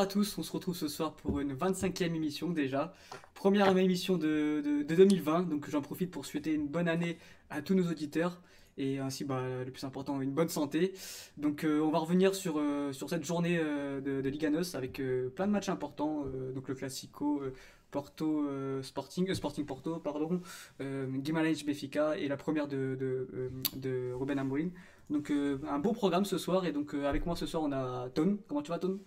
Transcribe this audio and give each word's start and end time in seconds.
À 0.00 0.06
tous, 0.06 0.38
on 0.38 0.42
se 0.42 0.50
retrouve 0.50 0.74
ce 0.74 0.88
soir 0.88 1.12
pour 1.12 1.40
une 1.40 1.52
25e 1.54 2.14
émission 2.14 2.48
déjà. 2.48 2.94
Première 3.34 3.76
émission 3.76 4.16
de, 4.16 4.82
2020, 4.88 5.42
donc 5.42 5.68
j'en 5.68 5.82
profite 5.82 6.10
pour 6.10 6.24
souhaiter 6.24 6.54
une 6.54 6.68
bonne 6.68 6.88
année 6.88 7.18
à 7.50 7.60
tous 7.60 7.74
nos 7.74 7.86
auditeurs 7.86 8.40
et 8.78 8.98
ainsi 8.98 9.24
bah, 9.24 9.42
le 9.62 9.70
plus 9.70 9.84
important 9.84 10.22
une 10.22 10.30
bonne 10.30 10.48
santé. 10.48 10.94
Donc 11.36 11.64
euh, 11.64 11.80
on 11.80 11.90
va 11.90 11.98
revenir 11.98 12.34
sur, 12.34 12.54
euh, 12.56 12.94
sur 12.94 13.10
cette 13.10 13.24
journée 13.24 13.58
euh, 13.60 14.00
de, 14.00 14.22
de 14.22 14.28
Liga 14.30 14.48
NOS 14.48 14.74
avec 14.74 15.02
plein 15.36 15.46
de 15.46 15.52
matchs 15.52 15.68
importants, 15.68 16.24
donc 16.54 16.68
le 16.68 16.74
Classico, 16.74 17.42
Porto 17.90 18.48
Sporting, 18.80 19.34
Sporting 19.34 19.66
Porto, 19.66 19.98
pardon, 19.98 20.40
Guimarães 20.80 21.62
Benfica 21.66 22.16
et 22.16 22.26
la 22.26 22.38
première 22.38 22.68
de, 22.68 22.96
de, 22.98 23.50
de 23.76 24.14
Ruben 24.14 24.38
Amorim. 24.38 24.70
Donc 25.10 25.30
un 25.30 25.78
beau 25.78 25.92
programme 25.92 26.24
ce 26.24 26.38
soir 26.38 26.64
et 26.64 26.72
donc 26.72 26.94
avec 26.94 27.26
moi 27.26 27.36
ce 27.36 27.44
soir 27.44 27.62
on 27.62 27.72
a 27.72 28.08
Tone. 28.08 28.38
Comment 28.48 28.62
tu 28.62 28.70
vas 28.70 28.78
Tone? 28.78 28.98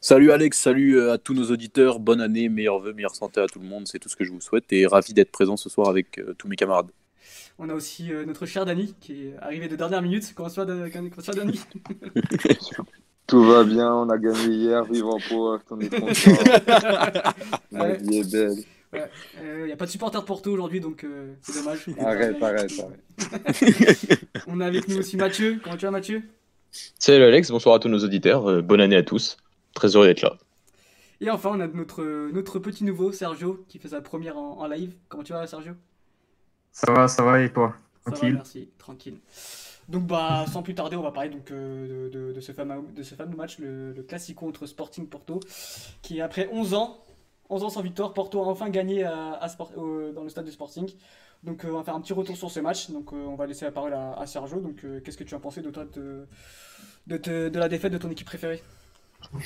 Salut 0.00 0.30
Alex, 0.30 0.56
salut 0.56 0.96
euh, 0.96 1.12
à 1.12 1.18
tous 1.18 1.34
nos 1.34 1.50
auditeurs, 1.50 1.98
bonne 1.98 2.20
année, 2.20 2.48
meilleurs 2.48 2.78
vœux, 2.78 2.92
meilleure 2.92 3.16
santé 3.16 3.40
à 3.40 3.46
tout 3.46 3.58
le 3.58 3.66
monde, 3.66 3.88
c'est 3.88 3.98
tout 3.98 4.08
ce 4.08 4.14
que 4.14 4.22
je 4.22 4.30
vous 4.30 4.40
souhaite 4.40 4.72
et 4.72 4.86
ravi 4.86 5.12
d'être 5.12 5.32
présent 5.32 5.56
ce 5.56 5.68
soir 5.68 5.88
avec 5.88 6.18
euh, 6.18 6.34
tous 6.38 6.46
mes 6.46 6.54
camarades. 6.54 6.92
On 7.58 7.68
a 7.68 7.74
aussi 7.74 8.12
euh, 8.12 8.24
notre 8.24 8.46
cher 8.46 8.64
Dani 8.64 8.94
qui 9.00 9.26
est 9.26 9.34
arrivé 9.42 9.66
de 9.66 9.74
dernière 9.74 10.00
minute. 10.00 10.32
Comment 10.36 10.48
ça 10.48 10.64
va, 10.64 10.72
Dani 10.72 11.10
Tout 13.26 13.44
va 13.44 13.64
bien, 13.64 13.92
on 13.92 14.08
a 14.08 14.16
gagné 14.18 14.54
hier, 14.54 14.84
vive 14.84 15.04
en 15.04 15.18
poids, 15.18 15.60
on 15.68 15.80
est 15.80 15.90
content. 15.90 16.06
La 17.72 17.94
vie 17.94 18.18
est 18.18 18.32
belle. 18.32 18.54
Il 19.42 19.64
n'y 19.64 19.72
a 19.72 19.76
pas 19.76 19.86
de 19.86 19.90
supporter 19.90 20.20
de 20.20 20.24
Porto 20.24 20.52
aujourd'hui, 20.52 20.78
donc 20.78 21.04
c'est 21.42 21.58
dommage. 21.58 21.86
Arrête, 21.98 22.40
arrête. 22.40 22.72
on 24.46 24.60
a 24.60 24.66
avec 24.66 24.86
nous 24.86 24.98
aussi 24.98 25.16
Mathieu. 25.16 25.60
Comment 25.62 25.76
tu 25.76 25.86
vas, 25.86 25.90
Mathieu? 25.90 26.22
Salut 26.70 27.24
Alex, 27.24 27.50
bonsoir 27.50 27.74
à 27.74 27.78
tous 27.80 27.88
nos 27.88 28.04
auditeurs, 28.04 28.62
bonne 28.62 28.80
année 28.80 28.96
à 28.96 29.02
tous. 29.02 29.36
Très 29.78 29.94
heureux 29.94 30.06
d'être 30.06 30.22
là. 30.22 30.36
Et 31.20 31.30
enfin, 31.30 31.50
on 31.52 31.60
a 31.60 31.68
notre, 31.68 32.02
notre 32.32 32.58
petit 32.58 32.82
nouveau, 32.82 33.12
Sergio, 33.12 33.64
qui 33.68 33.78
fait 33.78 33.90
sa 33.90 34.00
première 34.00 34.36
en, 34.36 34.66
live. 34.66 34.92
Comment 35.08 35.22
tu 35.22 35.32
vas, 35.32 35.46
Sergio? 35.46 35.74
Ça 36.72 36.92
va, 36.92 37.06
ça 37.06 37.22
va, 37.22 37.40
et 37.40 37.52
toi? 37.52 37.76
Tranquille? 38.04 38.34
Merci, 38.34 38.68
tranquille. 38.76 39.18
Donc, 39.88 40.04
bah, 40.08 40.46
sans 40.50 40.64
plus 40.64 40.74
tarder, 40.74 40.96
on 40.96 41.02
va 41.02 41.12
parler 41.12 41.30
donc, 41.30 41.52
euh, 41.52 42.10
de, 42.10 42.40
ce 42.40 42.50
fameux, 42.50 42.82
de 42.92 43.04
ce 43.04 43.14
fameux 43.14 43.36
match, 43.36 43.60
le, 43.60 43.92
le 43.92 44.02
Classico 44.02 44.48
entre 44.48 44.66
Sporting 44.66 45.06
Porto, 45.06 45.38
qui 46.02 46.20
après 46.20 46.48
11 46.52 46.74
ans, 46.74 47.04
11 47.48 47.62
ans 47.62 47.70
sans 47.70 47.82
victoire, 47.82 48.14
Porto 48.14 48.42
a 48.42 48.46
enfin 48.46 48.68
gagné 48.68 49.04
à, 49.04 49.38
dans 50.12 50.24
le 50.24 50.28
stade 50.28 50.44
du 50.44 50.50
Sporting. 50.50 50.90
Donc 51.44 51.64
euh, 51.64 51.70
on 51.70 51.76
va 51.76 51.84
faire 51.84 51.94
un 51.94 52.00
petit 52.00 52.12
retour 52.14 52.36
sur 52.36 52.50
ce 52.50 52.58
match. 52.58 52.90
Donc 52.90 53.12
euh, 53.12 53.26
on 53.26 53.36
va 53.36 53.46
laisser 53.46 53.64
la 53.64 53.70
parole 53.70 53.94
à, 53.94 54.26
Sergio. 54.26 54.60
Donc 54.60 54.84
qu'est-ce 55.04 55.16
que 55.16 55.22
tu 55.22 55.36
as 55.36 55.38
pensé 55.38 55.62
de 55.62 55.70
toi 55.70 55.84
de, 55.84 56.26
de, 57.06 57.58
la 57.58 57.68
défaite 57.68 57.92
de 57.92 57.98
ton 57.98 58.10
équipe 58.10 58.26
préférée? 58.26 58.60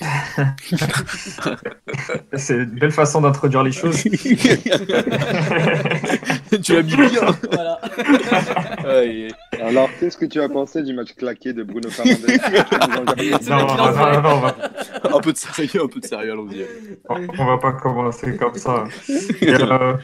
C'est 2.34 2.54
une 2.54 2.78
belle 2.78 2.92
façon 2.92 3.20
d'introduire 3.20 3.64
les 3.64 3.72
choses. 3.72 4.00
tu 4.02 4.10
l'as 6.74 6.82
mis 6.82 6.94
bien. 6.94 7.36
Voilà. 7.50 7.80
Alors, 9.60 9.90
qu'est-ce 9.98 10.16
que 10.16 10.26
tu 10.26 10.40
as 10.40 10.48
pensé 10.48 10.82
du 10.82 10.94
match 10.94 11.14
claqué 11.14 11.52
de 11.52 11.64
Bruno 11.64 11.90
Fernandes 11.90 12.20
Un 15.04 15.20
peu 15.20 15.32
de 15.32 15.36
sérieux, 15.36 15.82
un 15.82 15.88
peu 15.88 15.98
de 16.00 16.06
sérieux, 16.06 16.32
allons-y. 16.32 16.64
On 17.08 17.44
va 17.44 17.58
pas 17.58 17.72
commencer 17.72 18.36
comme 18.36 18.54
ça. 18.54 18.84
Euh, 19.42 19.96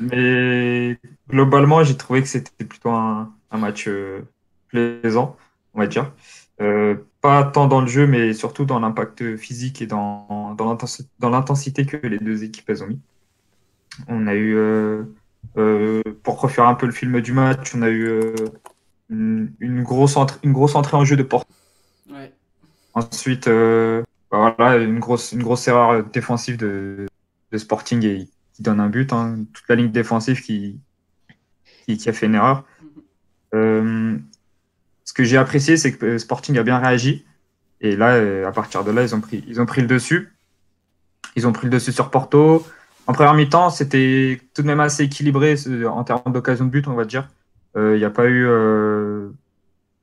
mais 0.00 0.98
globalement, 1.28 1.84
j'ai 1.84 1.96
trouvé 1.96 2.22
que 2.22 2.28
c'était 2.28 2.64
plutôt 2.64 2.90
un, 2.90 3.32
match 3.52 3.86
euh, 3.88 4.22
plaisant, 4.68 5.36
on 5.74 5.80
va 5.80 5.86
dire. 5.86 6.12
Euh, 6.60 6.94
pas 7.22 7.44
tant 7.44 7.66
dans 7.66 7.80
le 7.80 7.86
jeu, 7.86 8.06
mais 8.06 8.34
surtout 8.34 8.64
dans 8.64 8.80
l'impact 8.80 9.36
physique 9.36 9.80
et 9.80 9.86
dans, 9.86 10.54
dans 10.54 11.30
l'intensité 11.30 11.86
que 11.86 11.96
les 12.06 12.18
deux 12.18 12.44
équipes 12.44 12.68
elles 12.68 12.82
ont 12.82 12.86
mis. 12.86 13.00
On 14.08 14.26
a 14.26 14.34
eu, 14.34 14.54
euh, 14.56 15.04
euh, 15.56 16.02
pour 16.22 16.40
refaire 16.40 16.66
un 16.66 16.74
peu 16.74 16.86
le 16.86 16.92
film 16.92 17.20
du 17.20 17.32
match, 17.32 17.74
on 17.74 17.82
a 17.82 17.90
eu 17.90 18.08
une, 19.08 19.82
grosse 19.82 20.16
entrée, 20.16 20.38
une 20.42 20.52
grosse 20.52 20.74
entrée 20.74 20.96
en 20.96 21.04
jeu 21.04 21.16
de 21.16 21.22
porte. 21.22 21.48
Ensuite, 22.92 23.48
bah 23.48 24.54
voilà, 24.56 24.76
une 24.76 24.98
grosse, 24.98 25.32
une 25.32 25.42
grosse 25.42 25.66
erreur 25.68 26.04
défensive 26.04 26.56
de, 26.56 27.06
de 27.52 27.58
Sporting 27.58 28.04
et 28.04 28.28
qui 28.54 28.62
donne 28.62 28.80
un 28.80 28.88
but. 28.88 29.12
Hein. 29.12 29.44
Toute 29.52 29.64
la 29.68 29.76
ligne 29.76 29.90
défensive 29.90 30.42
qui, 30.42 30.78
qui, 31.86 32.08
a 32.08 32.12
fait 32.12 32.26
une 32.26 32.34
erreur. 32.34 32.64
Mm-hmm 33.52 34.20
ce 35.10 35.12
que 35.12 35.24
j'ai 35.24 35.38
apprécié, 35.38 35.76
c'est 35.76 35.90
que 35.90 36.18
Sporting 36.18 36.56
a 36.56 36.62
bien 36.62 36.78
réagi. 36.78 37.26
Et 37.80 37.96
là, 37.96 38.14
euh, 38.14 38.46
à 38.46 38.52
partir 38.52 38.84
de 38.84 38.92
là, 38.92 39.02
ils 39.02 39.12
ont 39.12 39.20
pris, 39.20 39.42
ils 39.48 39.60
ont 39.60 39.66
pris 39.66 39.80
le 39.80 39.88
dessus. 39.88 40.32
Ils 41.34 41.48
ont 41.48 41.52
pris 41.52 41.66
le 41.66 41.72
dessus 41.72 41.90
sur 41.90 42.12
Porto. 42.12 42.64
En 43.08 43.12
première 43.12 43.34
mi-temps, 43.34 43.70
c'était 43.70 44.40
tout 44.54 44.62
de 44.62 44.68
même 44.68 44.78
assez 44.78 45.02
équilibré 45.02 45.56
en 45.84 46.04
termes 46.04 46.32
d'occasion 46.32 46.64
de 46.64 46.70
but, 46.70 46.86
on 46.86 46.94
va 46.94 47.04
dire. 47.04 47.28
Euh, 47.76 47.96
il 47.96 47.98
n'y 47.98 48.04
a 48.04 48.10
pas 48.10 48.26
eu 48.26 48.46
euh, 48.46 49.30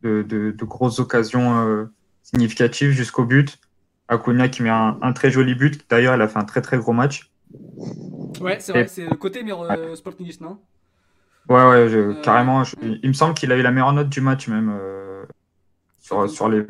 de, 0.04 0.54
grosses 0.66 1.00
occasions 1.00 1.88
significatives 2.22 2.92
jusqu'au 2.92 3.24
but. 3.24 3.60
Acuna 4.10 4.50
qui 4.50 4.62
met 4.62 4.70
un, 4.70 5.14
très 5.14 5.32
joli 5.32 5.56
but. 5.56 5.90
D'ailleurs, 5.90 6.16
elle 6.16 6.22
a 6.22 6.28
fait 6.28 6.40
un 6.40 6.44
très 6.44 6.62
très 6.62 6.78
gros 6.78 6.92
match. 6.92 7.32
Ouais, 8.42 8.58
c'est 8.60 8.74
vrai, 8.74 8.88
c'est 8.88 9.06
le 9.06 9.16
côté 9.16 9.42
mais 9.42 9.54
Sportingiste, 9.96 10.42
non? 10.42 10.60
Ouais, 11.50 11.64
ouais, 11.64 11.96
euh, 11.96 12.14
carrément. 12.22 12.64
il 12.82 13.08
me 13.08 13.14
semble 13.14 13.34
qu'il 13.34 13.52
a 13.52 13.58
eu 13.58 13.62
la 13.62 13.72
meilleure 13.72 13.94
note 13.94 14.10
du 14.10 14.22
match, 14.22 14.48
même, 14.48 14.74
euh, 14.78 15.24
sur, 16.00 16.30
sur 16.30 16.50
les. 16.50 16.64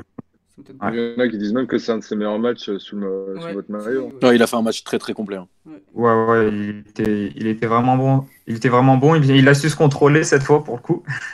Il 0.58 0.96
y 0.96 1.16
en 1.16 1.22
a 1.22 1.28
qui 1.28 1.38
disent 1.38 1.54
même 1.54 1.68
que 1.68 1.78
c'est 1.78 1.92
un 1.92 2.00
de 2.00 2.04
ses 2.04 2.16
meilleurs 2.16 2.40
matchs 2.40 2.70
euh, 2.70 2.80
sous, 2.80 3.00
votre 3.00 3.70
maillot. 3.70 4.12
il 4.34 4.42
a 4.42 4.48
fait 4.48 4.56
un 4.56 4.62
match 4.64 4.84
très 4.84 4.98
très 4.98 5.14
complet. 5.14 5.38
Hein. 5.38 5.48
Ouais, 5.94 6.26
ouais, 6.26 6.50
il 6.50 6.84
était, 6.90 7.32
il 7.36 7.48
était 7.48 7.68
vraiment 7.68 7.96
bon. 7.96 8.26
Il 8.48 8.56
était 8.56 8.70
vraiment 8.70 8.98
bon. 8.98 9.16
Il, 9.16 9.48
a 9.48 9.54
su 9.54 9.70
se 9.70 9.76
contrôler 9.76 10.24
cette 10.24 10.44
fois 10.44 10.64
pour 10.64 10.76
le 10.76 10.82
coup. 10.82 11.04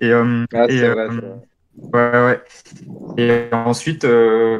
et, 0.00 0.12
ah, 0.12 0.66
et 0.68 0.88
vrai, 0.88 1.08
Ouais, 1.92 2.10
ouais. 2.12 2.42
Et 3.18 3.52
ensuite, 3.52 4.06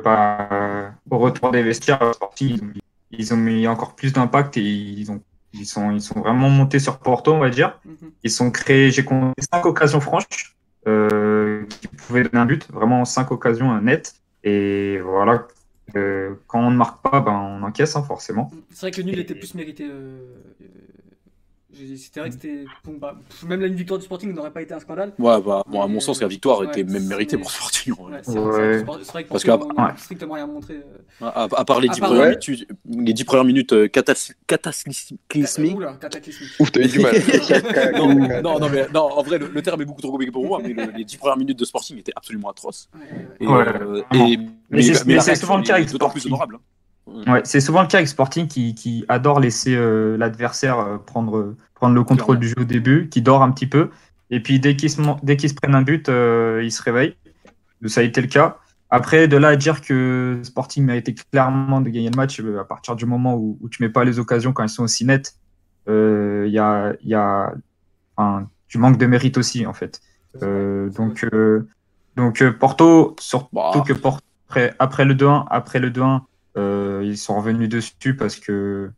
bah, 0.05 0.93
au 1.11 1.19
retour 1.19 1.51
des 1.51 1.63
vestiaires, 1.63 2.13
ils 2.41 2.55
ont, 2.55 2.73
ils 3.13 3.35
ont 3.35 3.37
mis 3.39 3.67
encore 3.67 3.95
plus 3.95 4.13
d'impact 4.13 4.57
et 4.57 4.63
ils 4.63 5.11
ont 5.11 5.23
ils 5.55 5.67
sont, 5.67 5.91
ils 5.91 6.03
sont 6.03 6.21
vraiment 6.21 6.51
montés 6.51 6.79
sur 6.79 6.99
Porto, 6.99 7.33
on 7.33 7.39
va 7.39 7.51
dire. 7.51 7.81
Mhm. 7.85 8.11
Ils 8.23 8.31
sont 8.31 8.51
créés, 8.51 8.91
j'ai 8.91 9.05
compté 9.05 9.43
cinq 9.53 9.65
occasions 9.67 10.01
franches 10.01 10.57
euh, 10.87 11.65
qui 11.67 11.89
pouvaient 11.89 12.25
donner 12.25 12.39
un 12.39 12.47
but, 12.47 12.71
vraiment 12.73 13.05
cinq 13.05 13.31
occasions 13.31 13.81
nettes. 13.81 14.17
Et 14.43 14.99
voilà, 14.99 15.47
euh, 15.97 16.35
quand 16.47 16.61
on 16.61 16.71
ne 16.71 16.77
marque 16.77 17.03
pas, 17.03 17.21
ben, 17.21 17.33
on 17.33 17.63
encaisse, 17.63 17.97
hein, 17.97 18.03
forcément. 18.03 18.51
C'est 18.71 18.81
vrai 18.81 18.91
que 18.91 18.99
le 18.99 19.05
nul 19.05 19.19
était 19.19 19.35
plus 19.35 19.55
mérité. 19.55 19.87
Euh, 19.89 20.19
c'est 21.75 22.21
vrai 22.21 22.29
que 22.29 22.35
c'était. 22.35 22.65
Bah, 22.99 23.17
même 23.47 23.61
la 23.61 23.69
victoire 23.69 23.99
du 23.99 24.05
Sporting 24.05 24.33
n'aurait 24.33 24.51
pas 24.51 24.63
été 24.63 24.75
un 24.75 24.81
scandale. 24.81 25.13
Ouais, 25.19 25.41
bah, 25.41 25.65
bon, 25.67 25.83
à 25.83 25.87
mon 25.87 26.01
sens, 26.01 26.21
la 26.21 26.29
victoire 26.29 26.63
était 26.65 26.85
même 26.85 27.07
méritée 27.07 27.37
pour 27.37 27.51
Sporting. 27.51 27.95
Ouais, 27.99 28.21
c'est 28.23 28.39
vrai, 28.39 29.25
que 29.25 29.29
Parce 29.29 29.45
qu'à 29.45 29.59
strictement 29.97 30.35
rien 30.35 30.47
montré. 30.47 30.75
Euh. 31.23 31.29
À, 31.35 31.65
part 31.65 31.81
les 31.81 31.89
10 31.89 32.01
premières, 32.01 32.25
minutes, 32.27 32.67
les 32.87 33.13
10 33.13 33.25
premières 33.25 33.45
minutes 33.45 33.73
euh, 33.73 33.89
cataclysmiques. 33.89 34.37
Ouf, 36.61 36.73
t'avais 36.73 36.89
du 36.89 37.01
mal. 37.01 37.15
non, 38.43 38.59
non, 38.59 38.69
mais 38.69 38.87
non, 38.93 39.01
en 39.13 39.23
vrai, 39.23 39.39
le, 39.39 39.63
terme 39.63 39.83
est 39.83 39.85
beaucoup 39.85 40.03
trop 40.03 40.13
compliqué 40.13 40.33
pour 40.33 40.47
moi, 40.47 40.61
mais 40.63 40.75
les 40.97 41.05
10 41.05 41.17
premières 41.17 41.37
minutes 41.37 41.59
de 41.59 41.65
Sporting 41.65 41.99
étaient 41.99 42.13
absolument 42.15 42.51
atroces. 42.51 42.89
Et, 43.41 43.47
euh, 43.47 44.03
et, 44.15 44.39
mais, 44.71 45.21
c'est 45.21 45.35
souvent 45.37 45.57
le 45.57 45.63
cas 45.63 45.75
avec 45.75 45.89
Sporting. 45.89 46.21
plus 46.21 46.27
honorable. 46.27 46.59
Ouais, 47.07 47.43
c'est 47.45 47.61
souvent 47.61 47.83
le 47.83 47.89
cas 47.89 47.99
avec 47.99 48.09
Sporting 48.09 48.47
qui, 48.49 48.75
qui 48.75 49.05
adore 49.09 49.41
laisser 49.41 49.75
euh, 49.77 50.17
l'adversaire 50.17 50.79
euh, 50.79 50.99
prendre, 50.99 51.55
prendre 51.75 51.95
le 51.95 52.03
contrôle 52.03 52.39
du 52.39 52.49
jeu 52.49 52.55
au 52.59 52.65
début, 52.65 53.09
qui 53.11 53.21
dort 53.21 53.43
un 53.43 53.51
petit 53.51 53.67
peu. 53.67 53.91
Et 54.31 54.41
puis 54.41 54.59
dès 54.59 54.75
qu'ils 54.75 54.91
se, 54.91 55.01
dès 55.23 55.37
qu'ils 55.37 55.51
se 55.51 55.55
prennent 55.55 55.75
un 55.75 55.83
but, 55.83 56.09
euh, 56.09 56.63
ils 56.65 56.73
se 56.73 56.83
réveillent. 56.83 57.17
Ça 57.87 58.01
a 58.01 58.05
été 58.05 58.23
le 58.23 58.29
cas. 58.29 58.57
Après, 58.89 59.29
de 59.29 59.37
là 59.37 59.49
à 59.49 59.57
dire 59.57 59.83
que 59.83 60.41
Sporting 60.45 60.85
méritait 60.85 61.15
clairement 61.31 61.81
de 61.81 61.91
gagner 61.91 62.09
le 62.09 62.17
match, 62.17 62.41
à 62.41 62.65
partir 62.65 62.97
du 62.97 63.05
moment 63.05 63.35
où, 63.35 63.59
où 63.61 63.69
tu 63.69 63.83
mets 63.83 63.89
pas 63.89 64.05
les 64.05 64.19
occasions 64.19 64.53
quand 64.53 64.63
elles 64.63 64.69
sont 64.69 64.85
aussi 64.85 65.05
nettes, 65.05 65.35
il 65.87 66.51
y 66.51 66.59
a, 66.59 66.95
y 67.03 67.15
a 67.15 67.53
tu 68.69 68.79
manques 68.79 68.99
de 68.99 69.07
mérite 69.07 69.37
aussi, 69.37 69.67
en 69.67 69.75
fait. 69.75 70.01
donc, 70.41 71.27
donc 72.17 72.51
Porto, 72.59 73.17
surtout 73.19 73.49
bah. 73.53 73.83
que 73.87 73.93
Porto, 73.93 74.25
après, 74.49 74.75
après 74.79 75.05
le 75.05 75.15
2-1, 75.15 75.45
après 75.51 75.81
le 75.81 75.91
2-1, 75.91 76.01
euh, 76.05 76.19
ils 76.57 77.19
sont 77.19 77.37
revenus 77.37 77.69
dessus 77.69 78.15
parce 78.17 78.37
que, 78.37 78.91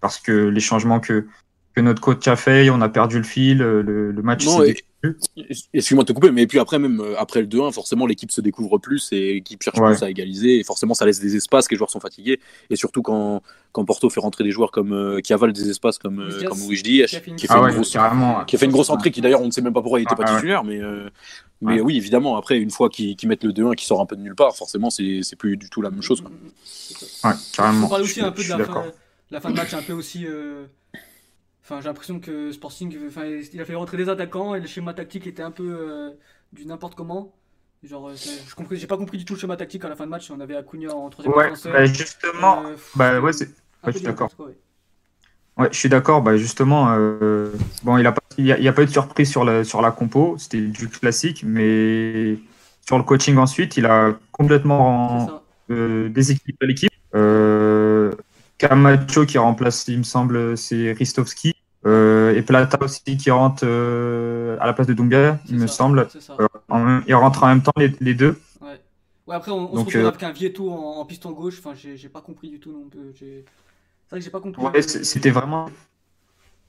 parce 0.00 0.18
que 0.18 0.32
les 0.32 0.60
changements 0.60 1.00
que, 1.00 1.26
que 1.74 1.80
notre 1.80 2.00
coach 2.00 2.26
a 2.28 2.36
fait, 2.36 2.70
on 2.70 2.80
a 2.80 2.88
perdu 2.88 3.18
le 3.18 3.24
fil, 3.24 3.58
le, 3.58 4.10
le 4.12 4.22
match 4.22 4.46
et, 4.66 4.76
Excuse-moi 5.66 6.04
de 6.04 6.08
te 6.08 6.12
couper, 6.12 6.30
mais 6.30 6.46
puis 6.46 6.58
après, 6.58 6.78
même 6.78 7.00
euh, 7.00 7.14
après 7.18 7.40
le 7.40 7.46
2-1, 7.46 7.72
forcément, 7.72 8.06
l'équipe 8.06 8.30
se 8.32 8.40
découvre 8.40 8.78
plus 8.78 9.08
et 9.12 9.34
l'équipe 9.34 9.62
cherche 9.62 9.78
Ouais. 9.78 9.94
plus 9.94 10.02
à 10.02 10.10
égaliser. 10.10 10.58
Et 10.58 10.64
forcément, 10.64 10.94
ça 10.94 11.04
laisse 11.06 11.20
des 11.20 11.36
espaces, 11.36 11.68
que 11.68 11.74
les 11.74 11.78
joueurs 11.78 11.90
sont 11.90 12.00
fatigués. 12.00 12.40
Et 12.70 12.76
surtout 12.76 13.02
quand, 13.02 13.42
quand 13.72 13.84
Porto 13.84 14.08
fait 14.10 14.20
rentrer 14.20 14.42
des 14.42 14.50
joueurs 14.50 14.70
comme, 14.70 14.92
euh, 14.92 15.20
qui 15.20 15.32
avalent 15.32 15.52
des 15.52 15.68
espaces 15.68 15.98
comme, 15.98 16.20
euh, 16.20 16.42
comme 16.48 16.58
Diaz, 16.58 17.10
qui 17.10 17.16
a 17.16 17.20
fait 17.20 17.30
une- 17.30 17.36
Ah 17.48 17.58
une 17.58 17.64
ouais, 17.64 17.72
grosse 17.72 17.90
qui 17.90 17.98
a 18.56 18.58
fait 18.58 18.64
une 18.66 18.72
grosse 18.72 18.90
entrée, 18.90 19.10
qui 19.10 19.20
d'ailleurs 19.20 19.42
on 19.42 19.46
ne 19.46 19.50
sait 19.50 19.60
même 19.62 19.72
pas 19.74 19.82
pourquoi 19.82 20.00
il 20.00 20.02
n'était 20.04 20.16
pas 20.16 20.22
Ouais, 20.24 20.30
ouais. 20.30 20.36
titulaire, 20.36 20.64
mais, 20.64 20.80
euh, 20.80 21.08
mais 21.62 21.74
Ouais. 21.74 21.80
oui, 21.80 21.96
évidemment, 21.96 22.36
après, 22.36 22.58
une 22.58 22.70
fois 22.70 22.88
qu'ils 22.90 23.16
mettent 23.26 23.44
le 23.44 23.52
2-1 23.52 23.74
qui 23.74 23.86
sort 23.86 24.00
un 24.00 24.06
peu 24.06 24.16
de 24.16 24.20
nulle 24.22 24.34
part, 24.34 24.54
forcément, 24.56 24.90
c'est 24.90 25.20
c'est 25.22 25.36
plus 25.36 25.56
du 25.56 25.68
tout 25.70 25.82
la 25.82 25.90
même 25.90 26.02
chose. 26.02 26.20
quoi. 26.20 26.30
Ouais, 27.30 27.36
carrément. 27.52 27.86
On 27.86 27.88
parle 27.90 28.02
aussi 28.02 28.20
un 28.20 28.32
peu 28.32 28.42
de 28.44 28.48
la 28.48 28.64
fin, 28.64 28.84
la 29.30 29.40
fin 29.40 29.50
de 29.50 29.56
match, 29.56 29.74
un 29.74 29.82
peu 29.82 29.92
aussi. 29.92 30.26
euh, 30.26 30.66
Enfin, 31.62 31.80
j'ai 31.80 31.88
l'impression 31.88 32.20
que 32.20 32.52
Sporting, 32.52 32.96
enfin, 33.08 33.24
il 33.52 33.60
a 33.60 33.64
fait 33.64 33.74
rentrer 33.74 33.96
des 33.96 34.08
attaquants 34.08 34.54
et 34.54 34.60
le 34.60 34.68
schéma 34.68 34.94
tactique 34.94 35.26
était 35.26 35.42
un 35.42 35.50
peu 35.50 35.64
euh, 35.68 36.10
du 36.52 36.64
n'importe 36.64 36.94
comment. 36.94 37.34
Genre, 37.82 38.08
euh, 38.10 38.14
je 38.16 38.76
j'ai 38.76 38.86
pas 38.86 38.96
compris 38.96 39.18
du 39.18 39.24
tout 39.24 39.34
le 39.34 39.40
schéma 39.40 39.56
tactique 39.56 39.84
à 39.84 39.88
la 39.88 39.96
fin 39.96 40.04
de 40.04 40.10
match. 40.10 40.30
On 40.30 40.38
avait 40.38 40.54
Acuna 40.54 40.94
en 40.94 41.10
troisième 41.10 41.34
Ouais, 41.34 41.50
bah 41.64 41.84
justement, 41.86 42.64
Euh, 42.66 42.76
bah 42.94 43.18
ouais, 43.20 43.32
c'est- 43.32 43.46
ouais, 43.46 43.52
je 43.86 43.90
suis 43.98 44.02
d'accord. 44.02 44.30
ouais. 44.38 44.56
Ouais, 45.56 45.68
je 45.72 45.78
suis 45.78 45.88
d'accord. 45.88 46.22
Bah 46.22 46.36
justement, 46.36 46.88
euh, 46.90 47.50
bon, 47.82 47.96
il 47.98 48.02
n'y 48.02 48.06
a, 48.06 48.14
il 48.38 48.52
a, 48.52 48.58
il 48.58 48.68
a 48.68 48.72
pas 48.72 48.82
eu 48.82 48.86
de 48.86 48.90
surprise 48.90 49.30
sur 49.30 49.44
la, 49.44 49.64
sur 49.64 49.80
la 49.80 49.90
compo. 49.90 50.36
C'était 50.38 50.60
du 50.60 50.88
classique, 50.88 51.44
mais 51.46 52.38
sur 52.86 52.98
le 52.98 53.04
coaching 53.04 53.36
ensuite, 53.38 53.76
il 53.76 53.86
a 53.86 54.14
complètement 54.32 55.42
euh, 55.70 56.08
déséquilibré 56.10 56.66
l'équipe. 56.66 56.90
Euh, 57.14 58.12
Camacho 58.58 59.24
qui 59.24 59.38
remplace, 59.38 59.88
il 59.88 59.98
me 59.98 60.02
semble, 60.04 60.56
c'est 60.56 60.92
Ristovski. 60.92 61.54
Et 61.86 62.42
Plata 62.42 62.78
aussi 62.82 63.16
qui 63.16 63.30
rentre 63.30 63.64
à 63.64 64.66
la 64.66 64.72
place 64.72 64.88
de 64.88 64.92
Doumbia, 64.92 65.38
il 65.48 65.56
me 65.56 65.68
semble. 65.68 66.08
en 66.68 67.00
ils 67.06 67.14
rentrent 67.14 67.44
en 67.44 67.46
même 67.46 67.62
temps 67.62 67.72
les, 67.76 67.92
les 68.00 68.14
deux. 68.14 68.40
Ouais. 68.60 68.80
Ouais, 69.28 69.36
après, 69.36 69.52
on, 69.52 69.72
on 69.72 69.74
Donc, 69.74 69.92
se 69.92 69.98
retrouve 69.98 70.06
avec 70.06 70.22
un 70.24 70.32
Vieto 70.32 70.70
en, 70.70 70.98
en 70.98 71.04
piston 71.04 71.30
gauche. 71.30 71.60
Enfin, 71.60 71.74
j'ai 71.74 72.08
pas 72.08 72.20
compris 72.20 72.50
du 72.50 72.58
tout 72.58 72.72
non 72.72 72.88
plus. 72.88 73.44
C'est 74.06 74.10
vrai 74.10 74.18
que 74.20 74.24
j'ai 74.24 74.30
pas 74.30 74.40
compris. 74.40 74.62
Ouais, 74.62 74.82
c'était 74.82 75.30
vraiment, 75.30 75.68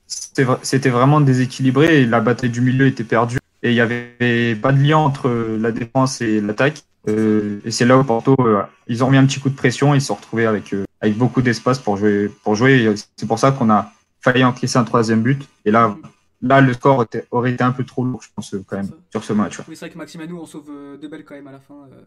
c'était 0.08 0.44
vra- 0.44 0.60
c'était 0.64 0.90
vraiment 0.90 1.22
déséquilibré 1.22 2.02
et 2.02 2.06
la 2.06 2.20
bataille 2.22 2.50
du 2.50 2.62
milieu 2.62 2.88
était 2.88 3.04
perdue 3.04 3.38
et 3.64 3.70
il 3.72 3.76
y 3.76 3.82
avait 3.82 4.56
pas 4.56 4.72
de 4.72 4.82
lien 4.82 4.98
entre 4.98 5.30
la 5.30 5.72
défense 5.72 6.22
et 6.22 6.42
l'attaque. 6.42 6.84
Euh, 7.08 7.60
et 7.64 7.72
c'est 7.72 7.86
là 7.86 7.98
où 7.98 8.04
Porto, 8.04 8.36
euh, 8.40 8.64
ils 8.88 9.04
ont 9.04 9.10
mis 9.10 9.18
un 9.18 9.26
petit 9.26 9.40
coup 9.40 9.50
de 9.50 9.56
pression 9.56 9.94
et 9.94 9.98
ils 9.98 10.02
se 10.02 10.08
sont 10.08 10.16
retrouvés 10.16 10.46
avec 10.46 10.74
euh, 10.74 10.86
avec 11.00 11.16
beaucoup 11.18 11.42
d'espace 11.42 11.80
pour 11.80 11.96
jouer 11.98 12.30
pour 12.44 12.56
jouer. 12.56 12.94
C'est 13.16 13.28
pour 13.28 13.40
ça 13.40 13.52
qu'on 13.52 13.70
a 13.70 13.92
failli 14.20 14.44
encaisser 14.44 14.78
un 14.78 14.84
troisième 14.84 15.22
but. 15.22 15.48
Et 15.64 15.72
là, 15.72 15.96
là 16.42 16.60
le 16.60 16.74
score 16.74 17.04
était- 17.04 17.26
aurait 17.32 17.52
été 17.52 17.64
un 17.64 17.72
peu 17.72 17.86
trop 17.86 18.04
lourd, 18.04 18.22
je 18.24 18.30
pense 18.36 18.54
euh, 18.56 18.64
quand 18.68 18.78
même 18.78 18.90
sur 19.12 19.24
ce 19.24 19.32
match. 19.34 19.60
ouais. 19.60 19.66
Oui, 19.70 19.76
c'est 19.76 19.86
vrai 19.86 19.94
que 19.94 19.98
Maximanou 19.98 20.42
en 20.42 20.46
sauve 20.46 20.70
euh, 20.70 20.98
deux 20.98 21.08
belles 21.08 21.24
quand 21.24 21.36
même 21.36 21.48
à 21.48 21.52
la 21.54 21.60
fin. 21.60 21.76
euh. 21.92 22.02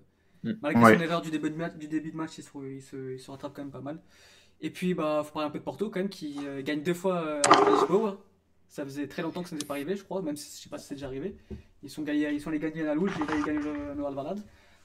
Mm. 0.52 0.56
Malgré 0.62 0.82
Ouais. 0.84 0.94
son 0.96 1.00
erreur 1.02 1.20
du 1.22 1.30
début 1.30 1.50
de 1.50 1.56
match, 1.56 1.74
du 1.76 1.86
début 1.88 2.10
de 2.10 2.16
match 2.16 2.32
il, 2.38 2.42
se, 2.42 2.50
il, 2.74 2.82
se, 2.82 3.12
il 3.14 3.20
se 3.20 3.30
rattrape 3.30 3.52
quand 3.54 3.62
même 3.62 3.70
pas 3.70 3.80
mal. 3.80 3.98
Et 4.62 4.70
puis, 4.70 4.94
bah, 4.94 5.22
faut 5.24 5.32
parler 5.32 5.48
un 5.48 5.50
peu 5.50 5.58
de 5.58 5.64
Porto 5.64 5.88
quand 5.90 6.00
même, 6.00 6.08
qui 6.08 6.36
euh, 6.46 6.62
gagne 6.62 6.82
deux 6.82 6.94
fois 6.94 7.16
euh, 7.24 7.40
à 7.48 7.70
Lisboa. 7.70 8.18
Ça 8.68 8.84
faisait 8.84 9.06
très 9.08 9.22
longtemps 9.22 9.42
que 9.42 9.48
ça 9.48 9.54
n'était 9.56 9.66
pas 9.66 9.74
arrivé, 9.74 9.96
je 9.96 10.04
crois, 10.04 10.22
même 10.22 10.36
si 10.36 10.56
je 10.56 10.62
sais 10.64 10.68
pas 10.68 10.78
si 10.78 10.86
c'est 10.86 10.94
déjà 10.94 11.06
arrivé. 11.06 11.34
Ils 11.82 11.90
sont, 11.90 12.02
gagnés, 12.02 12.30
ils 12.30 12.40
sont 12.40 12.50
les 12.50 12.58
gagnés 12.58 12.82
à 12.82 12.86
la 12.86 12.94
là 12.94 13.34
ils 13.36 13.44
gagnent 13.44 13.58
le 13.64 13.94
Noël 13.94 14.14
Valade. 14.14 14.40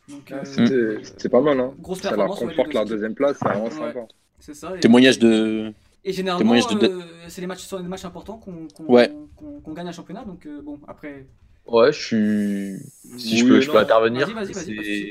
Donc, 0.07 0.31
euh, 0.31 0.39
C'était 0.43 1.03
c'était 1.03 1.29
pas 1.29 1.41
mal, 1.41 1.59
hein. 1.59 1.73
grosse 1.79 1.99
Ça 2.01 2.15
leur 2.15 2.29
ouais, 2.31 2.47
conforte 2.47 2.67
deux 2.69 2.73
leur 2.73 2.85
deuxième 2.85 3.15
place, 3.15 3.37
c'est 3.39 3.47
vraiment 3.47 3.65
Ouais. 3.65 3.71
sympa. 3.71 4.07
C'est 4.39 4.53
ça. 4.53 4.75
Et- 4.75 4.79
Témoignage 4.79 5.19
de. 5.19 5.73
Et 6.03 6.13
généralement, 6.13 6.53
de- 6.53 6.87
euh, 6.87 7.01
c'est 7.27 7.41
les 7.41 7.47
matchs, 7.47 7.63
sont 7.63 7.79
des 7.79 7.87
matchs 7.87 8.05
importants 8.05 8.37
qu'on 8.37 8.67
qu'on 8.67 8.85
Ouais. 8.85 9.11
qu'on- 9.35 9.59
qu'on 9.59 9.73
gagne 9.73 9.87
un 9.87 9.91
championnat. 9.91 10.23
Donc, 10.23 10.45
euh, 10.45 10.61
bon, 10.61 10.79
après. 10.87 11.25
Ouais, 11.67 11.91
je 11.91 11.99
suis. 11.99 12.75
Si 13.17 13.37
je 13.37 13.45
peux, 13.45 13.61
je 13.61 13.71
intervenir. 13.71 14.27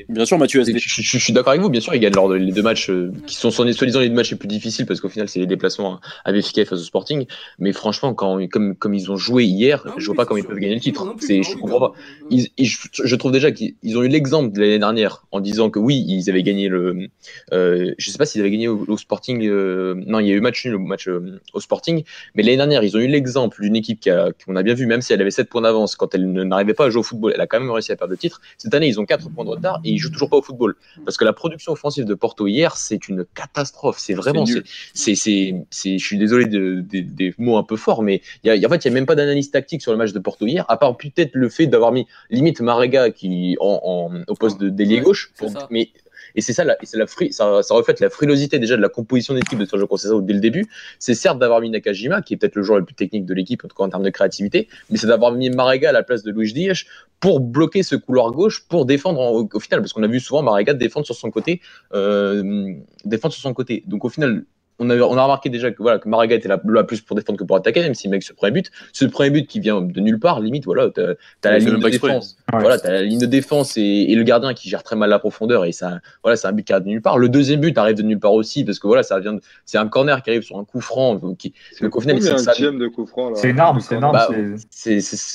Bien 0.09 0.25
sûr, 0.25 0.37
Mathieu 0.37 0.63
Je, 0.63 0.71
je- 0.77 1.01
je 1.01 1.17
suis 1.17 1.33
d'accord 1.33 1.51
avec 1.51 1.61
vous, 1.61 1.69
bien 1.69 1.81
sûr, 1.81 1.93
ils 1.95 1.99
gagnent 1.99 2.13
lors 2.13 2.29
de- 2.29 2.35
les 2.35 2.51
deux 2.51 2.61
matchs 2.61 2.89
euh, 2.89 3.11
qui 3.25 3.35
sont 3.35 3.49
soi- 3.51 3.71
soi-disant 3.73 3.99
les 3.99 4.09
deux 4.09 4.15
matchs 4.15 4.31
les 4.31 4.37
plus 4.37 4.47
difficiles 4.47 4.85
parce 4.85 5.01
qu'au 5.01 5.09
final, 5.09 5.27
c'est 5.27 5.39
les 5.39 5.47
déplacements 5.47 5.99
à 6.23 6.31
et 6.31 6.41
face 6.65 6.71
au 6.73 6.83
Sporting. 6.83 7.25
Mais 7.57 7.71
franchement, 7.73 8.13
quand, 8.13 8.45
comme, 8.49 8.75
comme 8.75 8.93
ils 8.93 9.11
ont 9.11 9.17
joué 9.17 9.45
hier, 9.45 9.81
Ah 9.85 9.89
je 9.97 10.01
oui, 10.01 10.05
vois 10.05 10.15
pas 10.15 10.25
comment 10.25 10.37
ils 10.37 10.45
peuvent 10.45 10.59
gagner 10.59 10.75
le 10.75 10.81
titre. 10.81 11.15
C'est, 11.19 11.41
je 11.43 11.57
comprends 11.57 11.79
pas. 11.79 11.93
Ils- 12.29 12.49
ils- 12.57 12.65
je, 12.67 12.77
je 13.03 13.15
trouve 13.15 13.31
déjà 13.31 13.51
qu'ils 13.51 13.75
ils 13.83 13.97
ont 13.97 14.03
eu 14.03 14.07
l'exemple 14.07 14.53
de 14.53 14.59
l'année 14.61 14.79
dernière 14.79 15.25
en 15.31 15.39
disant 15.39 15.69
que 15.69 15.79
oui, 15.79 16.05
ils 16.07 16.29
avaient 16.29 16.43
gagné 16.43 16.67
le. 16.69 17.07
Euh, 17.53 17.93
je 17.97 18.09
sais 18.11 18.17
pas 18.17 18.25
s'ils 18.25 18.41
avaient 18.41 18.51
gagné 18.51 18.67
au, 18.67 18.85
au 18.87 18.97
Sporting. 18.97 19.45
euh, 19.47 19.95
non, 20.05 20.19
il 20.19 20.27
y 20.27 20.31
a 20.31 20.35
eu 20.35 20.41
match 20.41 20.63
nul 20.65 20.75
au 20.75 20.79
match 20.79 21.07
euh, 21.07 21.39
au 21.53 21.59
Sporting. 21.59 22.03
Mais 22.35 22.43
l'année 22.43 22.57
dernière, 22.57 22.83
ils 22.83 22.95
ont 22.95 22.99
eu 22.99 23.07
l'exemple 23.07 23.61
d'une 23.61 23.75
équipe 23.75 23.99
qui 23.99 24.09
a- 24.09 24.29
qu'on 24.45 24.55
a 24.55 24.63
bien 24.63 24.73
vu, 24.75 24.85
même 24.85 25.01
si 25.01 25.11
elle 25.13 25.21
avait 25.21 25.31
7 25.31 25.49
points 25.49 25.61
d'avance, 25.61 25.95
quand 25.95 26.13
elle 26.13 26.31
ne- 26.31 26.44
n'arrivait 26.47 26.73
pas 26.73 26.85
à 26.85 26.89
jouer 26.89 26.99
au 26.99 27.03
football, 27.03 27.31
elle 27.35 27.41
a 27.41 27.47
quand 27.47 27.59
même 27.59 27.69
réussi 27.71 27.91
à 27.91 27.95
perdre 27.95 28.11
le 28.11 28.17
titre. 28.17 28.41
Cette 28.57 28.73
année, 28.73 28.87
ils 28.87 28.99
ont 28.99 29.05
4 29.05 29.29
points 29.29 29.45
de 29.45 29.49
retard 29.49 29.79
et 29.83 29.89
ils 29.91 29.97
jouent 29.97 30.11
toujours 30.11 30.29
pas 30.29 30.37
au 30.37 30.41
football. 30.41 30.75
Parce 31.03 31.17
que 31.17 31.25
la 31.25 31.33
production 31.33 31.71
offensive 31.71 32.05
de 32.05 32.13
Porto 32.13 32.47
hier, 32.47 32.75
c'est 32.77 33.07
une 33.07 33.25
catastrophe. 33.33 33.97
C'est 33.99 34.13
vraiment. 34.13 34.45
C'est 34.93 35.15
c'est- 35.15 35.97
je 35.97 36.05
suis 36.05 36.17
désolé 36.17 36.45
de- 36.45 36.81
de- 36.81 36.99
des 37.01 37.33
mots 37.37 37.57
un 37.57 37.63
peu 37.63 37.75
forts, 37.75 38.03
mais 38.03 38.21
il 38.43 38.53
y 38.55 38.65
a, 38.65 38.67
en 38.67 38.71
fait, 38.71 38.85
il 38.85 38.87
y 38.87 38.91
a 38.91 38.93
même 38.93 39.05
pas 39.05 39.15
d'analyse 39.15 39.51
tactique 39.51 39.81
sur 39.81 39.91
le 39.91 39.97
match 39.97 40.11
de 40.13 40.19
Porto 40.19 40.45
hier, 40.47 40.65
à 40.69 40.77
part 40.77 40.95
peut-être 40.97 41.31
le 41.33 41.49
fait 41.49 41.67
d'avoir 41.67 41.91
mis 41.91 42.07
limite 42.29 42.61
Marega 42.61 43.09
qui 43.11 43.55
en, 43.59 43.79
en- 43.83 44.21
au 44.27 44.35
poste 44.35 44.59
de 44.59 44.69
d'ailier 44.69 44.97
gauche. 45.01 45.31
pour- 45.37 45.49
mais 45.71 45.89
et 46.35 46.41
c'est 46.41 46.53
ça, 46.53 46.63
la, 46.63 46.77
ça, 46.83 47.73
reflète 47.73 47.99
la 47.99 48.09
frilosité 48.09 48.59
déjà 48.59 48.75
de 48.77 48.81
la 48.81 48.89
composition 48.89 49.33
d'équipe 49.33 49.57
de 49.57 49.65
Sergio 49.65 49.87
Conceição 49.87 50.19
dès 50.19 50.33
le 50.33 50.39
début. 50.39 50.65
C'est 50.99 51.15
certes 51.15 51.39
d'avoir 51.39 51.61
mis 51.61 51.69
Nakajima, 51.69 52.21
qui 52.21 52.33
est 52.33 52.37
peut-être 52.37 52.55
le 52.55 52.63
joueur 52.63 52.79
le 52.79 52.85
plus 52.85 52.95
technique 52.95 53.25
de 53.25 53.33
l'équipe, 53.33 53.63
en 53.63 53.67
tout 53.67 53.75
cas 53.75 53.83
en 53.83 53.89
termes 53.89 54.03
de 54.03 54.09
créativité, 54.09 54.67
mais 54.89 54.97
c'est 54.97 55.07
d'avoir 55.07 55.31
mis 55.31 55.49
Marega 55.49 55.89
à 55.89 55.91
la 55.93 56.03
place 56.03 56.23
de 56.23 56.31
Luis 56.31 56.53
Diaz 56.53 56.83
pour 57.19 57.39
bloquer 57.39 57.81
ce 57.83 57.95
couloir 57.95 58.31
gauche, 58.31 58.67
pour 58.67 58.85
défendre 58.85 59.19
en- 59.21 59.31
au, 59.31 59.49
au 59.51 59.59
final, 59.59 59.79
parce 59.81 59.93
qu'on 59.93 60.03
a 60.03 60.07
vu 60.07 60.19
souvent 60.19 60.43
Marega 60.43 60.73
défendre 60.73 61.05
sur 61.05 61.15
son 61.15 61.31
côté, 61.31 61.61
euh, 61.93 62.73
défendre 63.05 63.33
sur 63.33 63.41
son 63.41 63.53
côté. 63.53 63.83
Donc 63.87 64.05
au 64.05 64.09
final, 64.09 64.45
on 64.79 64.89
a, 64.89 64.97
on 64.97 65.17
a 65.17 65.23
remarqué 65.23 65.49
déjà 65.49 65.71
que, 65.71 65.81
voilà, 65.81 65.99
que 65.99 66.09
Marega 66.09 66.35
était 66.35 66.47
là, 66.49 66.59
là 66.65 66.83
plus 66.83 67.01
pour 67.01 67.15
défendre 67.15 67.39
que 67.39 67.43
pour 67.43 67.55
attaquer, 67.55 67.81
même 67.81 67.93
si 67.95 68.07
le 68.07 68.11
mec 68.11 68.27
le 68.27 68.35
premier 68.35 68.51
but, 68.51 68.71
ce 68.91 69.05
premier 69.05 69.29
but 69.29 69.47
qui 69.47 69.59
vient 69.59 69.81
de 69.81 69.99
nulle 70.01 70.19
part, 70.19 70.39
limite, 70.41 70.65
voilà, 70.65 70.89
t'as 70.89 71.51
la 71.51 71.59
ligne 71.59 71.69
même 71.69 71.77
de 71.77 71.81
pas 71.81 71.87
exprès. 71.89 72.09
défense. 72.09 72.37
Ouais. 72.53 72.59
Voilà, 72.59 72.77
t'as 72.79 72.91
la 72.91 73.01
ligne 73.03 73.19
de 73.19 73.25
défense 73.25 73.77
et, 73.77 73.81
et 73.81 74.15
le 74.15 74.23
gardien 74.23 74.53
qui 74.53 74.69
gère 74.69 74.83
très 74.83 74.95
mal 74.95 75.09
la 75.09 75.19
profondeur 75.19 75.65
et 75.65 75.71
ça, 75.71 75.99
voilà, 76.23 76.35
c'est 76.35 76.47
un 76.47 76.51
but 76.51 76.63
qui 76.65 76.73
arrive 76.73 76.85
de 76.85 76.89
nulle 76.89 77.01
part. 77.01 77.17
Le 77.17 77.29
deuxième 77.29 77.61
but 77.61 77.77
arrive 77.77 77.95
de 77.95 78.03
nulle 78.03 78.19
part 78.19 78.33
aussi 78.33 78.63
parce 78.65 78.79
que 78.79 78.87
voilà, 78.87 79.03
ça 79.03 79.19
vient, 79.19 79.33
de- 79.33 79.41
c'est 79.65 79.77
un 79.77 79.87
corner 79.87 80.21
qui 80.21 80.29
arrive 80.29 80.43
sur 80.43 80.57
un 80.57 80.65
coup 80.65 80.81
franc. 80.81 81.19
qui- 81.37 81.53
au 81.81 82.01
final, 82.01 82.15
combien 82.15 82.37
c'est- 82.37 82.43
ça- 82.43 82.71
de 82.71 82.87
coup 82.87 83.05
franc 83.05 83.33
C'est 83.35 83.49
énorme, 83.49 83.79
c'est 83.79 83.95
énorme. 83.95 84.13
Bah, 84.13 84.27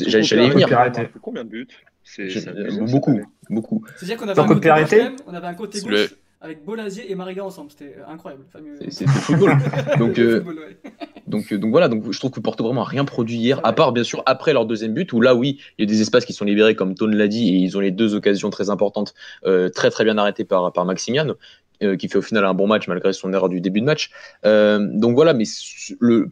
j'allais 0.07 0.47
y 0.47 0.51
venir. 0.51 0.69
Combien 1.23 1.45
de 1.45 1.49
buts? 1.49 1.69
Euh, 2.19 2.87
beaucoup, 2.91 3.21
beaucoup. 3.49 3.85
C'est-à-dire 3.97 4.17
qu'on 4.17 4.29
avait 4.29 4.41
un 4.41 4.47
côté 4.47 4.69
avait 5.37 5.47
un 5.47 5.53
gauche 5.53 6.15
avec 6.41 6.65
Bolasier 6.65 7.11
et 7.11 7.15
Mariga 7.15 7.45
ensemble. 7.45 7.71
C'était 7.71 7.97
euh, 7.99 8.09
incroyable. 8.09 8.45
C'est, 8.89 9.07
football. 9.07 9.57
Donc, 9.99 10.19
euh, 10.19 10.37
football, 10.37 10.59
ouais. 10.59 10.77
Donc, 11.27 11.53
euh, 11.53 11.59
donc 11.59 11.71
voilà, 11.71 11.89
donc 11.89 12.11
je 12.11 12.19
trouve 12.19 12.33
que 12.33 12.41
Porto 12.41 12.65
vraiment 12.65 12.83
a 12.83 12.87
rien 12.87 13.05
produit 13.05 13.37
hier, 13.37 13.59
Ouais. 13.59 13.63
à 13.65 13.73
part 13.73 13.93
bien 13.93 14.03
sûr 14.03 14.23
après 14.27 14.53
leur 14.53 14.67
deuxième 14.67 14.95
but, 14.95 15.13
où 15.13 15.21
là 15.21 15.35
oui, 15.37 15.61
il 15.79 15.83
y 15.83 15.89
a 15.89 15.93
des 15.93 16.01
espaces 16.01 16.25
qui 16.25 16.33
sont 16.33 16.45
libérés, 16.45 16.75
comme 16.75 16.95
Tone 16.95 17.15
l'a 17.15 17.29
dit, 17.29 17.49
et 17.51 17.53
ils 17.59 17.77
ont 17.77 17.81
les 17.81 17.93
deux 17.93 18.15
occasions 18.17 18.51
très 18.51 18.69
importantes, 18.69 19.15
euh, 19.47 19.69
très 19.69 19.91
très 19.91 20.03
bien 20.03 20.19
arrêtées 20.19 20.45
par, 20.45 20.73
par 20.73 20.85
Maximian, 20.85 21.35
euh, 21.83 21.97
qui 21.97 22.09
fait 22.09 22.19
au 22.19 22.23
final 22.23 22.45
un 22.45 22.55
bon 22.55 22.67
match 22.67 22.89
malgré 22.89 23.13
son 23.13 23.33
erreur 23.33 23.49
du 23.49 23.61
début 23.61 23.81
de 23.81 23.87
match. 23.87 24.11
Euh, 24.45 24.87
donc 24.93 25.15
voilà, 25.15 25.33
mais 25.33 25.45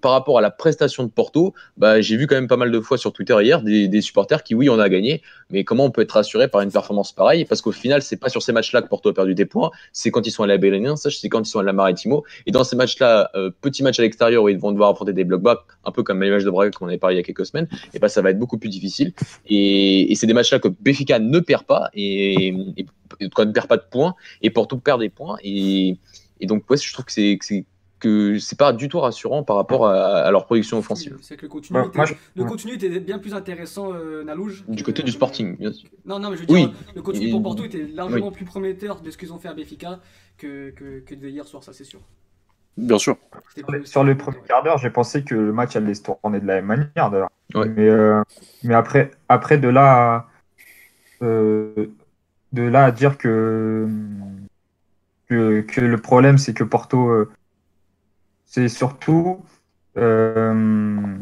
par 0.00 0.12
rapport 0.12 0.38
à 0.38 0.40
la 0.40 0.50
prestation 0.50 1.04
de 1.04 1.08
Porto, 1.08 1.54
bah, 1.76 2.00
j'ai 2.00 2.16
vu 2.16 2.26
quand 2.26 2.34
même 2.34 2.48
pas 2.48 2.56
mal 2.56 2.70
de 2.70 2.80
fois 2.80 2.98
sur 2.98 3.12
Twitter 3.12 3.36
hier 3.40 3.62
des, 3.62 4.00
supporters 4.00 4.42
qui, 4.42 4.54
oui, 4.54 4.68
on 4.68 4.78
a 4.78 4.88
gagné, 4.88 5.22
mais 5.50 5.64
comment 5.64 5.84
on 5.86 5.90
peut 5.90 6.02
être 6.02 6.12
rassuré 6.12 6.48
par 6.48 6.60
une 6.60 6.70
performance 6.70 7.12
pareille? 7.12 7.44
Parce 7.44 7.62
qu'au 7.62 7.72
final, 7.72 8.02
c'est 8.02 8.16
pas 8.16 8.28
sur 8.28 8.42
ces 8.42 8.52
matchs-là 8.52 8.82
que 8.82 8.88
Porto 8.88 9.08
a 9.08 9.14
perdu 9.14 9.34
des 9.34 9.46
points, 9.46 9.70
c'est 9.92 10.10
quand 10.10 10.26
ils 10.26 10.30
sont 10.30 10.42
à 10.42 10.46
la 10.46 10.58
Belenenses, 10.58 11.08
c'est 11.08 11.28
quand 11.28 11.40
ils 11.40 11.50
sont 11.50 11.60
à 11.60 11.62
la 11.62 11.72
Maritimo, 11.72 12.24
et 12.46 12.50
dans 12.50 12.64
ces 12.64 12.76
matchs-là, 12.76 13.30
euh, 13.34 13.50
petits 13.60 13.82
matchs 13.82 13.98
à 13.98 14.02
l'extérieur 14.02 14.42
où 14.44 14.48
ils 14.48 14.58
vont 14.58 14.72
devoir 14.72 14.90
affronter 14.90 15.12
des 15.12 15.24
blocs 15.24 15.42
bas, 15.42 15.64
un 15.84 15.90
peu 15.90 16.02
comme 16.02 16.18
matchs 16.18 16.44
de 16.44 16.50
Braga 16.50 16.70
qu'on 16.72 16.88
avait 16.88 16.98
parlé 16.98 17.16
il 17.16 17.18
y 17.18 17.20
a 17.20 17.24
quelques 17.24 17.46
semaines, 17.46 17.68
et 17.94 17.98
ben 17.98 18.08
ça 18.08 18.22
va 18.22 18.30
être 18.30 18.38
beaucoup 18.38 18.58
plus 18.58 18.68
difficile. 18.68 19.12
Et, 19.48 20.14
c'est 20.14 20.26
des 20.26 20.34
matchs-là 20.34 20.58
que 20.58 20.68
Benfica 20.68 21.18
ne 21.18 21.38
perd 21.38 21.64
pas, 21.64 21.90
et, 21.94 22.48
et 22.76 22.86
quand 23.34 23.44
ne 23.46 23.52
perd 23.52 23.66
pas 23.68 23.76
de 23.76 23.84
points, 23.90 24.14
et 24.42 24.50
Porto 24.50 24.76
perd 24.78 25.00
des 25.00 25.08
points. 25.10 25.36
Et, 25.42 25.96
et 26.40 26.46
donc, 26.46 26.68
ouais, 26.70 26.76
je 26.76 26.92
trouve 26.92 27.04
que 27.04 27.12
c'est 27.12 27.38
que 28.00 28.38
c'est 28.38 28.56
pas 28.56 28.72
du 28.72 28.88
tout 28.88 29.00
rassurant 29.00 29.42
par 29.42 29.56
rapport 29.56 29.88
à, 29.88 30.18
à 30.20 30.30
leur 30.30 30.46
production 30.46 30.78
offensive. 30.78 31.16
C'est 31.20 31.36
que 31.36 31.42
le 31.42 31.48
contenu, 31.48 31.76
Ouais, 31.76 31.86
était, 31.88 31.96
moi, 31.96 32.06
je- 32.06 32.14
le 32.36 32.44
contenu 32.44 32.74
était 32.74 33.00
bien 33.00 33.18
plus 33.18 33.34
intéressant, 33.34 33.92
euh, 33.92 34.22
Nalouge. 34.22 34.64
Du 34.68 34.84
côté 34.84 35.02
du 35.02 35.10
Sporting, 35.10 35.56
bien 35.56 35.72
sûr. 35.72 35.90
Non, 36.04 36.20
non, 36.20 36.30
mais 36.30 36.36
je 36.36 36.42
veux 36.42 36.46
Oui. 36.52 36.66
dire, 36.68 36.74
le 36.94 37.02
contenu 37.02 37.28
pour 37.30 37.42
Porto 37.42 37.64
était 37.64 37.88
largement 37.88 38.30
plus 38.30 38.44
prometteur 38.44 39.00
de 39.00 39.10
ce 39.10 39.16
qu'ils 39.18 39.32
ont 39.32 39.38
fait 39.40 39.48
à 39.48 39.54
Benfica 39.54 39.98
que, 40.36 40.70
que, 40.70 41.00
que 41.00 41.14
de 41.16 41.28
hier 41.28 41.44
soir, 41.44 41.64
ça 41.64 41.72
c'est 41.72 41.82
sûr. 41.82 41.98
Bien 42.76 42.98
sûr. 42.98 43.16
Sur 43.56 43.56
les- 43.72 43.78
plus- 43.80 43.86
Sur 43.88 44.04
le 44.04 44.16
premier 44.16 44.38
quart 44.46 44.62
d'heure, 44.62 44.78
j'ai 44.78 44.90
pensé 44.90 45.24
que 45.24 45.34
le 45.34 45.52
match 45.52 45.74
allait 45.74 45.94
se 45.94 46.04
tourner 46.04 46.38
de 46.38 46.46
la 46.46 46.62
même 46.62 46.66
manière 46.66 47.10
d'ailleurs. 47.10 47.30
Ouais. 47.56 47.68
Mais, 47.68 47.88
euh, 47.88 48.22
mais 48.62 48.74
après, 48.74 49.10
après 49.28 49.58
de 49.58 49.66
là, 49.66 50.28
à- 51.20 51.24
euh, 51.24 51.90
de 52.52 52.62
là 52.62 52.84
à 52.84 52.90
dire 52.90 53.18
que, 53.18 53.88
le 55.30 55.96
problème 55.96 56.38
c'est 56.38 56.54
que 56.54 56.64
Porto, 56.64 57.08
euh, 57.08 57.30
c'est 58.46 58.68
surtout 58.68 59.44
euh, 59.96 61.16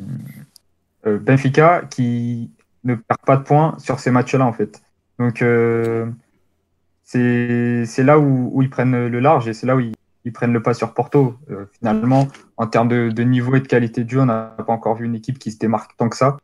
euh, 1.07 1.19
Benfica 1.19 1.83
qui 1.91 2.51
ne 2.85 2.95
perd 2.95 3.21
pas 3.27 3.37
de 3.37 3.43
points 3.43 3.75
sur 3.79 3.99
ces 3.99 4.11
matchs-là, 4.11 4.47
en 4.47 4.53
fait. 4.53 4.81
Donc, 5.19 5.43
c'est 7.03 8.03
là 8.05 8.19
où, 8.19 8.63
ils 8.63 8.71
prennent 8.71 9.09
le 9.09 9.21
large 9.21 9.49
et 9.49 9.55
c'est 9.55 9.67
là 9.67 9.75
où 9.77 9.81
ils, 9.81 10.33
prennent 10.33 10.53
le 10.53 10.63
pas 10.63 10.75
sur 10.75 10.95
Porto. 10.95 11.37
Finalement, 11.79 12.29
en 12.57 12.67
termes 12.67 12.89
de, 12.89 13.23
niveau 13.23 13.57
et 13.57 13.61
de 13.61 13.67
qualité 13.67 14.05
de 14.05 14.11
jeu, 14.11 14.21
on 14.21 14.27
n'a 14.27 14.55
pas 14.59 14.73
encore 14.73 14.97
vu 14.97 15.07
une 15.07 15.17
équipe 15.17 15.39
qui 15.39 15.51
se 15.51 15.59
démarque 15.59 15.97
tant 15.97 16.09
que 16.09 16.17
ça. 16.17 16.37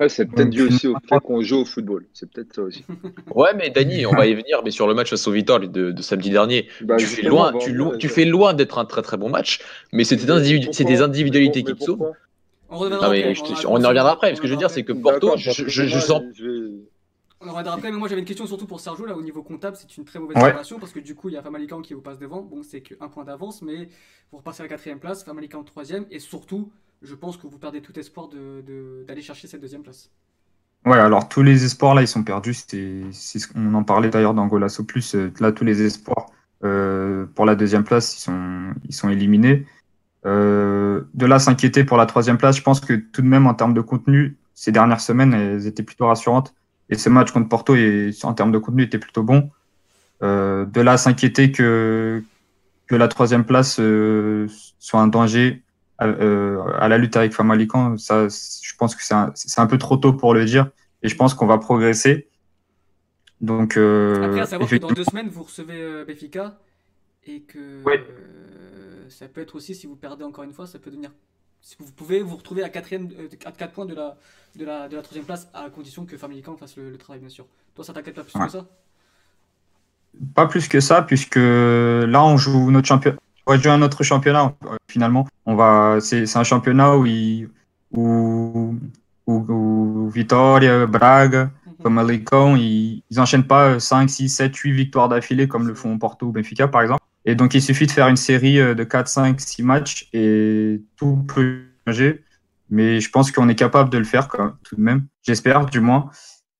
Ouais, 0.00 0.08
c'est 0.08 0.26
peut-être 0.26 0.48
Donc, 0.48 0.50
dû 0.50 0.62
aussi 0.62 0.86
au 0.88 0.96
fait 1.08 1.20
qu'on 1.20 1.40
joue 1.42 1.58
au 1.60 1.64
football. 1.64 2.06
C'est 2.12 2.30
peut-être 2.30 2.54
ça 2.54 2.62
aussi. 2.62 2.84
Ouais, 3.34 3.50
mais 3.56 3.70
Dani, 3.70 4.06
on 4.06 4.12
va 4.12 4.26
y 4.26 4.34
venir, 4.34 4.60
mais 4.64 4.70
sur 4.70 4.86
le 4.86 4.94
match 4.94 5.10
face 5.10 5.26
au 5.26 5.32
Vitor 5.32 5.60
de, 5.60 5.66
de 5.92 6.02
samedi 6.02 6.30
dernier, 6.30 6.68
Bah, 6.82 6.96
tu 6.96 7.06
fais 7.06 7.22
loin, 7.22 7.52
tu, 7.58 7.70
en 7.70 7.74
lo- 7.74 7.98
fais 8.00 8.24
loin 8.24 8.54
d'être 8.54 8.78
un 8.78 8.84
très 8.84 9.02
très 9.02 9.16
bon 9.16 9.28
match, 9.30 9.60
mais 9.92 10.04
c'est 10.04 10.16
des, 10.16 10.30
individu- 10.30 11.02
individualités 11.02 11.62
qui 11.62 11.74
te 11.74 11.82
sauvent. 11.84 12.12
On 12.68 12.78
reviendra 12.78 13.06
Non, 13.06 13.12
mais 13.12 13.22
après, 13.22 13.34
je 13.34 13.66
on 13.66 13.78
y 13.80 13.84
reviendra 13.86 14.12
après, 14.12 14.28
parce 14.30 14.40
que 14.40 14.46
je 14.48 14.52
veux 14.52 14.58
dire, 14.58 14.70
c'est 14.70 14.82
que 14.82 14.92
Porto, 14.92 15.36
je, 15.36 15.50
je, 15.68 15.98
sens. 15.98 16.22
je 16.34 16.44
vais- 16.44 16.74
On 17.40 17.46
en 17.46 17.50
reviendra 17.50 17.74
après, 17.74 17.92
mais 17.92 17.98
moi 17.98 18.08
j'avais 18.08 18.20
une 18.22 18.26
question 18.26 18.46
surtout 18.46 18.66
pour 18.66 18.80
Sergio, 18.80 19.06
là 19.06 19.14
au 19.16 19.22
niveau 19.22 19.42
comptable, 19.42 19.76
c'est 19.76 19.94
une 19.96 20.04
très 20.04 20.18
mauvaise 20.18 20.36
Ouais. 20.42 20.50
relation 20.52 20.78
parce 20.78 20.92
que 20.92 21.00
du 21.00 21.14
coup 21.14 21.28
il 21.28 21.34
y 21.34 21.36
a 21.36 21.42
Famalican 21.42 21.80
qui 21.82 21.92
vous 21.94 22.00
passe 22.00 22.18
devant, 22.18 22.40
bon 22.42 22.62
c'est 22.62 22.80
qu'un 22.80 23.08
point 23.08 23.24
d'avance, 23.24 23.60
mais 23.62 23.88
vous 24.32 24.38
repassez 24.38 24.62
à 24.62 24.64
la 24.64 24.68
quatrième 24.70 24.98
place, 24.98 25.22
Famalican 25.22 25.62
troisième, 25.62 26.06
et 26.10 26.18
surtout 26.18 26.72
je 27.02 27.14
pense 27.14 27.36
que 27.36 27.46
vous 27.46 27.58
perdez 27.58 27.80
tout 27.80 27.98
espoir 27.98 28.28
de- 28.28 28.62
de- 28.66 29.04
d'aller 29.06 29.22
chercher 29.22 29.48
cette 29.48 29.60
deuxième 29.60 29.82
place. 29.82 30.10
Ouais, 30.84 30.98
alors 30.98 31.28
tous 31.28 31.42
les 31.42 31.64
espoirs 31.64 31.94
là, 31.94 32.02
ils 32.02 32.08
sont 32.08 32.22
perdus. 32.22 32.54
C'est, 32.54 33.02
ce 33.12 33.48
qu'on 33.48 33.74
en 33.74 33.82
parlait 33.82 34.08
d'ailleurs 34.08 34.34
dans 34.34 34.46
Golasso 34.46 34.84
Plus. 34.84 35.14
Euh, 35.14 35.32
Là, 35.40 35.52
tous 35.52 35.64
les 35.64 35.82
espoirs 35.82 36.26
euh, 36.64 37.26
pour 37.34 37.44
la 37.44 37.54
deuxième 37.56 37.84
place, 37.84 38.16
ils 38.16 38.20
sont, 38.20 38.72
ils 38.88 38.94
sont 38.94 39.10
éliminés. 39.10 39.66
Euh, 40.24 41.02
de 41.14 41.26
là, 41.26 41.38
s'inquiéter 41.38 41.84
pour 41.84 41.96
la 41.96 42.06
troisième 42.06 42.38
place, 42.38 42.56
je 42.56 42.62
pense 42.62 42.80
que 42.80 42.94
tout 42.94 43.22
de 43.22 43.26
même 43.26 43.46
en 43.46 43.54
termes 43.54 43.74
de 43.74 43.80
contenu, 43.80 44.36
ces 44.54 44.72
dernières 44.72 45.00
semaines, 45.00 45.34
elles 45.34 45.66
étaient 45.66 45.82
plutôt 45.82 46.06
rassurantes. 46.06 46.54
Et 46.88 46.96
ce 46.96 47.08
match 47.08 47.32
contre 47.32 47.48
Porto, 47.48 47.74
en 48.22 48.34
termes 48.34 48.52
de 48.52 48.58
contenu, 48.58 48.84
était 48.84 48.98
plutôt 48.98 49.22
bon. 49.22 49.50
De 50.22 50.80
là, 50.80 50.96
s'inquiéter 50.96 51.52
que, 51.52 52.22
que 52.86 52.94
la 52.94 53.08
troisième 53.08 53.44
place 53.44 53.80
soit 54.78 55.00
un 55.00 55.08
danger 55.08 55.62
à, 55.98 56.06
euh, 56.06 56.62
à 56.78 56.88
la 56.88 56.98
lutte 56.98 57.16
avec 57.16 57.32
Famalican, 57.32 57.96
ça, 57.96 58.28
je 58.28 58.74
pense 58.76 58.94
que 58.94 59.02
c'est 59.02 59.60
un, 59.60 59.66
peu 59.66 59.78
trop 59.78 59.96
tôt 59.96 60.12
pour 60.12 60.34
le 60.34 60.44
dire. 60.44 60.70
Et 61.02 61.08
je 61.08 61.16
pense 61.16 61.34
qu'on 61.34 61.46
va 61.46 61.58
progresser. 61.58 62.28
Donc, 63.40 63.76
euh, 63.76 64.24
Après, 64.24 64.40
à 64.40 64.46
savoir 64.46 64.68
que 64.68 64.76
dans 64.76 64.88
deux 64.92 65.04
semaines 65.04 65.28
vous 65.28 65.42
recevez 65.42 65.80
euh, 65.80 66.04
Benfica 66.06 66.58
et 67.26 67.42
que 67.42 67.82
Ouais. 67.84 68.02
euh, 68.08 69.08
ça 69.08 69.28
peut 69.28 69.40
être 69.42 69.54
aussi, 69.56 69.74
si 69.74 69.86
vous 69.86 69.96
perdez 69.96 70.24
encore 70.24 70.44
une 70.44 70.52
fois, 70.52 70.66
ça 70.66 70.78
peut 70.78 70.90
devenir. 70.90 71.10
Si 71.60 71.76
vous 71.78 71.92
pouvez 71.92 72.22
vous 72.22 72.36
retrouver 72.36 72.62
à 72.62 72.68
4 72.68 72.88
points 73.72 73.86
de 73.86 73.94
la, 73.94 74.16
de, 74.56 74.64
la, 74.64 74.88
de 74.88 74.96
la 74.96 75.02
troisième 75.02 75.26
place 75.26 75.48
à 75.52 75.68
condition 75.70 76.06
que 76.06 76.16
Famalican 76.16 76.56
fasse 76.56 76.76
le, 76.76 76.90
le 76.90 76.96
travail, 76.98 77.20
bien 77.20 77.28
sûr. 77.28 77.46
Toi, 77.74 77.84
ça 77.84 77.92
t'inquiète 77.92 78.14
pas 78.14 78.22
plus 78.22 78.38
Ouais. 78.38 78.46
que 78.46 78.52
ça? 78.52 78.66
Pas 80.34 80.46
plus 80.46 80.66
que 80.68 80.80
ça, 80.80 81.02
puisque 81.02 81.36
là, 81.36 82.24
on 82.24 82.36
joue 82.36 82.70
notre 82.70 82.88
championnat. 82.88 83.18
On 83.46 83.52
va 83.52 83.58
jouer 83.58 83.72
un 83.72 83.82
autre 83.82 84.02
championnat, 84.02 84.54
finalement. 84.88 85.26
On 85.44 85.54
va, 85.54 85.98
c'est, 86.00 86.26
c'est 86.26 86.38
un 86.38 86.44
championnat 86.44 86.96
où, 86.96 87.06
il, 87.06 87.48
où, 87.92 88.74
où, 89.26 89.32
où 89.32 90.10
Vitória, 90.10 90.86
Braga, 90.86 91.50
Mhm. 91.78 91.82
Famalicão, 91.82 92.56
ils, 92.56 93.02
ils 93.10 93.20
enchaînent 93.20 93.46
pas 93.46 93.78
5, 93.78 94.08
6, 94.08 94.28
7, 94.28 94.54
8 94.56 94.72
victoires 94.72 95.08
d'affilée 95.08 95.48
comme 95.48 95.66
le 95.66 95.74
font 95.74 95.98
Porto 95.98 96.26
ou 96.26 96.32
Benfica, 96.32 96.68
par 96.68 96.82
exemple. 96.82 97.02
Et 97.24 97.34
donc, 97.34 97.54
il 97.54 97.62
suffit 97.62 97.86
de 97.86 97.90
faire 97.90 98.08
une 98.08 98.16
série 98.16 98.60
euh, 98.60 98.74
de 98.74 98.84
4, 98.84 99.08
5, 99.08 99.40
6 99.40 99.62
matchs 99.62 100.08
et 100.12 100.80
tout 100.96 101.16
peut 101.34 101.62
changer. 101.86 102.22
Mais 102.70 103.00
je 103.00 103.10
pense 103.10 103.30
qu'on 103.30 103.48
est 103.48 103.54
capable 103.54 103.90
de 103.90 103.98
le 103.98 104.04
faire, 104.04 104.28
quoi, 104.28 104.56
tout 104.64 104.76
de 104.76 104.80
même. 104.80 105.06
J'espère, 105.22 105.66
du 105.66 105.80
moins. 105.80 106.10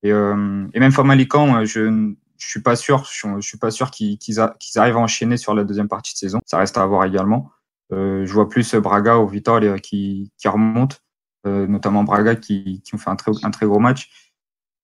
Et, 0.02 0.12
euh, 0.12 0.66
et 0.72 0.80
même 0.80 0.92
Famalicão, 0.92 1.64
je, 1.64 2.14
je 2.38 2.46
suis 2.46 2.62
pas 2.62 2.76
sûr, 2.76 3.04
je, 3.04 3.40
suis 3.40 3.58
pas 3.58 3.70
sûr 3.70 3.90
qu'ils 3.90 4.40
arrivent 4.40 4.96
à 4.96 5.00
enchaîner 5.00 5.36
sur 5.36 5.54
la 5.54 5.64
deuxième 5.64 5.88
partie 5.88 6.12
de 6.14 6.18
saison. 6.18 6.40
Ça 6.46 6.58
reste 6.58 6.78
à 6.78 6.86
voir 6.86 7.04
également. 7.04 7.50
Euh, 7.92 8.26
je 8.26 8.32
vois 8.32 8.48
plus 8.48 8.74
Braga 8.74 9.18
ou 9.18 9.28
Vitória 9.28 9.78
qui, 9.78 10.32
qui 10.38 10.48
remontent, 10.48 10.96
euh, 11.46 11.66
notamment 11.66 12.04
Braga 12.04 12.34
qui, 12.34 12.82
qui 12.82 12.94
ont 12.94 12.98
fait 12.98 13.10
un 13.10 13.16
très, 13.16 13.32
un 13.42 13.50
très 13.50 13.66
gros 13.66 13.78
match. 13.78 14.10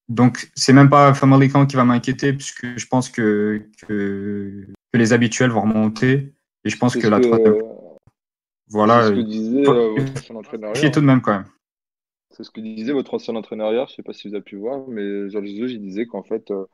Donc, 0.08 0.50
c'est 0.54 0.72
même 0.72 0.90
pas 0.90 1.14
Famalicão 1.14 1.66
qui 1.66 1.76
va 1.76 1.84
m'inquiéter, 1.84 2.32
puisque 2.32 2.76
je 2.76 2.86
pense 2.86 3.08
que, 3.08 3.68
que, 3.86 4.66
que 4.92 4.98
les 4.98 5.12
habituels 5.12 5.50
vont 5.50 5.62
remonter. 5.62 6.34
Et 6.64 6.70
je 6.70 6.76
pense 6.76 6.96
que 6.96 7.06
la 7.08 7.18
troisième, 7.18 7.54
euh, 7.54 7.72
voilà, 8.72 9.02
c'est 9.02 9.08
ce 9.08 9.14
que 9.14 9.20
euh, 9.20 9.22
disait 9.24 9.68
euh, 9.68 9.94
votre 9.94 10.64
ancien 10.64 10.90
tout 10.90 11.00
de 11.00 11.04
même 11.04 11.20
quand 11.20 11.32
même. 11.32 11.44
C'est 12.30 12.42
ce 12.42 12.50
que 12.50 12.62
disait 12.62 12.94
votre 12.94 13.12
ancien 13.12 13.36
entraîneur 13.36 13.70
hier. 13.70 13.86
Je 13.88 13.94
sais 13.94 14.02
pas 14.02 14.14
si 14.14 14.28
vous 14.28 14.34
avez 14.34 14.42
pu 14.42 14.56
voir, 14.56 14.88
mais 14.88 15.28
Georges 15.28 15.50
il 15.50 15.80
disait 15.80 16.06
qu'en 16.06 16.22
fait, 16.22 16.50
euh, 16.50 16.64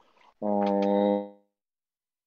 en 0.40 1.37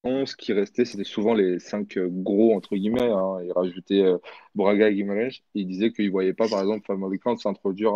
11 0.03 0.35
qui 0.35 0.53
restait, 0.53 0.85
c'était 0.85 1.03
souvent 1.03 1.33
les 1.33 1.59
cinq 1.59 1.97
euh, 1.97 2.07
gros, 2.11 2.55
entre 2.55 2.75
guillemets. 2.75 3.03
hein. 3.11 3.39
Il 3.43 3.51
rajoutait 3.53 4.01
euh, 4.03 4.17
Braga 4.55 4.89
et 4.89 4.95
Guimarães. 4.95 5.41
Il 5.55 5.67
disait 5.67 5.91
qu'il 5.91 6.11
voyait 6.11 6.33
pas, 6.33 6.47
par 6.49 6.61
exemple, 6.61 6.85
Famalicão 6.87 7.37
s'introduire 7.37 7.93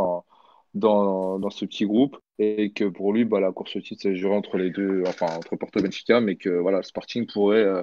dans, 0.74 1.40
dans 1.40 1.50
ce 1.50 1.66
petit 1.66 1.86
groupe 1.86 2.18
et 2.40 2.72
que 2.74 2.86
pour 2.86 3.14
lui, 3.14 3.26
bah, 3.26 3.40
la 3.40 3.52
course 3.52 3.76
au 3.78 3.82
titre, 3.82 4.04
ça 4.04 4.10
se 4.10 4.16
jouerait 4.16 4.36
entre 4.38 4.58
les 4.58 4.72
deux, 4.72 5.04
enfin, 5.08 5.28
entre 5.38 5.56
Porto 5.56 5.82
Benfica, 5.82 6.22
mais 6.22 6.36
que 6.36 6.50
voilà, 6.50 6.84
Sporting 6.84 7.26
pourrait 7.28 7.64
euh, 7.64 7.82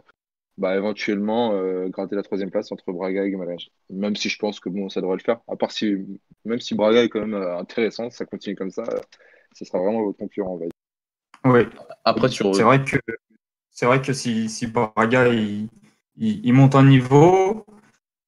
bah, 0.59 0.77
éventuellement 0.77 1.53
gratter 1.89 2.17
la 2.17 2.23
troisième 2.25 2.51
place 2.51 2.73
entre 2.73 2.93
Braga 2.93 3.25
et 3.27 3.31
Guimarães. 3.31 3.71
Même 3.91 4.17
si 4.17 4.29
je 4.31 4.39
pense 4.39 4.61
que 4.61 4.69
bon, 4.71 4.89
ça 4.91 5.01
devrait 5.03 5.17
le 5.19 5.23
faire. 5.23 5.41
À 5.49 5.57
part 5.57 5.73
si, 5.73 5.97
même 6.45 6.61
si 6.61 6.75
Braga 6.75 7.05
est 7.05 7.09
quand 7.11 7.21
même 7.27 7.35
intéressant, 7.35 8.11
ça 8.11 8.27
continue 8.27 8.57
comme 8.57 8.71
ça, 8.71 8.85
ce 9.55 9.65
sera 9.65 9.79
vraiment 9.81 10.03
votre 10.05 10.19
concurrent, 10.19 10.59
Ouais. 11.45 11.69
Après, 12.05 12.29
sur. 12.29 12.55
C'est 12.55 12.63
vrai 12.63 12.85
que 12.85 12.97
c'est 13.71 13.87
vrai 13.87 14.01
que 14.03 14.13
si, 14.13 14.49
si 14.49 14.67
Braga 14.67 15.29
il, 15.29 15.69
il, 16.17 16.45
il 16.45 16.53
monte 16.53 16.75
en 16.75 16.83
niveau 16.83 17.65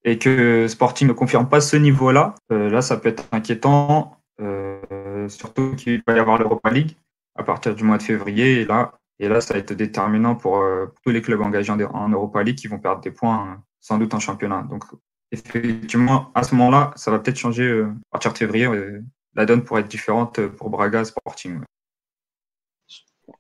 et 0.05 0.19
que 0.19 0.67
Sporting 0.69 1.09
ne 1.09 1.13
confirme 1.13 1.49
pas 1.49 1.61
ce 1.61 1.77
niveau-là, 1.77 2.35
euh, 2.53 2.71
là 2.71 2.83
ça 2.83 2.97
peut 2.97 3.09
être 3.11 3.25
inquiétant, 3.33 4.17
euh, 4.41 5.29
surtout 5.29 5.75
qu'il 5.77 6.03
va 6.07 6.15
y 6.15 6.19
avoir 6.19 6.39
l'Europa 6.39 6.71
League 6.71 6.97
à 7.37 7.43
partir 7.43 7.75
du 7.75 7.85
mois 7.85 7.99
de 7.99 8.03
février 8.03 8.61
et 8.61 8.65
là 8.65 8.93
et 9.19 9.29
là 9.29 9.41
ça 9.41 9.55
va 9.55 9.61
être 9.61 9.73
déterminant 9.75 10.35
pour 10.35 10.59
euh, 10.59 10.87
tous 11.05 11.11
les 11.11 11.23
clubs 11.23 11.41
engagés 11.41 11.73
en, 11.73 11.81
en 11.81 12.09
Europa 12.09 12.43
League 12.43 12.57
qui 12.59 12.69
vont 12.69 12.79
perdre 12.79 13.01
des 13.01 13.11
points 13.11 13.49
euh, 13.49 13.57
sans 13.81 13.99
doute 13.99 14.15
en 14.15 14.21
championnat. 14.21 14.63
Donc 14.69 14.85
effectivement 15.31 16.31
à 16.35 16.43
ce 16.43 16.55
moment-là 16.55 16.93
ça 16.97 17.11
va 17.11 17.19
peut-être 17.19 17.39
changer 17.39 17.65
euh, 17.65 17.93
à 18.11 18.13
partir 18.13 18.33
de 18.33 18.39
février. 18.39 18.67
euh, 18.67 19.03
la 19.35 19.47
donne 19.47 19.65
pourrait 19.65 19.81
être 19.81 19.89
différente 19.89 20.41
pour 20.47 20.71
Braga 20.71 21.05
Sporting. 21.05 21.59
ouais. 21.59 21.65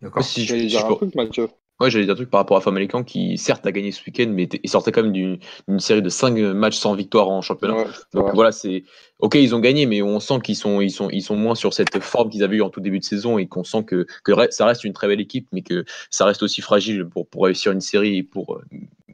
D'accord. 0.02 0.22
Si 0.22 0.42
je- 0.44 0.48
J'allais 0.48 0.66
dire 0.66 0.84
un 0.86 0.94
truc, 0.94 1.14
Mathieu? 1.14 1.48
Ouais, 1.80 1.90
j'allais 1.90 2.04
dire 2.04 2.12
un 2.12 2.16
truc 2.16 2.30
par 2.30 2.38
rapport 2.38 2.56
à 2.56 2.60
Famalicão 2.60 3.02
qui, 3.02 3.36
certes, 3.36 3.66
a 3.66 3.72
gagné 3.72 3.90
ce 3.90 4.00
week-end, 4.06 4.30
mais 4.32 4.48
il 4.62 4.70
sortait 4.70 4.92
quand 4.92 5.02
même 5.02 5.10
d'une 5.12 5.38
d'une 5.66 5.80
série 5.80 6.02
de 6.02 6.08
5 6.08 6.38
matchs 6.38 6.76
sans 6.76 6.94
victoire 6.94 7.28
en 7.28 7.42
championnat. 7.42 7.74
Ouais, 7.74 7.84
Donc 8.12 8.24
vrai. 8.26 8.34
voilà, 8.34 8.52
c'est 8.52 8.84
ok, 9.18 9.34
ils 9.34 9.56
ont 9.56 9.58
gagné, 9.58 9.84
mais 9.86 10.00
on 10.00 10.20
sent 10.20 10.38
qu'ils 10.44 10.54
sont, 10.54 10.80
ils 10.80 10.92
sont, 10.92 11.10
ils 11.10 11.22
sont 11.22 11.34
moins 11.34 11.56
sur 11.56 11.74
cette 11.74 11.98
forme 12.00 12.30
qu'ils 12.30 12.44
avaient 12.44 12.56
eu 12.58 12.62
en 12.62 12.70
tout 12.70 12.80
début 12.80 13.00
de 13.00 13.04
saison 13.04 13.38
et 13.38 13.48
qu'on 13.48 13.64
sent 13.64 13.82
que, 13.84 14.06
que 14.22 14.30
re- 14.32 14.50
ça 14.52 14.66
reste 14.66 14.84
une 14.84 14.92
très 14.92 15.08
belle 15.08 15.20
équipe, 15.20 15.48
mais 15.50 15.62
que 15.62 15.84
ça 16.10 16.24
reste 16.26 16.44
aussi 16.44 16.60
fragile 16.60 17.06
pour, 17.06 17.26
pour 17.28 17.44
réussir 17.44 17.72
une 17.72 17.80
série 17.80 18.18
et 18.18 18.22
pour, 18.22 18.54
euh, 18.54 18.62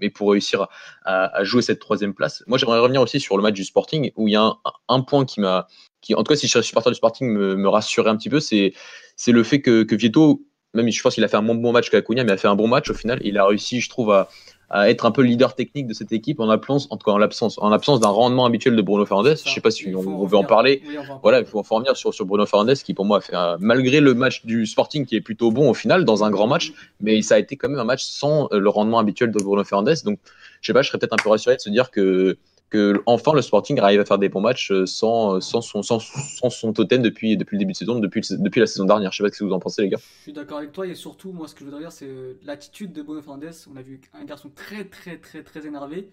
et 0.02 0.10
pour 0.10 0.30
réussir 0.30 0.66
à, 1.04 1.36
à 1.36 1.44
jouer 1.44 1.62
cette 1.62 1.78
troisième 1.80 2.14
place. 2.14 2.42
Moi, 2.46 2.58
j'aimerais 2.58 2.78
revenir 2.80 3.00
aussi 3.02 3.20
sur 3.20 3.36
le 3.36 3.42
match 3.42 3.54
du 3.54 3.64
Sporting 3.64 4.12
où 4.16 4.28
il 4.28 4.32
y 4.32 4.36
a 4.36 4.42
un, 4.42 4.56
un 4.88 5.00
point 5.00 5.24
qui 5.24 5.40
m'a, 5.40 5.66
qui, 6.00 6.14
en 6.14 6.18
tout 6.22 6.32
cas, 6.32 6.36
si 6.36 6.46
je 6.46 6.58
suis 6.58 6.62
supporter 6.68 6.90
du 6.90 6.96
Sporting, 6.96 7.28
me, 7.30 7.56
me 7.56 7.68
rassurait 7.68 8.10
un 8.10 8.16
petit 8.16 8.30
peu, 8.30 8.40
c'est, 8.40 8.72
c'est 9.16 9.32
le 9.32 9.42
fait 9.42 9.60
que, 9.60 9.82
que 9.82 9.94
Vieto, 9.94 10.42
même 10.74 10.90
je 10.90 11.02
pense 11.02 11.14
qu'il 11.14 11.24
a 11.24 11.28
fait 11.28 11.36
un 11.36 11.42
bon, 11.42 11.54
bon 11.54 11.72
match 11.72 11.90
qu'Acuna, 11.90 12.22
mais 12.24 12.30
il 12.30 12.34
a 12.34 12.36
fait 12.36 12.48
un 12.48 12.54
bon 12.56 12.68
match 12.68 12.90
au 12.90 12.94
final. 12.94 13.18
Il 13.22 13.38
a 13.38 13.46
réussi, 13.46 13.80
je 13.80 13.88
trouve, 13.88 14.10
à, 14.12 14.28
à 14.70 14.88
être 14.88 15.04
un 15.04 15.10
peu 15.10 15.22
le 15.22 15.28
leader 15.28 15.54
technique 15.56 15.88
de 15.88 15.94
cette 15.94 16.12
équipe 16.12 16.38
en 16.38 16.48
absence, 16.48 16.86
en 16.90 16.96
tout 16.96 17.04
cas 17.04 17.10
en 17.10 17.18
l'absence, 17.18 17.58
en 17.58 17.72
absence 17.72 17.98
d'un 17.98 18.08
rendement 18.08 18.46
habituel 18.46 18.76
de 18.76 18.82
Bruno 18.82 19.04
Fernandes. 19.04 19.36
Je 19.44 19.50
sais 19.50 19.60
pas 19.60 19.72
si 19.72 19.92
on, 19.94 20.00
veut 20.26 20.36
en 20.36 20.44
parler. 20.44 20.82
Oui, 20.86 20.96
en 20.96 21.18
Voilà, 21.22 21.40
il 21.40 21.44
faut 21.46 21.58
en 21.58 21.62
revenir 21.62 21.96
sur, 21.96 22.14
sur 22.14 22.24
Bruno 22.24 22.46
Fernandes 22.46 22.76
qui 22.76 22.94
pour 22.94 23.04
moi 23.04 23.18
a 23.18 23.20
fait 23.20 23.34
un- 23.34 23.56
malgré 23.58 24.00
le 24.00 24.14
match 24.14 24.44
du 24.46 24.66
Sporting 24.66 25.06
qui 25.06 25.16
est 25.16 25.20
plutôt 25.20 25.50
bon 25.50 25.68
au 25.70 25.74
final 25.74 26.04
dans 26.04 26.22
un 26.22 26.30
grand 26.30 26.46
match, 26.46 26.72
mais 27.00 27.20
ça 27.22 27.34
a 27.34 27.38
été 27.38 27.56
quand 27.56 27.68
même 27.68 27.80
un 27.80 27.84
match 27.84 28.04
sans 28.04 28.48
euh, 28.52 28.60
le 28.60 28.68
rendement 28.68 29.00
habituel 29.00 29.32
de 29.32 29.38
Bruno 29.42 29.64
Fernandes. 29.64 29.96
Donc 30.04 30.20
je 30.60 30.66
sais 30.68 30.72
pas, 30.72 30.82
je 30.82 30.88
serais 30.88 30.98
peut-être 30.98 31.14
un 31.14 31.22
peu 31.22 31.30
rassuré 31.30 31.56
de 31.56 31.60
se 31.60 31.70
dire 31.70 31.90
que 31.90 32.36
que 32.70 33.02
enfin 33.06 33.32
le 33.34 33.42
Sporting 33.42 33.78
arrive 33.80 34.00
à 34.00 34.04
faire 34.04 34.18
des 34.18 34.28
bons 34.28 34.40
matchs 34.40 34.70
euh, 34.70 34.86
sans, 34.86 35.40
sans, 35.40 35.60
son, 35.60 35.82
sans, 35.82 35.98
sans 35.98 36.50
son 36.50 36.72
totem 36.72 37.02
depuis, 37.02 37.36
depuis 37.36 37.56
le 37.56 37.58
début 37.60 37.72
de 37.72 37.76
saison, 37.76 37.98
depuis, 37.98 38.22
depuis 38.30 38.60
la 38.60 38.66
saison 38.66 38.84
dernière. 38.84 39.10
Je 39.12 39.18
sais 39.18 39.24
pas 39.28 39.32
ce 39.34 39.38
que 39.40 39.44
vous 39.44 39.52
en 39.52 39.58
pensez 39.58 39.82
les 39.82 39.88
gars. 39.88 39.98
Je 40.18 40.22
suis 40.22 40.32
d'accord 40.32 40.58
avec 40.58 40.72
toi 40.72 40.86
et 40.86 40.94
surtout, 40.94 41.32
moi, 41.32 41.48
ce 41.48 41.54
que 41.54 41.60
je 41.60 41.64
voudrais 41.64 41.80
dire, 41.80 41.92
c'est 41.92 42.06
euh, 42.06 42.34
l'attitude 42.44 42.92
de 42.92 43.02
Bruno 43.02 43.20
Fernandes. 43.22 43.50
On 43.72 43.76
a 43.76 43.82
vu 43.82 44.00
un 44.14 44.24
garçon 44.24 44.50
très, 44.54 44.84
très, 44.84 45.18
très, 45.18 45.42
très 45.42 45.66
énervé. 45.66 46.08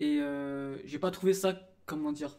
Et 0.00 0.18
euh, 0.20 0.76
j'ai 0.84 0.98
pas 0.98 1.10
trouvé 1.10 1.32
ça, 1.34 1.58
comment 1.86 2.12
dire, 2.12 2.38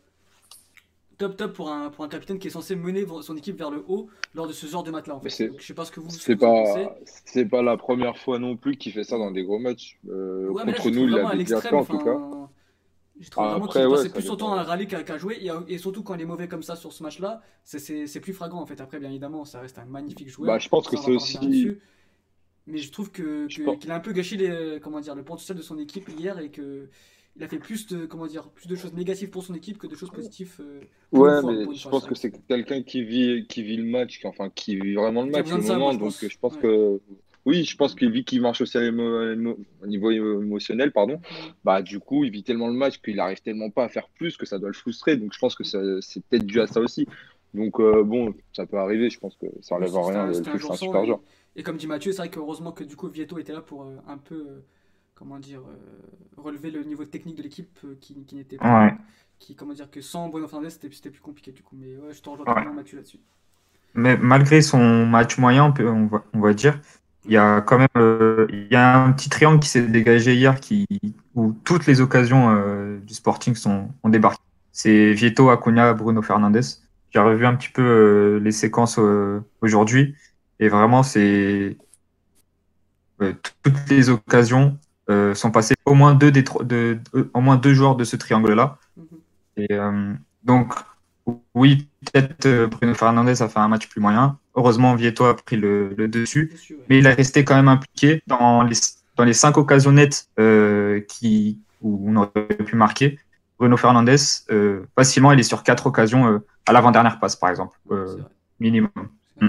top, 1.17 1.35
top 1.37 1.53
pour 1.53 1.71
un, 1.71 1.89
pour 1.89 2.03
un 2.05 2.07
capitaine 2.09 2.39
qui 2.39 2.47
est 2.47 2.51
censé 2.51 2.75
mener 2.75 3.05
son 3.21 3.35
équipe 3.35 3.57
vers 3.57 3.71
le 3.71 3.83
haut 3.87 4.09
lors 4.33 4.47
de 4.47 4.53
ce 4.53 4.65
genre 4.67 4.83
de 4.83 4.91
match-là. 4.91 5.15
En 5.15 5.21
Mais 5.23 5.29
fait. 5.29 5.35
c'est- 5.35 5.47
Donc, 5.49 5.59
je 5.59 5.65
sais 5.65 5.73
pas 5.73 5.85
ce 5.85 5.91
que 5.91 5.99
vous, 5.99 6.09
ce 6.09 6.25
que 6.25 6.33
vous 6.33 6.37
pas, 6.39 6.95
c'est 7.25 7.45
pas 7.45 7.61
la 7.63 7.77
première 7.77 8.17
fois 8.17 8.37
non 8.39 8.55
plus 8.57 8.77
qu'il 8.77 8.91
fait 8.93 9.03
ça 9.03 9.17
dans 9.17 9.31
des 9.31 9.43
gros 9.43 9.59
matchs. 9.59 9.97
Euh, 10.09 10.49
Ouais, 10.49 10.63
mais 10.65 10.71
là, 10.73 10.77
contre 10.77 10.91
nous, 10.95 11.07
il 11.07 11.27
fait 11.29 11.35
l'extrême. 11.35 11.75
en 11.75 11.85
tout 11.85 11.97
cas. 11.99 12.17
Je 13.19 13.29
trouve 13.29 13.45
vraiment 13.45 13.65
Après, 13.65 13.81
qu'il 13.81 13.89
passait 13.89 14.09
plus 14.09 14.23
son 14.23 14.35
temps 14.35 14.53
à 14.53 14.63
râler 14.63 14.87
qu'à 14.87 15.17
jouer. 15.17 15.37
Et, 15.41 15.73
et 15.73 15.77
surtout 15.77 16.03
quand 16.03 16.15
il 16.15 16.21
est 16.21 16.25
mauvais 16.25 16.47
comme 16.47 16.63
ça 16.63 16.75
sur 16.75 16.91
ce 16.91 17.01
match-là, 17.01 17.41
c'est- 17.63 18.05
plus 18.19 18.33
flagrant 18.33 18.61
en 18.61 18.65
fait. 18.65 18.81
Après, 18.81 18.99
bien 18.99 19.09
évidemment, 19.09 19.45
ça 19.45 19.61
reste 19.61 19.77
un 19.79 19.85
magnifique 19.85 20.29
joueur. 20.29 20.47
Bah, 20.47 20.59
je 20.59 20.67
pense 20.69 20.87
que 20.87 20.97
c'est 20.97 21.11
aussi. 21.11 21.77
Mais 22.67 22.77
je 22.79 22.91
trouve 22.91 23.11
que- 23.11 23.47
pense- 23.63 23.77
qu'il 23.77 23.91
a 23.91 23.95
un 23.95 23.99
peu 23.99 24.11
gâché 24.11 24.37
les, 24.37 24.79
comment 24.81 24.99
dire, 24.99 25.13
le 25.15 25.23
potentiel 25.23 25.57
de 25.57 25.61
son 25.63 25.77
équipe 25.77 26.09
hier 26.09 26.39
et 26.39 26.49
que 26.49 26.89
il 27.37 27.43
a 27.43 27.47
fait 27.49 27.59
plus 27.59 27.85
de, 27.87 28.05
comment 28.05 28.27
dire, 28.27 28.47
plus 28.49 28.67
de 28.67 28.75
choses 28.75 28.93
négatives 28.93 29.29
pour 29.29 29.43
son 29.43 29.53
équipe 29.53 29.77
que 29.77 29.87
de 29.87 29.95
choses 29.95 30.09
positives. 30.09 30.55
euh, 30.61 30.79
Ouais, 31.11 31.41
fois, 31.41 31.51
mais 31.51 31.73
je 31.75 31.81
fois, 31.81 31.91
pense 31.91 32.05
que 32.05 32.15
c'est 32.15 32.31
quelqu'un 32.47 32.81
qui 32.81 33.03
vit, 33.03 33.45
qui 33.47 33.61
vit 33.61 33.75
le 33.77 33.83
match, 33.83 34.19
qui- 34.19 34.25
enfin, 34.27 34.49
qui 34.49 34.77
vit 34.79 34.93
vraiment 34.95 35.21
le 35.23 35.31
match, 35.31 35.49
le 35.49 35.57
moment. 35.61 35.93
donc, 35.93 36.13
je 36.19 36.37
pense 36.39 36.55
Ouais. 36.55 36.61
que, 36.61 37.01
oui, 37.45 37.63
je 37.63 37.75
pense 37.77 37.93
qu'il 37.95 38.11
vit 38.11 38.23
qu'il 38.25 38.41
marche 38.41 38.61
aussi 38.61 38.77
au 38.77 38.81
niveau 38.81 40.11
émo- 40.11 40.41
émotionnel, 40.41 40.91
pardon. 40.91 41.21
Bah, 41.63 41.81
du 41.81 41.99
coup, 41.99 42.23
il 42.23 42.31
vit 42.31 42.43
tellement 42.43 42.67
le 42.67 42.73
match 42.73 42.99
qu'il 43.01 43.19
arrive 43.19 43.41
tellement 43.41 43.69
pas 43.69 43.85
à 43.85 43.89
faire 43.89 44.07
plus 44.09 44.35
que 44.37 44.45
ça 44.45 44.57
doit 44.59 44.69
le 44.69 44.73
frustrer. 44.73 45.17
Donc, 45.17 45.33
je 45.33 45.39
pense 45.39 45.55
que 45.55 45.63
c'est 45.63 46.23
peut-être 46.29 46.45
dû 46.45 46.59
à 46.59 46.67
ça 46.67 46.79
aussi. 46.79 47.07
Donc, 47.53 47.79
euh, 47.79 48.03
bon, 48.03 48.33
ça 48.53 48.65
peut 48.65 48.77
arriver. 48.77 49.09
Je 49.09 49.19
pense 49.19 49.35
que 49.37 49.45
ça 49.61 49.75
enlève 49.75 49.89
C'était 49.89 49.99
rien. 50.01 50.19
un 50.25 50.29
un 50.29 50.75
super 50.75 51.01
et- 51.03 51.05
joueur. 51.05 51.19
Et 51.55 51.63
comme 51.63 51.77
dit 51.77 51.87
Mathieu, 51.87 52.11
c'est 52.11 52.17
vrai 52.17 52.29
qu'heureusement 52.29 52.73
que 52.73 52.83
du 52.83 52.97
coup 52.97 53.07
Vieto 53.07 53.37
était 53.39 53.53
là 53.53 53.61
pour 53.61 53.83
euh, 53.83 53.95
un 54.09 54.17
peu, 54.17 54.35
euh, 54.35 54.59
comment 55.13 55.39
dire, 55.39 55.61
euh, 55.61 56.41
relever 56.41 56.69
le 56.69 56.83
niveau 56.83 57.05
technique 57.05 57.37
de 57.37 57.43
l'équipe 57.43 57.79
euh, 57.85 57.95
qui, 58.01 58.25
qui 58.25 58.35
n'était 58.35 58.57
pas. 58.57 58.85
Ouais. 58.87 58.93
Qui, 59.39 59.55
comment 59.55 59.71
dire, 59.73 59.89
que 59.89 60.01
sans 60.01 60.27
Bruno 60.29 60.47
Fernandes, 60.47 60.69
c'était 60.71 60.89
plus 61.09 61.21
compliqué 61.21 61.51
du 61.53 61.61
coup. 61.63 61.77
Mais 61.79 61.95
ouais, 61.95 62.11
je 62.13 62.21
te 62.21 62.29
rejoins 62.29 62.45
Ouais. 62.45 62.53
totalement 62.55 62.73
Mathieu 62.73 62.97
là-dessus. 62.97 63.19
Mais 63.93 64.17
malgré 64.17 64.61
son 64.61 65.05
match 65.05 65.37
moyen, 65.37 65.63
on, 65.65 65.71
peut- 65.71 65.87
on 65.87 66.07
va, 66.07 66.25
on 66.33 66.39
va 66.41 66.53
dire, 66.53 66.79
il 67.25 67.31
y 67.33 67.37
a 67.37 67.61
quand 67.61 67.77
même 67.77 67.87
euh, 67.97 68.47
il 68.49 68.67
y 68.71 68.75
a 68.75 69.03
un 69.03 69.11
petit 69.11 69.29
triangle 69.29 69.59
qui 69.59 69.69
s'est 69.69 69.87
dégagé 69.87 70.35
hier 70.35 70.59
qui, 70.59 70.85
où 71.33 71.53
toutes 71.63 71.85
les 71.87 72.01
occasions 72.01 72.49
euh, 72.55 72.99
du 72.99 73.13
Sporting 73.13 73.55
sont, 73.55 73.89
ont 74.03 74.09
débarqué. 74.09 74.41
C'est 74.71 75.13
Vieto, 75.13 75.49
Acuna, 75.49 75.93
Bruno 75.93 76.21
Fernandes. 76.21 76.61
J'ai 77.11 77.19
revu 77.19 77.45
un 77.45 77.55
petit 77.55 77.69
peu 77.69 77.81
euh, 77.81 78.39
les 78.39 78.51
séquences 78.51 78.97
euh, 78.99 79.39
aujourd'hui 79.61 80.15
et 80.59 80.69
vraiment, 80.69 81.03
c'est 81.03 81.77
euh, 83.21 83.33
toutes 83.63 83.89
les 83.89 84.09
occasions 84.09 84.77
euh, 85.09 85.33
sont 85.35 85.51
passées 85.51 85.75
au 85.85 85.93
moins 85.93 86.13
deux 86.15 86.31
des 86.31 86.43
trois- 86.43 86.63
de, 86.63 86.99
de- 87.13 87.29
au 87.33 87.41
moins 87.41 87.55
deux 87.57 87.73
joueurs 87.73 87.95
de 87.95 88.03
ce 88.03 88.15
triangle-là. 88.15 88.77
Mhm. 88.97 89.05
Et 89.57 89.73
euh, 89.73 90.13
donc, 90.43 90.73
oui, 91.53 91.87
peut-être 92.11 92.45
euh, 92.45 92.67
Bruno 92.67 92.93
Fernandes 92.93 93.29
a 93.29 93.47
fait 93.49 93.59
un 93.59 93.67
match 93.67 93.87
plus 93.87 94.01
moyen. 94.01 94.37
Heureusement, 94.55 94.95
Vieto 94.95 95.25
a 95.25 95.35
pris 95.35 95.57
le, 95.57 95.89
le 95.95 96.07
dessus. 96.07 96.49
Dessus, 96.51 96.75
ouais. 96.75 96.85
Mais 96.89 96.99
il 96.99 97.05
est 97.05 97.13
resté 97.13 97.43
quand 97.43 97.55
même 97.55 97.67
impliqué 97.67 98.21
dans 98.27 98.63
les, 98.63 98.75
dans 99.17 99.25
les 99.25 99.33
cinq 99.33 99.57
occasions 99.57 99.91
nettes 99.91 100.29
euh, 100.39 101.01
qui, 101.01 101.59
où 101.81 102.09
on 102.09 102.15
aurait 102.15 102.47
pu 102.65 102.75
marquer. 102.75 103.19
Bruno 103.59 103.77
Fernandes, 103.77 104.09
euh, 104.51 104.85
facilement, 104.95 105.31
il 105.31 105.39
est 105.39 105.43
sur 105.43 105.63
quatre 105.63 105.87
occasions 105.87 106.27
euh, 106.27 106.39
à 106.65 106.73
l'avant-dernière 106.73 107.19
passe, 107.19 107.35
par 107.35 107.49
exemple, 107.49 107.77
euh, 107.91 108.17
minimum. 108.59 108.89
Vrai, 108.95 109.05
Mm. 109.41 109.47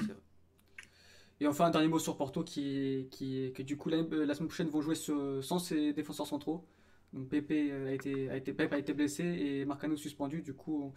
Et 1.38 1.46
enfin, 1.46 1.66
un 1.66 1.70
dernier 1.70 1.86
mot 1.86 2.00
sur 2.00 2.16
Porto 2.16 2.42
qui 2.42 3.08
qui 3.12 3.52
que 3.54 3.62
du 3.62 3.76
coup, 3.76 3.88
la, 3.88 3.98
la 3.98 4.34
semaine 4.34 4.48
prochaine 4.48 4.68
vont 4.68 4.80
jouer 4.80 4.96
sans 4.96 5.58
ses 5.60 5.92
défenseurs 5.92 6.26
centraux. 6.26 6.66
Donc 7.12 7.28
Pepe 7.28 7.52
euh, 7.52 7.88
a 7.88 7.92
été, 7.92 8.28
a 8.30 8.36
été, 8.36 8.52
Pepe 8.52 8.72
a 8.72 8.78
été 8.78 8.92
blessé 8.92 9.22
et 9.22 9.64
Marcano 9.64 9.96
suspendu. 9.96 10.42
Du 10.42 10.54
coup, 10.54 10.92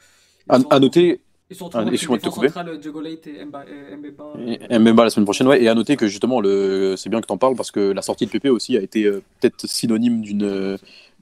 À, 0.48 0.80
noter, 0.80 1.22
ils 1.52 1.64
retrouvent 1.64 1.84
ah, 1.88 1.92
excuse-moi 1.92 2.18
de 2.18 2.24
te 2.24 2.30
couper. 2.30 2.48
centrale, 2.50 2.80
Diogo 2.80 3.02
Leite 3.02 3.26
et 3.28 3.44
Mba- 3.44 3.66
Mbemba. 3.98 4.34
Et 4.70 4.80
Mbemba 4.80 5.04
la 5.06 5.10
semaine 5.10 5.26
prochaine, 5.26 5.48
ouais. 5.48 5.62
Et 5.64 5.68
à 5.68 5.74
noter 5.74 5.96
que 5.96 6.08
justement, 6.08 6.42
le... 6.42 6.96
c'est 6.96 7.10
bien 7.10 7.22
que 7.22 7.26
tu 7.28 7.34
en 7.34 7.38
parles 7.38 7.56
parce 7.56 7.72
que 7.72 7.80
la 7.92 8.02
sortie 8.04 8.26
de 8.28 8.32
Pépé 8.32 8.50
aussi 8.50 8.78
a 8.78 8.82
été 8.82 9.06
euh, 9.06 9.24
peut-être 9.40 9.66
synonyme 9.68 10.22
d'une 10.22 10.44
euh, 10.44 10.78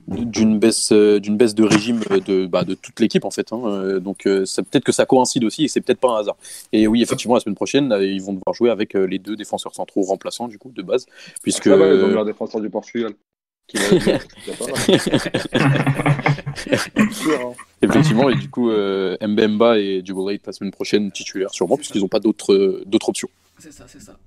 d'une 0.10 0.58
baisse 0.60 0.92
euh, 0.94 1.20
d'une 1.20 1.36
baisse 1.38 1.54
de 1.56 1.64
régime 1.64 2.00
de 2.26 2.46
bah, 2.46 2.64
de 2.64 2.74
toute 2.76 3.00
l'équipe 3.00 3.26
en 3.26 3.32
fait. 3.32 3.52
hein. 3.54 4.00
Donc 4.00 4.20
peut-être 4.24 4.84
que 4.84 4.92
ça 4.94 5.06
coïncide 5.06 5.44
aussi 5.44 5.66
et 5.66 5.68
c'est 5.68 5.82
peut-être 5.82 6.00
pas 6.00 6.10
un 6.12 6.20
hasard. 6.20 6.36
Et 6.72 6.88
oui, 6.88 7.02
effectivement, 7.02 7.34
la 7.36 7.42
semaine 7.42 7.56
prochaine, 7.56 7.94
ils 8.02 8.22
vont 8.22 8.34
devoir 8.34 8.54
jouer 8.54 8.70
avec 8.70 8.94
les 8.94 9.20
deux 9.20 9.36
défenseurs 9.36 9.76
centraux 9.76 10.04
remplaçants 10.04 10.48
du 10.48 10.58
coup 10.58 10.72
de 10.74 10.82
base, 10.82 11.06
puisque 11.42 11.66
Ça 11.66 11.76
va, 11.76 11.88
ils 11.88 12.04
ont 12.04 12.08
leur 12.08 12.26
défenseur 12.26 12.62
du 12.62 12.70
Portugal. 12.70 13.14
Qui 13.68 13.78
effectivement 17.82 18.30
et 18.30 18.36
du 18.36 18.50
coup 18.50 18.70
euh, 18.70 19.18
Mbemba 19.22 19.80
et 19.80 20.02
Leite 20.02 20.48
la 20.48 20.54
semaine 20.54 20.72
prochaine 20.72 21.12
titulaires 21.12 21.54
sûrement 21.54 21.78
puisqu'ils 21.78 22.02
n'ont 22.02 22.08
pas 22.08 22.20
euh, 22.20 22.84
d'autres 22.86 23.10
options. 23.10 23.30
C'est 23.60 23.74
ça, 23.74 23.86
c'est 23.88 24.02
ça. 24.02 24.18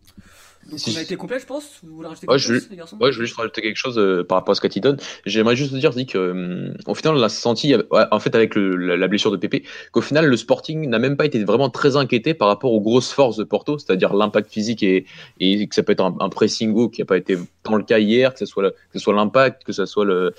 Donc 0.68 0.78
Si- 0.78 0.92
on 0.94 0.98
a 0.98 1.02
été 1.02 1.16
complet, 1.16 1.38
je 1.40 1.46
pense. 1.46 1.64
Vous 1.82 1.96
voulez 1.96 2.08
rajouter 2.08 2.26
Ouais, 2.28 2.36
quelque 2.36 2.46
je- 2.46 2.54
chose, 2.60 2.68
les 2.70 2.76
garçons? 2.76 2.96
Ouais, 3.00 3.10
je 3.10 3.16
voulais 3.16 3.26
juste 3.26 3.38
rajouter 3.38 3.62
quelque 3.62 3.76
chose 3.78 3.98
euh, 3.98 4.22
par 4.22 4.36
rapport 4.38 4.52
à 4.52 4.54
ce 4.54 4.60
qu'a 4.60 4.68
donne. 4.80 4.98
J'aimerais 5.24 5.56
juste 5.56 5.72
dire 5.74 5.90
dit 5.90 6.06
que, 6.06 6.18
euh, 6.18 6.74
au 6.86 6.94
final, 6.94 7.16
on 7.16 7.22
a 7.22 7.28
senti, 7.30 7.74
euh, 7.74 7.82
en 8.10 8.20
fait, 8.20 8.34
avec 8.34 8.54
le- 8.54 8.76
la, 8.76 8.96
la 8.96 9.08
blessure 9.08 9.30
de 9.30 9.36
Pépé, 9.38 9.64
qu'au 9.90 10.02
final, 10.02 10.26
le 10.26 10.36
Sporting 10.36 10.88
n'a 10.88 10.98
même 10.98 11.16
pas 11.16 11.24
été 11.24 11.42
vraiment 11.44 11.70
très 11.70 11.96
inquiété 11.96 12.34
par 12.34 12.46
rapport 12.48 12.72
aux 12.72 12.80
grosses 12.80 13.10
forces 13.10 13.36
de 13.38 13.44
Porto, 13.44 13.78
c'est-à-dire 13.78 14.12
l'impact 14.14 14.50
physique 14.52 14.82
et, 14.82 15.06
et 15.40 15.66
que 15.66 15.74
ça 15.74 15.82
peut 15.82 15.92
être 15.92 16.02
un, 16.04 16.14
un 16.20 16.28
pressing 16.28 16.72
haut 16.74 16.88
qui 16.88 17.00
n'a 17.00 17.06
pas 17.06 17.16
été 17.16 17.38
tant 17.62 17.76
le 17.76 17.82
cas 17.82 17.98
hier, 17.98 18.32
que 18.34 18.38
ce 18.38 18.46
soit 18.46 18.62
le- 18.62 18.70
que 18.70 18.76
ce 18.94 19.00
soit 19.00 19.14
l'impact, 19.14 19.64
que 19.64 19.72
ce 19.72 19.86
soit 19.86 20.04
le, 20.04 20.32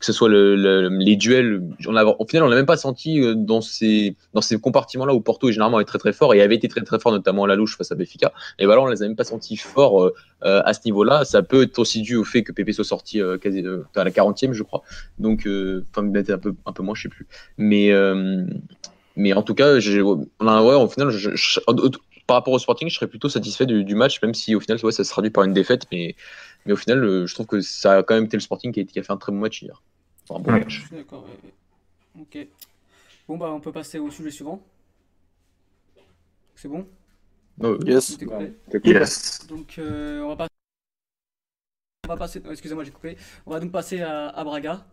que 0.00 0.04
ce 0.06 0.12
soit 0.12 0.28
le, 0.30 0.56
le- 0.56 0.88
les 0.88 1.16
duels. 1.16 1.62
On 1.86 1.96
a, 1.96 2.04
au 2.04 2.26
final, 2.26 2.44
on 2.46 2.50
n'a 2.50 2.56
même 2.56 2.66
pas 2.66 2.76
senti 2.78 3.20
dans 3.36 3.60
ces, 3.60 4.16
dans 4.34 4.40
ces 4.40 4.58
compartiments-là 4.58 5.14
où 5.14 5.20
Porto 5.20 5.48
est 5.48 5.52
généralement 5.52 5.80
est 5.80 5.84
très 5.84 5.98
très 5.98 6.12
fort 6.14 6.34
et 6.34 6.40
avait 6.40 6.56
été 6.56 6.66
très 6.66 6.80
très 6.80 6.98
fort, 6.98 7.12
notamment 7.12 7.44
à 7.44 7.46
la 7.46 7.56
louche 7.56 7.76
face 7.76 7.92
à 7.92 7.94
Benfica. 7.94 8.32
Et 8.58 8.64
voilà, 8.66 8.80
on 8.80 8.86
les 8.86 9.02
a 9.02 9.06
même 9.06 9.16
pas 9.16 9.24
sentis 9.24 9.56
forts. 9.66 10.02
euh, 10.04 10.14
euh, 10.44 10.60
à 10.66 10.74
ce 10.74 10.80
niveau-là. 10.84 11.24
Ça 11.24 11.42
peut 11.42 11.62
être 11.62 11.78
aussi 11.78 12.02
dû 12.02 12.14
au 12.14 12.22
fait 12.22 12.42
que 12.42 12.52
Pépé 12.52 12.72
soit 12.74 12.84
sorti 12.84 13.22
euh, 13.22 13.38
quasi 13.38 13.62
euh, 13.64 13.84
à 13.96 14.04
la 14.04 14.10
40e, 14.10 14.52
je 14.52 14.62
crois. 14.62 14.82
Donc, 15.18 15.46
euh, 15.46 15.82
enfin, 15.90 16.06
peut-être 16.10 16.28
un 16.30 16.38
peu, 16.38 16.54
un 16.66 16.72
peu 16.74 16.82
moins, 16.82 16.94
je 16.94 17.02
sais 17.02 17.08
plus. 17.08 17.26
Mais, 17.56 17.90
euh, 17.90 18.44
mais 19.16 19.32
en 19.32 19.42
tout 19.42 19.54
cas, 19.54 19.80
j'ai, 19.80 20.02
ouais, 20.02 20.14
au 20.40 20.88
final, 20.88 21.08
je- 21.08 21.34
je- 21.34 21.60
par 22.26 22.36
rapport 22.36 22.52
au 22.52 22.58
Sporting, 22.58 22.88
je 22.90 22.94
serais 22.96 23.06
plutôt 23.06 23.30
satisfait 23.30 23.64
du, 23.64 23.82
du 23.82 23.94
match, 23.94 24.20
même 24.20 24.34
si 24.34 24.54
au 24.54 24.60
final, 24.60 24.78
ouais, 24.84 24.92
ça 24.92 25.04
se 25.04 25.10
traduit 25.10 25.30
par 25.30 25.42
une 25.44 25.54
défaite. 25.54 25.84
Mais, 25.90 26.14
mais 26.66 26.74
au 26.74 26.76
final, 26.76 27.02
euh, 27.02 27.26
je 27.26 27.32
trouve 27.34 27.46
que 27.46 27.62
ça 27.62 27.96
a 27.98 28.02
quand 28.02 28.14
même 28.14 28.24
été 28.24 28.36
le 28.36 28.42
Sporting 28.42 28.72
qui 28.72 28.80
a, 28.80 28.84
qui 28.84 28.98
a 28.98 29.02
fait 29.02 29.12
un 29.14 29.16
très 29.16 29.32
bon 29.32 29.38
match 29.38 29.62
hier. 29.62 29.82
Enfin, 30.28 30.38
un 30.38 30.42
bon 30.44 30.52
Ouais. 30.52 30.58
Match. 30.60 30.82
d'accord. 30.92 31.24
ouais. 31.24 32.20
Ok. 32.20 32.46
Bon, 33.26 33.38
bah, 33.38 33.50
on 33.50 33.60
peut 33.60 33.72
passer 33.72 33.98
au 33.98 34.10
sujet 34.10 34.30
suivant. 34.30 34.62
C'est 36.54 36.68
bon? 36.68 36.86
Ouais, 37.58 37.70
ouais. 37.70 37.78
Yes. 37.86 38.18
Yes. 38.84 39.46
Donc, 39.48 39.74
euh, 39.78 40.20
on 40.22 40.28
va 40.28 40.36
passer. 40.36 40.50
On 42.04 42.08
va 42.08 42.16
passer. 42.16 42.40
non, 42.40 42.50
Excusez-moi, 42.52 42.84
j'ai 42.84 42.90
coupé. 42.90 43.16
On 43.46 43.50
va 43.52 43.60
donc 43.60 43.72
passer 43.72 44.00
à, 44.02 44.28
à 44.28 44.44
Braga. 44.44 44.84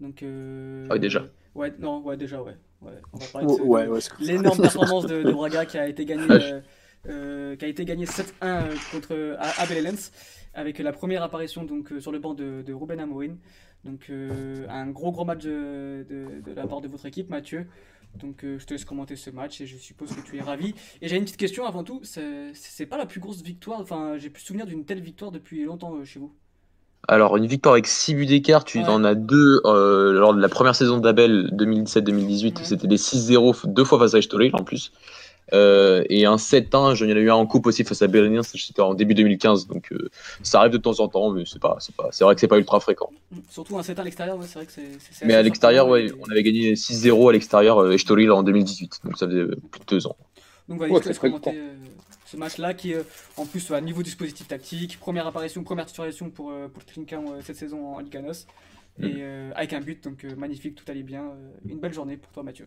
Donc. 0.00 0.22
euh, 0.22 0.86
Ah 0.90 0.94
oui, 0.94 1.00
déjà. 1.00 1.24
Ouais, 1.54 1.72
non, 1.78 2.00
ouais, 2.02 2.16
déjà, 2.16 2.42
ouais. 2.42 2.56
ouais. 2.82 2.92
On 3.12 3.18
va 3.18 3.26
parler 3.32 3.46
de 3.46 3.52
ce- 3.52 3.62
Ouais, 3.62 3.88
l'énorme 4.20 4.58
performance 4.62 5.06
de, 5.06 5.22
de 5.22 5.32
Braga 5.32 5.64
qui 5.66 5.78
a 5.78 5.88
été 5.88 6.04
gagnée, 6.04 6.26
Ah, 6.28 6.34
euh, 6.34 6.60
euh, 7.08 7.56
qui 7.56 7.64
a 7.64 7.68
été 7.68 7.84
gagnée 7.84 8.04
7-1 8.06 8.32
euh, 8.42 8.74
contre 8.92 9.36
Abel 9.58 9.82
Lens, 9.84 10.12
avec 10.54 10.78
la 10.78 10.92
première 10.92 11.22
apparition 11.22 11.64
donc 11.64 11.92
sur 12.00 12.12
le 12.12 12.18
banc 12.18 12.34
de, 12.34 12.62
de 12.62 12.72
Ruben 12.72 13.00
Amorim. 13.00 13.38
Donc 13.84 14.06
euh, 14.10 14.66
un 14.68 14.88
gros 14.88 15.12
gros 15.12 15.24
match 15.24 15.42
de, 15.44 16.04
de- 16.08 16.40
de 16.44 16.52
la 16.54 16.66
part 16.66 16.80
de 16.80 16.88
votre 16.88 17.06
équipe, 17.06 17.30
Mathieu. 17.30 17.66
Donc 18.18 18.44
euh, 18.44 18.58
je 18.58 18.66
te 18.66 18.74
laisse 18.74 18.84
commenter 18.84 19.16
ce 19.16 19.30
match 19.30 19.60
et 19.60 19.66
je 19.66 19.76
suppose 19.76 20.10
que 20.14 20.20
tu 20.20 20.36
es 20.36 20.40
ravi. 20.40 20.74
Et 21.00 21.08
j'ai 21.08 21.16
une 21.16 21.24
petite 21.24 21.36
question 21.36 21.64
avant 21.66 21.84
tout, 21.84 22.00
c'est 22.02 22.86
pas 22.86 22.98
la 22.98 23.06
plus 23.06 23.20
grosse 23.20 23.42
victoire, 23.42 23.80
enfin 23.80 24.16
j'ai 24.18 24.30
plus 24.30 24.42
souvenir 24.42 24.66
d'une 24.66 24.84
telle 24.84 25.00
victoire 25.00 25.30
depuis 25.30 25.64
longtemps 25.64 25.94
euh, 25.96 26.04
chez 26.04 26.18
vous. 26.18 26.32
Alors, 27.06 27.36
une 27.36 27.46
victoire 27.46 27.74
avec 27.74 27.86
6 27.86 28.14
buts 28.14 28.26
d'écart, 28.26 28.64
tu 28.64 28.78
Ouais. 28.80 28.84
en 28.88 29.04
as 29.04 29.14
deux 29.14 29.60
euh, 29.64 30.12
lors 30.12 30.34
de 30.34 30.40
la 30.40 30.48
première 30.48 30.74
saison 30.74 30.98
d'Abel 30.98 31.48
2017-2018. 31.54 32.44
Ouais. 32.58 32.64
C'était 32.64 32.88
des 32.88 32.96
6-0 32.96 33.66
deux 33.72 33.84
fois 33.84 33.98
face 34.00 34.14
à 34.14 34.18
Estoril 34.18 34.50
en 34.54 34.64
plus. 34.64 34.92
Euh, 35.52 36.04
et 36.10 36.26
un 36.26 36.36
7-1, 36.36 36.94
j'en 36.94 37.06
ai 37.06 37.12
eu 37.12 37.30
un 37.30 37.34
en 37.34 37.46
coupe 37.46 37.66
aussi 37.66 37.84
face 37.84 38.02
à 38.02 38.06
Berlin, 38.06 38.42
c'était 38.42 38.80
en 38.82 38.94
début 38.94 39.14
2015. 39.14 39.66
Donc, 39.66 39.92
euh, 39.92 40.08
ça 40.42 40.60
arrive 40.60 40.72
de 40.72 40.78
temps 40.78 41.00
en 41.00 41.08
temps, 41.08 41.30
mais 41.30 41.44
c'est 41.46 41.58
pas, 41.60 41.76
c'est 41.80 41.94
pas, 41.94 42.08
c'est 42.12 42.24
vrai 42.24 42.34
que 42.34 42.40
c'est 42.40 42.48
pas 42.48 42.58
ultra 42.58 42.80
fréquent. 42.80 43.10
Mm. 43.30 43.38
Surtout 43.48 43.78
un 43.78 43.82
7 43.82 43.98
à 43.98 44.04
l'extérieur, 44.04 44.36
ouais, 44.38 44.46
c'est 44.46 44.54
vrai 44.58 44.66
que 44.66 44.72
c'est. 44.72 44.92
c'est- 44.98 45.12
c'est 45.12 45.26
Mais 45.26 45.34
à 45.34 45.42
l'extérieur, 45.42 45.88
ouais, 45.88 46.06
et- 46.06 46.12
on 46.20 46.30
avait 46.30 46.42
gagné 46.42 46.76
6-0 46.76 47.28
à 47.28 47.32
l'extérieur 47.32 47.78
euh, 47.78 47.92
Estoril 47.92 48.30
en 48.30 48.42
2018. 48.42 49.00
Donc, 49.04 49.16
ça 49.18 49.26
faisait 49.26 49.38
euh, 49.38 49.56
plus 49.70 49.80
de 49.80 49.86
deux 49.86 50.06
ans. 50.06 50.16
Donc 50.68 50.78
voilà, 50.78 50.92
Ouais, 50.92 51.00
je 51.02 51.18
commenter 51.18 51.56
euh, 51.56 51.72
ce 52.26 52.36
match-là 52.36 52.74
qui, 52.74 52.92
euh, 52.92 53.02
en 53.38 53.46
plus, 53.46 53.70
à 53.70 53.80
niveau 53.80 54.02
dispositif 54.02 54.46
tactique, 54.48 54.98
première 55.00 55.26
apparition, 55.26 55.64
première 55.64 55.86
titularisation 55.86 56.28
pour, 56.28 56.50
euh, 56.50 56.68
pour 56.68 56.84
Trinquin 56.84 57.22
euh, 57.22 57.40
cette 57.42 57.56
saison 57.56 57.94
en 57.94 58.00
Liga 58.00 58.20
NOS. 58.20 58.44
Mm. 58.98 59.04
Et 59.04 59.12
euh, 59.20 59.50
avec 59.54 59.72
un 59.72 59.80
but, 59.80 60.04
donc 60.04 60.24
euh, 60.24 60.34
magnifique, 60.36 60.74
tout 60.74 60.84
allait 60.90 61.02
bien. 61.02 61.22
euh, 61.22 61.50
une 61.70 61.78
belle 61.78 61.94
journée 61.94 62.18
pour 62.18 62.30
toi, 62.32 62.42
Mathieu. 62.42 62.66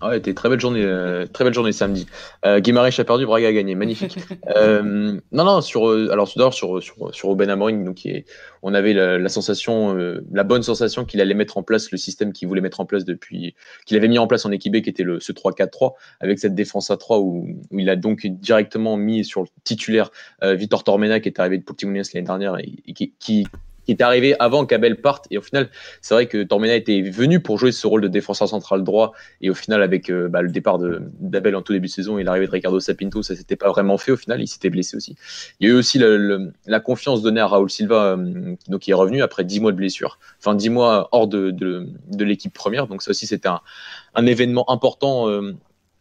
Ah 0.00 0.08
Ouais, 0.10 0.14
c'était 0.16 0.34
très 0.34 0.48
belle 0.48 0.60
journée, 0.60 0.82
euh, 0.84 1.26
très 1.26 1.42
belle 1.44 1.54
journée 1.54 1.72
samedi. 1.72 2.06
Euh, 2.46 2.60
Guimarães 2.60 2.90
a 3.00 3.04
perdu, 3.04 3.26
Braga 3.26 3.48
a 3.48 3.52
gagné, 3.52 3.74
magnifique. 3.74 4.16
Euh, 4.56 5.18
non, 5.32 5.44
non, 5.44 5.60
sur, 5.60 5.88
euh, 5.90 6.08
alors 6.10 6.30
d'abord 6.36 6.54
sur 6.54 6.82
sur 6.82 7.14
sur 7.14 7.28
Ruben 7.28 7.50
Amorim, 7.50 7.84
donc 7.84 8.06
est- 8.06 8.24
on 8.62 8.72
avait 8.74 8.92
la, 8.94 9.18
la 9.18 9.28
sensation, 9.28 9.96
euh, 9.98 10.24
la 10.32 10.42
bonne 10.44 10.62
sensation 10.62 11.04
qu'il 11.04 11.20
allait 11.20 11.34
mettre 11.34 11.58
en 11.58 11.62
place 11.62 11.90
le 11.90 11.98
système 11.98 12.32
qu'il 12.32 12.48
voulait 12.48 12.60
mettre 12.60 12.80
en 12.80 12.86
place 12.86 13.04
depuis, 13.04 13.54
qu'il 13.86 13.96
avait 13.96 14.08
mis 14.08 14.18
en 14.18 14.26
place 14.26 14.46
en 14.46 14.52
équipe 14.52 14.72
B, 14.72 14.80
qui 14.80 14.90
était 14.90 15.02
le 15.02 15.20
ce 15.20 15.32
3-4-3, 15.32 15.92
avec 16.20 16.38
cette 16.38 16.54
défense 16.54 16.90
à 16.90 16.96
3 16.96 17.18
où, 17.18 17.46
où 17.70 17.78
il 17.78 17.90
a 17.90 17.96
donc 17.96 18.26
directement 18.26 18.96
mis 18.96 19.24
sur 19.24 19.42
le 19.42 19.48
titulaire 19.64 20.10
Vitor 20.42 20.82
Tormena 20.84 21.20
qui 21.20 21.28
est 21.28 21.38
arrivé 21.40 21.58
de 21.58 21.64
Portimonense 21.64 22.12
l'année 22.14 22.26
dernière 22.26 22.56
et, 22.58 22.72
et 22.86 22.92
qui, 22.94 23.12
qui 23.18 23.46
qui 23.88 23.92
est 23.92 24.02
arrivé 24.02 24.36
avant 24.38 24.66
qu'Abel 24.66 25.00
parte. 25.00 25.26
Et 25.30 25.38
au 25.38 25.40
final, 25.40 25.70
c'est 26.02 26.12
vrai 26.12 26.26
que 26.26 26.42
Tormena 26.42 26.74
était 26.74 27.00
venu 27.00 27.40
pour 27.40 27.58
jouer 27.58 27.72
ce 27.72 27.86
rôle 27.86 28.02
de 28.02 28.08
défenseur 28.08 28.46
central 28.46 28.84
droit. 28.84 29.14
Et 29.40 29.48
au 29.48 29.54
final, 29.54 29.82
avec 29.82 30.10
euh, 30.10 30.28
bah, 30.28 30.42
le 30.42 30.50
départ 30.50 30.78
d'Abel 30.78 31.56
en 31.56 31.62
tout 31.62 31.72
début 31.72 31.86
de 31.86 31.92
saison 31.92 32.18
et 32.18 32.22
l'arrivée 32.22 32.44
de 32.44 32.50
Ricardo 32.50 32.80
Sapinto, 32.80 33.22
ça 33.22 33.34
s'était 33.34 33.56
pas 33.56 33.70
vraiment 33.70 33.96
fait 33.96 34.12
au 34.12 34.18
final. 34.18 34.42
Il 34.42 34.46
s'était 34.46 34.68
blessé 34.68 34.94
aussi. 34.94 35.16
Il 35.58 35.68
y 35.68 35.70
a 35.70 35.74
eu 35.74 35.78
aussi 35.78 35.98
la 36.66 36.80
confiance 36.80 37.22
donnée 37.22 37.40
à 37.40 37.46
Raúl 37.46 37.70
Silva, 37.70 38.18
euh, 38.18 38.54
donc, 38.68 38.80
qui 38.80 38.90
est 38.90 38.94
revenu 38.94 39.22
après 39.22 39.42
10 39.42 39.60
mois 39.60 39.72
de 39.72 39.78
blessure. 39.78 40.18
Enfin, 40.38 40.54
10 40.54 40.68
mois 40.68 41.08
hors 41.12 41.26
de, 41.26 41.50
de, 41.50 42.24
l'équipe 42.24 42.52
première. 42.52 42.88
Donc 42.88 43.00
ça 43.00 43.12
aussi, 43.12 43.26
c'était 43.26 43.48
un, 43.48 44.26
événement 44.26 44.70
important. 44.70 45.28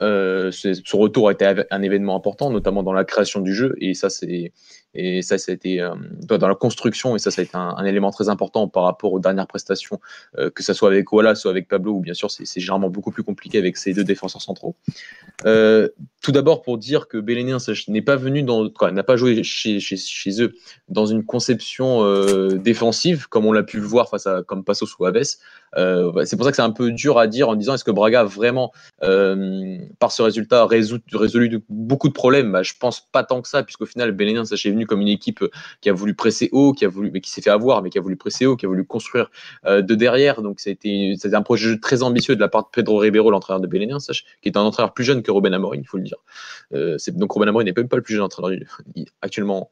Euh, 0.02 0.52
son 0.52 0.98
retour 0.98 1.30
a 1.30 1.32
été 1.32 1.64
un 1.72 1.82
événement 1.82 2.18
important, 2.18 2.52
notamment 2.52 2.84
dans 2.84 2.92
la 2.92 3.06
création 3.06 3.40
du 3.40 3.54
jeu. 3.54 3.76
Et 3.80 3.94
ça, 3.94 4.10
c'est 4.10 4.52
et 4.98 5.22
ça, 5.22 5.38
ça 5.38 5.52
a 5.52 5.56
été 5.56 5.80
euh, 5.80 5.94
dans 6.24 6.48
la 6.48 6.56
construction, 6.56 7.16
et 7.16 7.20
ça, 7.20 7.30
ça 7.30 7.42
a 7.42 7.44
été 7.44 7.56
un, 7.56 7.86
élément 7.86 8.10
très 8.10 8.30
important 8.30 8.68
par 8.68 8.84
rapport 8.84 9.14
aux 9.14 9.20
dernières 9.20 9.46
prestations, 9.46 10.02
euh, 10.38 10.50
que 10.50 10.64
ce 10.64 10.74
soit 10.74 10.90
avec 10.90 11.12
Wallace 11.12 11.46
ou 11.46 11.50
avec 11.50 11.68
Pablo, 11.68 11.94
ou 11.94 12.00
bien 12.00 12.16
sûr, 12.16 12.32
c'est 12.32 12.46
généralement 12.60 12.90
beaucoup 12.90 13.12
plus 13.12 13.22
compliqué 13.22 13.60
avec 13.60 13.78
ces 13.78 13.94
deux 13.94 14.04
défenseurs 14.04 14.42
centraux. 14.42 14.76
Euh, 15.46 15.88
tout 16.22 16.32
d'abord, 16.32 16.64
pour 16.64 16.80
dire 16.80 17.08
que 17.08 17.20
Bélénien 17.20 17.58
n'est 17.88 18.02
pas 18.02 18.16
venu 18.16 18.42
dans, 18.42 18.70
n'a 18.92 19.04
pas 19.04 19.18
joué 19.18 19.44
chez, 19.44 19.80
eux 20.42 20.56
dans 20.90 21.06
une 21.06 21.24
conception 21.24 22.04
défensive, 22.56 23.28
comme 23.30 23.46
on 23.46 23.52
l'a 23.52 23.64
pu 23.64 23.78
le 23.78 23.86
voir 23.86 24.10
face 24.10 24.26
à 24.26 24.42
comme 24.42 24.64
Passos 24.64 24.98
ou 25.00 25.06
Aves. 25.06 25.38
C'est 25.76 26.36
pour 26.36 26.46
ça 26.46 26.52
que 26.52 26.56
c'est 26.56 26.62
un 26.62 26.72
peu 26.72 26.92
dur 26.92 27.20
à 27.20 27.28
dire 27.28 27.50
en 27.50 27.56
disant 27.56 27.76
est-ce 27.76 27.84
que 27.84 27.92
Braga 27.92 28.24
vraiment, 28.24 28.72
par 29.02 30.12
ce 30.12 30.22
résultat, 30.22 30.66
résolu, 30.66 31.02
résolu 31.14 31.64
beaucoup 31.70 32.08
de 32.08 32.14
problèmes? 32.14 32.52
Bah, 32.52 32.64
Je 32.64 32.74
pense 32.80 33.02
pas 33.12 33.24
tant 33.24 33.42
que 33.42 33.48
ça, 33.48 33.64
puisqu'au 33.64 33.86
final, 33.86 34.12
Bélénien 34.12 34.44
est 34.44 34.70
venu 34.70 34.86
comme 34.86 35.02
une 35.02 35.08
équipe 35.08 35.42
euh, 35.42 35.50
qui 35.82 35.90
a 35.90 35.94
voulu 35.94 36.16
presser 36.16 36.50
haut, 36.52 36.74
qui 36.74 36.86
a 36.86 36.88
voulu, 36.88 37.12
mais 37.12 37.22
qui 37.22 37.30
s'est 37.30 37.42
fait 37.42 37.50
avoir, 37.50 37.82
mais 37.82 37.90
qui 37.90 37.98
a 37.98 38.02
voulu 38.02 38.16
presser 38.16 38.46
haut, 38.46 38.56
qui 38.56 38.66
a 38.66 38.70
voulu 38.70 38.86
construire 38.86 39.30
euh, 39.66 39.82
de 39.82 39.96
derrière. 39.96 40.42
Donc 40.42 40.60
c'était 40.60 41.18
un 41.34 41.42
projet 41.42 41.80
très 41.80 42.04
ambitieux 42.04 42.36
de 42.36 42.42
la 42.42 42.48
part 42.48 42.64
de 42.64 42.70
Pedro 42.72 42.98
Ribeiro, 42.98 43.32
l'entraîneur 43.32 43.62
de 43.62 43.68
Belenien, 43.68 43.98
qui 44.42 44.50
est 44.50 44.58
un 44.58 44.62
entraîneur 44.62 44.94
plus 44.94 45.04
jeune 45.04 45.22
que 45.22 45.32
Robin 45.32 45.54
Amorim, 45.54 45.82
il 45.82 45.88
faut 45.88 45.98
le 45.98 46.04
dire. 46.04 46.18
Euh, 46.74 46.98
donc 47.14 47.32
Robin 47.32 47.48
Amorim 47.48 47.66
n'est 47.66 47.74
même 47.76 47.88
pas 47.88 47.98
le 47.98 48.04
plus 48.04 48.16
jeune 48.16 48.24
entraîneur 48.24 48.52
actuellement 49.22 49.72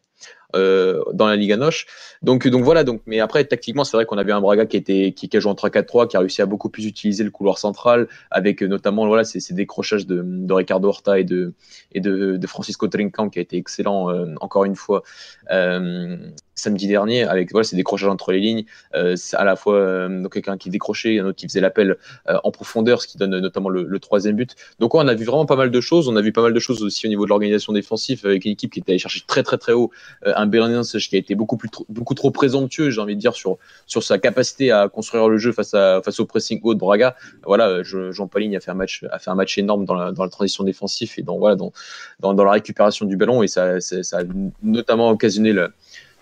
euh, 0.56 1.04
dans 1.14 1.28
la 1.28 1.36
Liga 1.36 1.58
Noche. 1.58 1.86
Donc, 2.22 2.48
donc 2.48 2.64
voilà. 2.64 2.84
Donc, 2.84 3.02
mais 3.06 3.20
après, 3.20 3.44
tactiquement, 3.44 3.84
c'est 3.84 3.98
vrai 3.98 4.06
qu'on 4.06 4.18
avait 4.18 4.32
un 4.32 4.42
Braga 4.42 4.66
qui 4.66 4.78
était 4.78 5.12
qui, 5.12 5.28
qui 5.28 5.38
a 5.38 5.40
joué 5.40 5.52
en 5.52 5.56
3-4-3, 5.56 6.08
qui 6.08 6.18
a 6.18 6.20
réussi 6.20 6.42
à 6.42 6.46
beaucoup 6.46 6.70
plus 6.70 6.86
utiliser 6.86 7.24
le 7.24 7.32
couloir 7.32 7.58
central, 7.58 8.08
avec 8.32 8.64
euh, 8.64 8.68
notamment 8.68 9.06
voilà 9.08 9.24
ces, 9.24 9.40
ces 9.40 9.54
décrochages 9.54 10.06
de, 10.08 10.22
de, 10.24 10.54
Ricardo 10.54 10.88
Horta 10.88 11.20
et 11.20 11.24
de 11.24 11.54
et 11.92 12.00
de, 12.00 12.38
de 12.38 12.48
Francisco 12.48 12.88
Trincan 12.88 13.30
qui 13.30 13.40
a 13.40 13.42
été 13.42 13.58
excellent 13.58 14.10
euh, 14.10 14.34
encore 14.40 14.66
une 14.66 14.76
fois 14.76 15.04
euh, 15.52 16.18
samedi 16.56 16.88
dernier 16.88 17.24
avec 17.24 17.52
voilà 17.52 17.64
ces 17.64 17.76
décrochages 17.76 18.10
entre 18.10 18.32
les 18.32 18.40
lignes. 18.40 18.66
Euh, 18.96 19.16
à 19.34 19.44
la 19.44 19.56
fois 19.56 20.08
donc 20.10 20.34
quelqu'un 20.34 20.58
qui 20.58 20.70
décrochait, 20.70 21.20
un 21.20 21.26
autre 21.26 21.38
qui 21.38 21.48
faisait 21.48 21.62
l'appel 21.62 21.98
en 22.28 22.52
profondeur, 22.52 23.02
ce 23.02 23.08
qui 23.08 23.18
donne 23.18 23.38
notamment 23.40 23.70
le, 23.70 24.00
troisième 24.00 24.36
but. 24.36 24.56
Donc 24.80 24.96
on 24.96 25.08
a 25.08 25.14
vu 25.14 25.26
vraiment 25.26 25.46
pas 25.46 25.56
mal 25.56 25.72
de 25.72 25.82
choses. 25.82 26.08
On 26.08 26.16
a 26.16 26.22
vu 26.22 26.32
pas 26.32 26.42
mal 26.42 26.54
de 26.54 26.60
choses 26.60 26.84
aussi 26.84 27.06
au 27.06 27.10
niveau 27.10 27.26
de 27.26 27.30
l'organisation 27.30 27.74
défensive 27.74 28.22
avec 28.26 28.46
une 28.46 28.52
équipe 28.52 28.74
qui 28.74 28.80
était 28.80 28.92
allée 28.92 29.00
chercher 29.00 29.22
très 29.26 29.44
très 29.44 29.58
très 29.58 29.72
haut 29.74 29.92
un 30.24 30.46
Berlin 30.48 30.84
qui 30.84 31.16
a 31.16 31.20
été 31.20 31.36
beaucoup, 31.36 31.58
plus, 31.58 31.70
beaucoup 31.90 32.14
trop 32.14 32.32
présomptueux, 32.32 32.90
j'ai 32.90 33.02
envie 33.02 33.16
de 33.16 33.20
dire, 33.20 33.34
sur, 33.34 33.58
sur 33.86 34.04
sa 34.04 34.18
capacité 34.18 34.72
à 34.72 34.88
construire 34.88 35.30
le 35.30 35.38
jeu 35.38 35.52
face, 35.52 35.74
à, 35.74 36.02
face 36.04 36.20
au 36.20 36.26
pressing 36.26 36.60
haut 36.64 36.74
de 36.74 36.80
Braga. 36.80 37.16
Voilà, 37.44 37.84
Jean 37.84 38.28
Pauline 38.28 38.56
a 38.56 38.60
fait 38.60 38.72
un 38.72 38.76
match, 38.76 39.04
a 39.12 39.20
fait 39.20 39.30
un 39.30 39.36
match 39.36 39.58
énorme 39.58 39.86
dans 39.86 39.96
la, 39.96 40.12
dans 40.12 40.24
la 40.24 40.30
transition 40.30 40.64
défensive 40.64 41.14
et 41.18 41.22
dans, 41.22 41.38
voilà, 41.38 41.56
dans, 41.56 41.72
dans, 42.20 42.44
la 42.44 42.52
récupération 42.52 43.06
du 43.06 43.18
ballon 43.18 43.44
et 43.44 43.48
ça, 43.48 43.80
ça 43.82 44.20
a 44.20 44.24
notamment 44.64 45.10
occasionné 45.10 45.54
le, 45.54 45.72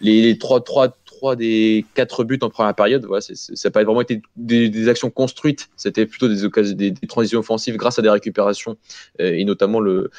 les, 0.04 0.22
les 0.22 0.38
3, 0.38 0.64
3, 0.64 0.98
des 1.38 1.86
quatre 1.94 2.26
buts 2.26 2.40
en 2.42 2.50
première 2.50 2.76
période, 2.76 3.06
voilà, 3.06 3.22
ça 3.22 3.34
n'a 3.64 3.72
pas 3.72 3.84
vraiment 3.84 4.02
été 4.02 4.22
des, 4.36 4.90
actions 4.90 5.10
construites, 5.10 5.70
c'était 5.78 6.06
plutôt 6.06 6.28
des, 6.28 6.44
occasions, 6.44 6.76
des, 6.76 6.94
transitions 7.08 7.40
offensives 7.40 7.78
grâce 7.78 7.98
à 7.98 8.02
des 8.02 8.10
récupérations 8.10 8.76
euh, 9.22 9.34
et 9.34 9.46
notamment 9.46 9.80
le, 9.80 10.12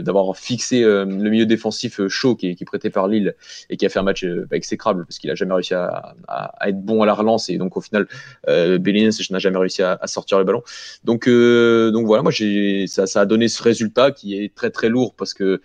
d'avoir 0.00 0.34
fixé 0.36 0.82
euh, 0.82 1.04
le 1.04 1.28
milieu 1.28 1.44
défensif 1.44 2.00
euh, 2.00 2.08
chaud 2.08 2.34
qui, 2.34 2.56
qui 2.56 2.64
est 2.64 2.66
prêté 2.66 2.88
par 2.88 3.08
Lille 3.08 3.34
et 3.68 3.76
qui 3.76 3.84
a 3.84 3.90
fait 3.90 3.98
un 3.98 4.04
match 4.04 4.24
bah, 4.24 4.56
exécrable 4.56 5.04
parce 5.04 5.18
qu'il 5.18 5.30
a 5.30 5.34
jamais 5.34 5.52
réussi 5.52 5.74
à, 5.74 6.14
être 6.64 6.80
bon 6.80 7.02
à 7.02 7.06
la 7.06 7.12
relance 7.12 7.50
et 7.50 7.58
donc 7.58 7.76
au 7.76 7.82
final, 7.82 8.08
euh, 8.48 8.78
n'a 8.78 9.38
jamais 9.38 9.58
réussi 9.58 9.82
à, 9.82 9.98
sortir 10.06 10.38
le 10.38 10.44
ballon. 10.44 10.62
Donc, 11.04 11.28
donc 11.28 12.06
voilà, 12.06 12.22
moi 12.22 12.32
j'ai 12.32 12.86
ça, 12.86 13.06
ça 13.06 13.20
a 13.20 13.26
donné 13.26 13.48
ce 13.48 13.62
résultat 13.62 14.10
qui 14.10 14.36
est 14.36 14.54
très 14.54 14.70
très 14.70 14.88
lourd 14.88 15.14
parce 15.14 15.34
que 15.34 15.44
euh, 15.44 15.60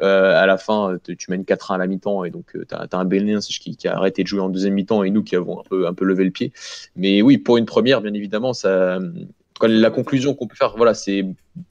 à 0.00 0.46
la 0.46 0.58
fin, 0.58 0.98
tu 1.04 1.30
mènes 1.30 1.42
4-1 1.42 1.74
à 1.74 1.78
la 1.78 1.86
mi-temps 1.86 2.24
et 2.24 2.30
donc 2.30 2.52
tu 2.52 2.74
as, 2.74 2.88
un 2.92 3.04
Belin 3.04 3.38
qui, 3.40 3.76
qui, 3.76 3.88
a 3.88 3.96
arrêté 3.96 4.22
de 4.22 4.28
jouer 4.28 4.40
en 4.40 4.48
deuxième 4.48 4.74
mi-temps 4.74 5.02
et 5.02 5.10
nous 5.10 5.22
qui 5.22 5.36
avons 5.36 5.60
un 5.60 5.64
peu, 5.64 5.86
un 5.86 5.94
peu 5.94 6.04
levé 6.04 6.24
le 6.24 6.30
pied. 6.30 6.52
Mais 6.96 7.22
oui, 7.22 7.38
pour 7.38 7.56
une 7.56 7.66
première, 7.66 8.00
bien 8.00 8.14
évidemment, 8.14 8.52
ça, 8.52 8.98
la 9.60 9.90
conclusion 9.90 10.34
qu'on 10.34 10.46
peut 10.46 10.56
faire, 10.56 10.76
voilà, 10.76 10.94
c'est 10.94 11.24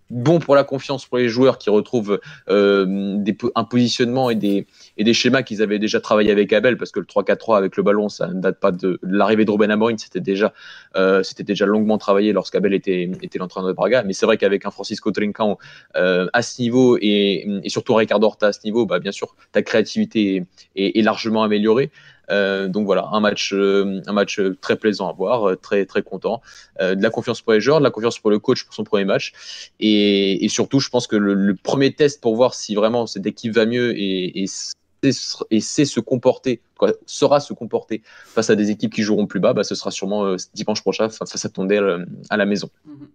bon 0.09 0.39
pour 0.39 0.55
la 0.55 0.63
confiance 0.63 1.05
pour 1.05 1.17
les 1.17 1.29
joueurs 1.29 1.57
qui 1.57 1.69
retrouvent 1.69 2.19
euh, 2.49 3.17
un 3.55 3.63
positionnement 3.63 4.29
et 4.29 4.35
des, 4.35 5.13
schémas 5.13 5.41
qu'ils 5.41 5.61
avaient 5.61 5.79
déjà 5.79 5.99
travaillé 5.99 6.31
avec 6.31 6.53
Abel, 6.53 6.77
parce 6.77 6.91
que 6.91 6.99
le 6.99 7.05
3-4-3 7.05 7.57
avec 7.57 7.77
le 7.77 7.83
ballon, 7.83 8.09
ça 8.09 8.27
ne 8.27 8.41
date 8.41 8.59
pas 8.59 8.71
de, 8.71 8.99
l'arrivée 9.01 9.45
de 9.45 9.51
Ruben 9.51 9.75
déjà, 10.15 10.53
euh, 10.95 11.23
c'était 11.23 11.43
déjà 11.43 11.65
longuement 11.65 11.97
travaillé 11.97 12.33
lorsqu'Abel 12.33 12.73
était, 12.73 13.11
était 13.21 13.39
l'entraîneur 13.39 13.69
de 13.69 13.73
Braga. 13.73 14.03
Mais 14.03 14.13
c'est 14.13 14.25
vrai 14.25 14.37
qu'avec 14.37 14.65
un 14.65 14.71
Francisco 14.71 15.11
Trincão 15.11 15.57
euh, 15.95 16.27
à 16.33 16.41
ce 16.41 16.61
niveau 16.61 16.97
et, 17.01 17.47
surtout 17.67 17.95
Ricardo 17.95 18.27
Horta 18.27 18.47
à 18.47 18.53
ce 18.53 18.59
niveau, 18.63 18.85
bah, 18.85 18.99
bien 18.99 19.11
sûr, 19.11 19.35
ta 19.51 19.61
créativité 19.61 20.45
est 20.75 21.03
largement 21.03 21.43
améliorée. 21.43 21.91
Euh, 22.31 22.67
donc 22.67 22.85
voilà, 22.85 23.09
un 23.11 23.19
match, 23.19 23.53
euh, 23.53 24.01
un 24.07 24.13
match 24.13 24.39
très 24.61 24.77
plaisant 24.77 25.09
à 25.09 25.13
voir, 25.13 25.49
euh, 25.49 25.55
très 25.55 25.85
très 25.85 26.01
content. 26.01 26.41
de 26.79 27.01
la 27.01 27.09
confiance 27.09 27.41
pour 27.41 27.53
les 27.53 27.61
joueurs, 27.61 27.79
de 27.79 27.83
la 27.83 27.91
confiance 27.91 28.17
pour 28.19 28.31
le 28.31 28.39
coach 28.39 28.63
pour 28.63 28.73
son 28.73 28.83
premier 28.83 29.05
match, 29.05 29.33
et, 29.79 30.47
surtout, 30.49 30.79
je 30.79 30.89
pense 30.89 31.07
que 31.07 31.15
le, 31.15 31.55
premier 31.55 31.93
test 31.93 32.21
pour 32.21 32.35
voir 32.35 32.53
si 32.53 32.75
vraiment 32.75 33.05
cette 33.05 33.25
équipe 33.25 33.53
va 33.53 33.65
mieux 33.65 33.93
et, 33.95 34.45
sait 34.47 35.85
se 35.85 35.99
comporter, 35.99 36.61
saura 37.05 37.39
se 37.39 37.53
comporter 37.53 38.01
face 38.05 38.49
à 38.49 38.55
des 38.55 38.71
équipes 38.71 38.93
qui 38.93 39.03
joueront 39.03 39.27
plus 39.27 39.39
bas, 39.39 39.53
bah, 39.53 39.63
ce 39.63 39.75
sera 39.75 39.91
sûrement 39.91 40.35
dimanche 40.53 40.81
prochain 40.81 41.09
face 41.09 41.45
à 41.45 41.49
Tondel 41.49 42.05
à 42.29 42.37
la 42.37 42.45
maison. 42.45 42.69
Mhm. 42.85 43.07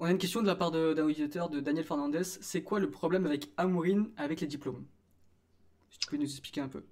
On 0.00 0.06
a 0.06 0.12
une 0.12 0.18
question 0.18 0.42
de 0.42 0.46
la 0.46 0.54
part 0.54 0.70
d'un 0.70 1.04
auditeur 1.04 1.50
de 1.50 1.58
Daniel 1.58 1.84
Fernandez. 1.84 2.22
C'est 2.22 2.62
quoi 2.62 2.78
le 2.78 2.88
problème 2.88 3.26
avec 3.26 3.50
Amourin 3.56 4.06
avec 4.16 4.40
les 4.40 4.46
diplômes? 4.46 4.84
Si 5.90 5.98
tu 5.98 6.06
peux 6.06 6.16
nous 6.16 6.30
expliquer 6.30 6.60
un 6.60 6.68
peu. 6.68 6.84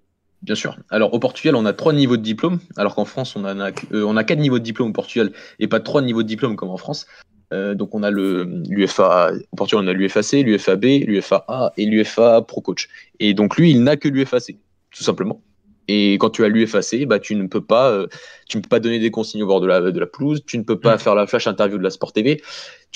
Bien 0.43 0.55
sûr. 0.55 0.77
Alors 0.91 1.15
au 1.15 1.19
Portugal, 1.19 1.57
on 1.57 1.65
a 1.65 1.73
trois 1.73 1.93
niveaux 1.93 2.17
de 2.17 2.23
diplôme, 2.23 2.59
alors 2.77 2.95
qu'en 2.95 3.05
France, 3.05 3.37
on 3.37 3.45
a, 3.45 3.55
euh, 3.93 4.05
on 4.05 4.17
a 4.17 4.25
quatre 4.25 4.39
niveaux 4.39 4.59
de 4.59 4.65
diplôme 4.65 4.91
au 4.91 4.93
Portugal 4.93 5.33
et 5.59 5.67
pas 5.67 5.81
trois 5.81 6.03
niveaux 6.03 6.23
de 6.23 6.29
diplôme 6.29 6.57
comme 6.57 6.71
en 6.71 6.77
France. 6.77 7.07
Euh, 7.53 7.75
donc 7.75 7.95
on 7.95 8.03
a 8.03 8.11
le 8.11 8.45
l'UFA 8.69 9.31
au 9.53 9.57
Portugal, 9.57 9.85
on 9.85 9.89
a 9.89 9.93
l'UFAC, 9.93 10.33
l'UFAB, 10.45 10.85
l'UFAA 10.85 11.73
et 11.77 11.87
l'UFA 11.87 12.43
Pro 12.43 12.61
Coach. 12.61 12.89
Et 13.21 13.35
donc 13.35 13.57
lui, 13.57 13.71
il 13.71 13.83
n'a 13.83 13.97
que 13.97 14.09
l'UFAC, 14.09 14.57
tout 14.91 15.03
simplement. 15.03 15.41
Et 15.89 16.15
quand 16.15 16.31
tu 16.31 16.45
as 16.45 16.49
l'UFAC, 16.49 17.07
bah, 17.07 17.21
tu 17.21 17.37
ne 17.37 17.47
peux 17.47 17.61
pas, 17.61 17.91
euh, 17.91 18.09
tu 18.49 18.57
ne 18.57 18.63
peux 18.63 18.69
pas 18.69 18.81
donner 18.81 18.99
des 18.99 19.11
consignes 19.13 19.45
au 19.45 19.47
bord 19.47 19.61
de 19.61 19.69
la, 19.69 19.81
de 19.81 20.01
la 20.01 20.07
pelouse, 20.07 20.43
tu 20.45 20.59
ne 20.59 20.65
peux 20.65 20.79
pas 20.79 20.97
mm. 20.97 20.99
faire 20.99 21.15
la 21.15 21.27
flash 21.27 21.47
interview 21.47 21.79
de 21.79 21.83
la 21.85 21.91
Sport 21.91 22.13
TV, 22.13 22.43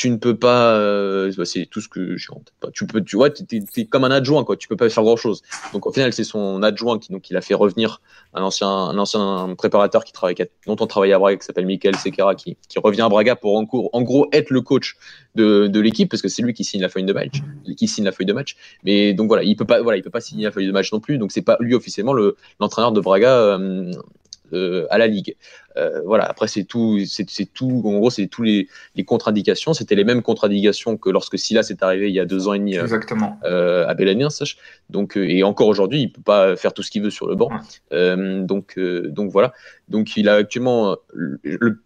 tu 0.01 0.09
ne 0.09 0.17
peux 0.17 0.35
pas, 0.35 0.77
euh, 0.77 1.31
bah, 1.37 1.45
c'est 1.45 1.67
tout 1.67 1.83
ce 1.83 1.89
que 1.91 2.17
j'ai 2.17 2.31
en 2.31 2.37
tête. 2.37 2.73
Tu 2.73 2.87
peux, 2.87 3.05
tu 3.05 3.17
vois, 3.17 3.29
tu 3.29 3.45
es, 3.53 3.85
comme 3.85 4.05
un 4.05 4.11
adjoint, 4.11 4.45
quoi. 4.45 4.57
Tu 4.57 4.67
peux 4.67 4.75
pas 4.75 4.89
faire 4.89 5.03
grand 5.03 5.19
chose. 5.19 5.43
Donc 5.75 5.87
au 5.87 5.93
final, 5.93 6.15
c'est 6.15 6.25
son 6.25 6.63
adjoint 6.63 6.99
qui, 6.99 7.13
donc, 7.13 7.29
il 7.29 7.37
a 7.37 7.43
fait 7.43 7.53
revenir 7.53 8.01
un 8.33 8.41
ancien, 8.43 8.67
un 8.67 8.97
ancien 8.97 9.55
préparateur 9.59 10.07
qui 10.07 10.15
travaille, 10.15 10.35
qui 10.37 10.41
a 10.41 10.47
longtemps 10.67 10.87
à 10.87 11.19
Braga, 11.19 11.37
qui 11.37 11.45
s'appelle 11.45 11.67
Michael 11.67 11.97
Sequeira, 11.97 12.35
qui, 12.35 12.57
revient 12.83 13.03
à 13.03 13.11
Braga 13.11 13.37
pour 13.37 13.59
en, 13.59 13.67
en 13.93 14.03
gros 14.03 14.27
être 14.33 14.49
le 14.49 14.63
coach 14.63 14.97
de, 15.35 15.81
l'équipe, 15.81 16.11
parce 16.11 16.23
que 16.23 16.29
c'est 16.29 16.41
lui 16.41 16.55
qui 16.55 16.65
signe 16.65 16.81
la 16.81 16.89
feuille 16.89 17.05
de 17.05 17.13
match, 17.13 17.43
qui 17.77 17.87
signe 17.87 18.07
la 18.07 18.13
feuille 18.13 18.25
de 18.25 18.33
match. 18.33 18.57
Mais 18.85 19.13
donc 19.13 19.29
voilà, 19.29 19.43
il 19.43 19.55
peut 19.55 19.67
pas, 19.67 19.83
voilà, 19.83 19.99
il 19.99 20.03
peut 20.03 20.09
pas 20.09 20.23
signer 20.23 20.45
la 20.45 20.51
feuille 20.51 20.67
de 20.67 20.73
match 20.73 20.91
non 20.95 21.01
plus. 21.01 21.19
Donc 21.19 21.31
c'est 21.31 21.43
pas 21.43 21.59
lui 21.61 21.75
officiellement 21.75 22.15
le, 22.15 22.37
l'entraîneur 22.59 22.93
de 22.93 23.03
Braga. 23.03 23.35
Euh, 23.35 23.93
euh, 24.53 24.87
à 24.91 24.99
la 24.99 25.07
ligue. 25.07 25.37
Euh, 25.77 26.01
voilà. 26.05 26.25
Après, 26.25 26.49
c'est 26.49 26.65
tout, 26.65 26.99
c'est 27.07 27.53
tout. 27.53 27.83
En 27.85 27.99
gros, 27.99 28.11
c'est 28.11 28.27
tous 28.27 28.43
les, 28.43 28.69
les 28.95 29.05
contre-indications. 29.05 29.75
C'était 29.75 29.95
les 29.95 30.05
mêmes 30.05 30.23
contre-indications 30.23 30.97
que 30.97 31.11
lorsque 31.11 31.39
Silas 31.39 31.67
est 31.71 31.83
arrivé 31.83 32.09
il 32.09 32.15
y 32.15 32.21
a 32.21 32.25
deux 32.25 32.49
ans 32.49 32.55
et 32.55 32.59
demi 32.59 32.77
euh, 32.77 33.87
à 33.87 33.95
Bellamien, 33.95 34.31
sache. 34.31 34.57
Donc, 34.89 35.17
et 35.17 35.43
encore 35.43 35.69
aujourd'hui, 35.69 36.03
il 36.03 36.13
peut 36.13 36.23
pas 36.23 36.57
faire 36.57 36.73
tout 36.73 36.83
ce 36.83 36.91
qu'il 36.91 37.03
veut 37.03 37.11
sur 37.11 37.27
le 37.27 37.35
banc. 37.37 37.51
donc, 37.91 38.79
donc 38.79 39.31
voilà. 39.31 39.53
Donc, 39.89 40.17
il 40.17 40.29
a 40.29 40.35
actuellement 40.35 40.97
le 41.13 41.81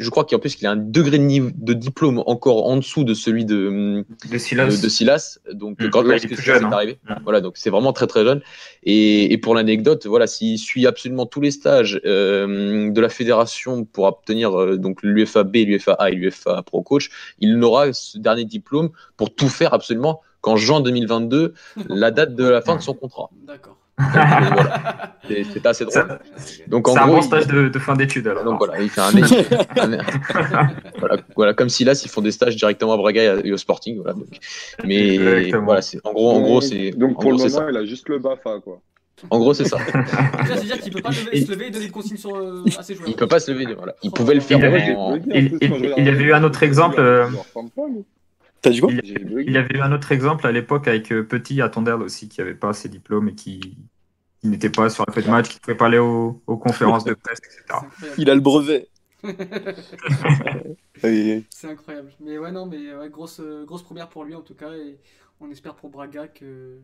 je 0.00 0.08
crois 0.08 0.24
qu'en 0.24 0.38
plus 0.38 0.56
qu'il 0.56 0.66
a 0.66 0.70
un 0.70 0.76
degré 0.76 1.18
de, 1.18 1.24
niveau, 1.24 1.50
de 1.54 1.74
diplôme 1.74 2.22
encore 2.26 2.66
en 2.66 2.76
dessous 2.76 3.04
de 3.04 3.12
celui 3.12 3.44
de, 3.44 4.04
de 4.30 4.38
Silas. 4.38 4.80
De, 4.80 4.88
Silas. 4.88 5.38
Donc, 5.52 5.80
mmh. 5.80 5.90
quand 5.90 6.10
est 6.10 6.50
hein. 6.50 6.72
arrivé. 6.72 6.98
Voilà, 7.22 7.42
donc 7.42 7.58
c'est 7.58 7.68
vraiment 7.68 7.92
très 7.92 8.06
très 8.06 8.24
jeune. 8.24 8.40
Et, 8.82 9.32
et 9.32 9.38
pour 9.38 9.54
l'anecdote, 9.54 10.06
voilà, 10.06 10.26
s'il 10.26 10.58
suit 10.58 10.86
absolument 10.86 11.26
tous 11.26 11.42
les 11.42 11.50
stages 11.50 12.00
euh, 12.06 12.90
de 12.90 13.00
la 13.00 13.10
fédération 13.10 13.84
pour 13.84 14.06
obtenir 14.06 14.58
euh, 14.58 14.78
donc 14.78 15.02
l'UFAB, 15.02 15.54
l'UFA 15.54 15.96
et 16.08 16.12
l'UFA 16.12 16.62
Pro 16.62 16.82
Coach, 16.82 17.10
il 17.38 17.58
n'aura 17.58 17.92
ce 17.92 18.16
dernier 18.18 18.46
diplôme 18.46 18.90
pour 19.18 19.34
tout 19.34 19.48
faire 19.48 19.74
absolument 19.74 20.22
qu'en 20.40 20.56
juin 20.56 20.80
2022, 20.80 21.52
la 21.88 22.10
date 22.10 22.34
de 22.34 22.44
la 22.44 22.62
fin 22.62 22.76
de 22.76 22.80
son 22.80 22.94
contrat. 22.94 23.28
D'accord. 23.46 23.79
Voilà. 24.12 25.16
C'est- 25.28 25.66
assez 25.66 25.84
drôle. 25.84 25.92
Ça- 25.94 26.18
Donc 26.66 26.88
en 26.88 26.94
C'est 26.94 26.98
un 26.98 27.06
gros, 27.06 27.14
bon 27.16 27.20
il- 27.20 27.24
stage 27.24 27.46
de, 27.46 27.68
de 27.68 27.78
fin 27.78 27.94
d'études 27.94 28.26
alors. 28.26 28.44
donc 28.44 28.58
voilà, 28.58 28.80
il 28.80 28.88
fait 28.88 29.00
un, 29.00 29.12
un- 29.80 30.68
voilà, 30.98 31.16
voilà, 31.36 31.54
comme 31.54 31.68
Silas, 31.68 32.02
ils 32.04 32.10
font 32.10 32.20
des 32.20 32.32
stages 32.32 32.56
directement 32.56 32.94
à 32.94 32.96
Braga 32.96 33.36
et 33.44 33.52
au 33.52 33.56
Sporting. 33.56 33.96
Voilà, 33.96 34.14
donc. 34.14 34.26
Mais 34.84 35.14
Exactement. 35.16 35.64
voilà, 35.64 35.82
c'est 35.82 35.98
en 36.04 36.12
gros, 36.12 36.30
en 36.32 36.40
gros, 36.40 36.60
c'est 36.60 36.90
Donc 36.92 37.14
pour 37.14 37.22
gros, 37.22 37.30
le 37.32 37.36
moment, 37.38 37.48
ça. 37.50 37.66
il 37.70 37.76
a 37.76 37.84
juste 37.84 38.08
le 38.08 38.18
BAFA, 38.18 38.60
quoi. 38.64 38.80
En 39.28 39.38
gros, 39.38 39.52
c'est 39.52 39.66
ça. 39.66 39.76
Là, 39.94 40.04
c'est-à-dire 40.46 40.78
qu'il 40.80 40.92
peut 40.94 41.02
pas 41.02 41.10
lever- 41.10 41.44
se 41.44 41.50
lever 41.52 41.66
et 41.66 41.70
donner 41.70 41.88
de 41.88 41.92
consignes 41.92 42.16
sur, 42.16 42.34
euh, 42.34 42.64
à 42.78 42.82
ses 42.82 42.94
joueurs. 42.94 43.06
Il 43.08 43.14
peut 43.14 43.26
pas 43.28 43.38
se 43.38 43.50
lever. 43.52 43.66
Voilà. 43.76 43.94
Il 44.02 44.10
pouvait 44.12 44.32
le 44.34 44.40
faire 44.40 44.58
Il 44.58 44.64
avait- 44.64 44.94
en- 44.96 45.16
il- 45.16 45.58
il- 45.98 46.08
avait 46.08 46.24
eu 46.24 46.32
un 46.32 46.42
autre 46.42 46.62
exemple, 46.62 46.96
il 46.98 47.02
euh. 47.02 47.26
T'as 48.62 48.70
dit 48.70 48.80
quoi 48.80 48.90
Il- 48.92 49.56
avait 49.58 49.74
eu 49.76 49.80
un 49.80 49.92
autre 49.92 50.12
exemple 50.12 50.46
à 50.46 50.52
l'époque 50.52 50.88
avec 50.88 51.12
euh, 51.12 51.22
Petit 51.22 51.60
à 51.62 51.68
Tondel 51.68 51.94
aussi, 51.96 52.28
qui 52.30 52.40
n'avait 52.40 52.54
pas 52.54 52.72
ses 52.72 52.88
diplômes 52.88 53.28
et 53.28 53.34
qui, 53.34 53.60
qui 54.40 54.48
n'était 54.48 54.70
pas 54.70 54.88
sur 54.90 55.04
la 55.06 55.12
feuille 55.12 55.24
de 55.24 55.30
match, 55.30 55.48
qui 55.48 55.56
ne 55.56 55.60
pouvait 55.60 55.76
pas 55.76 55.86
aller 55.86 55.98
aux, 55.98 56.42
aux 56.46 56.56
conférences 56.56 57.04
de 57.04 57.14
presse, 57.14 57.38
etc. 57.38 57.80
Il 58.18 58.30
a 58.30 58.34
le 58.34 58.40
brevet. 58.40 58.88
Et- 61.02 61.44
C'est 61.50 61.68
incroyable. 61.68 62.12
Mais 62.20 62.38
ouais, 62.38 62.50
non, 62.52 62.66
mais 62.66 62.94
ouais, 62.94 63.08
grosse, 63.10 63.40
euh, 63.40 63.64
grosse 63.64 63.82
première 63.82 64.08
pour 64.08 64.24
lui 64.24 64.34
en 64.34 64.42
tout 64.42 64.54
cas. 64.54 64.72
Et 64.72 64.98
on 65.40 65.50
espère 65.50 65.74
pour 65.74 65.90
Braga 65.90 66.28
que 66.28 66.78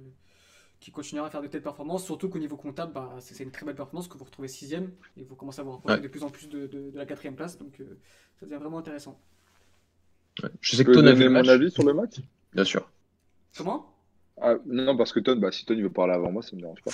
qu'il 0.78 0.92
continuera 0.92 1.28
à 1.28 1.30
faire 1.30 1.40
de 1.40 1.46
telles 1.46 1.62
performances. 1.62 2.04
Surtout 2.04 2.28
qu'au 2.28 2.38
niveau 2.38 2.56
comptable, 2.56 2.92
bah, 2.92 3.16
c'est 3.20 3.42
une 3.42 3.50
très 3.50 3.64
belle 3.64 3.74
performance 3.74 4.08
que 4.08 4.18
vous 4.18 4.24
retrouvez 4.24 4.48
sixième 4.48 4.92
et 5.16 5.24
vous 5.24 5.34
commencez 5.34 5.60
à 5.60 5.62
vous 5.64 5.72
rapprocher 5.72 5.96
Ouais. 5.96 6.02
de 6.02 6.08
plus 6.08 6.22
en 6.22 6.28
plus 6.28 6.48
de, 6.50 6.66
de- 6.66 6.90
de 6.90 6.98
la 6.98 7.06
quatrième 7.06 7.34
place. 7.36 7.56
Donc 7.58 7.80
euh, 7.80 7.98
ça 8.38 8.44
devient 8.46 8.58
vraiment 8.58 8.78
intéressant. 8.78 9.18
Je 10.60 10.76
sais 10.76 10.84
que 10.84 10.90
peux 10.90 10.96
Ton 11.00 11.06
a 11.06 11.12
vu 11.12 11.28
mon 11.30 11.48
avis 11.48 11.70
sur 11.70 11.82
le 11.84 11.94
match? 11.94 12.16
Bien 12.52 12.64
sûr. 12.64 12.86
Comment? 13.56 13.95
Ah, 14.40 14.54
Non, 14.66 14.96
parce 14.96 15.12
que 15.12 15.20
Ton, 15.20 15.36
bah, 15.36 15.52
si 15.52 15.64
Ton 15.64 15.74
il 15.74 15.82
veut 15.82 15.90
parler 15.90 16.14
avant 16.14 16.30
moi, 16.30 16.42
ça 16.42 16.54
me 16.54 16.60
dérange 16.60 16.82
pas. 16.82 16.92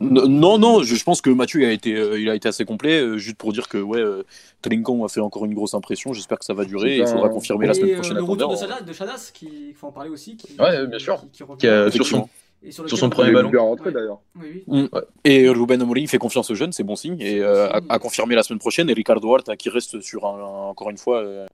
Non, 0.00 0.58
non, 0.58 0.82
je, 0.82 0.94
je 0.94 1.02
pense 1.04 1.20
que 1.20 1.30
Mathieu 1.30 1.66
a 1.66 1.70
été, 1.72 1.94
euh, 1.96 2.20
il 2.20 2.28
a 2.28 2.34
été 2.34 2.46
assez 2.48 2.64
complet. 2.64 3.00
euh, 3.00 3.16
juste 3.18 3.36
pour 3.36 3.52
dire 3.52 3.68
que 3.68 3.78
ouais, 3.78 3.98
euh, 3.98 4.22
Trinkan 4.62 5.04
a 5.04 5.08
fait 5.08 5.20
encore 5.20 5.44
une 5.46 5.54
grosse 5.54 5.74
impression. 5.74 6.12
J'espère 6.12 6.38
que 6.38 6.44
ça 6.44 6.54
va 6.54 6.64
durer. 6.64 6.96
et 6.96 6.98
Il 7.00 7.06
faudra 7.06 7.28
confirmer 7.28 7.66
la 7.66 7.72
Et, 7.72 7.74
semaine 7.74 7.90
euh, 7.90 7.94
prochaine 7.96 8.16
le 8.16 8.22
à 8.22 8.26
retour 8.26 8.48
de 8.50 8.54
Thunder. 8.54 8.68
Chadas, 8.72 8.80
de 8.82 8.92
Chadas, 8.92 9.30
qui 9.34 9.48
il 9.70 9.74
faut 9.74 9.88
en 9.88 9.92
parler 9.92 10.10
aussi. 10.10 10.36
Qui, 10.36 10.54
Ouais, 10.60 10.86
bien 10.86 10.98
sûr. 10.98 11.20
Qui, 11.20 11.28
qui 11.30 11.42
revient. 11.42 11.58
Qui 11.58 11.66
a- 11.68 11.90
sur 11.90 12.06
son, 12.06 12.16
Effectivement. 12.18 12.28
Et 12.62 12.70
sur 12.72 12.84
lequel 12.84 12.98
son 12.98 13.06
on 13.06 13.10
premier 13.10 13.28
Il 13.30 13.34
va- 13.34 13.40
est 13.40 13.42
ballon. 13.42 13.50
bien 13.50 13.60
rentré 13.60 13.86
Ouais. 13.86 13.92
d'ailleurs. 13.92 14.20
Oui, 14.40 14.64
oui. 14.68 14.88
Et 15.24 15.48
Ruben 15.48 15.82
Amorim 15.82 16.06
fait 16.06 16.18
confiance 16.18 16.50
aux 16.50 16.54
jeunes, 16.54 16.72
c'est 16.72 16.84
bon 16.84 16.96
signe. 16.96 17.20
Et 17.20 17.40
euh, 17.40 17.68
à, 17.70 17.80
à 17.88 17.98
confirmer 17.98 18.34
la 18.36 18.42
semaine 18.42 18.60
prochaine. 18.60 18.88
Et 18.90 18.92
Ricardo 18.94 19.28
Horta 19.28 19.56
qui 19.56 19.70
reste 19.70 20.00
sur 20.00 20.24
un, 20.26 20.38
un- 20.38 20.68
encore 20.70 20.88
une 20.90 20.96
fois 20.98 21.18
euh, 21.22 21.46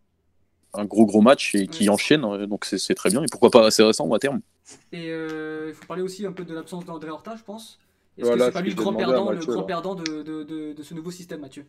un 0.75 0.85
gros 0.85 1.07
gros 1.07 1.21
match 1.23 1.55
et 1.55 1.69
qui 1.69 1.89
Ouais. 1.89 1.91
enchaîne. 1.91 2.25
euh, 2.25 2.47
Donc 2.47 2.65
c'est 2.65 2.95
très 2.95 3.11
bien. 3.11 3.23
Et 3.23 3.29
pourquoi 3.29 3.51
pas 3.51 3.67
assez 3.67 3.83
récent 3.83 4.11
à 4.13 4.19
terme. 4.19 4.41
Et 4.93 5.09
euh, 5.11 5.67
il 5.69 5.75
faut 5.75 5.87
parler 5.87 6.03
aussi 6.03 6.27
un 6.27 6.33
peu 6.33 6.45
de 6.45 6.55
l'absence 6.55 6.85
d'André 6.85 7.11
Horta, 7.11 7.37
je 7.37 7.43
pense. 7.45 7.79
Est-ce 8.19 8.27
Voilà, 8.27 8.39
que 8.39 8.41
c'est 8.47 8.53
pas 8.53 8.61
lui 8.61 8.71
le 8.71 8.77
grand 8.77 8.93
perdant, 8.95 9.31
le 9.31 9.45
grand 9.47 9.65
perdant 9.65 9.95
de, 9.95 10.23
de, 10.23 10.43
de, 10.45 10.73
de 10.73 10.83
ce 10.83 10.95
nouveau 10.95 11.11
système, 11.11 11.41
Mathieu? 11.41 11.67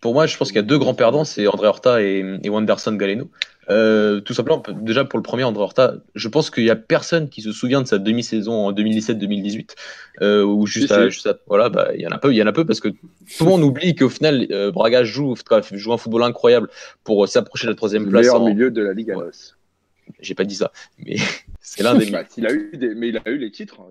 Pour 0.00 0.14
moi, 0.14 0.26
je 0.26 0.36
pense 0.36 0.48
qu'il 0.48 0.56
y 0.56 0.60
a 0.60 0.62
deux 0.62 0.78
grands 0.78 0.94
perdants, 0.94 1.24
c'est 1.24 1.46
André 1.48 1.66
Horta 1.66 2.02
et, 2.02 2.24
et 2.42 2.48
Wanderson 2.50 2.92
Galeno. 2.94 3.28
Euh, 3.70 4.20
tout 4.20 4.32
simplement, 4.32 4.62
déjà 4.80 5.04
pour 5.04 5.18
le 5.18 5.22
premier, 5.22 5.44
André 5.44 5.62
Horta, 5.62 5.94
je 6.14 6.28
pense 6.28 6.50
qu'il 6.50 6.64
y 6.64 6.70
a 6.70 6.76
personne 6.76 7.28
qui 7.28 7.42
se 7.42 7.52
souvient 7.52 7.82
de 7.82 7.86
sa 7.86 7.98
demi-saison 7.98 8.52
en 8.52 8.72
2017-2018, 8.72 9.74
euh, 10.22 10.42
ou 10.42 10.66
juste, 10.66 10.90
à, 10.92 11.04
si. 11.04 11.10
juste 11.10 11.26
à- 11.26 11.38
voilà, 11.48 11.68
bah, 11.68 11.90
il 11.94 12.00
y 12.00 12.06
en 12.06 12.10
a 12.10 12.18
peu, 12.18 12.32
il 12.32 12.36
y 12.36 12.42
en 12.42 12.46
a 12.46 12.52
peu 12.52 12.64
parce 12.64 12.80
que 12.80 12.88
tout 12.88 13.44
le 13.44 13.44
monde 13.46 13.62
oublie 13.62 13.94
qu'au 13.94 14.08
final, 14.08 14.46
euh, 14.52 14.70
Braga 14.70 15.04
joue, 15.04 15.34
joue 15.72 15.92
un 15.92 15.98
football 15.98 16.22
incroyable 16.22 16.68
pour 17.04 17.28
s'approcher 17.28 17.66
de 17.66 17.72
la 17.72 17.76
troisième 17.76 18.04
Le 18.04 18.10
place. 18.10 18.22
meilleur 18.22 18.40
en- 18.40 18.48
milieu 18.48 18.70
de 18.70 18.80
la 18.82 18.94
Ligue 18.94 19.10
à 19.10 19.18
Ouais. 19.18 19.26
J'ai 20.20 20.34
pas 20.34 20.44
dit 20.44 20.54
ça, 20.54 20.72
mais 21.04 21.16
c'est 21.60 21.82
l'un 21.82 21.94
des. 21.94 22.10
Bah, 22.10 22.22
il 22.38 22.46
a 22.46 22.52
eu 22.52 22.70
des... 22.74 22.94
Mais 22.94 23.08
il 23.08 23.18
a 23.18 23.28
eu 23.28 23.36
les 23.36 23.50
titres 23.50 23.82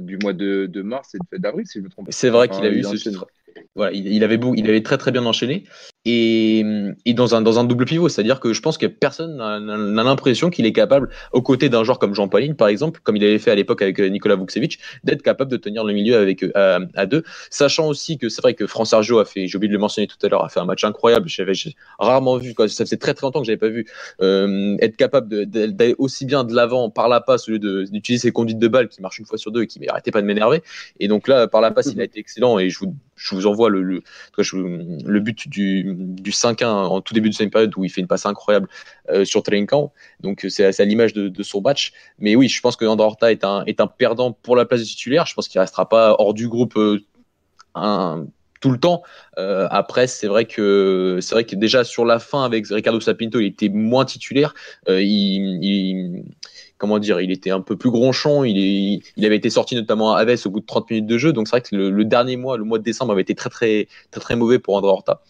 du 0.00 0.18
mois 0.18 0.34
de, 0.34 0.66
de 0.66 0.82
mars 0.82 1.14
et 1.14 1.38
d'avril, 1.38 1.66
si 1.66 1.78
je 1.78 1.84
me 1.84 1.88
trompe 1.88 2.04
pas. 2.06 2.12
C'est 2.12 2.28
vrai 2.28 2.48
qu'il 2.50 2.64
a 2.66 2.68
eu 2.68 2.82
ce 2.82 2.96
titre. 2.96 3.26
Voilà, 3.74 3.92
il, 3.92 4.22
avait 4.24 4.38
beau, 4.38 4.54
il 4.54 4.68
avait 4.68 4.82
très 4.82 4.98
très 4.98 5.12
bien 5.12 5.24
enchaîné 5.24 5.64
et, 6.04 6.64
et 7.04 7.14
dans 7.14 7.34
un 7.34 7.42
dans 7.42 7.58
un 7.58 7.64
double 7.64 7.84
pivot, 7.84 8.08
c'est-à-dire 8.08 8.40
que 8.40 8.52
je 8.52 8.60
pense 8.60 8.78
que 8.78 8.86
personne 8.86 9.36
n'a 9.36 10.02
l'impression 10.02 10.50
qu'il 10.50 10.66
est 10.66 10.72
capable, 10.72 11.10
aux 11.32 11.42
côtés 11.42 11.68
d'un 11.68 11.84
joueur 11.84 11.98
comme 11.98 12.14
Jean 12.14 12.28
Pauline 12.28 12.56
par 12.56 12.68
exemple, 12.68 13.00
comme 13.02 13.16
il 13.16 13.24
avait 13.24 13.38
fait 13.38 13.50
à 13.50 13.54
l'époque 13.54 13.82
avec 13.82 14.00
euh, 14.00 14.08
Nicolas 14.08 14.36
Vukcevic, 14.36 14.78
d'être 15.04 15.22
capable 15.22 15.50
de 15.50 15.56
tenir 15.56 15.84
le 15.84 15.92
milieu 15.92 16.16
avec 16.16 16.44
eux 16.44 16.52
à, 16.54 16.80
à 16.94 17.06
deux, 17.06 17.22
sachant 17.50 17.88
aussi 17.88 18.18
que 18.18 18.28
c'est 18.28 18.42
vrai 18.42 18.54
que 18.54 18.66
France 18.66 18.90
Sergio 18.90 19.18
a 19.18 19.24
fait, 19.24 19.46
j'ai 19.46 19.56
oublié 19.56 19.68
de 19.68 19.74
le 19.74 19.80
mentionner 19.80 20.06
tout 20.06 20.16
à 20.22 20.28
l'heure, 20.28 20.44
a 20.44 20.48
fait 20.48 20.60
un 20.60 20.64
match 20.64 20.84
incroyable. 20.84 21.28
J'avais 21.28 21.52
rarement 21.98 22.36
vu, 22.36 22.54
quoi, 22.54 22.68
ça 22.68 22.84
faisait 22.84 22.96
très 22.96 23.14
très 23.14 23.26
longtemps 23.26 23.40
que 23.40 23.46
j'avais 23.46 23.56
pas 23.56 23.68
vu 23.68 23.86
euh, 24.20 24.76
être 24.80 24.96
capable 24.96 25.46
d'aller 25.46 25.94
aussi 25.98 26.26
bien 26.26 26.44
de 26.44 26.54
l'avant 26.54 26.90
par 26.90 27.08
la 27.08 27.20
passe 27.20 27.48
au 27.48 27.52
lieu 27.52 27.58
d'utiliser 27.58 28.22
ses 28.22 28.32
conduites 28.32 28.58
de 28.58 28.68
balle 28.68 28.88
qui 28.88 29.00
marchent 29.00 29.18
une 29.18 29.26
fois 29.26 29.38
sur 29.38 29.50
deux 29.50 29.62
et 29.62 29.66
qui 29.66 29.80
m'arrêtait 29.80 30.10
pas 30.10 30.20
de 30.20 30.26
m'énerver. 30.26 30.62
Et 31.00 31.08
donc 31.08 31.28
là, 31.28 31.46
par 31.46 31.60
la 31.60 31.70
passe, 31.70 31.86
il 31.92 32.00
a 32.00 32.04
été 32.04 32.18
excellent 32.20 32.58
et 32.58 32.70
je 32.70 32.78
vous, 32.80 32.94
je 33.16 33.34
vous 33.34 33.46
envoie 33.46 33.70
le, 33.70 34.02
le 34.36 35.20
but 35.20 35.48
du, 35.48 35.91
du 35.92 36.30
5-1 36.30 36.66
en 36.66 37.00
tout 37.00 37.14
début 37.14 37.30
de 37.30 37.34
cette 37.34 37.50
période 37.50 37.72
où 37.76 37.84
il 37.84 37.90
fait 37.90 38.00
une 38.00 38.06
passe 38.06 38.26
incroyable 38.26 38.68
euh, 39.10 39.24
sur 39.24 39.42
Trinkan. 39.42 39.92
Donc 40.20 40.44
euh, 40.44 40.48
c'est 40.48 40.80
à 40.80 40.84
l'image 40.84 41.12
de, 41.12 41.42
son 41.42 41.60
match. 41.60 41.92
Mais 42.18 42.36
oui, 42.36 42.48
je 42.48 42.60
pense 42.60 42.76
que 42.76 42.84
André 42.84 43.06
Horta 43.06 43.32
est 43.32 43.44
un, 43.44 43.86
perdant 43.86 44.32
pour 44.32 44.56
la 44.56 44.64
place 44.64 44.80
de 44.80 44.86
titulaire. 44.86 45.26
Je 45.26 45.34
pense 45.34 45.48
qu'il 45.48 45.60
restera 45.60 45.88
pas 45.88 46.16
hors 46.18 46.34
du 46.34 46.48
groupe 46.48 46.76
euh, 46.76 46.98
tout 48.60 48.70
le 48.70 48.78
temps. 48.78 49.02
Après, 49.36 50.06
c'est 50.06 50.28
vrai 50.28 50.44
que 50.44 51.18
vrai 51.32 51.44
que 51.44 51.56
déjà 51.56 51.82
sur 51.82 52.04
la 52.04 52.20
fin 52.20 52.44
avec 52.44 52.66
Ricardo 52.68 53.00
Sapinto, 53.00 53.40
il 53.40 53.46
était 53.46 53.68
moins 53.68 54.04
titulaire. 54.04 54.54
Il, 54.88 56.22
comment 56.78 56.98
dire, 56.98 57.20
il 57.20 57.30
était 57.30 57.50
un 57.50 57.60
peu 57.60 57.76
plus 57.76 57.90
gronchon. 57.90 58.44
Il, 58.44 59.02
avait 59.18 59.36
été 59.36 59.50
sorti 59.50 59.74
notamment 59.74 60.14
à 60.14 60.20
Aves 60.20 60.46
au 60.46 60.50
bout 60.50 60.60
de 60.60 60.66
30 60.66 60.90
minutes 60.90 61.06
de 61.06 61.18
jeu. 61.18 61.32
Donc 61.32 61.48
c'est 61.48 61.52
vrai 61.52 61.60
que 61.60 61.74
le, 61.74 61.90
le 61.90 62.04
dernier 62.04 62.36
mois, 62.36 62.56
le 62.56 62.64
mois 62.64 62.78
de 62.78 62.84
décembre, 62.84 63.12
avait 63.12 63.22
été 63.22 63.34
très 63.34 63.50
très 63.50 63.88
très 64.10 64.20
très 64.20 64.36
mauvais 64.36 64.58
pour 64.60 64.76
André 64.76 64.90
Horta. 64.90 65.22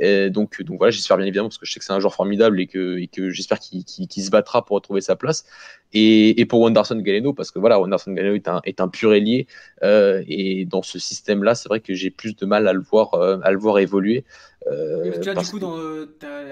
Et 0.00 0.30
donc, 0.30 0.60
voilà, 0.78 0.90
j'espère 0.90 1.16
bien 1.16 1.26
évidemment 1.26 1.48
parce 1.48 1.58
que 1.58 1.66
je 1.66 1.72
sais 1.72 1.78
que 1.78 1.84
c'est 1.84 1.92
un 1.92 2.00
joueur 2.00 2.14
formidable 2.14 2.60
et 2.60 2.66
que, 2.66 3.30
j'espère 3.30 3.58
qu'il 3.58 3.84
se 3.84 4.30
battra 4.30 4.64
pour 4.64 4.76
retrouver 4.76 5.00
sa 5.00 5.16
place. 5.16 5.44
Et, 5.92 6.44
pour 6.46 6.60
Wanderson 6.60 6.96
Galeno, 6.96 7.34
parce 7.34 7.50
que 7.50 7.58
voilà, 7.58 7.78
Wanderson 7.78 8.12
Galeno 8.12 8.34
est 8.64 8.80
un, 8.80 8.88
pur 8.88 9.12
ailier. 9.14 9.46
euh, 9.82 10.22
et 10.26 10.64
dans 10.64 10.82
ce 10.82 10.98
système-là, 10.98 11.54
c'est 11.54 11.68
vrai 11.68 11.80
que 11.80 11.94
j'ai 11.94 12.10
plus 12.10 12.34
de 12.34 12.46
mal 12.46 12.66
à 12.68 12.72
le 12.72 12.80
voir, 12.80 13.14
euh, 13.14 13.38
à 13.42 13.50
le 13.50 13.58
voir 13.58 13.78
évoluer. 13.78 14.24
Euh, 14.70 15.10
tu 15.20 15.28
as 15.28 15.34
du 15.34 15.44
coup 15.46 15.56
que- 15.56 15.60
dans 15.60 15.76
euh, 15.78 16.06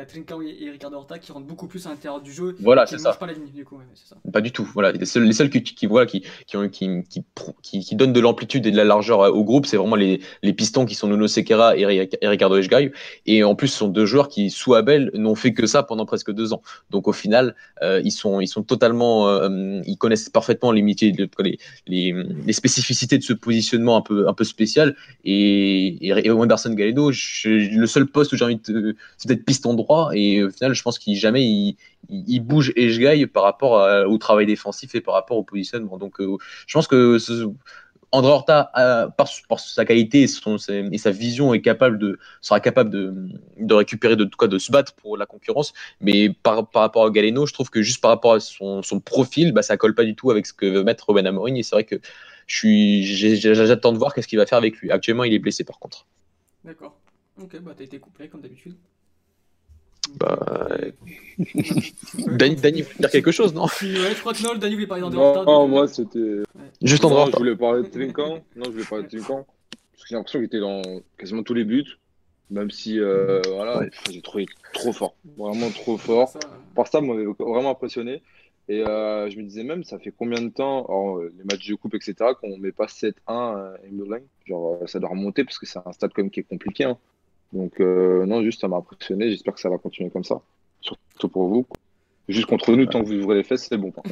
Trincao 0.09 0.42
et, 0.42 0.70
Ricardo 0.70 0.96
Horta 0.96 1.18
qui 1.18 1.31
rentrent 1.33 1.46
beaucoup 1.46 1.66
plus 1.68 1.87
à 1.87 1.90
l'intérieur 1.90 2.20
du 2.20 2.33
jeu. 2.33 2.57
Voilà, 2.61 2.87
c'est 2.87 2.99
ça. 2.99 3.12
pas 3.12 3.27
la 3.27 3.35
ligne 3.35 3.51
du 3.55 3.64
coup. 3.64 3.77
ouais, 3.77 3.85
c'est 3.94 4.09
ça. 4.09 4.16
Pas 4.33 4.40
du 4.40 4.51
tout. 4.53 4.68
Voilà, 4.75 4.92
les 4.92 5.05
seuls, 5.05 5.25
les 5.25 5.33
seuls 5.33 5.51
qui, 5.51 5.62
qui, 5.62 5.87
voilà, 5.87 6.07
qui, 6.07 6.25
qui, 6.46 6.57
ont- 6.57 6.68
qui, 6.68 6.88
qui, 7.09 7.23
qui, 7.62 7.81
qui 7.81 7.96
donnent 7.96 8.12
de 8.12 8.20
l'amplitude 8.20 8.66
et 8.66 8.70
de 8.70 8.77
la 8.77 8.85
largeur 8.85 9.20
au 9.20 9.44
groupe, 9.44 9.66
c'est 9.66 9.77
vraiment 9.77 9.96
les, 9.96 10.20
les 10.42 10.53
pistons 10.53 10.85
qui 10.87 10.94
sont 10.94 11.09
Nuno 11.09 11.29
Sequeira 11.29 11.77
et, 11.77 11.83
et 12.20 12.29
Ricardo 12.29 12.57
Eshgaio. 12.57 12.90
Et 13.27 13.44
en 13.44 13.55
plus, 13.55 13.68
ce 13.68 13.79
sont 13.79 13.88
deux 13.88 14.07
joueurs 14.07 14.29
qui, 14.29 14.51
sous 14.51 14.75
Abel, 14.75 15.11
n'ont 15.14 15.35
fait 15.35 15.53
que 15.53 15.66
ça 15.66 15.83
pendant 15.83 16.07
presque 16.07 16.33
deux 16.33 16.53
ans. 16.53 16.62
Donc 16.90 17.07
au 17.09 17.12
final, 17.12 17.55
euh, 17.83 18.01
ils, 18.05 18.11
sont, 18.12 18.40
ils 18.40 18.49
sont 18.49 18.62
totalement, 18.62 19.29
euh, 19.29 19.81
ils 19.87 19.96
connaissent 19.99 20.29
parfaitement 20.29 20.73
les, 20.73 20.83
métiers, 20.83 21.12
les, 21.12 21.59
les, 21.87 22.14
les 22.46 22.53
spécificités 22.53 23.18
de 23.18 23.23
ce 23.23 23.33
positionnement 23.33 23.96
un 23.96 24.03
peu, 24.03 24.29
un 24.29 24.35
peu 24.35 24.44
spécial. 24.44 24.96
Et, 25.25 26.09
et, 26.09 26.27
et 26.27 26.31
je- 27.11 27.79
le 27.79 27.87
seul 27.87 27.99
poste 28.06 28.32
où 28.32 28.36
j'ai 28.36 28.44
envie 28.44 28.56
de, 28.56 28.96
c'est 29.16 29.28
peut-être 29.28 29.44
piston 29.44 29.74
droit. 29.74 30.10
Et 30.14 30.42
au 30.42 30.50
final, 30.50 30.74
je 30.74 30.82
pense 30.82 30.98
qu'il 30.98 31.16
jamais 31.16 31.44
il, 31.44 31.76
il 32.08 32.24
il 32.28 32.40
bouge 32.40 32.72
et 32.76 32.90
je 32.90 33.00
gagne 33.00 33.26
par 33.26 33.42
rapport 33.42 34.08
au 34.08 34.18
travail 34.18 34.46
défensif 34.46 34.94
et 34.94 35.00
par 35.00 35.14
rapport 35.14 35.36
au 35.36 35.42
positionnement. 35.42 35.98
Donc, 35.98 36.20
euh, 36.20 36.36
je 36.66 36.74
pense 36.74 36.86
que 36.86 37.18
ce, 37.18 37.50
André 38.12 38.32
Horta, 38.32 38.70
euh, 38.76 39.08
par, 39.08 39.28
sa 39.60 39.84
qualité 39.84 40.22
et, 40.22 40.26
son, 40.26 40.56
et 40.68 40.98
sa 40.98 41.10
vision, 41.10 41.54
est 41.54 41.60
capable 41.60 41.98
de, 41.98 42.18
sera 42.40 42.58
capable 42.58 42.90
de, 42.90 43.14
de 43.58 43.74
récupérer, 43.74 44.16
de, 44.16 44.24
quoi, 44.24 44.48
de 44.48 44.58
se 44.58 44.72
battre 44.72 44.94
pour 44.94 45.16
la 45.16 45.26
concurrence. 45.26 45.72
Mais 46.00 46.30
par, 46.30 46.68
par 46.68 46.82
rapport 46.82 47.04
à 47.04 47.10
Galeno, 47.10 47.46
je 47.46 47.54
trouve 47.54 47.70
que 47.70 47.82
juste 47.82 48.00
par 48.00 48.10
rapport 48.10 48.32
à 48.34 48.40
son, 48.40 48.82
son 48.82 48.98
profil, 48.98 49.52
bah, 49.52 49.62
ça 49.62 49.76
colle 49.76 49.94
pas 49.94 50.04
du 50.04 50.16
tout 50.16 50.30
avec 50.30 50.46
ce 50.46 50.52
que 50.52 50.66
veut 50.66 50.82
mettre 50.82 51.08
Ruben 51.08 51.26
Amorim. 51.26 51.56
Et 51.56 51.62
c'est 51.62 51.76
vrai 51.76 51.84
que 51.84 51.96
je 52.46 52.56
suis, 52.56 53.04
j'attends 53.04 53.92
de 53.92 53.98
voir 53.98 54.12
qu'est-ce 54.12 54.26
qu'il 54.26 54.38
va 54.38 54.46
faire 54.46 54.58
avec 54.58 54.78
lui. 54.78 54.90
Actuellement, 54.90 55.24
il 55.24 55.32
est 55.32 55.38
blessé 55.38 55.62
par 55.62 55.78
contre. 55.78 56.06
D'accord. 56.64 56.99
Ok, 57.42 57.59
bah 57.61 57.72
t'as 57.76 57.85
été 57.85 57.98
complet 57.98 58.29
comme 58.29 58.40
d'habitude. 58.40 58.74
Bah, 60.16 60.38
Euh, 60.70 60.90
Dany, 62.37 62.57
Dany 62.57 62.83
voulait 62.83 62.96
dire 62.98 63.11
quelque 63.11 63.31
chose, 63.31 63.55
non 63.55 63.64
ouais, 63.83 64.14
je 64.14 64.20
crois 64.20 64.33
que 64.35 64.42
Nol, 64.42 64.59
Dany 64.59 64.74
voulait 64.74 64.87
parler 64.87 65.03
d'André 65.03 65.18
Non, 65.18 65.35
Horta. 65.37 65.50
euh, 65.53 65.66
moi 65.66 65.88
c'était. 65.88 66.42
Juste 66.83 67.05
André 67.05 67.16
Non, 67.16 67.22
Horta. 67.22 67.33
je 67.35 67.38
voulais 67.38 67.57
parler 67.57 67.83
de 67.83 67.88
Trinkan. 67.88 68.40
Non, 68.57 68.64
je 68.66 68.70
voulais 68.70 68.85
parler 68.85 69.05
de 69.05 69.09
Trinkan. 69.09 69.46
Parce 69.92 70.03
que 70.03 70.09
j'ai 70.09 70.14
l'impression 70.16 70.38
qu'il 70.40 70.46
était 70.46 70.61
dans 70.61 70.83
quasiment 71.18 71.42
tous 71.42 71.55
les 71.55 71.64
buts. 71.64 71.87
Même 72.50 72.70
si, 72.72 72.98
euh, 72.98 73.40
voilà, 73.46 73.79
Ouais. 73.79 73.90
j'ai 74.11 74.20
trouvé 74.22 74.46
trop 74.72 74.92
fort. 74.92 75.14
Vraiment 75.37 75.70
trop 75.70 75.96
fort. 75.96 76.29
ça, 76.31 76.40
Par 76.74 76.88
ça, 76.88 77.00
m'avait 77.00 77.26
vraiment 77.38 77.70
impressionné. 77.70 78.22
Et 78.68 78.85
euh, 78.87 79.31
je 79.31 79.37
me 79.37 79.42
disais 79.44 79.62
même, 79.64 79.85
ça 79.85 79.98
fait 79.98 80.12
combien 80.16 80.40
de 80.42 80.48
temps, 80.48 80.85
alors, 80.87 81.18
euh, 81.18 81.33
les 81.38 81.44
matchs 81.44 81.68
de 81.68 81.74
coupe, 81.76 81.94
etc., 81.94 82.14
qu'on 82.40 82.57
met 82.59 82.72
pas 82.72 82.87
7-1 82.87 83.12
à 83.29 83.74
Emerling 83.88 84.24
Genre, 84.46 84.79
euh, 84.83 84.87
ça 84.87 84.98
doit 84.98 85.11
remonter 85.11 85.44
parce 85.44 85.59
que 85.59 85.66
c'est 85.66 85.79
un 85.85 85.92
stade 85.92 86.11
quand 86.14 86.22
même 86.22 86.31
qui 86.31 86.40
est 86.40 86.44
compliqué. 86.44 86.85
hein. 86.85 86.96
Donc, 87.52 87.80
euh, 87.80 88.24
non, 88.26 88.42
juste, 88.42 88.60
ça 88.60 88.68
m'a 88.68 88.76
impressionné. 88.76 89.30
J'espère 89.30 89.54
que 89.54 89.60
ça 89.60 89.68
va 89.70 89.78
continuer 89.78 90.10
comme 90.10 90.24
ça. 90.24 90.40
Surtout 90.80 91.28
pour 91.28 91.48
vous. 91.48 91.66
Juste 92.28 92.46
contre 92.46 92.70
nous, 92.76 92.86
tant 92.86 93.02
que 93.02 93.08
vous 93.08 93.14
ouvrez 93.14 93.36
les 93.38 93.42
fesses, 93.44 93.66
c'est 93.68 93.76
bon. 93.76 93.92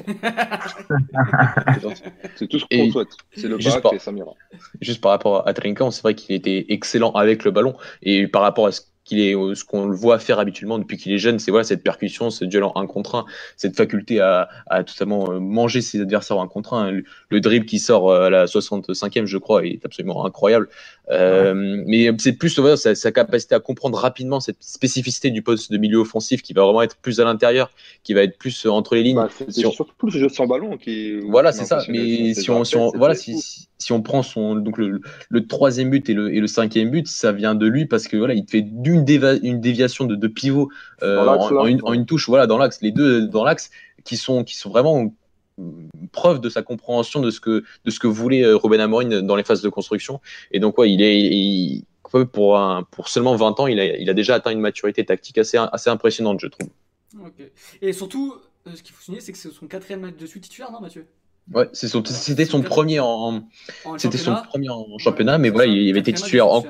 C'est 2.36 2.48
tout 2.48 2.58
ce 2.58 2.64
qu'on 2.64 2.90
souhaite. 2.90 3.08
C'est 3.36 3.46
le 3.48 3.58
juste 3.60 3.76
bac 3.76 3.82
par- 3.82 3.94
et 3.94 3.98
ça 3.98 4.10
m'ira. 4.12 4.32
Juste 4.80 5.00
par 5.00 5.12
rapport 5.12 5.46
à 5.46 5.54
Trinkan, 5.54 5.90
c'est 5.90 6.02
vrai 6.02 6.14
qu'il 6.14 6.34
était 6.34 6.66
excellent 6.68 7.12
avec 7.12 7.44
le 7.44 7.50
ballon 7.52 7.76
et 8.02 8.26
par 8.26 8.42
rapport 8.42 8.66
à 8.66 8.72
ce 8.72 8.80
qu'il 9.08 9.20
est, 9.20 9.32
ce 9.54 9.64
qu'on 9.64 9.86
le 9.86 9.96
voit 9.96 10.18
faire 10.18 10.38
habituellement 10.38 10.78
depuis 10.78 10.96
qu'il 10.96 11.12
est 11.12 11.18
jeune, 11.18 11.38
c'est 11.38 11.50
voilà 11.50 11.64
cette 11.64 11.82
percussion, 11.82 12.30
ce 12.30 12.44
duel 12.44 12.62
en 12.64 12.72
un 12.76 12.86
contre 12.86 13.14
un, 13.16 13.24
cette 13.56 13.76
faculté 13.76 14.20
à, 14.20 14.48
à 14.66 14.84
totalement 14.84 15.30
euh, 15.32 15.38
manger 15.40 15.80
ses 15.80 16.00
adversaires 16.00 16.36
en 16.38 16.44
un 16.44 16.48
contre 16.48 16.74
un. 16.74 16.90
Le, 16.90 17.04
le 17.30 17.40
dribble 17.40 17.66
qui 17.66 17.78
sort 17.78 18.10
euh, 18.10 18.26
à 18.26 18.30
la 18.30 18.44
65e, 18.46 19.24
je 19.26 19.38
crois, 19.38 19.64
est 19.64 19.80
absolument 19.84 20.24
incroyable. 20.26 20.68
Euh, 21.10 21.54
Mais 21.86 22.10
c'est 22.18 22.32
plus 22.34 22.58
voilà, 22.58 22.76
sa, 22.76 22.94
sa 22.94 23.10
capacité 23.12 23.54
à 23.54 23.60
comprendre 23.60 23.96
rapidement 23.98 24.40
cette 24.40 24.62
spécificité 24.62 25.30
du 25.30 25.42
poste 25.42 25.72
de 25.72 25.78
milieu 25.78 25.98
offensif 25.98 26.42
qui 26.42 26.52
va 26.52 26.62
vraiment 26.64 26.82
être 26.82 26.96
plus 26.96 27.18
à 27.20 27.24
l'intérieur, 27.24 27.70
qui 28.04 28.12
va 28.14 28.22
être 28.22 28.36
plus 28.38 28.66
entre 28.66 28.94
les 28.94 29.02
lignes. 29.02 29.16
Bah, 29.16 29.28
Si 29.48 29.64
on- 29.64 29.70
surtout 29.70 30.06
le 30.06 30.12
jeu 30.12 30.28
sans 30.28 30.46
ballon 30.46 30.76
qui. 30.76 31.18
Voilà, 31.20 31.52
c'est 31.52 31.64
ça. 31.64 31.82
Mais 31.88 32.34
si 32.34 32.50
on, 32.50 32.64
si 32.64 32.76
on- 32.76 32.92
voilà, 32.94 33.14
si, 33.14 33.32
fou. 33.32 33.40
si, 33.40 33.68
si 33.78 33.92
on 33.92 34.02
prend 34.02 34.22
son, 34.22 34.56
donc 34.56 34.76
le, 34.76 35.00
le 35.30 35.46
troisième 35.46 35.88
but 35.90 36.08
et 36.10 36.14
le, 36.14 36.34
et 36.34 36.40
le 36.40 36.46
cinquième 36.46 36.90
but, 36.90 37.06
ça 37.06 37.32
vient 37.32 37.54
de 37.54 37.66
lui 37.66 37.86
parce 37.86 38.06
que 38.08 38.16
voilà, 38.16 38.34
il 38.34 38.44
fait 38.48 38.62
d'une 38.62 38.97
déva- 39.04 39.38
une 39.42 39.60
déviation 39.60 40.04
de, 40.06 40.14
de 40.16 40.28
pivot 40.28 40.68
euh, 41.02 41.16
en, 41.26 41.66
une, 41.66 41.80
en 41.82 41.90
ouais. 41.90 41.96
une 41.96 42.06
touche, 42.06 42.28
voilà, 42.28 42.46
dans 42.46 42.58
l'axe, 42.58 42.80
les 42.82 42.92
deux 42.92 43.26
dans 43.26 43.44
l'axe, 43.44 43.70
qui 44.04 44.16
sont, 44.16 44.44
qui 44.44 44.56
sont 44.56 44.70
vraiment 44.70 45.12
euh, 45.60 45.62
preuve 46.12 46.40
de 46.40 46.48
sa 46.48 46.62
compréhension 46.62 47.20
de 47.20 47.30
ce 47.30 47.40
que, 47.40 47.64
de 47.84 47.90
ce 47.90 47.98
que 47.98 48.06
voulait 48.06 48.44
euh, 48.44 48.56
Ruben 48.56 48.80
Amorim 48.80 49.20
dans 49.22 49.36
les 49.36 49.44
phases 49.44 49.62
de 49.62 49.68
construction. 49.68 50.20
Et 50.52 50.60
donc, 50.60 50.78
ouais, 50.78 50.90
il 50.90 51.02
est, 51.02 51.20
il- 51.20 51.84
pour, 52.32 52.56
un, 52.58 52.84
pour 52.84 53.08
seulement 53.08 53.36
20 53.36 53.60
ans, 53.60 53.66
il 53.66 53.78
a, 53.78 53.84
il 53.98 54.08
a 54.08 54.14
déjà 54.14 54.36
atteint 54.36 54.50
une 54.50 54.60
maturité 54.60 55.04
tactique 55.04 55.36
assez, 55.36 55.58
assez 55.58 55.90
impressionnante, 55.90 56.40
je 56.40 56.46
trouve. 56.46 56.68
Et 57.82 57.92
surtout, 57.92 58.34
euh, 58.66 58.74
ce 58.74 58.82
qu'il 58.82 58.94
faut 58.94 59.02
souligner, 59.02 59.20
c'est 59.20 59.32
que 59.32 59.38
c'est 59.38 59.50
son 59.50 59.66
quatrième 59.66 60.00
match 60.00 60.16
de 60.16 60.26
suite 60.26 60.44
titulaire, 60.44 60.72
non, 60.72 60.80
Mathieu? 60.80 61.06
Ouais, 61.52 61.68
c'est 61.72 61.88
son- 61.88 62.04
c'était 62.04 62.44
son 62.44 62.62
premier 62.62 63.00
en, 63.00 63.42
En 63.84 63.98
c'était 63.98 64.18
son 64.18 64.24
championnat. 64.24 64.42
premier 64.48 64.68
en 64.68 64.82
Ouais, 64.82 64.98
championnat, 64.98 65.38
mais 65.38 65.50
voilà, 65.50 65.66
il 65.66 65.90
avait 65.90 66.00
été 66.00 66.12
titulaire 66.12 66.46
en. 66.48 66.60
Mm. 66.62 66.66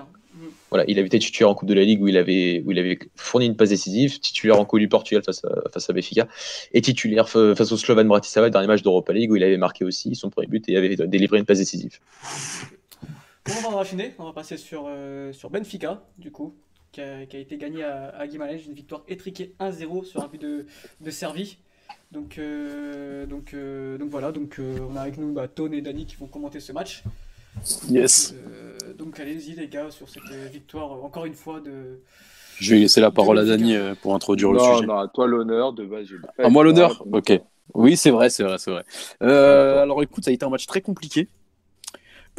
Voilà, 0.71 0.85
il 0.87 0.99
avait 0.99 1.07
été 1.07 1.19
titulaire 1.19 1.49
en 1.51 1.55
Coupe 1.55 1.69
de 1.69 1.75
la 1.75 1.83
Ligue 1.83 2.03
où 2.03 2.09
il 2.09 2.17
avait, 2.17 2.63
où 2.67 2.73
il 2.73 2.79
avait 2.79 2.99
fourni 3.17 3.47
une 3.47 3.57
passe 3.57 3.71
décisive, 3.71 4.21
titulaire 4.21 4.61
en 4.61 4.65
Coupe 4.67 4.81
du 4.81 4.89
Portugal 4.89 5.23
face 5.25 5.45
à, 5.45 5.71
face 5.71 5.89
à 5.89 5.93
Benfica, 5.95 6.29
et 6.73 6.83
titulaire 6.83 7.29
fa- 7.29 7.55
face 7.55 7.73
au 7.73 7.77
Slovan 7.77 8.07
Bratislava, 8.07 8.51
dernier 8.51 8.67
match 8.69 8.83
d'Europa 8.83 9.13
League 9.13 9.31
où 9.31 9.37
il 9.37 9.43
avait 9.45 9.57
marqué 9.57 9.85
aussi 9.85 10.15
son 10.15 10.29
premier 10.31 10.47
but 10.49 10.69
et 10.69 10.77
avait 10.77 10.95
délivré 10.97 11.39
une 11.39 11.47
passe 11.47 11.59
décisive. 11.59 11.99
On 13.67 13.71
va 13.71 13.79
enchaîner, 13.79 14.15
on 14.19 14.25
va 14.25 14.33
passer 14.33 14.59
sur, 14.59 14.85
euh, 14.89 15.33
sur 15.33 15.49
Benfica, 15.49 16.03
du 16.19 16.31
coup, 16.31 16.55
qui 16.93 17.01
a, 17.01 17.25
qui 17.25 17.37
a 17.37 17.41
été 17.41 17.57
gagné 17.57 17.83
à, 17.85 18.09
à 18.11 18.27
Guimarães, 18.27 18.59
une 18.67 18.75
victoire 18.75 19.05
étriquée 19.09 19.55
1-0 19.61 20.05
sur 20.05 20.23
un 20.23 20.29
but 20.29 20.41
de, 20.41 20.67
de 21.01 21.11
Servi. 21.11 21.57
Donc, 22.13 22.37
euh, 22.39 23.25
donc, 23.27 23.55
euh, 23.55 23.97
donc 23.97 24.11
voilà, 24.11 24.33
donc 24.33 24.59
euh, 24.59 24.79
on 24.91 24.97
a 24.97 25.01
avec 25.01 25.17
nous 25.17 25.33
bah, 25.33 25.49
Tone 25.49 25.73
et 25.73 25.81
Dani 25.81 26.05
qui 26.07 26.17
vont 26.17 26.27
commenter 26.27 26.61
ce 26.61 26.73
match. 26.73 27.03
Yes. 27.89 28.35
Euh, 28.35 28.93
donc 28.95 29.21
allez-y 29.21 29.55
les 29.55 29.69
gars 29.69 29.91
sur 29.91 30.09
cette 30.09 30.23
euh, 30.33 30.49
victoire, 30.53 30.93
euh, 30.93 31.03
encore 31.03 31.25
une 31.25 31.35
fois, 31.35 31.61
de... 31.61 32.01
Je 32.61 32.75
vais 32.75 32.81
laisser 32.81 33.01
la 33.01 33.11
parole 33.11 33.39
à 33.39 33.45
Dany 33.45 33.77
pour 34.03 34.15
introduire 34.15 34.53
le 34.53 34.59
sujet. 34.59 34.87
non, 34.87 34.99
à 34.99 35.07
toi 35.07 35.29
l'honneur 35.29 35.73
de 35.73 35.85
base. 35.85 36.09
À 36.39 36.49
moi 36.49 36.65
été 36.65 36.81
l'honneur 36.81 37.05
Ok. 37.13 37.41
Oui, 37.75 37.97
c'est 37.97 38.11
vrai, 38.11 38.31
c'est 38.31 38.43
vrai, 38.43 38.59
c'est 38.59 38.71
vrai. 38.73 38.83
Euh, 39.23 39.83
alors 39.83 40.03
écoute, 40.03 40.25
ça 40.25 40.31
a 40.31 40.35
été 40.35 40.45
un 40.45 40.49
match 40.49 40.67
très 40.67 40.81
compliqué. 40.81 41.29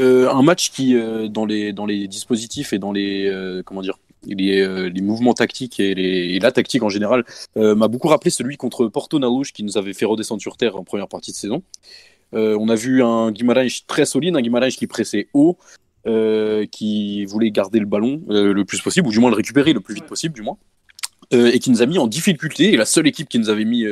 Euh, 0.02 0.30
un 0.30 0.42
match 0.42 0.72
qui, 0.72 0.96
euh, 0.96 1.28
dans, 1.28 1.46
les, 1.46 1.72
dans 1.72 1.86
les 1.86 2.08
dispositifs 2.08 2.74
et 2.74 2.80
dans 2.80 2.92
les, 2.92 3.28
euh, 3.28 3.62
comment 3.64 3.82
dire, 3.82 3.98
les, 4.26 4.60
euh, 4.62 4.90
les 4.90 5.02
mouvements 5.02 5.34
tactiques 5.34 5.80
et, 5.80 5.94
les, 5.94 6.36
et 6.36 6.40
la 6.40 6.52
tactique 6.52 6.84
en 6.84 6.90
général, 6.90 7.26
euh, 7.58 7.76
m'a 7.76 7.88
beaucoup 7.88 8.08
rappelé 8.08 8.32
celui 8.32 8.58
contre 8.58 8.88
Porto 8.88 9.20
Narouche 9.20 9.54
qui 9.54 9.64
nous 9.64 9.78
avait 9.78 9.94
fait 9.94 10.06
redescendre 10.06 10.42
sur 10.42 10.58
terre 10.58 10.76
en 10.76 10.84
première 10.84 11.08
partie 11.08 11.32
de 11.32 11.38
saison. 11.38 11.64
Euh, 12.34 12.58
on 12.60 12.70
a 12.70 12.76
vu 12.76 13.04
un 13.04 13.32
Guimarães 13.32 13.84
très 13.88 14.06
solide, 14.06 14.36
un 14.36 14.42
Guimarães 14.42 14.70
qui 14.70 14.88
pressait 14.88 15.28
haut, 15.34 15.58
euh, 16.08 16.66
qui 16.66 17.26
voulait 17.26 17.52
garder 17.52 17.80
le 17.80 17.86
ballon 17.86 18.22
euh, 18.30 18.54
le 18.54 18.66
plus 18.66 18.82
possible, 18.82 19.08
ou 19.08 19.12
du 19.12 19.20
moins 19.20 19.30
le 19.30 19.36
récupérer 19.36 19.74
le 19.74 19.80
plus 19.80 19.96
vite 19.96 20.06
possible, 20.06 20.36
du 20.36 20.42
moins, 20.42 20.58
et 21.32 21.60
qui 21.60 21.70
nous 21.72 21.82
a 21.82 21.86
mis 21.86 21.98
en 21.98 22.08
difficulté. 22.08 22.74
Et 22.74 22.78
la 22.78 22.86
seule 22.86 23.08
équipe 23.08 23.30
qui 23.30 23.40
nous 23.40 23.50
avait 23.50 23.66
mis 23.66 23.86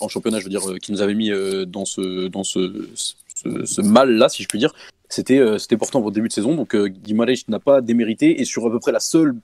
en 0.00 0.08
championnat, 0.08 0.38
je 0.38 0.44
veux 0.44 0.50
dire, 0.50 0.62
qui 0.80 0.92
nous 0.92 1.02
avait 1.02 1.14
mis 1.14 1.30
dans 1.66 1.84
ce, 1.84 2.28
dans 2.28 2.44
ce, 2.44 3.80
mal-là, 3.82 4.28
si 4.28 4.42
je 4.42 4.48
puis 4.48 4.58
dire, 4.58 4.72
c'était 5.08 5.58
c'était 5.58 5.76
pourtant 5.76 6.00
au 6.00 6.10
début 6.10 6.28
de 6.28 6.32
saison. 6.32 6.54
Donc 6.54 6.74
Guimarães 6.76 7.44
n'a 7.48 7.58
pas 7.58 7.80
démérité, 7.80 8.40
et 8.40 8.44
sur 8.44 8.66
à 8.66 8.70
peu 8.70 8.78
près 8.78 8.92
la 8.92 9.00
seule 9.00 9.34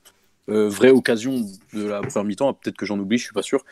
vraie 0.48 0.90
occasion 0.90 1.44
de 1.74 1.82
la 1.82 2.00
première 2.00 2.24
mi-temps, 2.24 2.54
peut-être 2.54 2.76
que 2.76 2.86
j'en 2.86 2.98
oublie, 2.98 3.18
je 3.18 3.24
suis 3.24 3.34
pas 3.34 3.42
sûr, 3.42 3.62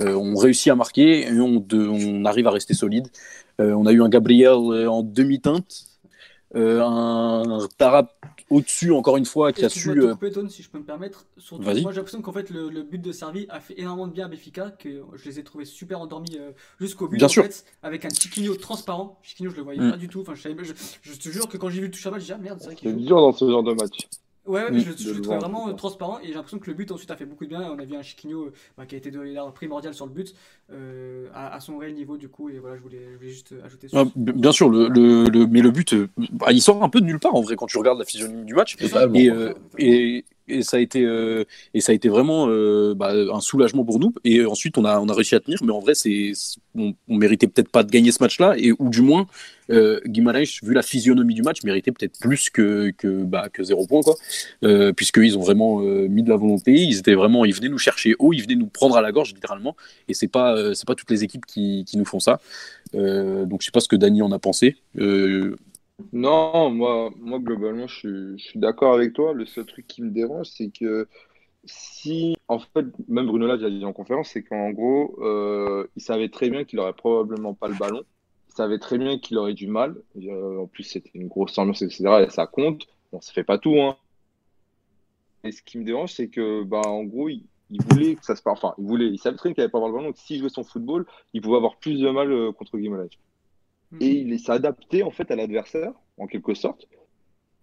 on 0.00 0.34
réussit 0.34 0.72
à 0.72 0.74
marquer 0.74 1.28
et 1.28 1.40
on 1.40 2.24
arrive 2.24 2.48
à 2.48 2.50
rester 2.50 2.74
solide. 2.74 3.06
Euh, 3.60 3.72
on 3.74 3.86
a 3.86 3.92
eu 3.92 4.02
un 4.02 4.08
Gabriel 4.08 4.52
euh, 4.52 4.88
en 4.90 5.02
demi-teinte, 5.02 5.84
euh, 6.56 6.82
un 6.82 7.66
Tarap 7.78 8.12
au-dessus, 8.50 8.92
encore 8.92 9.16
une 9.16 9.24
fois, 9.24 9.52
qui 9.52 9.64
a 9.64 9.68
su. 9.68 9.88
de 9.90 9.94
te 9.94 10.06
euh, 10.06 10.12
couper, 10.12 10.30
Tone, 10.32 10.48
si 10.50 10.62
je 10.62 10.68
peux 10.70 10.78
me 10.78 10.84
permettre. 10.84 11.26
Surtout, 11.38 11.62
Vas-y. 11.64 11.82
moi 11.82 11.92
j'ai 11.92 11.96
l'impression 11.96 12.20
qu'en 12.22 12.32
fait 12.32 12.50
le, 12.50 12.68
le 12.68 12.82
but 12.82 12.98
de 13.00 13.10
Servi 13.12 13.46
a 13.48 13.60
fait 13.60 13.78
énormément 13.78 14.06
de 14.06 14.12
bien 14.12 14.26
à 14.26 14.28
Benfica, 14.28 14.70
que 14.70 15.02
je 15.14 15.24
les 15.24 15.38
ai 15.38 15.44
trouvés 15.44 15.64
super 15.64 16.00
endormis 16.00 16.36
euh, 16.38 16.52
jusqu'au 16.78 17.08
but. 17.08 17.16
Bien 17.16 17.26
en 17.26 17.30
sûr. 17.30 17.44
fait, 17.44 17.64
avec 17.82 18.04
un 18.04 18.10
Chiquinho 18.10 18.54
transparent. 18.56 19.18
Chiquinho, 19.22 19.50
je 19.50 19.56
le 19.56 19.62
voyais 19.62 19.80
Mm. 19.80 19.90
pas 19.92 19.96
du 19.96 20.08
tout. 20.08 20.20
Enfin, 20.20 20.34
je, 20.34 20.42
savais- 20.42 20.56
je, 20.62 20.72
je 21.02 21.12
te 21.18 21.28
jure 21.30 21.48
que 21.48 21.56
quand 21.56 21.70
j'ai 21.70 21.80
vu 21.80 21.86
le 21.86 21.90
touche 21.92 22.06
à 22.06 22.10
balle, 22.10 22.20
j'ai 22.20 22.26
dit 22.26 22.32
ah 22.32 22.38
merde, 22.38 22.58
c'est 22.60 22.66
vrai 22.66 22.74
qu'il 22.76 22.90
C'est 22.90 22.96
dur 22.96 23.16
dans 23.16 23.32
ce 23.32 23.48
genre 23.50 23.62
de 23.62 23.72
match. 23.72 24.08
Ouais, 24.44 24.64
ouais, 24.64 24.72
mais 24.72 24.80
je, 24.80 24.90
le- 24.90 24.96
je 24.96 25.14
le 25.14 25.20
trouvais 25.20 25.38
vraiment 25.38 25.68
euh, 25.68 25.72
transparent 25.72 26.18
et 26.20 26.26
j'ai 26.26 26.34
l'impression 26.34 26.58
que 26.58 26.66
le 26.68 26.74
but 26.74 26.90
ensuite 26.90 27.10
a 27.12 27.16
fait 27.16 27.26
beaucoup 27.26 27.44
de 27.44 27.50
bien. 27.50 27.62
On 27.70 27.78
a 27.78 27.84
vu 27.84 27.94
un 27.94 28.02
Chiquinho 28.02 28.46
euh, 28.46 28.52
bah, 28.76 28.86
qui 28.86 28.96
a 28.96 28.98
été 28.98 29.10
de, 29.12 29.50
primordial 29.52 29.94
sur 29.94 30.06
le 30.06 30.12
but 30.12 30.34
euh, 30.70 31.28
à, 31.32 31.54
à 31.54 31.60
son 31.60 31.78
réel 31.78 31.94
niveau 31.94 32.16
du 32.16 32.28
coup. 32.28 32.48
Et 32.48 32.58
voilà, 32.58 32.76
je 32.76 32.82
voulais, 32.82 33.12
je 33.12 33.16
voulais 33.18 33.30
juste 33.30 33.54
ajouter 33.64 33.88
ah, 33.92 34.04
ça. 34.04 34.10
b- 34.16 34.32
bien 34.32 34.52
sûr, 34.52 34.70
le, 34.70 34.88
le, 34.88 35.24
le- 35.28 35.46
mais 35.46 35.60
le 35.60 35.70
but, 35.70 35.92
euh, 35.92 36.08
bah, 36.32 36.50
il 36.50 36.62
sort 36.62 36.82
un 36.82 36.88
peu 36.88 37.00
de 37.00 37.06
nulle 37.06 37.18
part 37.18 37.34
en 37.34 37.42
vrai 37.42 37.56
quand 37.56 37.66
tu 37.66 37.76
regardes 37.78 37.98
la 37.98 38.04
physionomie 38.04 38.44
du 38.44 38.54
match. 38.54 38.76
Euh, 38.82 39.52
et, 39.78 40.24
et 40.48 40.62
ça 40.62 40.76
a 40.76 40.80
été 40.80 41.04
euh, 41.04 41.44
et 41.74 41.80
ça 41.80 41.92
a 41.92 41.94
été 41.94 42.08
vraiment 42.08 42.46
euh, 42.48 42.94
bah, 42.94 43.12
un 43.12 43.40
soulagement 43.40 43.84
pour 43.84 43.98
nous. 43.98 44.12
Et 44.24 44.44
ensuite 44.44 44.78
on 44.78 44.84
a 44.84 45.14
réussi 45.14 45.34
à 45.34 45.40
tenir 45.40 45.58
mais 45.64 45.72
en 45.72 45.80
vrai 45.80 45.94
c'est 45.94 46.32
on, 46.74 46.94
on 47.08 47.16
méritait 47.16 47.46
peut-être 47.46 47.70
pas 47.70 47.82
de 47.82 47.90
gagner 47.90 48.12
ce 48.12 48.22
match-là. 48.22 48.54
Et 48.58 48.72
ou 48.78 48.88
du 48.88 49.02
moins 49.02 49.26
euh, 49.70 50.00
vu 50.62 50.74
la 50.74 50.82
physionomie 50.82 51.34
du 51.34 51.42
match 51.42 51.62
méritait 51.64 51.92
peut-être 51.92 52.18
plus 52.20 52.50
que 52.50 52.90
que 52.96 53.22
bah, 53.22 53.48
zéro 53.60 53.86
point 53.86 54.02
quoi. 54.02 54.16
Euh, 54.64 54.92
puisqu'ils 54.92 55.38
ont 55.38 55.40
vraiment 55.40 55.80
euh, 55.80 56.08
mis 56.08 56.22
de 56.22 56.28
la 56.28 56.36
volonté. 56.36 56.72
Ils 56.72 56.98
étaient 56.98 57.14
vraiment 57.14 57.44
ils 57.44 57.54
venaient 57.54 57.68
nous 57.68 57.78
chercher 57.78 58.14
haut 58.18 58.32
ils 58.32 58.42
venaient 58.42 58.56
nous 58.56 58.66
prendre 58.66 58.96
à 58.96 59.00
la 59.00 59.12
gorge 59.12 59.32
littéralement. 59.34 59.76
Et 60.08 60.14
c'est 60.14 60.28
pas 60.28 60.74
c'est 60.74 60.86
pas 60.86 60.94
toutes 60.94 61.10
les 61.10 61.24
équipes 61.24 61.46
qui, 61.46 61.84
nous 61.94 62.04
font 62.04 62.20
ça. 62.20 62.40
Donc 62.94 63.60
je 63.60 63.66
sais 63.66 63.72
pas 63.72 63.80
ce 63.80 63.88
que 63.88 63.96
Dany 63.96 64.22
en 64.22 64.32
a 64.32 64.38
pensé 64.38 64.76
Non, 66.12 66.70
moi, 66.70 67.10
moi 67.18 67.38
globalement, 67.38 67.86
je 67.86 68.36
suis, 68.36 68.58
d'accord 68.58 68.94
avec 68.94 69.12
toi. 69.12 69.32
Le 69.32 69.46
seul 69.46 69.66
truc 69.66 69.86
qui 69.86 70.02
me 70.02 70.10
dérange, 70.10 70.46
c'est 70.46 70.70
que 70.70 71.08
si, 71.64 72.36
en 72.48 72.58
fait, 72.58 72.86
même 73.08 73.26
Bruno 73.26 73.46
Lage 73.46 73.62
a 73.62 73.70
dit 73.70 73.84
en 73.84 73.92
conférence, 73.92 74.30
c'est 74.30 74.42
qu'en 74.42 74.70
gros, 74.70 75.16
euh, 75.22 75.86
il 75.96 76.02
savait 76.02 76.28
très 76.28 76.50
bien 76.50 76.64
qu'il 76.64 76.78
aurait 76.80 76.92
probablement 76.92 77.54
pas 77.54 77.68
le 77.68 77.74
ballon. 77.74 78.02
Il 78.48 78.54
savait 78.54 78.78
très 78.78 78.98
bien 78.98 79.18
qu'il 79.18 79.38
aurait 79.38 79.54
du 79.54 79.68
mal. 79.68 79.96
Euh, 80.16 80.62
en 80.62 80.66
plus, 80.66 80.82
c'était 80.82 81.10
une 81.14 81.28
grosse 81.28 81.56
ambiance, 81.58 81.82
etc. 81.82 82.24
Et 82.26 82.30
ça 82.30 82.46
compte. 82.46 82.86
Bon, 83.12 83.20
ça 83.20 83.32
fait 83.32 83.44
pas 83.44 83.58
tout, 83.58 83.80
hein. 83.80 83.96
Et 85.44 85.52
ce 85.52 85.62
qui 85.62 85.78
me 85.78 85.84
dérange, 85.84 86.12
c'est 86.12 86.28
que, 86.28 86.62
bah, 86.62 86.82
en 86.86 87.04
gros, 87.04 87.28
il, 87.28 87.46
voulait 87.70 88.14
que 88.16 88.24
ça 88.24 88.36
se 88.36 88.42
passe. 88.42 88.58
Enfin, 88.58 88.74
il 88.78 88.84
voulait, 88.84 89.06
il 89.06 89.18
savait 89.18 89.36
très 89.36 89.48
bien 89.48 89.54
qu'il 89.54 89.62
n'avait 89.62 89.70
pas 89.70 89.78
le 89.78 89.92
ballon. 89.92 90.08
Donc, 90.08 90.16
s'il 90.18 90.38
jouait 90.40 90.48
son 90.48 90.64
football, 90.64 91.06
il 91.32 91.40
pouvait 91.40 91.56
avoir 91.56 91.76
plus 91.76 92.00
de 92.00 92.10
mal 92.10 92.30
euh, 92.30 92.52
contre 92.52 92.78
Guimarães 92.78 93.08
et 94.00 94.10
il 94.10 94.38
s'est 94.38 94.52
adapté 94.52 95.02
en 95.02 95.10
fait 95.10 95.30
à 95.30 95.36
l'adversaire 95.36 95.92
en 96.18 96.26
quelque 96.26 96.54
sorte. 96.54 96.86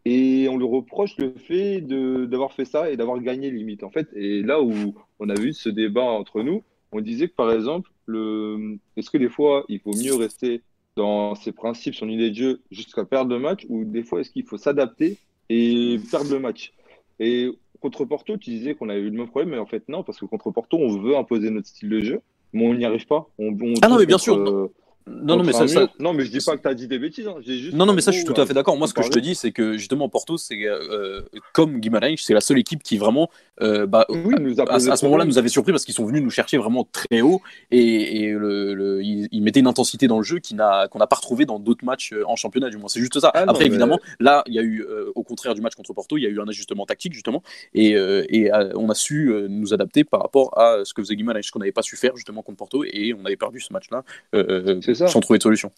Et 0.05 0.47
on 0.49 0.57
lui 0.57 0.65
reproche 0.65 1.17
le 1.17 1.33
fait 1.33 1.81
de 1.81 2.25
d'avoir 2.25 2.53
fait 2.53 2.65
ça 2.65 2.89
et 2.89 2.97
d'avoir 2.97 3.19
gagné 3.19 3.51
limite. 3.51 3.83
En 3.83 3.89
fait 3.89 4.07
et 4.13 4.41
là 4.41 4.61
où 4.61 4.95
on 5.19 5.29
a 5.29 5.35
vu 5.35 5.53
ce 5.53 5.69
débat 5.69 6.03
entre 6.03 6.41
nous 6.41 6.63
on 6.91 7.01
disait 7.01 7.27
que 7.27 7.35
par 7.35 7.51
exemple 7.51 7.91
le 8.05 8.77
est-ce 8.97 9.09
que 9.09 9.17
des 9.17 9.29
fois 9.29 9.65
il 9.69 9.79
vaut 9.81 9.95
mieux 9.95 10.15
rester 10.15 10.61
dans 10.95 11.35
ses 11.35 11.51
principes 11.51 11.95
son 11.95 12.09
idée 12.09 12.29
de 12.29 12.35
jeu 12.35 12.61
jusqu'à 12.71 13.05
perdre 13.05 13.33
le 13.33 13.39
match 13.39 13.65
ou 13.69 13.83
des 13.83 14.03
fois 14.03 14.21
est-ce 14.21 14.31
qu'il 14.31 14.45
faut 14.45 14.57
s'adapter 14.57 15.17
et 15.49 15.99
perdre 16.09 16.31
le 16.31 16.39
match? 16.39 16.73
Et 17.19 17.51
contre 17.79 18.05
Porto 18.05 18.37
tu 18.37 18.49
disais 18.49 18.75
qu'on 18.75 18.89
avait 18.89 19.01
eu 19.01 19.09
le 19.09 19.17
même 19.17 19.27
problème 19.27 19.51
mais 19.51 19.59
en 19.59 19.65
fait 19.65 19.87
non 19.89 20.03
parce 20.03 20.19
que 20.19 20.25
contre 20.25 20.51
Porto 20.51 20.77
on 20.77 20.97
veut 20.97 21.15
imposer 21.15 21.49
notre 21.49 21.67
style 21.67 21.89
de 21.89 21.99
jeu 21.99 22.21
mais 22.53 22.65
on 22.65 22.73
n'y 22.73 22.85
arrive 22.85 23.05
pas. 23.05 23.29
On, 23.37 23.55
on 23.61 23.73
Ah 23.81 23.87
non, 23.87 23.97
mais 23.97 24.05
bien 24.05 24.15
contre, 24.15 24.23
sûr, 24.23 24.37
euh, 24.37 24.71
Non, 25.07 25.37
non, 25.37 25.43
mais 25.43 25.53
ça, 25.53 25.67
ça-. 25.67 25.89
Non, 25.99 26.13
mais 26.13 26.23
je 26.25 26.31
dis 26.31 26.37
pas 26.45 26.55
que 26.55 26.61
t'as 26.61 26.73
dit 26.73 26.87
des 26.87 26.99
bêtises. 26.99 27.27
hein. 27.27 27.35
Juste, 27.41 27.73
Non, 27.73 27.85
non, 27.85 27.93
mais 27.93 28.01
ça, 28.01 28.11
je 28.11 28.17
suis 28.17 28.25
tout 28.25 28.39
à 28.39 28.45
fait 28.45 28.53
d'accord. 28.53 28.77
Moi, 28.77 28.87
ce 28.87 28.93
que 28.93 29.01
je 29.01 29.09
te 29.09 29.17
dis, 29.19 29.33
c'est 29.33 29.51
que 29.51 29.75
justement, 29.77 30.07
Porto, 30.07 30.37
c'est 30.37 30.65
euh, 30.65 31.21
comme 31.53 31.79
Guimarães, 31.79 32.15
c'est 32.17 32.33
la 32.33 32.41
seule 32.41 32.59
équipe 32.59 32.83
qui 32.83 32.97
vraiment, 32.97 33.29
euh, 33.61 33.87
bah, 33.87 34.05
Oui, 34.09 34.35
nous 34.39 34.59
à, 34.61 34.79
ce 34.79 35.05
moment-là, 35.05 35.25
nous 35.25 35.37
avait 35.37 35.49
surpris 35.49 35.71
parce 35.71 35.83
qu'ils 35.85 35.95
sont 35.95 36.05
venus 36.05 36.21
nous 36.21 36.29
chercher 36.29 36.57
vraiment 36.57 36.87
très 36.91 37.21
haut 37.21 37.41
et, 37.71 38.23
et 38.23 38.31
le, 38.33 38.73
le- 38.75 39.01
ils, 39.03 39.27
ils 39.31 39.41
mettaient 39.41 39.59
une 39.61 39.67
intensité 39.67 40.07
dans 40.07 40.17
le 40.17 40.23
jeu 40.23 40.39
n'a- 40.53 40.87
qu'on 40.89 40.99
n'a 40.99 41.07
pas 41.07 41.15
retrouvé 41.15 41.45
dans 41.45 41.59
d'autres 41.59 41.85
matchs 41.85 42.13
euh, 42.13 42.23
en 42.27 42.35
championnat, 42.35 42.69
du 42.69 42.77
moins. 42.77 42.87
C'est 42.89 42.99
juste 42.99 43.19
ça. 43.19 43.31
Ah 43.33 43.45
non, 43.45 43.51
Après, 43.51 43.63
mais- 43.63 43.69
évidemment, 43.69 43.99
là, 44.19 44.43
il 44.47 44.53
y 44.53 44.59
a 44.59 44.63
eu, 44.63 44.83
euh, 44.83 45.11
au 45.15 45.23
contraire 45.23 45.55
du 45.55 45.61
match 45.61 45.73
contre 45.75 45.93
Porto, 45.93 46.17
il 46.17 46.23
y 46.23 46.27
a 46.27 46.29
eu 46.29 46.39
un 46.39 46.47
ajustement 46.47 46.85
tactique, 46.85 47.13
justement, 47.13 47.41
et, 47.73 47.95
euh, 47.95 48.23
et 48.29 48.53
euh, 48.53 48.71
on 48.75 48.89
a 48.89 48.95
su 48.95 49.31
euh, 49.31 49.47
nous 49.49 49.73
adapter 49.73 50.03
par 50.03 50.21
rapport 50.21 50.55
à 50.57 50.85
ce 50.85 50.93
que 50.93 51.01
faisait 51.01 51.15
Guimarães, 51.15 51.41
ce 51.41 51.51
qu'on 51.51 51.59
n'avait 51.59 51.71
pas 51.71 51.81
su 51.81 51.95
faire, 51.95 52.15
justement, 52.15 52.43
contre 52.43 52.57
Porto, 52.57 52.83
et 52.85 53.13
on 53.19 53.25
avait 53.25 53.37
perdu 53.37 53.59
ce 53.59 53.73
match-là 53.73 54.03
euh, 54.35 54.79
ça. 54.93 55.07
sans 55.07 55.19
trouver 55.19 55.37
de 55.37 55.43
solution. 55.43 55.71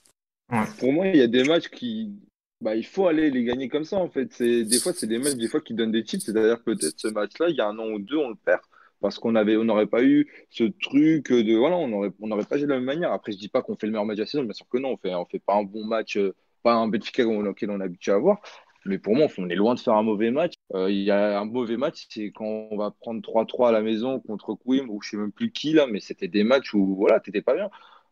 Pour 0.80 0.91
moi, 0.91 1.07
il 1.07 1.18
y 1.18 1.22
a 1.22 1.28
des 1.28 1.43
matchs 1.43 1.70
qui. 1.70 2.14
Bah, 2.59 2.76
il 2.76 2.86
faut 2.86 3.07
aller 3.07 3.32
les 3.32 3.43
gagner 3.43 3.70
comme 3.70 3.86
ça, 3.86 3.97
en 3.97 4.09
fait. 4.09 4.32
C'est... 4.34 4.64
Des 4.66 4.80
fois, 4.80 4.93
c'est 4.93 5.07
des 5.07 5.18
matchs 5.18 5.36
des 5.36 5.47
fois, 5.47 5.62
qui 5.62 5.74
donnent 5.74 5.91
des 5.91 6.03
titres. 6.03 6.26
C'est-à-dire 6.26 6.57
que 6.57 6.72
peut-être 6.72 6.99
ce 6.99 7.07
match-là, 7.07 7.49
il 7.49 7.55
y 7.55 7.62
a 7.62 7.68
un 7.68 7.80
an 7.80 7.88
ou 7.88 7.99
deux, 7.99 8.18
on 8.18 8.30
le 8.30 8.36
perd. 8.36 8.62
Parce 8.99 9.18
qu'on 9.18 9.34
avait, 9.34 9.57
on 9.57 9.64
n'aurait 9.64 9.88
pas 9.88 10.03
eu 10.03 10.28
ce 10.51 10.66
truc 10.66 11.32
de. 11.32 11.55
Voilà, 11.55 11.78
on 11.78 11.88
n'aurait 11.88 12.12
on 12.20 12.30
pas 12.43 12.57
joué 12.57 12.68
de 12.68 12.72
la 12.72 12.76
même 12.76 12.86
manière. 12.86 13.12
Après, 13.12 13.32
je 13.32 13.38
dis 13.38 13.49
pas 13.49 13.64
qu'on 13.64 13.76
fait 13.76 13.88
le 13.88 13.93
meilleur 13.93 14.05
match 14.05 14.18
de 14.18 14.22
la 14.24 14.28
saison, 14.28 14.43
bien 14.43 14.53
sûr 14.53 14.68
que 14.70 14.78
non. 14.78 14.89
On 14.89 14.97
fait, 14.97 15.16
on 15.16 15.26
fait 15.26 15.39
pas 15.39 15.55
un 15.55 15.64
bon 15.64 15.86
match, 15.86 16.18
euh, 16.18 16.36
pas 16.62 16.74
un 16.74 16.88
Benfica 16.88 17.26
auquel 17.26 17.72
on 17.72 17.82
est 17.82 17.84
habitué 17.84 18.12
à 18.12 18.18
voir. 18.18 18.41
Mais 18.86 18.97
pour 18.97 19.16
moi, 19.16 19.28
on 19.38 19.49
est 19.49 19.55
loin 19.55 19.76
de 19.76 19.80
faire 19.80 19.93
un 19.93 20.03
mauvais 20.03 20.32
match. 20.32 20.53
Euh, 20.74 20.89
Il 20.89 21.01
y 21.01 21.12
a 21.12 21.39
un 21.39 21.45
mauvais 21.45 21.78
match, 21.78 22.07
c'est 22.09 22.32
quand 22.32 22.68
on 22.72 22.78
va 22.78 22.91
prendre 22.91 23.22
3-3 23.22 23.70
à 23.70 23.72
la 23.72 23.82
maison 23.82 24.20
contre 24.20 24.55
Quim, 24.55 24.88
ou 24.89 25.01
je 25.01 25.09
sais 25.09 25.18
même 25.18 25.32
plus 25.32 25.51
qui 25.51 25.74
là, 25.74 25.88
mais 25.88 25.99
c'était 25.99 26.28
des 26.28 26.43
matchs 26.43 26.74
où 26.74 26.95
voilà, 26.95 27.20
t'étais 27.20 27.41
pas 27.41 27.55
bien. 27.55 27.70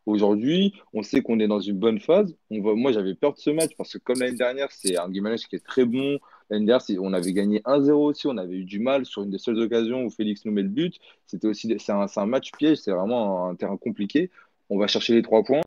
Aujourd'hui, 0.09 0.73
on 0.93 1.03
sait 1.03 1.21
qu'on 1.21 1.39
est 1.39 1.47
dans 1.47 1.59
une 1.59 1.77
bonne 1.77 1.99
phase. 1.99 2.35
On 2.49 2.61
va, 2.61 2.73
moi, 2.73 2.91
j'avais 2.91 3.13
peur 3.13 3.33
de 3.33 3.37
ce 3.37 3.51
match 3.51 3.71
parce 3.77 3.93
que 3.93 3.99
comme 3.99 4.19
l'année 4.19 4.35
dernière, 4.35 4.71
c'est 4.71 4.97
un 4.97 5.07
Guimarães 5.07 5.35
qui 5.47 5.55
est 5.55 5.63
très 5.63 5.85
bon. 5.85 6.17
L'année 6.49 6.65
dernière, 6.65 6.83
on 7.03 7.13
avait 7.13 7.31
gagné 7.31 7.59
1-0 7.65 7.91
aussi. 7.91 8.25
On 8.25 8.37
avait 8.37 8.55
eu 8.55 8.63
du 8.63 8.79
mal 8.79 9.05
sur 9.05 9.21
une 9.21 9.29
des 9.29 9.37
seules 9.37 9.59
occasions 9.59 10.03
où 10.03 10.09
Félix 10.09 10.45
nous 10.45 10.51
met 10.51 10.63
le 10.63 10.69
but. 10.69 10.95
C'était 11.27 11.47
aussi, 11.47 11.75
c'est 11.77 11.91
un, 11.91 12.25
match 12.25 12.51
piège. 12.53 12.79
C'est 12.79 12.91
vraiment 12.91 13.47
un, 13.49 13.55
terrain 13.55 13.77
compliqué. 13.77 14.31
On 14.71 14.79
va 14.79 14.87
chercher 14.87 15.13
les 15.13 15.21
trois 15.21 15.43
points. 15.43 15.61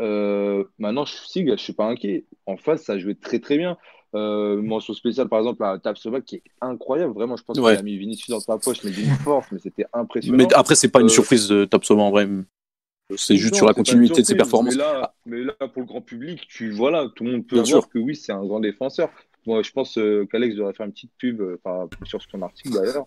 Euh, 0.00 0.64
maintenant, 0.78 1.06
je, 1.06 1.14
je 1.34 1.56
suis 1.56 1.72
pas 1.72 1.86
inquiet. 1.86 2.26
En 2.44 2.58
face, 2.58 2.82
ça 2.82 2.98
joué 2.98 3.14
très 3.14 3.38
très 3.38 3.56
bien. 3.56 3.78
Euh, 4.14 4.62
mention 4.62 4.94
spéciale, 4.94 5.28
par 5.28 5.40
exemple, 5.40 5.62
à 5.64 5.78
Tapsoba 5.78 6.20
qui 6.20 6.36
est 6.36 6.42
incroyable. 6.60 7.12
Vraiment, 7.12 7.36
je 7.36 7.42
pense 7.44 7.58
Ouais. 7.58 7.72
qu'il 7.72 7.80
a 7.80 7.82
mis 7.82 7.96
Vinicius 7.96 8.28
dans 8.30 8.40
sa 8.40 8.58
poche, 8.58 8.82
mais 8.84 8.90
d'une 8.90 9.10
force, 9.24 9.46
mais 9.52 9.58
c'était 9.58 9.84
impressionnant. 9.92 10.36
Mais 10.36 10.52
après, 10.54 10.74
c'est 10.74 10.88
pas 10.88 11.00
une 11.00 11.06
Euh, 11.06 11.10
surprise 11.10 11.48
de 11.48 11.64
Top 11.64 11.84
Soma 11.84 12.02
en 12.02 12.10
vrai. 12.10 12.26
C'est 13.14 13.36
juste 13.36 13.52
Non, 13.52 13.58
sur 13.58 13.66
la 13.66 13.74
continuité 13.74 14.20
de 14.22 14.26
ses 14.26 14.34
performances. 14.34 14.74
Mais 14.74 14.82
là, 14.82 15.14
mais 15.26 15.42
là, 15.44 15.52
pour 15.68 15.80
le 15.82 15.86
grand 15.86 16.00
public, 16.00 16.44
tu 16.48 16.70
voilà, 16.72 17.06
tout 17.14 17.22
le 17.24 17.32
monde 17.32 17.46
peut 17.46 17.56
Bien 17.62 17.70
voir 17.72 17.82
sûr. 17.84 17.88
que 17.88 17.98
oui, 17.98 18.16
c'est 18.16 18.32
un 18.32 18.44
grand 18.44 18.58
défenseur. 18.60 19.10
Moi, 19.46 19.62
je 19.62 19.70
pense 19.70 19.96
euh, 19.96 20.26
qu'Alex 20.26 20.56
devrait 20.56 20.72
faire 20.72 20.86
une 20.86 20.92
petite 20.92 21.12
pub 21.16 21.40
euh, 21.40 21.56
sur 22.04 22.20
son 22.20 22.42
article 22.42 22.74
d'ailleurs. 22.74 23.06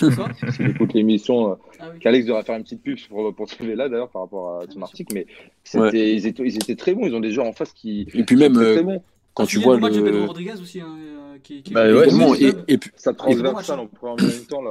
Quoi 0.00 0.28
S'il 0.52 0.70
écoute 0.70 0.94
l'émission, 0.94 1.52
euh, 1.52 1.54
Ah 1.78 1.90
oui. 1.92 1.98
qu'Alex 2.00 2.26
devrait 2.26 2.42
faire 2.44 2.56
une 2.56 2.62
petite 2.64 2.82
pub 2.82 2.98
pour, 3.08 3.34
pour 3.34 3.48
ce 3.48 3.62
là 3.62 3.88
d'ailleurs 3.90 4.08
par 4.10 4.22
rapport 4.22 4.60
à 4.60 4.70
son 4.70 4.80
article. 4.80 5.12
Mais 5.14 5.26
c'était, 5.64 5.80
Ouais. 5.80 6.12
ils, 6.14 6.26
étaient, 6.26 6.42
ils 6.42 6.56
étaient 6.56 6.74
très 6.76 6.94
bons. 6.94 7.06
Ils 7.06 7.14
ont 7.14 7.20
des 7.20 7.30
joueurs 7.32 7.46
en 7.46 7.52
face 7.52 7.72
qui 7.72 8.06
Et 8.14 8.24
puis 8.24 8.36
sont 8.36 8.40
même, 8.42 8.54
très, 8.54 8.64
euh, 8.64 8.74
très 8.74 8.82
bons. 8.84 9.02
Quand 9.36 9.44
Ah, 9.44 9.46
tu 9.46 9.58
il 9.58 9.62
vois 9.62 9.74
le 9.74 9.80
match 9.80 9.92
de 9.94 10.00
Pedro 10.00 10.20
le. 10.20 10.24
Rodriguez 10.26 10.52
aussi, 10.60 10.80
hein, 10.80 10.86
euh, 10.98 11.36
qui, 11.44 11.62
qui- 11.62 11.72
Bah 11.74 11.92
ouais, 11.92 12.08
et, 12.40 12.52
et 12.68 12.78
puis, 12.78 12.90
Ça 12.96 13.12
en 13.18 13.34
là, 13.36 13.52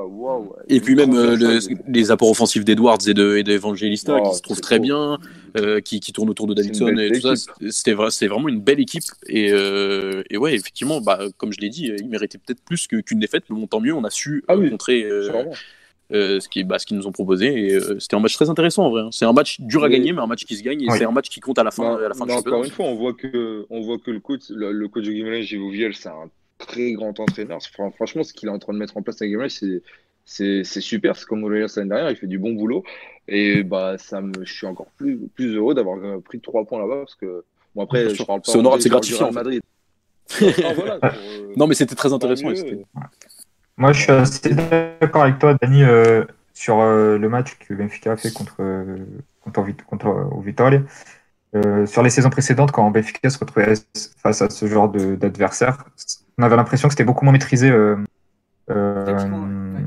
waouh. 0.03 0.53
et 0.67 0.81
puis 0.81 0.95
même 0.95 1.13
euh, 1.15 1.35
le- 1.35 1.59
les 1.87 2.09
apports 2.09 2.31
offensifs 2.31 2.65
d'Edwards 2.65 2.97
et 3.07 3.13
de 3.13 3.37
et 3.37 3.43
d'Evangelista 3.43 4.17
Oh, 4.19 4.27
qui 4.29 4.35
se 4.37 4.41
trouvent 4.41 4.61
très 4.61 4.79
bien, 4.79 5.19
euh, 5.55 5.79
qui, 5.81 5.99
qui 5.99 6.11
tournent 6.13 6.31
autour 6.31 6.47
de 6.47 6.55
Davidson 6.55 6.87
et 6.97 7.11
tout 7.11 7.35
ça. 7.35 7.53
C'était 7.69 7.93
vrai, 7.93 8.09
vraiment 8.27 8.49
une 8.49 8.59
belle 8.59 8.79
équipe. 8.79 9.03
Et, 9.27 9.51
euh, 9.51 10.23
et 10.31 10.37
ouais, 10.37 10.55
effectivement, 10.55 10.99
bah, 10.99 11.19
comme 11.37 11.53
je 11.53 11.59
l'ai 11.61 11.69
dit, 11.69 11.91
ils 11.99 12.09
méritaient 12.09 12.39
peut-être 12.39 12.61
plus 12.65 12.87
qu'une 12.87 13.19
défaite, 13.19 13.43
mais 13.51 13.55
bon, 13.59 13.67
tant 13.67 13.79
mieux, 13.79 13.93
on 13.93 14.03
a 14.03 14.09
su 14.09 14.43
Ah 14.47 14.53
euh, 14.53 14.57
oui, 14.57 14.71
contrer 14.71 15.03
euh, 16.15 16.39
ce 16.39 16.49
qu'ils 16.49 16.65
bah, 16.65 16.79
ce 16.79 16.85
qu'ils 16.85 16.97
nous 16.97 17.05
ont 17.07 17.11
proposé. 17.11 17.47
Et 17.47 17.73
euh, 17.75 17.99
c'était 17.99 18.15
un 18.15 18.19
match 18.19 18.33
très 18.35 18.49
intéressant 18.49 18.85
en 18.85 18.89
vrai. 18.89 19.01
hein. 19.03 19.09
C'est 19.11 19.25
un 19.25 19.33
match 19.33 19.59
dur 19.61 19.83
à 19.83 19.89
gagner, 19.89 20.13
mais 20.13 20.21
un 20.21 20.27
match 20.27 20.45
qui 20.45 20.55
se 20.55 20.63
gagne. 20.63 20.81
Et 20.81 20.87
Oui. 20.89 20.97
c'est 20.97 21.05
un 21.05 21.11
match 21.11 21.29
qui 21.29 21.39
compte 21.39 21.59
à 21.59 21.63
la 21.63 21.71
fin, 21.71 21.83
Non, 21.83 21.97
à 21.97 22.07
la 22.09 22.13
fin 22.15 22.25
du 22.25 22.31
mais 22.31 22.35
championnat. 22.37 22.55
encore 22.57 22.65
une 22.65 22.71
fois, 22.71 22.85
on 22.85 22.95
voit 22.95 23.13
que, 23.13 23.65
on 23.69 23.81
voit 23.81 23.97
que 23.99 24.11
le 24.11 24.19
coach, 24.19 24.43
le, 24.49 24.71
le 24.71 24.87
coach 24.87 25.05
de 25.05 25.91
c'est 25.93 26.09
un 26.09 26.29
très 26.57 26.93
grand 26.93 27.19
entraîneur. 27.19 27.59
Fran- 27.73 27.91
Franchement, 27.91 28.23
ce 28.23 28.33
qu'il 28.33 28.47
est 28.49 28.51
en 28.51 28.59
train 28.59 28.73
de 28.73 28.77
mettre 28.79 28.95
en 28.97 29.01
place 29.01 29.21
avec 29.21 29.31
Guimarães, 29.31 29.49
c'est, 29.49 29.81
c'est, 30.23 30.63
c'est 30.63 30.81
super. 30.81 31.15
C'est 31.15 31.25
comme 31.25 31.43
Aurélien 31.43 31.67
l'année 31.75 31.89
dernière, 31.89 32.09
il 32.11 32.15
fait 32.15 32.27
du 32.27 32.39
bon 32.39 32.53
boulot. 32.53 32.83
Et 33.27 33.63
bah, 33.63 33.97
ça 33.97 34.21
me, 34.21 34.31
je 34.43 34.53
suis 34.53 34.67
encore 34.67 34.87
plus, 34.97 35.17
plus 35.35 35.55
heureux 35.55 35.73
d'avoir 35.73 35.97
euh, 36.03 36.19
pris 36.19 36.39
trois 36.39 36.63
points 36.65 36.79
là-bas 36.79 36.97
parce 36.99 37.15
que, 37.15 37.43
bon, 37.75 37.83
après, 37.83 38.13
je 38.13 38.23
parle 38.23 38.41
pas 38.41 38.51
C'est 38.51 38.57
honorable, 38.59 38.81
c'est 38.81 38.89
gratifiant, 38.89 39.29
en 39.29 39.31
Madrid. 39.31 39.61
Ah, 40.63 40.73
voilà, 40.75 40.97
pour, 40.99 41.09
euh, 41.09 41.53
Non, 41.57 41.67
mais 41.67 41.75
c'était 41.75 41.95
très 41.95 42.13
intéressant. 42.13 42.49
Moi, 43.77 43.91
je 43.91 44.01
suis 44.01 44.11
assez 44.11 44.53
d'accord 44.53 45.23
avec 45.23 45.39
toi, 45.39 45.53
Dani, 45.61 45.83
euh, 45.83 46.23
sur 46.53 46.79
euh, 46.79 47.17
le 47.17 47.29
match 47.29 47.57
que 47.59 47.73
Benfica 47.73 48.13
a 48.13 48.17
fait 48.17 48.31
contre, 48.31 48.55
euh, 48.59 48.97
contre, 49.41 49.65
contre 49.85 50.07
euh, 51.55 51.85
sur 51.85 52.01
les 52.01 52.09
saisons 52.09 52.29
précédentes, 52.29 52.71
quand 52.71 52.89
Benfica 52.91 53.29
se 53.29 53.37
retrouvait 53.37 53.73
face 54.21 54.41
à 54.41 54.49
ce 54.49 54.65
genre 54.67 54.89
d'adversaire, 54.89 55.83
on 56.37 56.43
avait 56.43 56.55
l'impression 56.55 56.87
que 56.87 56.93
c'était 56.93 57.03
beaucoup 57.03 57.25
moins 57.25 57.33
maîtrisé. 57.33 57.71
Tactiquement, 58.67 59.43
ouais. 59.43 59.85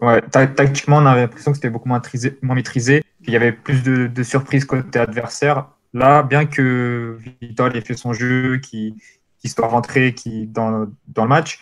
Ouais, 0.00 0.22
ta- 0.22 0.46
on 0.88 1.06
avait 1.06 1.20
l'impression 1.22 1.52
que 1.52 1.56
c'était 1.56 1.70
beaucoup 1.70 1.88
moins 1.88 1.98
maîtrisé, 1.98 2.38
moins 2.42 2.54
maîtrisé, 2.54 3.02
qu'il 3.22 3.32
y 3.32 3.36
avait 3.36 3.52
plus 3.52 3.82
de, 3.82 4.06
de 4.06 4.22
surprises 4.22 4.64
côté 4.64 4.98
adversaire. 4.98 5.68
Là, 5.94 6.22
bien 6.22 6.46
que 6.46 7.16
Vital 7.40 7.76
ait 7.76 7.80
fait 7.80 7.94
son 7.94 8.12
jeu, 8.12 8.58
qu'il 8.58 8.94
qu'il 9.38 9.50
soit 9.50 9.68
rentré 9.68 10.14
qui, 10.14 10.46
dans, 10.46 10.88
dans 11.08 11.22
le 11.22 11.28
match, 11.28 11.60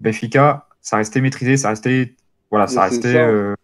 Benfica, 0.00 0.66
ça 0.80 0.96
restait 0.96 1.20
maîtrisé, 1.20 1.56
ça 1.56 1.68
restait, 1.70 2.14
voilà, 2.50 2.66
ça 2.66 2.82
restait 2.82 3.12
ça. 3.12 3.26
euh, 3.28 3.54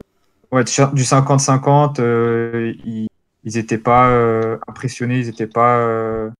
ouais, 0.52 0.64
du 0.64 1.04
50-50. 1.04 2.00
euh, 2.00 2.72
ils 2.84 3.08
ils 3.44 3.58
étaient 3.58 3.78
pas 3.78 4.10
euh, 4.10 4.58
impressionnés, 4.66 5.18
ils 5.20 5.28
étaient 5.28 5.46
pas, 5.46 5.78
euh, 5.78 6.30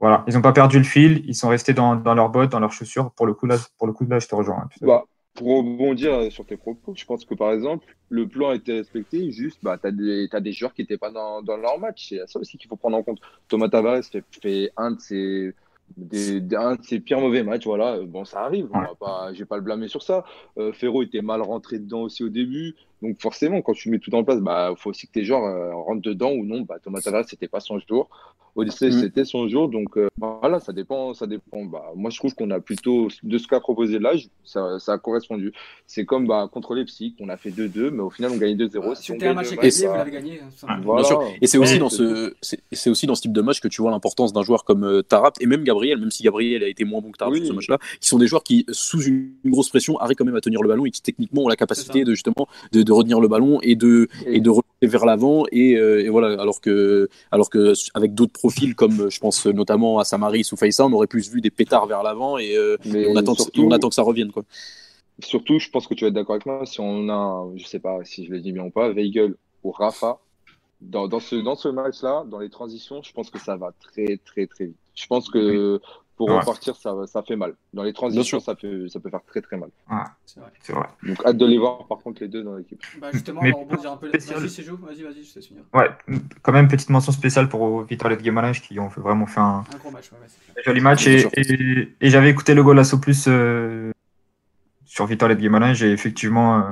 voilà, 0.00 0.24
ils 0.26 0.34
n'ont 0.34 0.40
pas 0.40 0.52
perdu 0.54 0.78
le 0.78 0.84
fil, 0.84 1.22
ils 1.26 1.34
sont 1.34 1.50
restés 1.50 1.74
dans, 1.74 1.94
dans 1.94 2.14
leurs 2.14 2.30
bottes, 2.30 2.50
dans 2.50 2.58
leurs 2.60 2.72
chaussures. 2.72 3.10
Pour 3.12 3.26
le 3.26 3.34
coup, 3.34 3.44
là, 3.46 3.56
pour 3.76 3.86
le 3.86 3.92
coup, 3.92 4.06
là, 4.06 4.18
je 4.18 4.26
te 4.28 4.34
rejoins. 4.34 4.60
hein. 4.64 4.68
Bah, 4.80 5.04
pour 5.34 5.58
rebondir 5.58 6.30
sur 6.32 6.46
tes 6.46 6.56
propos, 6.56 6.94
je 6.96 7.04
pense 7.04 7.24
que 7.24 7.34
par 7.34 7.52
exemple, 7.52 7.84
le 8.08 8.26
plan 8.26 8.50
a 8.50 8.54
été 8.54 8.72
respecté, 8.78 9.30
juste, 9.30 9.58
bah, 9.62 9.76
tu 9.78 9.88
as 9.88 9.90
des, 9.90 10.28
t'as 10.30 10.40
des 10.40 10.52
joueurs 10.52 10.72
qui 10.72 10.82
n'étaient 10.82 10.96
pas 10.96 11.10
dans, 11.10 11.42
dans 11.42 11.56
leur 11.58 11.78
match. 11.78 12.06
C'est 12.08 12.26
ça 12.26 12.38
aussi 12.38 12.56
qu'il 12.56 12.68
faut 12.68 12.76
prendre 12.76 12.96
en 12.96 13.02
compte. 13.02 13.18
Thomas 13.48 13.68
Tavares 13.68 14.02
fait, 14.04 14.24
fait 14.42 14.70
un, 14.76 14.92
de 14.92 15.00
ses, 15.00 15.54
des, 15.96 16.40
des- 16.40 16.56
un 16.56 16.76
de 16.76 16.82
ses 16.82 17.00
pires 17.00 17.20
mauvais 17.20 17.42
matchs. 17.42 17.64
Voilà. 17.64 18.00
Bon, 18.02 18.24
ça 18.24 18.40
arrive, 18.44 18.68
je 19.32 19.38
vais 19.38 19.44
pas 19.44 19.56
le 19.56 19.62
blâmer 19.62 19.88
sur 19.88 20.02
ça. 20.02 20.24
Euh, 20.58 20.72
Ferro 20.72 21.02
était 21.02 21.22
mal 21.22 21.42
rentré 21.42 21.78
dedans 21.78 22.02
aussi 22.02 22.24
au 22.24 22.28
début. 22.28 22.74
Donc 23.02 23.20
forcément, 23.20 23.60
quand 23.62 23.74
tu 23.74 23.90
mets 23.90 23.98
tout 23.98 24.14
en 24.14 24.24
place, 24.24 24.40
bah, 24.40 24.72
faut 24.76 24.90
aussi 24.90 25.06
que 25.06 25.12
tes 25.12 25.24
joueurs 25.24 25.44
euh, 25.44 25.74
rentrent 25.74 26.02
dedans 26.02 26.32
ou 26.32 26.44
non. 26.44 26.62
Bah, 26.62 26.76
Thomas 26.82 27.00
Tavares, 27.00 27.24
c'était 27.28 27.48
pas 27.48 27.60
son 27.60 27.78
jour. 27.78 28.08
Odyssey, 28.56 28.86
Mm. 28.90 29.00
c'était 29.00 29.24
son 29.24 29.48
jour. 29.48 29.68
Donc 29.68 29.98
euh, 29.98 30.06
voilà, 30.16 30.60
ça 30.60 30.72
dépend. 30.72 31.12
Ça 31.12 31.26
dépend. 31.26 31.64
Bah, 31.64 31.86
moi, 31.96 32.10
je 32.10 32.18
trouve 32.18 32.34
qu'on 32.34 32.50
a 32.52 32.60
plutôt, 32.60 33.08
de 33.24 33.36
ce 33.36 33.48
qu'a 33.48 33.58
proposé 33.58 33.98
l'âge, 33.98 34.28
ça, 34.44 34.78
ça 34.78 34.92
a 34.92 34.98
correspondu. 34.98 35.52
C'est 35.88 36.04
comme 36.04 36.26
bah, 36.28 36.48
contre 36.52 36.74
Leipzig, 36.76 37.16
on 37.18 37.28
a 37.30 37.36
fait 37.36 37.50
2-2, 37.50 37.90
mais 37.90 38.00
au 38.02 38.10
final, 38.10 38.30
on 38.32 38.36
gagne 38.36 38.56
2-0. 38.56 38.94
Si 38.94 39.10
on 39.10 39.14
Bah, 39.16 39.18
C'était 39.18 39.26
un 39.26 39.34
match 39.34 39.50
le 39.50 39.58
à 39.58 39.68
vous 39.68 39.92
bah, 39.92 39.96
l'avez 39.98 40.10
gagné. 40.12 40.40
hein, 40.40 40.46
simplement. 40.56 40.82
voilà. 40.84 41.00
Bien 41.02 41.08
sûr. 41.08 41.22
Et 41.42 41.46
c'est 41.48 41.58
aussi 41.58 41.78
dans 41.80 41.88
ce, 41.88 42.32
c'est 42.70 42.90
aussi 42.90 43.06
dans 43.08 43.16
ce 43.16 43.22
type 43.22 43.32
de 43.32 43.40
match 43.42 43.60
que 43.60 43.66
tu 43.68 43.82
vois 43.82 43.90
l'importance 43.90 44.32
d'un 44.32 44.42
joueur 44.42 44.64
comme 44.64 44.84
euh, 44.84 45.02
Tarap 45.02 45.34
et 45.40 45.46
même 45.46 45.64
Gabriel, 45.64 45.98
même 45.98 46.12
si 46.12 46.22
Gabriel 46.22 46.62
a 46.62 46.68
été 46.68 46.84
moins 46.84 47.00
bon 47.00 47.10
que 47.10 47.18
Tarap 47.18 47.32
Oui. 47.34 47.40
sur 47.40 47.48
ce 47.48 47.52
match-là, 47.54 47.78
qui 48.00 48.08
sont 48.08 48.18
des 48.18 48.28
joueurs 48.28 48.44
qui, 48.44 48.64
sous 48.70 49.02
une, 49.02 49.32
une 49.42 49.50
grosse 49.50 49.68
pression, 49.68 49.98
arrivent 49.98 50.16
quand 50.16 50.24
même 50.24 50.36
à 50.36 50.40
tenir 50.40 50.62
le 50.62 50.68
ballon 50.68 50.86
et 50.86 50.92
qui 50.92 51.02
techniquement 51.02 51.42
ont 51.42 51.48
la 51.48 51.56
capacité 51.56 52.04
de 52.04 52.12
justement 52.14 52.46
de, 52.70 52.83
de 52.84 52.92
retenir 52.92 53.20
le 53.20 53.28
ballon 53.28 53.58
et 53.62 53.76
de 53.76 54.08
Et- 54.26 54.40
de 54.40 54.50
relancer 54.50 54.64
vers 54.82 55.06
l'avant 55.06 55.44
et, 55.52 55.76
euh, 55.76 56.04
et 56.04 56.08
voilà. 56.08 56.40
Alors 56.40 56.60
que 56.60 57.08
alors 57.30 57.48
que 57.50 57.72
avec 57.94 58.14
d'autres 58.14 58.32
profils 58.32 58.74
comme 58.74 59.10
je 59.10 59.18
pense 59.18 59.46
notamment 59.46 59.98
à 59.98 60.04
Samaris 60.04 60.48
ou 60.52 60.56
Faïssa, 60.56 60.84
on 60.86 60.92
aurait 60.92 61.06
plus 61.06 61.30
vu 61.30 61.40
des 61.40 61.50
pétards 61.50 61.86
vers 61.86 62.02
l'avant 62.02 62.38
et, 62.38 62.56
euh, 62.56 62.76
et 62.84 63.06
on 63.08 63.16
attend 63.16 63.34
surtout, 63.34 63.62
on 63.62 63.70
attend 63.70 63.88
que 63.88 63.94
ça 63.94 64.02
revienne 64.02 64.30
quoi. 64.30 64.44
surtout, 65.20 65.58
je 65.58 65.70
pense 65.70 65.86
que 65.86 65.94
tu 65.94 66.04
vas 66.04 66.08
être 66.08 66.14
d'accord 66.14 66.34
avec 66.34 66.46
moi, 66.46 66.66
si 66.66 66.80
on 66.80 67.08
a, 67.08 67.46
je 67.56 67.66
sais 67.66 67.78
pas 67.78 67.98
si 68.04 68.26
je 68.26 68.30
le 68.30 68.40
dis 68.40 68.52
bien 68.52 68.64
ou 68.64 68.70
pas, 68.70 68.90
Weigel 68.90 69.34
ou 69.62 69.70
Rafa, 69.70 70.18
dans, 70.80 71.08
dans 71.08 71.20
ce, 71.20 71.36
dans 71.36 71.54
ce 71.54 71.68
match-là, 71.68 72.24
dans 72.30 72.40
les 72.40 72.50
transitions, 72.50 73.00
je 73.02 73.12
pense 73.12 73.30
que 73.30 73.38
ça 73.38 73.56
va 73.56 73.72
très, 73.80 74.18
très, 74.18 74.46
très 74.46 74.66
vite. 74.66 74.76
Je 74.94 75.06
pense 75.06 75.30
que 75.30 75.80
pour 76.16 76.28
Ouais. 76.28 76.38
repartir, 76.38 76.76
ça, 76.76 76.94
ça 77.06 77.22
fait 77.22 77.34
mal. 77.36 77.54
Dans 77.72 77.82
les 77.82 77.92
transitions, 77.92 78.38
ça 78.40 78.54
peut, 78.54 78.88
ça 78.88 79.00
peut 79.00 79.10
faire 79.10 79.22
très, 79.26 79.40
très 79.40 79.56
mal. 79.56 79.70
C'est 80.26 80.38
vrai. 80.40 80.50
C'est 80.62 80.72
vrai. 80.72 80.86
Donc, 81.02 81.24
hâte 81.26 81.36
de 81.36 81.46
les 81.46 81.58
voir, 81.58 81.86
par 81.88 81.98
contre, 81.98 82.22
les 82.22 82.28
deux 82.28 82.42
dans 82.44 82.54
l'équipe. 82.56 82.80
Bah, 83.00 83.08
justement, 83.12 83.40
Mais 83.42 83.52
on 83.52 83.64
va 83.64 83.70
rebondir 83.70 83.92
un 83.92 83.96
peu. 83.96 84.08
spécial. 84.08 84.38
Vas-y. 84.40 84.48
Vas-y, 84.76 85.02
vas-y, 85.02 85.24
je 85.24 85.34
te 85.34 85.40
finir. 85.40 85.62
Ouais, 85.72 85.90
quand 86.42 86.52
même, 86.52 86.68
petite 86.68 86.90
mention 86.90 87.10
spéciale 87.12 87.48
pour 87.48 87.84
de 88.16 88.22
Guimarães 88.22 88.52
qui 88.52 88.78
ont 88.78 88.90
fait- 88.90 89.00
vraiment 89.00 89.26
fait 89.26 89.40
un 89.40 89.64
Un 89.74 89.78
gros 89.78 89.90
match, 89.90 90.12
ouais, 90.12 90.18
ouais, 90.20 90.62
joli 90.64 90.80
match. 90.80 91.06
Et, 91.08 91.26
et, 91.36 91.96
et 92.00 92.10
j'avais 92.10 92.30
écouté 92.30 92.54
le 92.54 92.62
Golasso 92.62 92.98
Plus 92.98 93.24
euh, 93.26 93.90
sur 94.84 95.06
de 95.34 95.40
Guimarães 95.40 95.82
et 95.82 95.90
effectivement, 95.90 96.58
euh, 96.58 96.62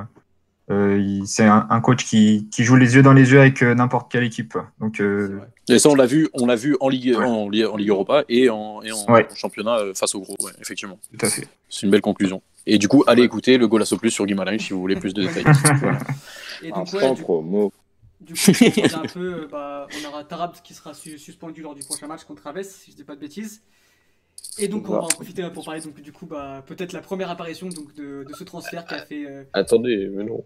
Euh, 0.71 1.19
c'est 1.25 1.43
un, 1.45 1.67
un 1.69 1.81
coach 1.81 2.05
qui, 2.05 2.47
qui 2.49 2.63
joue 2.63 2.77
les 2.77 2.95
yeux 2.95 3.03
dans 3.03 3.11
les 3.11 3.31
yeux 3.31 3.39
avec 3.41 3.61
euh, 3.61 3.75
n'importe 3.75 4.09
quelle 4.11 4.23
équipe. 4.23 4.57
Donc, 4.79 5.01
euh. 5.01 5.39
Et 5.69 5.77
ça, 5.77 5.89
on 5.89 5.95
l'a 5.95 6.05
vu, 6.05 6.29
on 6.33 6.45
l'a 6.45 6.55
vu 6.55 6.77
en 6.79 6.87
Ligue, 6.89 7.15
Ouais. 7.17 7.25
en, 7.25 7.49
Ligue- 7.49 7.65
en 7.65 7.75
Ligue 7.75 7.89
Europa 7.89 8.23
et 8.29 8.49
en, 8.49 8.81
et 8.81 8.91
en 8.91 9.05
Ouais. 9.11 9.27
championnat 9.35 9.77
euh, 9.79 9.93
face 9.93 10.15
au 10.15 10.21
gros. 10.21 10.35
Ouais, 10.39 10.51
effectivement. 10.61 10.97
tout 11.17 11.25
à 11.25 11.29
fait. 11.29 11.47
C'est 11.69 11.83
une 11.85 11.91
belle 11.91 12.01
conclusion. 12.01 12.41
Et 12.65 12.77
du 12.77 12.87
coup, 12.87 13.03
allez 13.07 13.23
écouter 13.23 13.57
le 13.57 13.67
Golasso 13.67 13.97
Plus 13.97 14.09
sur 14.11 14.25
Guimarães 14.25 14.57
si 14.57 14.71
vous 14.71 14.79
voulez 14.79 14.95
plus 14.95 15.13
de 15.13 15.23
détails. 15.27 15.43
Voilà. 15.81 15.99
Et 16.61 16.69
donc, 16.69 16.77
ouais, 16.93 16.95
Instant 16.99 17.13
du, 17.13 17.21
promo. 17.21 17.73
du 18.21 18.33
coup, 18.33 18.39
un 18.95 19.07
peu, 19.13 19.47
bah, 19.51 19.85
on 20.01 20.07
aura 20.09 20.23
Tarab 20.23 20.53
qui 20.63 20.73
sera 20.73 20.93
su- 20.93 21.17
suspendu 21.19 21.61
lors 21.61 21.75
du 21.75 21.83
prochain 21.83 22.07
match 22.07 22.23
contre 22.23 22.47
Aves, 22.47 22.63
si 22.63 22.91
je 22.91 22.95
dis 22.95 23.03
pas 23.03 23.15
de 23.15 23.19
bêtises. 23.19 23.61
Et 24.59 24.67
donc, 24.67 24.87
on 24.89 24.93
va 24.93 24.99
en 25.03 25.07
profiter 25.07 25.43
pour 25.53 25.65
parler 25.65 25.81
donc, 25.81 25.99
du 26.01 26.11
coup, 26.11 26.25
bah, 26.25 26.63
peut-être 26.65 26.93
la 26.93 27.01
première 27.01 27.29
apparition 27.29 27.69
donc, 27.69 27.93
de, 27.95 28.23
de 28.27 28.33
ce 28.33 28.43
transfert 28.43 28.85
qui 28.85 28.93
a 28.93 28.99
fait. 29.05 29.25
euh, 29.25 29.43
Attendez, 29.53 30.09
mais 30.13 30.23
non. 30.23 30.43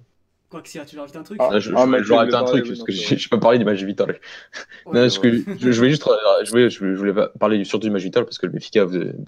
quoi 0.50 0.62
que 0.62 0.70
si, 0.70 0.80
tu 0.86 0.96
veux 0.96 1.02
rajouter 1.02 1.20
un 1.20 1.24
truc? 1.24 1.38
Ah, 1.42 1.60
je, 1.60 1.72
Ah, 1.76 1.84
je- 1.86 1.90
mais 1.90 1.98
je 2.04 2.08
voulais 2.14 2.20
un 2.22 2.30
parler, 2.30 2.62
truc 2.62 2.68
parce 2.68 2.84
que 2.84 2.92
j'ai 2.94 3.30
pas 3.30 3.38
parlé 3.38 3.58
d'image 3.58 3.84
vitale. 3.84 4.12
Ouais, 4.86 4.94
Non, 4.94 5.02
parce 5.02 5.20
que 5.20 5.32
je, 5.34 5.72
je 5.72 5.82
vais 5.82 5.90
juste, 5.90 6.06
je 6.44 6.50
voulais, 6.52 6.70
je 6.70 6.86
voulais 6.96 7.14
parler 7.40 7.64
surtout 7.66 7.88
du 7.88 7.92
match 7.92 8.04
vital 8.04 8.24
parce 8.24 8.38
que 8.38 8.46
le 8.46 8.54
Benfica, 8.54 8.86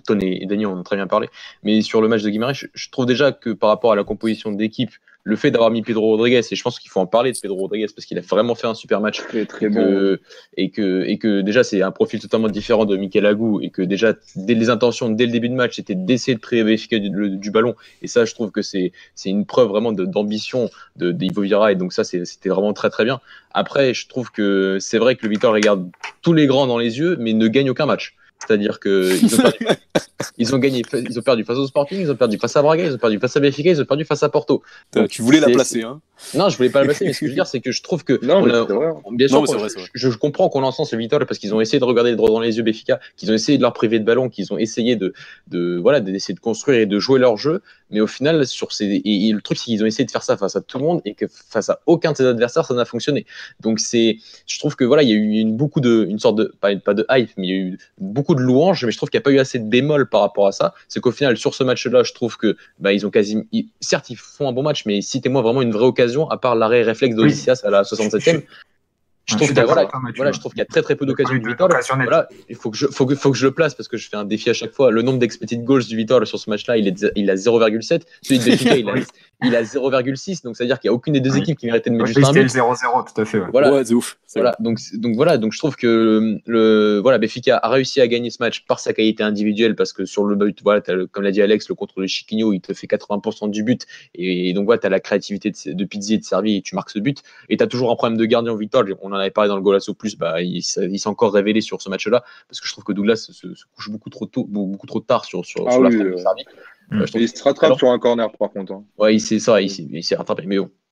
Ton 0.08 0.20
et 0.20 0.46
Denis 0.46 0.66
en 0.66 0.78
ont 0.80 0.84
très 0.84 0.96
bien 0.96 1.08
parlé. 1.08 1.28
Mais 1.64 1.82
sur 1.82 2.02
le 2.02 2.08
match 2.08 2.24
de 2.24 2.30
Guimarães, 2.30 2.54
je, 2.54 2.68
je 2.74 2.90
trouve 2.90 3.06
déjà 3.06 3.32
que 3.34 3.50
par 3.50 3.70
rapport 3.70 3.92
à 3.92 3.96
la 3.98 4.04
composition 4.06 4.52
d'équipe, 4.52 4.92
le 5.24 5.36
fait 5.36 5.52
d'avoir 5.52 5.70
mis 5.70 5.82
Pedro 5.82 6.08
Rodriguez, 6.08 6.42
et 6.50 6.56
je 6.56 6.64
pense 6.64 6.80
qu'il 6.80 6.90
faut 6.90 7.02
en 7.02 7.06
parler 7.06 7.32
de 7.34 7.38
Pedro 7.40 7.58
Rodriguez 7.58 7.88
parce 7.94 8.06
qu'il 8.06 8.18
a 8.18 8.22
vraiment 8.22 8.56
fait 8.56 8.68
un 8.68 8.74
super 8.74 9.02
match 9.02 9.22
Très 9.28 9.46
très 9.46 9.66
et 9.66 9.70
bon. 9.70 9.76
que, 9.82 10.22
et 10.56 10.70
que, 10.70 11.04
et 11.06 11.18
que 11.18 11.42
déjà 11.42 11.64
c'est 11.64 11.82
un 11.82 11.92
profil 11.92 12.20
totalement 12.20 12.48
différent 12.48 12.86
de 12.86 12.96
Mikel 12.96 13.26
Agou 13.26 13.60
et 13.62 13.70
que 13.70 13.82
déjà 13.82 14.14
dès 14.36 14.56
les 14.56 14.70
intentions 14.70 15.10
dès 15.10 15.26
le 15.26 15.32
début 15.32 15.50
de 15.50 15.56
match 15.56 15.76
c'était 15.76 15.94
d'essayer 15.96 16.36
de 16.36 16.40
priver 16.40 16.64
Benfica 16.64 16.98
du, 17.00 17.10
le- 17.10 17.30
du 17.30 17.52
ballon. 17.52 17.76
Et 18.02 18.08
ça 18.08 18.24
je 18.26 18.34
trouve 18.34 18.52
que 18.52 18.62
c'est 18.62 18.92
c'est 19.14 19.30
une 19.30 19.46
preuve 19.46 19.68
vraiment 19.68 19.92
d'ambition 19.92 20.70
de, 20.96 21.12
d'Ivo 21.12 21.42
Vieira 21.42 21.72
et 21.72 21.76
donc 21.76 21.92
ça 21.94 22.04
c'était 22.04 22.50
vraiment 22.50 22.74
très 22.74 22.90
très 22.90 23.04
bien. 23.04 23.20
Après 23.52 23.94
je 23.94 24.08
trouve 24.08 24.32
que 24.32 24.78
c'est 24.80 24.98
vrai 25.00 25.16
que 25.16 25.26
le 25.26 25.32
Vitor 25.32 25.54
regarde 25.54 25.90
tous 26.22 26.34
les 26.34 26.48
grands 26.48 26.66
dans 26.66 26.78
les 26.78 26.98
yeux 26.98 27.18
mais 27.20 27.34
ne 27.34 27.48
gagne 27.48 27.70
aucun 27.70 27.86
match 27.86 28.16
c'est-à-dire 28.46 28.80
que 28.80 29.18
ils 29.22 29.36
ont, 29.36 29.38
perdu, 29.38 29.58
ils 30.38 30.56
ont 30.56 30.58
gagné 30.60 30.84
ils 31.10 31.20
ont 31.20 31.22
perdu 31.22 31.44
face 31.44 31.58
au 31.58 31.68
Sporting 31.68 32.00
ils 32.00 32.12
ont 32.12 32.16
perdu 32.16 32.38
face 32.38 32.56
à 32.56 32.62
Braga 32.62 32.84
ils 32.86 32.94
ont 32.94 32.98
perdu 32.98 33.20
face 33.20 33.36
à 33.36 33.40
Benfica 33.40 33.70
ils 33.72 33.82
ont 33.82 33.86
perdu 33.86 34.06
face 34.06 34.24
à 34.24 34.30
Porto 34.30 34.64
Donc, 34.94 35.10
tu 35.10 35.22
voulais 35.22 35.40
la 35.40 35.50
placer, 35.50 35.84
hein 35.84 36.02
non 36.34 36.50
je 36.50 36.58
voulais 36.58 36.70
pas 36.70 36.80
la 36.80 36.86
placer 36.86 37.06
mais 37.06 37.14
ce 37.14 37.20
que 37.22 37.26
je 37.28 37.32
veux 37.32 37.36
dire 37.36 37.48
c'est 37.48 37.60
que 37.62 37.72
je 37.72 37.82
trouve 37.82 38.04
que 38.04 38.20
Non, 38.26 38.38
on 38.38 38.46
mais 38.46 38.52
a- 38.54 38.66
c'est 38.68 38.74
vrai. 38.74 38.88
hein. 38.88 38.96
Bien 39.12 39.28
sûr, 39.28 39.42
Non, 39.42 39.46
vrai. 39.46 39.68
Je, 39.94 40.10
je 40.10 40.18
comprends 40.18 40.50
qu'on 40.50 40.64
encense 40.64 40.92
le 40.92 41.00
Vital 41.00 41.26
parce 41.26 41.40
qu'ils 41.40 41.56
ont 41.56 41.62
essayé 41.62 41.80
de 41.80 41.86
regarder 41.86 42.16
droit 42.16 42.30
dans 42.30 42.42
les 42.42 42.58
yeux 42.58 42.64
Béfica, 42.64 43.00
qu'ils 43.16 43.32
ont 43.32 43.34
essayé 43.34 43.58
de 43.58 43.64
leur 43.64 43.72
priver 43.74 44.00
de 44.00 44.04
ballon, 44.06 44.28
qu'ils 44.30 44.52
ont 44.54 44.58
essayé 44.58 44.96
de, 44.98 45.14
de 45.48 45.78
voilà 45.82 46.02
d'essayer 46.02 46.34
de 46.34 46.40
construire 46.42 46.80
et 46.82 46.86
de 46.86 47.00
jouer 47.00 47.20
leur 47.20 47.38
jeu, 47.38 47.62
mais 47.90 48.02
au 48.02 48.08
final 48.08 48.46
sur 48.46 48.72
ces 48.74 48.86
et, 48.86 49.28
et 49.30 49.32
le 49.32 49.42
truc 49.42 49.58
c'est 49.58 49.66
qu'ils 49.66 49.82
ont 49.84 49.88
essayé 49.88 50.06
de 50.06 50.12
faire 50.12 50.24
ça 50.24 50.36
face 50.38 50.56
à 50.58 50.62
tout 50.62 50.78
le 50.78 50.84
monde 50.84 51.02
et 51.06 51.14
que 51.14 51.26
face 51.30 51.70
à 51.70 51.80
aucun 51.86 52.12
de 52.12 52.18
ses 52.18 52.26
adversaires 52.26 52.66
ça 52.66 52.74
n'a 52.74 52.86
fonctionné. 52.86 53.26
Donc 53.62 53.80
c'est 53.80 54.18
je 54.46 54.60
trouve 54.60 54.76
que 54.76 54.84
voilà 54.84 55.04
il 55.04 55.10
y 55.10 55.14
a 55.14 55.16
eu 55.16 55.24
une 55.40 55.56
beaucoup 55.56 55.80
de 55.80 56.06
une 56.10 56.20
sorte 56.20 56.36
de 56.38 56.54
pas, 56.60 56.76
pas 56.76 56.94
de 56.94 57.06
hype 57.10 57.30
mais 57.38 57.48
il 57.48 57.50
y 57.50 57.54
a 57.54 57.58
eu 57.58 57.78
beaucoup 57.98 58.29
de 58.36 58.42
louanges 58.42 58.86
mais 58.86 58.92
je 58.92 58.98
trouve 58.98 59.10
qu'il 59.10 59.18
n'y 59.18 59.24
a 59.24 59.26
pas 59.26 59.32
eu 59.32 59.40
assez 59.40 59.60
de 59.60 59.68
bémol 59.70 60.10
par 60.10 60.22
rapport 60.22 60.48
à 60.48 60.52
ça. 60.52 60.74
C'est 60.88 61.00
qu'au 61.00 61.12
final 61.12 61.38
sur 61.38 61.54
ce 61.56 61.64
match-là 61.64 62.04
je 62.04 62.14
trouve 62.14 62.38
que 62.38 62.56
bah, 62.80 62.94
ils 62.94 63.06
ont 63.06 63.10
quasi 63.10 63.38
ils- 63.52 63.68
certes 63.82 64.10
ils 64.10 64.16
font 64.18 64.48
un 64.50 64.52
bon 64.54 64.64
match 64.64 64.86
mais 64.86 65.02
citez-moi 65.02 65.42
vraiment 65.42 65.62
une 65.62 65.72
vraie 65.72 65.86
occasion 65.86 66.30
à 66.30 66.38
part 66.38 66.56
l'arrêt 66.56 66.84
réflexe 66.84 67.16
d'Odysseas 67.16 67.62
à 67.64 67.70
la 67.70 67.84
67e. 67.84 68.42
Je 69.30 69.36
trouve 69.36 69.48
qu'il 69.50 69.60
a- 69.60 69.66
voilà, 69.66 69.88
voilà, 70.16 70.32
je 70.32 70.40
trouve 70.40 70.52
qu'il 70.52 70.60
y 70.60 70.64
a 70.64 70.66
très 70.66 70.82
très 70.82 70.96
peu 70.96 71.06
d'occasions 71.06 71.36
du 71.36 71.48
Vitor. 71.48 71.70
Voilà, 71.96 72.28
il 72.50 72.56
faut 72.56 72.72
que, 72.72 72.78
je, 72.78 72.88
faut, 72.88 73.06
que, 73.06 73.16
faut 73.16 73.32
que 73.32 73.38
je 73.38 73.46
le 73.46 73.52
place 73.54 73.76
parce 73.76 73.88
que 73.88 73.98
je 73.98 74.10
fais 74.10 74.18
un 74.18 74.26
défi 74.26 74.50
à 74.50 74.54
chaque 74.54 74.74
fois. 74.74 74.92
Le 74.92 75.02
nombre 75.02 75.20
d'expected 75.20 75.64
goals 75.64 75.84
du 75.86 75.96
Vitor 75.96 76.26
sur 76.28 76.40
ce 76.40 76.50
match-là, 76.50 76.78
il 76.78 76.88
est 76.88 77.06
il 77.16 77.30
a 77.30 77.36
0,7. 77.36 78.02
Celui 78.22 78.40
de 78.40 78.46
Benfica, 78.50 78.76
il 78.78 78.90
a, 78.90 78.94
il 79.44 79.56
a 79.56 79.64
0,6. 79.64 80.44
Donc 80.44 80.56
ça 80.58 80.64
veut 80.64 80.68
dire 80.68 80.80
qu'il 80.80 80.90
n'y 80.90 80.94
a 80.94 80.96
aucune 80.96 81.14
des 81.14 81.20
deux 81.20 81.32
Oui. 81.34 81.40
équipes 81.42 81.58
qui 81.60 81.66
méritait 81.68 81.90
de 81.90 81.96
mettre 81.96 82.08
juste 82.08 82.26
un 82.28 82.32
but. 82.34 82.48
0-0, 82.48 83.14
tout 83.14 83.22
à 83.22 83.26
fait. 83.26 83.40
ouais. 83.40 83.48
Voilà, 83.52 83.72
Ouais, 83.74 83.86
c'est 83.86 83.94
ouf. 83.94 84.18
Voilà, 84.36 84.56
donc, 84.60 84.78
donc 84.94 85.16
voilà, 85.16 85.38
donc 85.38 85.54
je 85.54 85.58
trouve 85.58 85.76
que 85.76 86.38
le 86.46 87.00
voilà, 87.02 87.18
Benfica 87.18 87.58
a 87.58 87.70
réussi 87.70 88.00
à 88.02 88.08
gagner 88.08 88.30
ce 88.30 88.38
match 88.40 88.66
par 88.68 88.80
sa 88.80 88.94
qualité 88.94 89.24
individuelle 89.24 89.76
parce 89.76 89.94
que 89.94 90.06
sur 90.06 90.24
le 90.26 90.36
but, 90.36 90.60
voilà, 90.64 90.82
t'as 90.82 90.94
le- 90.94 91.08
comme 91.08 91.24
l'a 91.24 91.32
dit 91.32 91.42
Alex, 91.42 91.68
le 91.70 91.76
contrôle 91.76 92.04
de 92.04 92.08
Chiquinho, 92.08 92.54
il 92.54 92.62
te 92.62 92.74
fait 92.74 92.88
80% 92.88 93.50
du 93.50 93.64
but 93.64 93.86
et, 94.16 94.54
donc 94.54 94.66
voilà, 94.66 94.80
tu 94.80 94.88
as 94.88 94.90
la 94.90 95.00
créativité 95.00 95.52
de, 95.52 95.74
de 95.74 95.84
Pizzi 95.86 96.14
et 96.16 96.18
de 96.18 96.24
Servi 96.24 96.58
et 96.58 96.62
tu 96.62 96.76
marques 96.76 96.90
ce 96.92 97.00
but 97.00 97.24
et 97.50 97.58
tu 97.58 97.64
as 97.64 97.68
toujours 97.68 97.92
un 97.92 97.96
problème 97.96 98.18
de 98.18 98.26
gardien 98.26 98.52
au 98.54 98.58
Vitor, 98.58 98.84
on 99.02 99.12
en 99.12 99.19
avait 99.20 99.30
parlé 99.32 99.48
dans 99.50 99.56
le 99.56 99.62
Golasso 99.62 99.94
plus, 99.94 100.18
bah 100.18 100.42
il, 100.42 100.62
s'est- 100.64 100.88
il 100.90 100.98
s'est 101.00 101.10
encore 101.10 101.34
révélé 101.34 101.62
sur 101.62 101.82
ce 101.82 101.90
match-là 101.90 102.24
parce 102.48 102.60
que 102.60 102.68
je 102.68 102.72
trouve 102.72 102.84
que 102.84 102.94
Douglas 102.94 103.16
se, 103.18 103.34
se 103.34 103.64
couche 103.76 103.90
beaucoup 103.92 104.10
trop 104.10 104.26
tôt, 104.26 104.46
beaucoup 104.46 104.88
trop 104.88 105.00
tard 105.00 105.26
sur 105.26 105.46
sur, 105.46 105.68
Ah 105.68 105.72
sur 105.74 105.82
la 105.84 105.92
frappe 105.92 106.02
euh. 106.02 106.16
Euh, 106.92 107.06
il 107.14 107.30
se 107.30 107.44
rattrape 107.44 107.66
Alors- 107.66 107.78
sur 107.78 107.90
un 107.90 108.00
corner 108.00 108.32
par 108.32 108.50
contre. 108.50 108.72
hein. 108.74 108.84
Ouais, 108.98 109.14
il 109.16 109.20
s'est 109.20 109.38
ça, 109.40 109.62
il 109.62 110.04
s'est 110.04 110.16
rattrapé. 110.16 110.44
Mais 110.48 110.58
bon, 110.58 110.72
c'est 110.72 110.89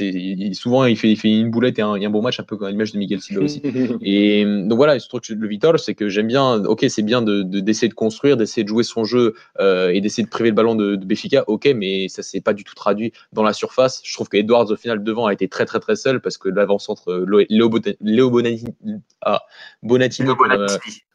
il- 0.00 0.54
souvent 0.54 0.84
il 0.84 0.96
fait, 0.96 1.10
il 1.10 1.16
fait 1.16 1.28
une 1.30 1.50
boulette 1.50 1.78
et 1.78 1.82
un, 1.82 1.94
un 1.94 2.10
bon 2.10 2.22
match, 2.22 2.38
un 2.38 2.42
peu 2.42 2.56
comme 2.56 2.68
l'image 2.68 2.92
de 2.92 2.98
Miguel 2.98 3.20
Silva 3.20 3.42
aussi. 3.44 3.62
Et 4.02 4.44
euh, 4.44 4.66
donc 4.66 4.76
voilà, 4.76 4.98
je 4.98 5.08
trouve 5.08 5.20
que 5.20 5.32
le 5.32 5.48
Vitor, 5.48 5.78
c'est 5.80 5.94
que 5.94 6.08
j'aime 6.08 6.26
bien. 6.26 6.64
Ok, 6.64 6.84
c'est 6.88 7.02
bien 7.02 7.22
de 7.22 7.42
de- 7.42 7.60
d'essayer 7.60 7.88
de, 7.88 7.94
construire, 7.94 8.36
d'essayer 8.36 8.62
de 8.62 8.68
jouer 8.68 8.82
son 8.84 9.04
jeu 9.04 9.34
euh, 9.58 9.88
et 9.90 10.00
d'essayer 10.00 10.22
de 10.24 10.28
priver 10.28 10.50
le 10.50 10.54
ballon 10.54 10.74
de, 10.74 10.96
de 10.96 11.04
Béfica. 11.04 11.44
Ok, 11.48 11.68
mais 11.74 12.08
ça 12.08 12.22
s'est 12.22 12.40
pas 12.40 12.52
du 12.52 12.64
tout 12.64 12.74
traduit 12.74 13.12
dans 13.32 13.42
la 13.42 13.52
surface. 13.52 14.00
Je 14.04 14.12
trouve 14.14 14.28
que 14.28 14.36
Edwards 14.36 14.70
au 14.70 14.76
final 14.76 15.02
devant 15.02 15.26
a 15.26 15.32
été 15.32 15.48
très 15.48 15.64
très 15.64 15.80
très 15.80 15.96
seul 15.96 16.20
parce 16.20 16.36
que 16.38 16.48
l'avant-centre 16.48 17.08
euh, 17.10 17.44
Léo, 17.48 17.70
Léo 18.00 18.30
Bonatini, 18.30 18.74
ah, 19.22 19.40
Bonatini, 19.82 20.28
qu'on 20.36 20.50
a- 20.50 20.66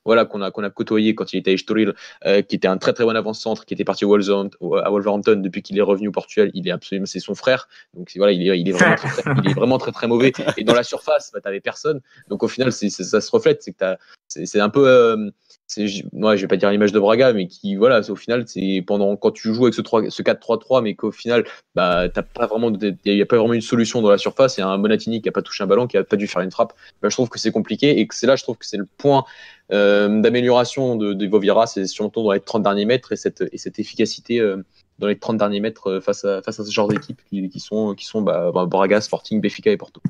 voilà 0.05 0.25
qu'on 0.25 0.41
a 0.41 0.51
qu'on 0.51 0.63
a 0.63 0.69
côtoyé 0.69 1.15
quand 1.15 1.33
il 1.33 1.37
était 1.37 1.51
à 1.51 1.53
Estoril, 1.53 1.93
euh, 2.25 2.41
qui 2.41 2.55
était 2.55 2.67
un 2.67 2.77
très 2.77 2.93
très 2.93 3.03
bon 3.03 3.15
avant-centre, 3.15 3.65
qui 3.65 3.73
était 3.73 3.83
parti 3.83 4.05
à 4.05 4.07
Wolverhampton 4.07 5.37
depuis 5.37 5.61
qu'il 5.61 5.77
est 5.77 5.81
revenu 5.81 6.07
au 6.07 6.11
Portugal. 6.11 6.51
Il 6.53 6.67
est 6.67 6.71
absolument, 6.71 7.05
c'est 7.05 7.19
son 7.19 7.35
frère, 7.35 7.67
donc 7.93 8.11
voilà, 8.15 8.31
il 8.31 8.47
est, 8.47 8.59
il 8.59 8.69
est 8.69 8.71
vraiment 8.71 8.95
très, 8.95 9.09
très- 9.09 9.33
il 9.43 9.49
est 9.49 9.53
vraiment 9.53 9.77
très 9.77 9.91
très 9.91 10.07
mauvais. 10.07 10.31
Et 10.57 10.63
dans 10.63 10.73
la 10.73 10.83
surface, 10.83 11.31
bah, 11.33 11.41
t'avais 11.41 11.59
personne. 11.59 12.01
Donc 12.29 12.43
au 12.43 12.47
final, 12.47 12.71
c'est, 12.71 12.89
ça 12.89 13.19
se 13.19 13.31
reflète, 13.31 13.63
c'est 13.63 13.71
que 13.71 13.77
t'as, 13.77 13.97
c'est, 14.27 14.45
c'est 14.45 14.59
un 14.59 14.69
peu, 14.69 14.87
euh, 14.87 15.29
ouais, 15.77 16.37
je 16.37 16.41
vais 16.41 16.47
pas 16.47 16.57
dire 16.57 16.69
l'image 16.69 16.91
de 16.91 16.99
Braga, 16.99 17.33
mais 17.33 17.47
qui 17.47 17.75
voilà, 17.75 18.01
au 18.09 18.15
final, 18.15 18.43
c'est 18.47 18.83
pendant 18.85 19.15
quand 19.15 19.31
tu 19.31 19.53
joues 19.53 19.63
avec 19.63 19.73
ce 19.73 19.81
3, 19.81 20.09
ce 20.09 20.21
4-3-3, 20.21 20.83
mais 20.83 20.95
qu'au 20.95 21.11
final, 21.11 21.45
bah 21.73 22.07
t'as 22.09 22.21
pas 22.21 22.45
vraiment, 22.47 22.71
il 22.71 22.97
y 23.05 23.21
a 23.21 23.25
pas 23.25 23.37
vraiment 23.37 23.53
une 23.53 23.61
solution 23.61 24.01
dans 24.01 24.09
la 24.09 24.17
surface. 24.17 24.57
Il 24.57 24.61
y 24.61 24.63
a 24.63 24.67
un 24.67 24.77
Bonatini 24.77 25.21
qui 25.21 25.29
a 25.29 25.31
pas 25.31 25.41
touché 25.41 25.63
un 25.63 25.67
ballon, 25.67 25.87
qui 25.87 25.97
a 25.97 26.03
pas 26.03 26.17
dû 26.17 26.27
faire 26.27 26.41
une 26.41 26.51
frappe. 26.51 26.73
Bah, 27.01 27.09
je 27.09 27.15
trouve 27.15 27.29
que 27.29 27.39
c'est 27.39 27.51
compliqué 27.51 27.99
et 27.99 28.07
que 28.07 28.15
c'est 28.15 28.27
là, 28.27 28.35
je 28.35 28.43
trouve 28.43 28.57
que 28.57 28.65
c'est 28.65 28.77
le 28.77 28.87
point 28.97 29.25
euh, 29.71 30.21
d'amélioration 30.21 30.95
de, 30.95 31.13
de 31.13 31.27
Vovira, 31.27 31.65
c'est 31.65 31.87
surtout 31.87 32.23
dans 32.23 32.31
les 32.31 32.39
30 32.39 32.61
derniers 32.63 32.85
mètres 32.85 33.11
et 33.11 33.15
cette, 33.15 33.43
et 33.51 33.57
cette 33.57 33.79
efficacité 33.79 34.39
euh, 34.39 34.63
dans 34.99 35.07
les 35.07 35.17
30 35.17 35.37
derniers 35.37 35.59
mètres 35.59 35.87
euh, 35.87 36.01
face, 36.01 36.25
à, 36.25 36.41
ce 36.51 36.71
genre 36.71 36.87
d'équipe 36.87 37.19
qui, 37.29 37.59
sont, 37.59 37.95
qui 37.95 38.05
sont 38.05 38.21
bah, 38.21 38.51
bah, 38.53 38.65
Braga, 38.65 39.01
Sporting, 39.01 39.41
Benfica 39.41 39.71
et 39.71 39.77
Porto. 39.77 40.01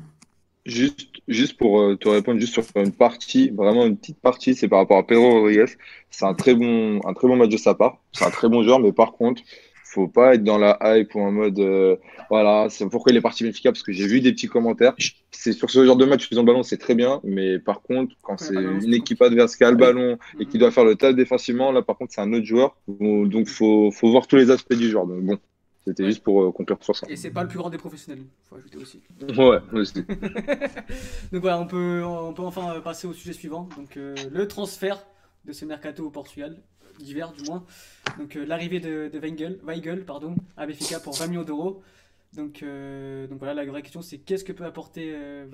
Juste, 0.66 1.10
juste 1.28 1.56
pour 1.56 1.80
euh, 1.80 1.96
te 1.96 2.08
répondre, 2.08 2.40
juste 2.40 2.54
sur 2.54 2.64
une 2.74 2.92
partie, 2.92 3.50
vraiment 3.50 3.86
une 3.86 3.96
petite 3.96 4.20
partie, 4.20 4.54
c'est 4.56 4.66
par 4.68 4.80
rapport 4.80 4.98
à 4.98 5.06
Pedro 5.06 5.30
Rodriguez. 5.40 5.66
C'est 6.10 6.24
un 6.24 6.34
très 6.34 6.54
bon, 6.56 7.00
un 7.04 7.14
très 7.14 7.28
bon 7.28 7.36
match 7.36 7.50
de 7.50 7.56
sa 7.56 7.74
part. 7.74 8.02
C'est 8.12 8.24
un 8.24 8.30
très 8.30 8.48
bon 8.48 8.64
joueur, 8.64 8.80
mais 8.80 8.92
par 8.92 9.12
contre, 9.12 9.42
faut 9.84 10.08
pas 10.08 10.34
être 10.34 10.42
dans 10.42 10.58
la 10.58 10.76
hype 10.82 11.14
ou 11.14 11.20
en 11.20 11.30
mode, 11.30 11.58
euh, 11.60 11.96
voilà, 12.30 12.66
c'est 12.68 12.88
pourquoi 12.88 13.12
il 13.12 13.16
est 13.16 13.20
parti 13.20 13.44
Benfica, 13.44 13.70
parce 13.70 13.84
que 13.84 13.92
j'ai 13.92 14.08
vu 14.08 14.20
des 14.20 14.32
petits 14.32 14.48
commentaires. 14.48 14.94
C'est 15.30 15.52
sur 15.52 15.70
ce 15.70 15.84
genre 15.86 15.96
de 15.96 16.04
match, 16.04 16.28
faisant 16.28 16.42
le 16.42 16.46
ballon, 16.46 16.64
c'est 16.64 16.78
très 16.78 16.96
bien, 16.96 17.20
mais 17.22 17.60
par 17.60 17.80
contre, 17.82 18.16
quand 18.22 18.36
c'est 18.36 18.54
une 18.54 18.92
équipe 18.92 19.22
adverse 19.22 19.54
qui 19.56 19.62
a 19.64 19.70
le 19.70 19.76
ballon 19.76 20.18
et 20.40 20.46
qui 20.46 20.56
Mhm. 20.56 20.60
doit 20.60 20.70
faire 20.72 20.84
le 20.84 20.96
taf 20.96 21.14
défensivement, 21.14 21.70
là, 21.70 21.82
par 21.82 21.96
contre, 21.96 22.12
c'est 22.12 22.20
un 22.20 22.32
autre 22.32 22.44
joueur. 22.44 22.76
Donc, 22.88 23.46
faut, 23.48 23.92
faut 23.92 24.10
voir 24.10 24.26
tous 24.26 24.36
les 24.36 24.50
aspects 24.50 24.74
du 24.74 24.90
joueur. 24.90 25.06
Donc, 25.06 25.20
bon, 25.22 25.38
c'était 25.86 26.02
Ouais. 26.02 26.10
juste 26.10 26.22
pour 26.22 26.42
euh, 26.42 26.52
conclure 26.52 26.76
sur 26.82 26.94
ça. 26.96 27.06
Et 27.08 27.16
c'est 27.16 27.30
pas 27.30 27.42
le 27.42 27.48
plus 27.48 27.58
grand 27.58 27.70
des 27.70 27.78
professionnels, 27.78 28.24
faut 28.48 28.56
ajouter 28.56 28.76
aussi. 28.76 29.00
Ouais, 29.38 29.58
aussi. 29.72 30.02
donc 31.32 31.40
voilà, 31.40 31.58
on 31.58 31.66
peut, 31.66 32.02
on 32.04 32.32
peut 32.34 32.42
enfin 32.42 32.74
euh, 32.74 32.80
passer 32.80 33.06
au 33.06 33.12
sujet 33.12 33.32
suivant. 33.32 33.68
Donc 33.76 33.96
euh, 33.96 34.14
le 34.30 34.48
transfert 34.48 35.06
de 35.44 35.52
ce 35.52 35.64
mercato 35.64 36.04
au 36.06 36.10
Portugal, 36.10 36.58
d'hiver 36.98 37.32
du 37.32 37.44
moins. 37.44 37.64
Donc 38.18 38.36
euh, 38.36 38.44
l'arrivée 38.44 38.80
de, 38.80 39.08
de 39.12 39.18
Weigl, 39.18 40.04
pardon, 40.04 40.34
à 40.56 40.66
Benfica 40.66 41.00
pour 41.00 41.14
20 41.16 41.28
millions 41.28 41.44
d'euros. 41.44 41.82
Donc, 42.32 42.62
euh, 42.62 43.26
donc 43.28 43.38
voilà, 43.38 43.54
la 43.54 43.64
vraie 43.64 43.80
question 43.82 44.02
c'est 44.02 44.18
qu'est-ce 44.18 44.44
que 44.44 44.52
peut 44.52 44.64
apporter 44.64 45.12
euh, 45.14 45.46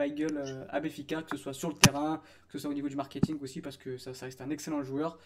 à 0.71 0.81
Benfica, 0.81 1.23
que 1.23 1.37
ce 1.37 1.37
soit 1.37 1.53
sur 1.53 1.69
le 1.69 1.77
terrain, 1.77 2.21
que 2.49 2.53
ce 2.55 2.59
soit 2.61 2.71
au 2.71 2.75
niveau 2.75 2.89
du 2.89 2.97
marketing 2.97 3.39
aussi, 3.41 3.61
parce 3.61 3.77
que 3.77 3.99
ça, 3.99 4.15
ça 4.15 4.25
reste 4.27 4.41
un 4.41 4.51
excellent 4.51 4.83
joueur. 4.83 5.19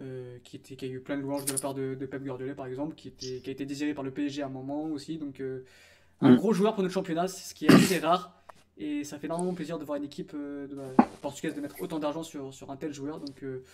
Euh, 0.00 0.38
qui, 0.44 0.56
était, 0.56 0.76
qui 0.76 0.84
a 0.84 0.88
eu 0.88 1.00
plein 1.00 1.16
de 1.16 1.22
louanges 1.22 1.44
de 1.44 1.52
la 1.52 1.58
part 1.58 1.74
de, 1.74 1.94
de 1.94 2.06
Pep 2.06 2.22
Guardiola 2.22 2.54
par 2.54 2.66
exemple, 2.66 2.94
qui, 2.94 3.08
était, 3.08 3.40
qui 3.40 3.50
a 3.50 3.52
été 3.52 3.66
désiré 3.66 3.94
par 3.94 4.04
le 4.04 4.10
PSG 4.10 4.42
à 4.42 4.46
un 4.46 4.50
moment 4.50 4.84
aussi. 4.84 5.18
Donc 5.18 5.40
euh, 5.40 5.64
un 6.20 6.32
Mm. 6.32 6.36
gros 6.36 6.52
joueur 6.52 6.74
pour 6.74 6.82
notre 6.82 6.94
championnat, 6.94 7.28
c'est 7.28 7.48
ce 7.48 7.54
qui 7.54 7.66
est 7.66 7.72
assez 7.72 7.98
rare. 7.98 8.34
Et 8.80 9.02
ça 9.02 9.18
fait 9.18 9.26
énormément 9.26 9.54
plaisir 9.54 9.78
de 9.78 9.84
voir 9.84 9.98
une 9.98 10.04
équipe 10.04 10.32
euh, 10.34 10.68
de 10.68 10.76
la- 10.76 11.04
portugaise 11.20 11.54
de 11.54 11.60
mettre 11.60 11.74
autant 11.80 11.98
d'argent 11.98 12.22
sur, 12.22 12.54
sur 12.54 12.70
un 12.70 12.76
tel 12.76 12.92
joueur. 12.94 13.18
Donc, 13.18 13.42
euh, 13.42 13.64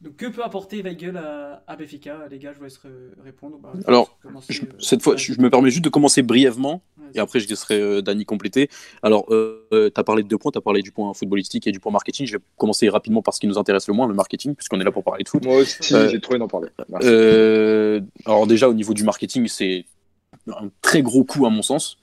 donc 0.00 0.14
que 0.16 0.26
peut 0.26 0.44
apporter 0.44 0.80
Weigl 0.82 1.16
à, 1.16 1.64
à 1.66 1.74
Benfica? 1.76 2.28
Les 2.30 2.38
gars, 2.38 2.52
je 2.52 2.58
vous 2.58 2.64
laisse 2.64 2.78
répondre. 3.24 3.58
Bah, 3.58 3.72
Alors, 3.86 4.16
commencer, 4.22 4.52
Je- 4.52 4.62
euh, 4.62 4.68
cette 4.78 5.02
fois, 5.02 5.16
je, 5.16 5.32
me 5.40 5.50
permets 5.50 5.70
juste 5.70 5.84
de 5.84 5.88
commencer 5.88 6.22
brièvement 6.22 6.82
et 7.14 7.18
après 7.20 7.40
je 7.40 7.48
laisserai 7.48 7.80
euh, 7.80 8.00
Dany 8.00 8.24
compléter. 8.24 8.68
Alors, 9.02 9.26
euh, 9.32 9.66
tu 9.72 10.00
as 10.00 10.04
parlé 10.04 10.22
de 10.22 10.28
deux 10.28 10.38
points, 10.38 10.52
tu 10.52 10.58
as 10.58 10.62
parlé 10.62 10.82
du 10.82 10.92
point 10.92 11.12
footballistique 11.14 11.66
et 11.66 11.72
du 11.72 11.80
point 11.80 11.90
marketing. 11.90 12.26
Je 12.26 12.36
vais 12.36 12.42
commencer 12.56 12.88
rapidement 12.88 13.22
par 13.22 13.34
ce 13.34 13.40
qui 13.40 13.48
nous 13.48 13.58
intéresse 13.58 13.88
le 13.88 13.94
moins, 13.94 14.06
le 14.06 14.14
marketing, 14.14 14.54
puisqu'on 14.54 14.80
est 14.80 14.84
là 14.84 14.92
pour 14.92 15.02
parler 15.02 15.24
de 15.24 15.28
foot. 15.28 15.44
Moi 15.44 15.56
aussi, 15.58 15.92
Euh, 15.94 16.08
j'ai 16.08 16.20
trouvé 16.20 16.38
d'en 16.38 16.48
parler. 16.48 16.68
Merci. 16.88 17.08
Euh, 17.10 18.00
alors 18.24 18.46
déjà 18.46 18.68
au 18.68 18.74
niveau 18.74 18.94
du 18.94 19.02
marketing, 19.02 19.48
c'est 19.48 19.84
un 20.48 20.70
très 20.80 21.02
gros 21.02 21.24
coup 21.24 21.44
à 21.44 21.50
mon 21.50 21.62
sens. 21.62 21.96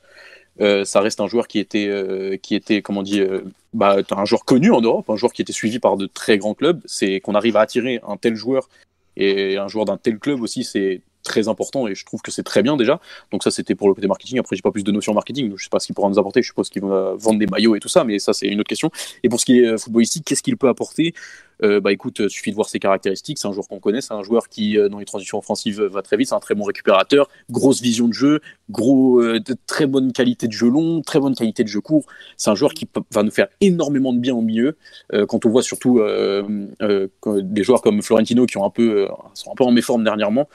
Euh, 0.59 0.83
ça 0.83 1.01
reste 1.01 1.21
un 1.21 1.27
joueur 1.27 1.47
qui 1.47 1.59
était, 1.59 1.87
euh, 1.87 2.37
qui 2.37 2.55
était 2.55 2.81
comment 2.81 2.99
on 2.99 3.03
dit, 3.03 3.21
euh, 3.21 3.41
bah, 3.73 3.97
un 4.11 4.25
joueur 4.25 4.43
connu 4.43 4.71
en 4.71 4.81
Europe, 4.81 5.09
un 5.09 5.15
joueur 5.15 5.31
qui 5.31 5.41
était 5.41 5.53
suivi 5.53 5.79
par 5.79 5.97
de 5.97 6.07
très 6.07 6.37
grands 6.37 6.53
clubs. 6.53 6.81
C'est 6.85 7.19
qu'on 7.21 7.35
arrive 7.35 7.57
à 7.57 7.61
attirer 7.61 8.01
un 8.07 8.17
tel 8.17 8.35
joueur 8.35 8.69
et 9.17 9.57
un 9.57 9.67
joueur 9.67 9.85
d'un 9.85 9.97
tel 9.97 10.19
club 10.19 10.41
aussi, 10.41 10.63
c'est 10.63 11.01
très 11.23 11.47
important 11.47 11.87
et 11.87 11.93
je 11.93 12.03
trouve 12.03 12.21
que 12.21 12.31
c'est 12.31 12.43
très 12.43 12.63
bien 12.63 12.75
déjà. 12.77 12.99
Donc 13.31 13.43
ça 13.43 13.51
c'était 13.51 13.75
pour 13.75 13.87
le 13.87 13.93
côté 13.93 14.07
marketing. 14.07 14.39
Après 14.39 14.55
j'ai 14.55 14.61
pas 14.61 14.71
plus 14.71 14.83
de 14.83 14.91
notions 14.91 15.13
marketing, 15.13 15.49
donc 15.49 15.59
je 15.59 15.63
sais 15.65 15.69
pas 15.69 15.79
ce 15.79 15.85
qu'il 15.85 15.95
pourra 15.95 16.09
nous 16.09 16.19
apporter. 16.19 16.41
Je 16.41 16.47
suppose 16.47 16.69
qu'il 16.69 16.81
va 16.81 17.13
vendre 17.15 17.39
des 17.39 17.45
maillots 17.45 17.75
et 17.75 17.79
tout 17.79 17.89
ça, 17.89 18.03
mais 18.03 18.19
ça 18.19 18.33
c'est 18.33 18.47
une 18.47 18.59
autre 18.59 18.69
question. 18.69 18.89
Et 19.23 19.29
pour 19.29 19.39
ce 19.39 19.45
qui 19.45 19.59
est 19.59 19.77
footballistique, 19.77 20.25
qu'est-ce 20.25 20.43
qu'il 20.43 20.57
peut 20.57 20.69
apporter? 20.69 21.13
Bah 21.61 21.91
écoute, 21.91 22.27
suffit 22.27 22.49
de 22.49 22.55
voir 22.55 22.69
ses 22.69 22.79
caractéristiques. 22.79 23.37
C'est 23.37 23.47
un 23.47 23.53
joueur 23.53 23.67
qu'on 23.67 23.79
connaît, 23.79 24.01
c'est 24.01 24.13
un 24.13 24.23
joueur 24.23 24.49
qui 24.49 24.77
euh, 24.77 24.89
dans 24.89 24.99
les 24.99 25.05
transitions 25.05 25.37
offensives 25.37 25.81
va 25.81 26.01
très 26.01 26.17
vite, 26.17 26.29
c'est 26.29 26.35
un 26.35 26.39
très 26.39 26.55
bon 26.55 26.63
récupérateur, 26.63 27.27
grosse 27.49 27.81
vision 27.81 28.07
de 28.07 28.13
jeu, 28.13 28.41
euh, 28.79 29.39
de 29.39 29.55
très 29.67 29.85
bonne 29.85 30.11
qualité 30.11 30.47
de 30.47 30.53
jeu 30.53 30.69
long, 30.69 31.01
très 31.01 31.19
bonne 31.19 31.35
qualité 31.35 31.63
de 31.63 31.67
jeu 31.67 31.81
court. 31.81 32.05
C'est 32.37 32.49
un 32.49 32.55
joueur 32.55 32.73
qui 32.73 32.87
va 33.11 33.23
nous 33.23 33.31
faire 33.31 33.47
énormément 33.59 34.13
de 34.13 34.19
bien 34.19 34.35
au 34.35 34.41
milieu. 34.41 34.77
Euh, 35.13 35.25
quand 35.25 35.45
on 35.45 35.49
voit 35.49 35.63
surtout 35.63 35.99
euh, 35.99 36.67
euh, 36.81 37.07
des 37.41 37.63
joueurs 37.63 37.81
comme 37.81 38.01
Florentino 38.01 38.45
qui 38.45 38.57
ont 38.57 38.65
un 38.65 38.69
peu, 38.69 39.03
euh, 39.03 39.07
sont 39.33 39.51
un 39.51 39.55
peu 39.55 39.63
en 39.63 39.71
méforme 39.71 40.03
dernièrement. 40.03 40.47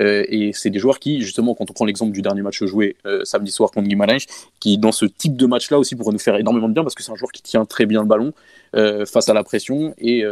Euh, 0.00 0.24
et 0.28 0.52
c'est 0.52 0.70
des 0.70 0.78
joueurs 0.78 0.98
qui, 0.98 1.20
justement, 1.20 1.54
quand 1.54 1.70
on 1.70 1.72
prend 1.72 1.84
l'exemple 1.84 2.12
du 2.12 2.22
dernier 2.22 2.42
match 2.42 2.62
joué 2.64 2.96
euh, 3.06 3.24
samedi 3.24 3.50
soir 3.50 3.70
contre 3.70 3.88
Guimarães, 3.88 4.26
qui 4.60 4.78
dans 4.78 4.92
ce 4.92 5.04
type 5.06 5.36
de 5.36 5.46
match-là 5.46 5.78
aussi 5.78 5.96
pourrait 5.96 6.12
nous 6.12 6.18
faire 6.18 6.36
énormément 6.36 6.68
de 6.68 6.74
bien 6.74 6.82
parce 6.82 6.94
que 6.94 7.02
c'est 7.02 7.12
un 7.12 7.16
joueur 7.16 7.32
qui 7.32 7.42
tient 7.42 7.64
très 7.64 7.86
bien 7.86 8.00
le 8.00 8.08
ballon 8.08 8.32
euh, 8.74 9.06
face 9.06 9.28
à 9.28 9.34
la 9.34 9.44
pression 9.44 9.94
et, 9.98 10.24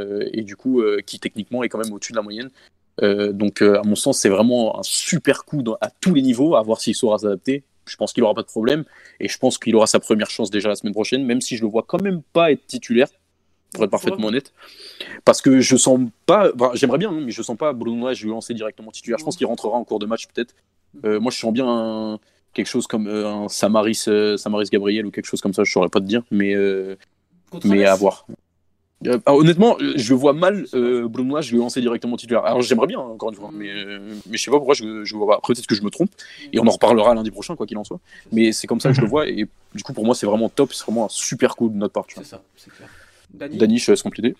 du 0.42 0.56
coup 0.56 0.82
qui 1.06 1.20
techniquement 1.20 1.62
est 1.62 1.68
quand 1.68 1.78
même 1.78 1.92
au-dessus 1.92 2.12
de 2.12 2.16
la 2.16 2.22
moyenne. 2.22 2.50
Donc 3.00 3.62
à 3.62 3.82
mon 3.84 3.94
sens 3.94 4.18
c'est 4.18 4.28
vraiment 4.28 4.78
un 4.78 4.82
super 4.82 5.44
coup 5.44 5.62
à 5.80 5.90
tous 6.00 6.14
les 6.14 6.22
niveaux, 6.22 6.56
à 6.56 6.62
voir 6.62 6.80
s'il 6.80 6.94
saura 6.94 7.18
s'adapter. 7.18 7.64
Je 7.86 7.96
pense 7.96 8.12
qu'il 8.12 8.22
aura 8.22 8.34
pas 8.34 8.42
de 8.42 8.46
problème 8.46 8.84
et 9.20 9.28
je 9.28 9.38
pense 9.38 9.58
qu'il 9.58 9.74
aura 9.76 9.86
sa 9.86 10.00
première 10.00 10.30
chance 10.30 10.50
déjà 10.50 10.68
la 10.68 10.76
semaine 10.76 10.92
prochaine, 10.92 11.24
même 11.24 11.40
si 11.40 11.56
je 11.56 11.62
le 11.62 11.68
vois 11.68 11.84
quand 11.86 12.00
même 12.02 12.22
pas 12.32 12.52
être 12.52 12.66
titulaire, 12.66 13.08
pour 13.74 13.84
être 13.84 13.90
parfaitement 13.90 14.26
honnête. 14.28 14.52
Parce 15.24 15.40
que 15.40 15.60
je 15.60 15.76
sens 15.76 16.00
pas, 16.26 16.50
enfin, 16.54 16.70
j'aimerais 16.74 16.98
bien, 16.98 17.10
hein, 17.10 17.20
mais 17.24 17.30
je 17.32 17.42
sens 17.42 17.56
pas 17.56 17.72
Bruno 17.72 18.06
Lage 18.06 18.22
lui 18.22 18.30
lancer 18.30 18.54
directement 18.54 18.90
titulaire. 18.90 19.18
Je 19.18 19.24
pense 19.24 19.36
qu'il 19.36 19.46
rentrera 19.46 19.76
en 19.76 19.84
cours 19.84 19.98
de 19.98 20.06
match 20.06 20.26
peut-être. 20.26 20.54
Euh, 21.04 21.18
moi 21.20 21.30
je 21.32 21.38
sens 21.38 21.52
bien 21.52 21.66
un- 21.66 22.18
quelque 22.52 22.66
chose 22.66 22.86
comme 22.86 23.06
euh, 23.06 23.26
un 23.28 23.48
Samaris, 23.48 24.04
euh, 24.08 24.36
Samaris 24.36 24.68
Gabriel 24.70 25.06
ou 25.06 25.10
quelque 25.10 25.24
chose 25.26 25.40
comme 25.40 25.54
ça, 25.54 25.64
je 25.64 25.72
saurais 25.72 25.88
pas 25.88 26.00
te 26.00 26.04
dire, 26.04 26.22
mais 26.30 26.54
mais 27.64 27.84
à 27.84 27.94
voir. 27.96 28.26
Ah, 29.26 29.34
honnêtement, 29.34 29.76
je 29.96 30.14
vois 30.14 30.32
mal 30.32 30.64
Bruno 31.08 31.34
Lage 31.34 31.50
lui 31.50 31.58
lancer 31.58 31.80
directement 31.80 32.16
titulaire. 32.16 32.44
Alors 32.44 32.62
j'aimerais 32.62 32.86
bien, 32.86 33.00
hein, 33.00 33.08
encore 33.14 33.30
une 33.30 33.34
fois, 33.34 33.50
Mm. 33.50 33.56
mais, 33.56 33.72
mais 34.30 34.36
je 34.36 34.42
sais 34.42 34.50
pas 34.50 34.58
pourquoi 34.58 34.74
je, 34.74 35.02
je 35.04 35.16
vois 35.16 35.26
pas. 35.26 35.36
Après, 35.38 35.54
peut-être 35.54 35.66
que 35.66 35.74
je 35.74 35.82
me 35.82 35.90
trompe, 35.90 36.10
et 36.52 36.60
on 36.60 36.66
en 36.66 36.70
reparlera 36.70 37.12
lundi 37.14 37.32
prochain, 37.32 37.56
quoi 37.56 37.66
qu'il 37.66 37.76
en 37.78 37.84
soit. 37.84 37.98
Mais 38.30 38.52
c'est 38.52 38.68
comme 38.68 38.78
ça 38.80 38.90
que 38.90 38.94
je 38.94 39.00
le 39.00 39.06
vois, 39.14 39.26
et 39.28 39.48
du 39.74 39.82
coup, 39.82 39.92
pour 39.92 40.04
moi, 40.04 40.14
c'est 40.14 40.26
vraiment 40.26 40.48
top, 40.48 40.72
c'est 40.72 40.84
vraiment 40.84 41.06
un 41.06 41.08
super 41.10 41.56
coup 41.56 41.68
de 41.68 41.74
notre 41.76 41.94
part. 41.94 42.04
C'est 42.14 42.24
ça, 42.24 42.42
c'est 42.56 42.70
clair. 42.72 42.88
Dani, 43.32 43.58
Dani, 43.58 43.78
je 43.78 43.86
te 43.86 43.90
laisse 43.92 44.02
compléter. 44.02 44.34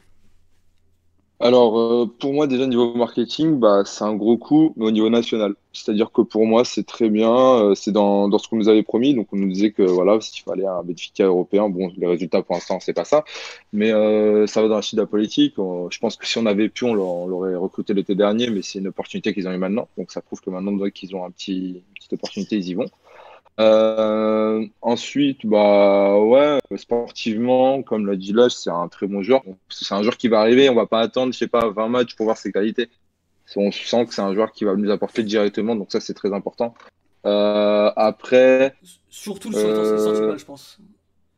Alors, 1.41 1.77
euh, 1.77 2.07
pour 2.21 2.33
moi, 2.33 2.47
déjà, 2.47 2.67
niveau 2.69 2.95
marketing, 2.95 3.59
bah, 3.59 3.83
c'est 3.85 4.05
un 4.05 4.15
gros 4.15 4.37
coup, 4.39 4.73
mais 4.77 4.85
au 4.87 4.91
niveau 4.93 5.11
national. 5.11 5.57
C'est-à-dire 5.73 6.13
que 6.13 6.23
pour 6.23 6.47
moi, 6.47 6.65
c'est 6.65 6.85
très 6.87 7.11
bien, 7.11 7.35
euh, 7.35 7.75
c'est 7.75 7.91
dans, 7.91 8.29
dans 8.29 8.39
ce 8.39 8.47
qu'on 8.47 8.57
nous 8.59 8.69
avait 8.69 8.85
promis. 8.85 9.13
Donc, 9.15 9.27
on 9.33 9.37
nous 9.37 9.49
disait 9.51 9.73
que 9.73 9.83
voilà, 9.83 10.21
s'il 10.21 10.45
fallait 10.45 10.67
un 10.67 10.85
Benfica 10.85 11.25
européen, 11.25 11.69
bon, 11.69 11.91
les 11.97 12.07
résultats 12.07 12.43
pour 12.43 12.55
l'instant, 12.55 12.79
c'est 12.79 12.93
pas 12.93 13.05
ça. 13.05 13.25
Mais 13.73 13.91
euh, 13.91 14.47
ça 14.47 14.63
va 14.63 14.69
dans 14.69 14.77
la 14.77 14.83
chida 14.83 15.05
politique. 15.05 15.59
On- 15.59 15.91
je 15.91 15.99
pense 15.99 16.15
que 16.17 16.27
si 16.29 16.39
on 16.39 16.47
avait 16.47 16.69
pu, 16.69 16.85
on 16.85 16.95
l'a- 16.95 17.03
on 17.03 17.27
l'aurait 17.27 17.57
recruté 17.57 17.93
l'été 17.93 18.15
dernier, 18.15 18.49
mais 18.49 18.63
c'est 18.63 18.79
une 18.79 18.87
opportunité 18.89 19.35
qu'ils 19.35 19.49
ont 19.49 19.53
eu 19.53 19.59
maintenant. 19.59 19.89
Donc, 19.99 20.13
ça 20.13 20.21
prouve 20.23 20.41
que 20.41 20.51
maintenant 20.51 20.79
qu'ils 20.91 21.17
ont 21.17 21.25
un 21.25 21.31
petit, 21.33 21.57
une 21.89 21.95
petite 21.97 22.13
opportunité, 22.13 22.55
ils 22.57 22.69
y 22.69 22.75
vont. 22.75 22.87
Euh, 23.61 24.67
ensuite, 24.81 25.45
bah 25.45 26.19
ouais, 26.19 26.59
sportivement, 26.77 27.83
comme 27.83 28.07
l'a 28.07 28.17
dit 28.17 28.33
Lage, 28.33 28.53
c'est 28.53 28.71
un 28.71 28.89
très 28.89 29.07
bon 29.07 29.23
joueur. 29.23 29.43
C'est 29.69 29.95
un 29.95 30.03
joueur 30.03 30.17
qui 30.17 30.29
va 30.29 30.41
arriver, 30.41 30.71
on 30.71 30.75
va 30.75 30.87
pas 30.87 31.01
attendre, 31.01 31.33
je 31.33 31.39
sais 31.39 31.49
pas, 31.49 31.69
20 31.69 31.89
matchs 31.89 32.15
pour 32.17 32.25
voir 32.25 32.39
ses 32.39 32.51
qualités. 32.53 32.89
On 33.55 33.71
sent 33.71 34.07
que 34.07 34.15
c'est 34.15 34.23
un 34.23 34.33
joueur 34.33 34.53
qui 34.53 34.65
va 34.65 34.75
nous 34.75 34.91
apporter 34.91 35.23
directement, 35.23 35.77
donc 35.77 35.93
ça 35.93 36.01
c'est 36.01 36.15
très 36.15 36.33
important. 36.33 36.75
Euh, 37.27 37.91
après, 37.97 38.75
surtout 39.11 39.51
le 39.51 39.57
Euh, 39.59 40.29
balle, 40.29 40.39
je 40.39 40.45
pense. 40.45 40.79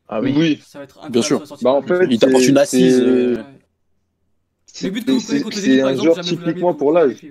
Ah 0.09 0.21
oui, 0.21 0.63
Ça 0.65 0.79
va 0.79 0.85
être 0.85 1.11
Bien 1.11 1.23
sûr. 1.23 1.43
bah 1.63 1.71
en 1.73 1.83
fait, 1.83 2.07
Il 2.11 2.19
t'apporte 2.19 2.47
une 2.47 2.59
assise, 2.59 3.01
euh, 3.01 3.37
Ouais. 3.37 3.43
C'est- 4.75 5.81
un 5.83 5.91
exemple, 5.91 5.95
joueur 5.95 6.21
typiquement 6.21 6.75
pour 6.75 6.93
l'âge. 6.93 7.17
Ouais, 7.23 7.31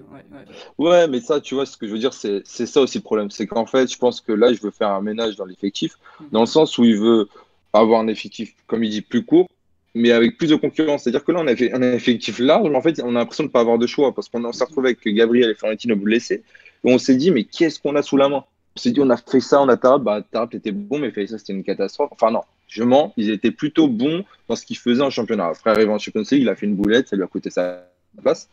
ouais. 0.78 0.86
Ouais, 0.86 1.08
mais 1.08 1.20
ça, 1.20 1.42
tu 1.42 1.56
vois, 1.56 1.66
ce 1.66 1.76
que 1.76 1.88
je 1.88 1.92
veux 1.92 2.00
dire, 2.00 2.14
c'est 2.14 2.44
ça 2.46 2.80
aussi 2.82 3.00
le 3.00 3.04
problème. 3.04 3.30
C'est 3.32 3.48
qu'en 3.48 3.66
fait, 3.66 3.92
je 3.92 3.98
pense 3.98 4.22
que 4.22 4.32
là, 4.32 4.54
je 4.54 4.62
veux 4.62 4.72
faire 4.72 4.90
un 4.90 5.02
ménage 5.02 5.36
dans 5.36 5.46
l'effectif, 5.46 5.98
dans 6.32 6.40
le 6.42 6.46
sens 6.46 6.78
où 6.78 6.86
il 6.86 6.98
veut 6.98 7.28
avoir 7.74 8.00
un 8.00 8.08
effectif, 8.08 8.54
comme 8.68 8.84
il 8.84 8.90
dit, 8.90 9.02
plus 9.02 9.26
court, 9.26 9.48
mais 9.94 10.12
avec 10.12 10.38
plus 10.38 10.48
de 10.50 10.56
concurrence. 10.56 11.04
C'est-à-dire 11.04 11.24
que 11.26 11.32
là, 11.34 11.40
on 11.42 11.48
a 11.48 11.56
fait 11.56 11.74
un 11.74 11.82
effectif 11.82 12.40
large, 12.40 12.70
mais 12.70 12.78
en 12.78 12.82
fait, 12.82 13.02
on 13.04 13.16
a 13.16 13.20
l'impression 13.20 13.44
de 13.44 13.50
ne 13.50 13.52
pas 13.52 13.60
avoir 13.62 13.78
de 13.78 13.88
choix, 13.88 14.14
parce 14.16 14.30
qu'on 14.30 14.52
s'est 14.54 14.64
retrouvé 14.64 14.90
avec 14.90 15.06
Gabriel 15.16 15.50
et 15.50 15.56
Florentino 15.56 15.96
blessés, 15.96 16.44
et 16.86 16.94
on 16.94 16.98
s'est 16.98 17.16
dit, 17.16 17.32
mais 17.32 17.44
qu'est-ce 17.44 17.80
qu'on 17.80 17.96
a 17.96 18.02
sous 18.02 18.18
la 18.18 18.30
main? 18.30 18.46
On 18.76 18.80
s'est 18.80 18.92
dit, 18.92 19.00
on 19.02 19.10
a 19.10 19.18
fait 19.18 19.40
ça, 19.40 19.62
on 19.62 19.70
a 19.70 19.78
Tarab, 19.78 20.04
bah 20.04 20.22
Tarab 20.32 20.54
était 20.56 20.72
bon, 20.72 20.98
mais 21.00 21.12
fait 21.12 21.28
ça, 21.28 21.38
c'était 21.38 21.54
une 21.54 21.64
catastrophe. 21.64 22.10
Enfin 22.12 22.32
non, 22.32 22.42
je 22.68 22.84
mens, 22.84 23.14
ils 23.18 23.30
étaient 23.30 23.52
plutôt 23.52 23.88
bons 23.88 24.24
dans 24.48 24.56
ce 24.56 24.66
qu'ils 24.66 24.78
faisaient 24.78 25.04
en 25.04 25.12
championnat. 25.12 25.48
Après, 25.48 25.70
arrivé 25.70 25.92
en 25.92 26.00
Champions 26.00 26.24
League, 26.32 26.42
il 26.42 26.50
a 26.50 26.56
fait 26.56 26.66
une 26.66 26.76
boulette, 26.76 27.08
ça 27.10 27.16
lui 27.16 27.24
a 27.24 27.28
coûté 27.28 27.50
sa 27.52 27.84
place. 28.22 28.50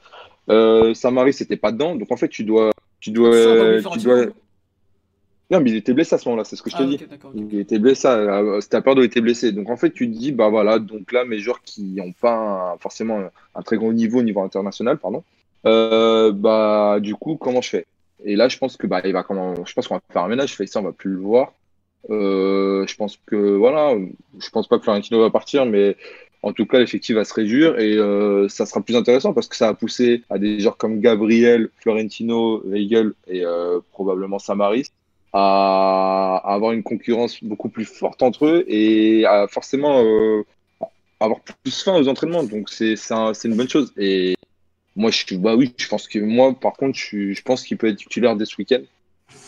Euh, 0.51 0.93
Samaris, 0.95 1.33
c'était 1.35 1.57
pas 1.57 1.73
dedans, 1.73 1.95
donc 1.97 2.11
en 2.13 2.17
fait, 2.17 2.29
tu 2.29 2.45
dois, 2.45 2.71
tu 3.01 3.11
dois, 3.11 3.81
tu 3.81 3.99
dois. 4.01 4.27
Non, 5.51 5.61
mais 5.61 5.71
il 5.71 5.77
était 5.77 5.95
blessé 5.95 6.15
à 6.15 6.19
ce 6.19 6.29
moment-là, 6.29 6.45
c'est 6.45 6.55
ce 6.55 6.63
que 6.63 6.71
je 6.71 6.77
Ah, 6.79 6.85
ok, 6.85 7.09
d'accord, 7.09 7.33
ok. 7.35 7.43
Il 7.51 7.59
était 7.59 7.79
blessé, 7.81 8.07
euh, 8.07 8.61
c'était 8.61 8.77
à 8.77 8.83
peur 8.83 8.95
il 8.99 9.05
était 9.05 9.21
blessé. 9.21 9.51
Donc 9.53 9.69
en 9.69 9.77
fait, 9.77 9.91
tu 9.91 10.09
te 10.11 10.17
dis, 10.17 10.31
bah 10.31 10.49
voilà, 10.49 10.79
donc 10.79 11.11
là, 11.13 11.25
mes 11.25 11.39
joueurs 11.39 11.63
qui 11.63 11.83
n'ont 11.83 12.13
pas 12.13 12.75
un- 12.75 12.79
forcément 12.79 13.19
un, 13.19 13.31
un 13.57 13.63
très 13.63 13.77
grand 13.77 13.93
niveau 13.93 14.21
au 14.21 14.23
niveau 14.23 14.43
international, 14.43 14.99
pardon, 14.99 15.25
euh, 15.67 16.31
bah 16.31 16.99
du 17.01 17.17
coup, 17.17 17.37
comment 17.37 17.61
je 17.63 17.71
fais? 17.71 17.87
Et 18.25 18.37
là, 18.37 18.49
je 18.49 18.59
pense 18.59 18.77
que 18.77 18.87
bah 18.87 19.01
il 19.05 19.13
va 19.13 19.23
comment, 19.23 19.65
je 19.65 19.73
pense 19.73 19.89
qu'on 19.89 19.95
va 19.97 20.03
faire 20.13 20.23
un 20.23 20.29
ménage. 20.29 20.57
Ça, 20.67 20.81
on 20.81 20.85
va 20.85 20.93
plus 20.93 21.11
le 21.11 21.19
voir. 21.19 21.53
Euh, 22.11 22.87
je 22.87 22.97
pense 22.97 23.19
que 23.27 23.37
voilà, 23.37 23.95
je 24.39 24.51
pense 24.51 24.69
pas 24.69 24.79
que 24.79 24.85
Florentino 24.85 25.21
va 25.21 25.31
partir, 25.31 25.67
mais 25.67 25.97
en 26.43 26.53
tout 26.53 26.65
cas, 26.67 26.79
l'effectif 26.79 27.17
va 27.17 27.25
se 27.25 27.35
réduire 27.35 27.79
et 27.79 27.97
euh, 27.97 28.49
ça 28.49 28.65
sera 28.65 28.81
plus 28.81 28.97
intéressant 28.97 29.35
parce 29.35 29.49
que 29.49 29.57
ça 29.57 29.69
a 29.69 29.75
poussé 29.75 30.23
à 30.31 30.39
des 30.39 30.61
joueurs 30.61 30.79
comme 30.79 31.01
Gabriel, 31.01 31.69
Florentino, 31.77 32.63
Weigel 32.65 33.13
et 33.27 33.45
euh, 33.45 33.81
probablement 33.93 34.39
Samaris 34.39 34.87
à, 35.33 36.41
avoir 36.45 36.73
une 36.73 36.83
concurrence 36.83 37.43
beaucoup 37.45 37.69
plus 37.69 37.85
forte 37.85 38.23
entre 38.23 38.47
eux 38.47 38.65
et 38.67 39.27
à 39.27 39.47
forcément 39.49 40.03
euh, 40.03 40.43
avoir 41.21 41.41
plus 41.41 41.83
faim 41.83 41.97
aux 41.97 42.09
entraînements. 42.09 42.43
Donc 42.43 42.71
c'est 42.71 42.97
un- 43.11 43.33
une 43.33 43.57
bonne 43.57 43.69
chose. 43.69 43.93
Et 43.99 44.35
moi, 45.01 45.11
je, 45.11 45.35
bah 45.37 45.57
oui, 45.57 45.75
je 45.79 45.89
pense 45.89 46.07
que 46.07 46.19
moi, 46.19 46.55
par 46.55 46.75
contre, 46.75 46.99
je, 46.99 47.33
je 47.33 47.43
pense 47.43 47.65
qu'il 47.65 47.79
peut 47.79 47.89
être 47.89 47.97
titulaire 47.97 48.37
dès 48.37 48.45
ce 48.45 48.55
week-end 48.59 48.83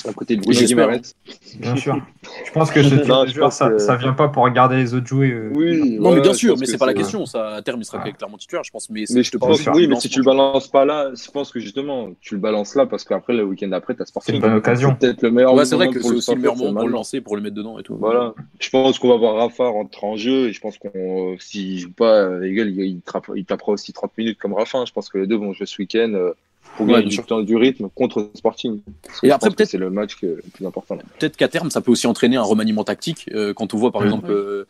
à 0.09 0.13
côté 0.13 0.37
de 0.37 0.43
Bruno. 0.43 0.61
Guimaraes. 0.61 1.15
Bien 1.61 1.77
sûr. 1.77 1.97
Je 2.47 2.51
pense 2.53 2.71
que 2.71 2.83
ce 2.83 2.95
type 2.95 3.07
Non, 3.07 3.23
de 3.23 3.29
je 3.29 3.35
joueur, 3.35 3.49
pense 3.49 3.57
ça, 3.57 3.71
que- 3.71 3.79
ça 3.79 3.97
vient 3.97 4.13
pas 4.13 4.29
pour 4.29 4.45
regarder 4.45 4.77
les 4.77 4.95
autres 4.95 5.07
jouer. 5.07 5.31
euh. 5.33 5.51
Oui, 5.55 5.99
Non, 5.99 6.13
mais 6.13 6.21
bien 6.21 6.35
sûr, 6.35 6.57
mais 6.59 6.67
c'est 6.67 6.79
pas 6.79 6.87
la 6.87 6.95
question. 6.95 7.27
Ça, 7.27 7.51
à 7.55 7.63
terme, 7.63 7.81
il 7.81 7.85
sera 7.85 8.03
Ah. 8.05 8.11
clairement 8.11 8.37
titulaire, 8.37 8.65
je 8.65 8.71
pense. 8.71 8.91
Mais, 8.91 9.05
Mais 9.11 9.23
je 9.23 9.31
te 9.31 9.37
pense, 9.37 9.67
oui, 9.75 9.87
mais 9.87 9.97
si 9.97 10.09
tu 10.09 10.19
le 10.21 10.25
balances 10.25 10.69
pas 10.69 10.85
là, 10.85 11.11
je 11.15 11.31
pense 11.31 11.51
que 11.51 11.61
justement, 11.61 12.11
tu 12.21 12.35
le 12.35 12.41
balances 12.41 12.75
là 12.75 12.87
parce 12.87 13.05
qu'après 13.05 13.33
le 13.33 13.45
week-end 13.45 13.69
d'après, 13.69 13.95
t'as 13.95 14.05
Sporting. 14.05 14.33
C'est 14.35 14.37
une 14.37 14.43
bonne 14.43 14.55
occasion. 14.59 14.91
C'est 15.01 15.07
peut-être 15.09 15.23
le 15.23 15.31
meilleur 15.31 15.55
Ouais, 15.55 15.65
c'est 15.65 15.75
vrai 15.77 15.87
moment 15.87 15.97
que 15.97 16.01
pour 16.01 16.11
c'est 16.11 16.17
aussi 16.17 16.35
le 16.35 16.41
meilleur 16.41 16.57
moment 16.57 16.81
pour 16.81 16.89
le 16.89 16.93
lancer, 16.93 17.21
pour 17.21 17.37
le 17.37 17.43
mettre 17.43 17.55
dedans 17.57 17.79
et 17.79 17.83
tout. 17.83 17.97
Voilà. 17.97 18.35
Je 18.59 18.71
pense 18.71 18.99
qu'on 18.99 19.09
va 19.09 19.17
voir 19.17 19.37
Rafa 19.37 19.69
rentrer 19.69 20.07
en 20.07 20.17
jeu 20.17 20.49
et 20.49 20.53
je 20.53 20.61
pense 20.61 20.79
qu'on, 20.79 20.91
euh, 21.33 21.37
s'il 21.39 21.79
joue 21.79 21.93
pas, 21.93 22.23
euh, 22.23 22.49
il, 22.49 23.45
tapera 23.45 23.73
aussi 23.73 23.93
30 23.93 24.13
minutes 24.19 24.39
comme 24.39 24.55
Rafa. 24.55 24.85
Je 24.85 24.93
pense 24.93 25.09
que 25.09 25.19
les 25.19 25.27
deux 25.27 25.37
vont 25.37 25.53
jouer 25.53 25.67
ce 25.67 25.81
week-end 25.81 26.13
euh, 26.15 26.33
pour 26.77 26.87
Ouais, 26.87 27.03
gagner 27.05 27.45
du 27.45 27.57
rythme 27.57 27.89
contre 27.95 28.31
Sporting. 28.35 28.81
Que 29.21 29.27
Et 29.27 29.31
après, 29.31 29.51
que 29.51 29.55
peut-être- 29.57 29.69
c'est 29.71 29.79
le 29.79 29.91
match 29.91 30.17
que- 30.17 30.27
le 30.27 30.43
plus 30.55 30.65
important. 30.67 30.95
là. 30.95 31.03
peut-être 31.19 31.37
qu'à 31.37 31.49
terme, 31.49 31.71
ça 31.71 31.81
peut 31.81 31.91
aussi 31.93 32.07
entraîner 32.07 32.37
un 32.37 32.43
remaniement 32.43 32.85
tactique. 32.85 33.29
euh, 33.35 33.53
quand 33.53 33.75
on 33.75 33.77
voit, 33.77 33.93
par 33.93 34.03
exemple, 34.05 34.31
euh, 34.31 34.65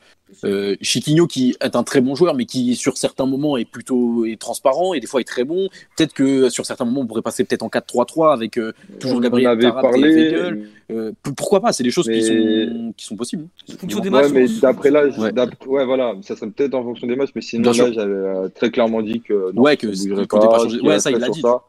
euh, 0.45 0.77
Chiquinho, 0.81 1.27
qui 1.27 1.55
est 1.61 1.77
un 1.77 1.83
très 1.85 2.01
bon 2.01 2.15
joueur, 2.15 2.35
mais 2.35 2.45
qui, 2.45 2.75
sur 2.75 2.97
certains 2.97 3.27
moments, 3.27 3.57
est 3.57 3.65
plutôt 3.65 4.25
est 4.25 4.41
transparent 4.41 4.95
et 4.95 5.01
des 5.01 5.07
fois 5.07 5.21
est 5.21 5.25
très 5.25 5.45
bon. 5.45 5.69
Peut-être 5.97 6.13
que 6.13 6.49
sur 6.49 6.67
certains 6.67 6.85
moments, 6.85 7.03
on 7.03 7.07
pourrait 7.07 7.23
passer 7.23 7.45
peut-être 7.45 7.63
en 7.63 7.69
4-3-3 7.69 8.33
avec 8.33 8.59
euh, 8.59 8.73
toujours 8.99 9.19
On 9.19 9.21
Gabriel 9.21 9.51
avait 9.51 9.63
Tarap 9.63 9.85
et 9.85 9.89
parlé. 9.91 10.03
Weigel. 10.15 10.69
euh, 10.91 11.13
p- 11.23 11.31
pourquoi 11.37 11.61
pas? 11.61 11.73
C'est 11.73 11.85
des 11.85 11.91
choses 11.91 12.07
qui, 12.07 12.11
Mais- 12.11 12.21
sont, 12.67 12.93
qui 12.97 13.05
sont 13.07 13.17
possibles. 13.17 13.47
En 13.73 13.77
fonction 13.79 14.01
des 14.01 14.09
Ouais, 14.11 14.23
matchs. 14.23 14.33
mais 14.33 14.47
on- 14.49 14.61
d'après 14.61 14.91
l'âge, 14.91 15.19
Ouais. 15.19 15.33
ouais, 15.67 15.85
voilà, 15.87 16.15
ça 16.23 16.35
serait 16.37 16.51
peut-être 16.51 16.75
en 16.75 16.83
fonction 16.83 17.07
des 17.07 17.17
matchs, 17.17 17.31
mais 17.35 17.41
sinon 17.43 17.71
là, 17.71 17.93
j'avais 17.93 18.13
euh, 18.13 18.49
très 18.55 18.71
clairement 18.71 19.01
dit 19.03 19.21
que 19.21 19.53
non, 19.53 19.63
Ouais, 19.63 19.77
que 19.77 19.87
comptait 20.27 20.47
pas 20.49 20.67
qu'il 20.67 20.83
Ouais, 20.83 20.99
ça, 20.99 21.11
il 21.11 21.19
l'a 21.19 21.29
dit. 21.29 21.41
ça. 21.41 21.63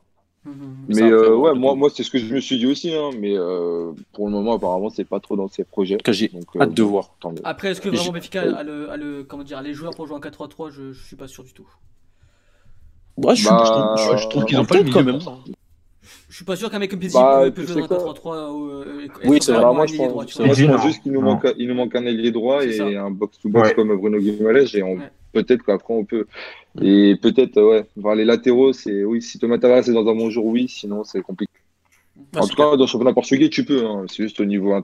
Mhm. 0.45 0.75
Mais 0.89 1.01
euh, 1.03 1.35
ouais, 1.37 1.53
moi, 1.53 1.73
moi 1.75 1.89
c'est 1.89 2.03
ce 2.03 2.11
que 2.11 2.17
je 2.17 2.33
me 2.33 2.41
suis 2.41 2.57
dit 2.57 2.65
aussi, 2.67 2.93
hein, 2.93 3.11
mais 3.17 3.33
euh, 3.37 3.91
pour 4.13 4.25
le 4.27 4.31
moment, 4.33 4.53
apparemment, 4.55 4.89
c'est 4.89 5.05
pas 5.05 5.19
trop 5.21 5.35
dans 5.37 5.47
ses 5.47 5.63
projets. 5.63 5.95
En 5.95 5.97
cas, 5.99 6.11
j'ai 6.11 6.27
Donc, 6.27 6.43
hâte 6.59 6.73
de 6.73 6.83
voir. 6.83 7.15
tant 7.21 7.31
mieux. 7.31 7.37
Après, 7.45 7.69
est-ce 7.69 7.79
que 7.79 7.87
vraiment 7.89 8.11
Benfica 8.11 8.41
a 8.41 8.63
le, 8.63 8.89
a 8.89 8.97
le- 8.97 9.23
comment 9.23 9.43
dire, 9.43 9.61
les 9.61 9.73
joueurs 9.73 9.95
pour 9.95 10.05
jouer 10.05 10.17
en 10.17 10.19
4-3-3 10.19 10.69
je, 10.71 10.91
je 10.91 11.03
suis 11.05 11.15
pas 11.15 11.27
sûr 11.27 11.43
du 11.45 11.53
tout. 11.53 11.67
Ouais, 13.17 13.35
je, 13.35 13.47
Bah, 13.47 13.63
je 13.65 13.71
trouve- 13.71 14.17
je- 14.17 14.23
Je 14.23 14.29
trouve 14.29 14.45
qu'ils 14.45 14.57
euh, 14.57 14.61
ont 14.61 14.65
pas 14.65 14.75
le 14.75 14.81
peut-être 14.81 14.93
quand 14.93 14.99
milieu 15.03 15.13
même. 15.13 15.21
Je 16.27 16.35
suis 16.35 16.45
pas 16.45 16.55
sûr 16.55 16.69
qu'un 16.69 16.79
mec 16.79 16.89
comme 16.89 16.99
Pizzi 16.99 17.13
Bah, 17.15 17.43
peut, 17.53 17.61
jouer 17.61 17.67
sais 17.83 17.87
dans 17.87 17.95
un 17.95 17.99
quoi 17.99 18.13
3-3. 18.13 18.35
euh, 18.35 19.07
Oui, 19.25 19.37
c'est 19.41 19.53
vrai. 19.53 19.61
moi, 19.61 19.83
un 19.83 19.85
je 19.85 19.93
ailier 19.93 20.07
droit, 20.07 20.23
pense, 20.23 20.31
tu 20.31 20.37
vois. 20.37 20.45
moi, 20.47 20.55
je 20.55 20.65
pense 20.65 20.81
juste 20.83 21.03
qu'il 21.03 21.11
nous, 21.13 21.21
manque, 21.21 21.47
il 21.57 21.67
nous 21.67 21.75
manque 21.75 21.95
un 21.95 22.05
ailier 22.05 22.31
droit 22.31 22.65
et 22.65 22.97
un 22.97 23.11
box-to-box 23.11 23.73
comme 23.75 23.95
Bruno 23.95 24.19
Guimaraes. 24.19 24.75
Et 24.75 24.83
on-. 24.83 24.97
Peut-être 25.33 25.63
qu'après, 25.63 25.93
on 25.93 26.05
peut. 26.05 26.25
Et 26.81 27.15
peut-être, 27.21 27.61
ouais, 27.61 27.85
voir 27.97 28.15
les 28.15 28.25
latéraux, 28.25 28.71
c'est 28.73 29.03
oui, 29.03 29.21
si 29.21 29.39
Thomas 29.39 29.57
Tavares 29.57 29.89
est 29.89 29.93
dans 29.93 30.07
un 30.07 30.15
bon 30.15 30.29
jour, 30.29 30.45
oui, 30.45 30.67
sinon 30.69 31.03
c'est 31.03 31.21
compliqué. 31.21 31.51
En 32.35 32.43
c'est 32.43 32.49
tout 32.51 32.55
cas, 32.55 32.75
dans 32.77 32.83
le 32.83 32.87
championnat 32.87 33.13
portugais, 33.13 33.49
tu 33.49 33.65
peux. 33.65 33.85
hein. 33.85 34.05
C'est 34.07 34.23
juste 34.23 34.39
au 34.39 34.45
niveau. 34.45 34.73
euh, 34.73 34.81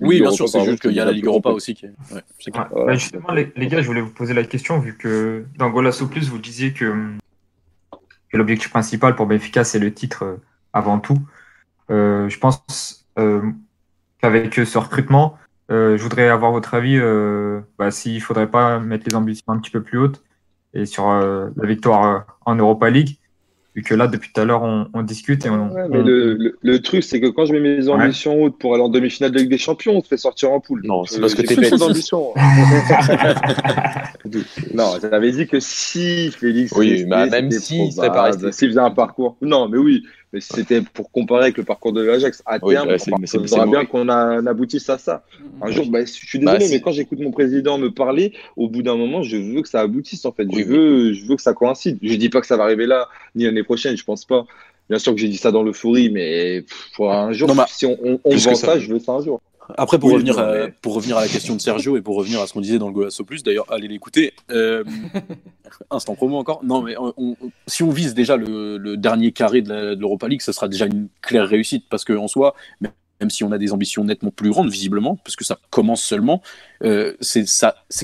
Oui, 0.00 0.14
Ligue 0.16 0.22
bien 0.22 0.30
sûr, 0.30 0.48
c'est 0.48 0.64
juste 0.64 0.80
qu'il 0.82 0.92
y 0.92 1.00
a 1.00 1.04
la 1.04 1.10
c'est 1.10 1.16
Ligue 1.16 1.26
Europa 1.26 1.50
aussi. 1.50 1.74
Qui 1.74 1.86
est... 1.86 2.14
ouais, 2.14 2.22
c'est 2.38 2.50
clair. 2.52 2.68
Ouais. 2.72 2.80
Ouais. 2.80 2.86
Bah, 2.86 2.94
justement, 2.94 3.32
les, 3.32 3.52
les 3.56 3.66
gars, 3.66 3.82
je 3.82 3.86
voulais 3.86 4.00
vous 4.00 4.12
poser 4.12 4.32
la 4.32 4.44
question, 4.44 4.78
vu 4.78 4.96
que 4.96 5.44
dans 5.58 5.70
Golasso 5.70 6.06
Plus, 6.06 6.28
vous 6.28 6.38
disiez 6.38 6.72
que, 6.72 6.92
que 8.30 8.36
l'objectif 8.36 8.70
principal 8.70 9.16
pour 9.16 9.26
Benfica, 9.26 9.64
c'est 9.64 9.80
le 9.80 9.92
titre 9.92 10.22
euh, 10.24 10.36
avant 10.72 10.98
tout. 11.00 11.18
Euh, 11.90 12.28
je 12.28 12.38
pense 12.38 13.06
euh, 13.18 13.42
qu'avec 14.20 14.54
ce 14.54 14.78
recrutement, 14.78 15.36
euh, 15.70 15.96
je 15.96 16.02
voudrais 16.02 16.28
avoir 16.28 16.52
votre 16.52 16.74
avis 16.74 16.96
euh, 16.96 17.60
bah, 17.78 17.90
s'il 17.90 18.14
ne 18.14 18.20
faudrait 18.20 18.50
pas 18.50 18.78
mettre 18.78 19.04
les 19.08 19.14
ambitions 19.14 19.52
un 19.52 19.58
petit 19.58 19.70
peu 19.70 19.82
plus 19.82 19.98
hautes 19.98 20.22
et 20.74 20.86
sur 20.86 21.08
euh, 21.10 21.48
la 21.56 21.66
victoire 21.66 22.04
euh, 22.06 22.18
en 22.46 22.54
Europa 22.56 22.90
League, 22.90 23.16
vu 23.74 23.82
que 23.82 23.94
là, 23.94 24.06
depuis 24.06 24.30
tout 24.32 24.40
à 24.40 24.44
l'heure, 24.44 24.62
on, 24.62 24.88
on 24.92 25.02
discute 25.02 25.44
et 25.46 25.50
on. 25.50 25.70
Ouais, 25.70 25.88
mais 25.88 25.98
on- 25.98 26.04
le, 26.04 26.34
le, 26.34 26.58
le 26.60 26.82
truc, 26.82 27.02
c'est 27.04 27.20
que 27.20 27.26
quand 27.28 27.46
je 27.46 27.52
mets 27.52 27.60
mes 27.60 27.86
Ouais. 27.88 27.94
ambitions 27.94 28.42
hautes 28.42 28.58
pour 28.58 28.74
aller 28.74 28.82
en 28.82 28.88
demi-finale 28.88 29.30
de 29.30 29.38
Ligue 29.38 29.50
des 29.50 29.58
Champions, 29.58 29.96
on 29.96 30.02
se 30.02 30.08
fait 30.08 30.16
sortir 30.16 30.52
en 30.52 30.60
poule. 30.60 30.82
Non, 30.84 31.04
c'est 31.04 31.20
parce 31.20 31.34
que 31.34 31.42
t'es 31.42 31.56
bête. 31.56 31.72
non, 34.74 34.94
j'avais 35.00 35.32
dit 35.32 35.46
que 35.46 35.60
si 35.60 36.30
Félix. 36.32 36.72
Oui, 36.76 37.04
bah, 37.04 37.26
même 37.26 37.50
si, 37.50 37.86
il 37.86 37.92
serait 37.92 38.08
pas 38.12 38.22
resté. 38.24 38.52
S'il 38.52 38.68
faisait 38.68 38.80
un 38.80 38.90
parcours. 38.90 39.36
Non, 39.42 39.68
mais 39.68 39.78
oui. 39.78 40.04
Mais 40.32 40.40
c'était 40.40 40.82
pour 40.82 41.10
comparer 41.10 41.44
avec 41.44 41.56
le 41.56 41.64
parcours 41.64 41.92
de 41.92 42.02
l'Ajax. 42.02 42.42
À 42.44 42.58
Oui, 42.62 42.74
terme, 42.74 42.88
bah, 42.88 42.98
c'est- 42.98 43.12
on 43.38 43.46
faudra 43.46 43.66
bien 43.66 43.84
qu'on 43.86 44.08
aboutisse 44.08 44.88
à 44.90 44.98
ça. 44.98 45.24
Mhm. 45.40 45.46
Un 45.62 45.70
jour, 45.70 45.86
bah, 45.90 46.00
je 46.04 46.10
suis 46.12 46.38
Bah, 46.38 46.58
désolé, 46.58 46.70
mais 46.76 46.80
quand 46.82 46.92
j'écoute 46.92 47.18
mon 47.20 47.30
président 47.30 47.78
me 47.78 47.90
parler, 47.90 48.34
au 48.56 48.68
bout 48.68 48.82
d'un 48.82 48.96
moment, 48.96 49.22
je 49.22 49.36
veux 49.38 49.62
que 49.62 49.68
ça 49.68 49.80
aboutisse 49.80 50.24
en 50.26 50.32
fait. 50.32 50.44
Oui, 50.44 50.62
je, 50.62 50.68
veux, 50.68 51.12
je 51.14 51.24
veux 51.26 51.36
que 51.36 51.42
ça 51.42 51.54
coïncide. 51.54 51.98
Je 52.02 52.14
dis 52.14 52.28
pas 52.28 52.40
que 52.42 52.46
ça 52.46 52.56
va 52.58 52.64
arriver 52.64 52.86
là, 52.86 53.08
ni 53.34 53.44
l'année 53.44 53.62
prochaine, 53.62 53.96
je 53.96 54.04
pense 54.04 54.24
pas. 54.26 54.44
Bien 54.90 54.98
sûr 54.98 55.14
que 55.14 55.20
j'ai 55.20 55.28
dit 55.28 55.36
ça 55.36 55.50
dans 55.52 55.62
l'euphorie, 55.62 56.10
mais 56.10 56.62
pff, 56.62 56.90
pour 56.94 57.12
un 57.12 57.32
jour, 57.32 57.48
Non, 57.48 57.64
si 57.68 57.86
on, 57.86 57.98
on, 58.24 58.36
vend 58.36 58.54
ça. 58.54 58.78
je 58.78 58.90
veux 58.92 58.98
ça 58.98 59.12
un 59.12 59.22
jour. 59.22 59.40
Après, 59.76 59.98
pour, 59.98 60.08
Oui, 60.08 60.14
revenir 60.14 60.38
à, 60.38 60.52
mais- 60.66 60.74
pour 60.82 60.94
revenir 60.94 61.18
à 61.18 61.20
la 61.20 61.28
question 61.28 61.54
de 61.54 61.60
Sergio 61.60 61.96
et 61.96 62.00
pour 62.00 62.16
revenir 62.16 62.40
à 62.40 62.46
ce 62.46 62.52
qu'on 62.52 62.60
disait 62.60 62.78
dans 62.78 62.88
le 62.88 62.94
Golasso 62.94 63.24
Plus, 63.24 63.42
d'ailleurs, 63.42 63.66
allez 63.70 63.88
l'écouter. 63.88 64.32
Euh, 64.50 64.84
instant 65.90 66.14
promo 66.14 66.38
encore. 66.38 66.64
Non, 66.64 66.82
mais 66.82 66.96
on- 66.96 67.12
on- 67.16 67.36
si 67.66 67.82
on 67.82 67.90
vise 67.90 68.14
déjà 68.14 68.36
le, 68.36 68.76
le 68.78 68.96
dernier 68.96 69.32
carré 69.32 69.62
de 69.62 69.94
l'Europa 69.94 70.28
League, 70.28 70.42
ça 70.42 70.52
sera 70.52 70.68
déjà 70.68 70.86
une 70.86 71.08
claire 71.22 71.46
réussite 71.46 71.84
parce 71.90 72.04
qu'en 72.04 72.28
soi, 72.28 72.54
même 72.80 73.30
si 73.30 73.42
on 73.44 73.50
a 73.52 73.58
des 73.58 73.72
ambitions 73.72 74.04
nettement 74.04 74.30
plus 74.30 74.50
grandes, 74.50 74.70
visiblement, 74.70 75.16
parce 75.16 75.36
que 75.36 75.44
ça 75.44 75.58
commence 75.70 76.02
seulement, 76.02 76.40
euh, 76.84 77.14
c'est 77.20 77.44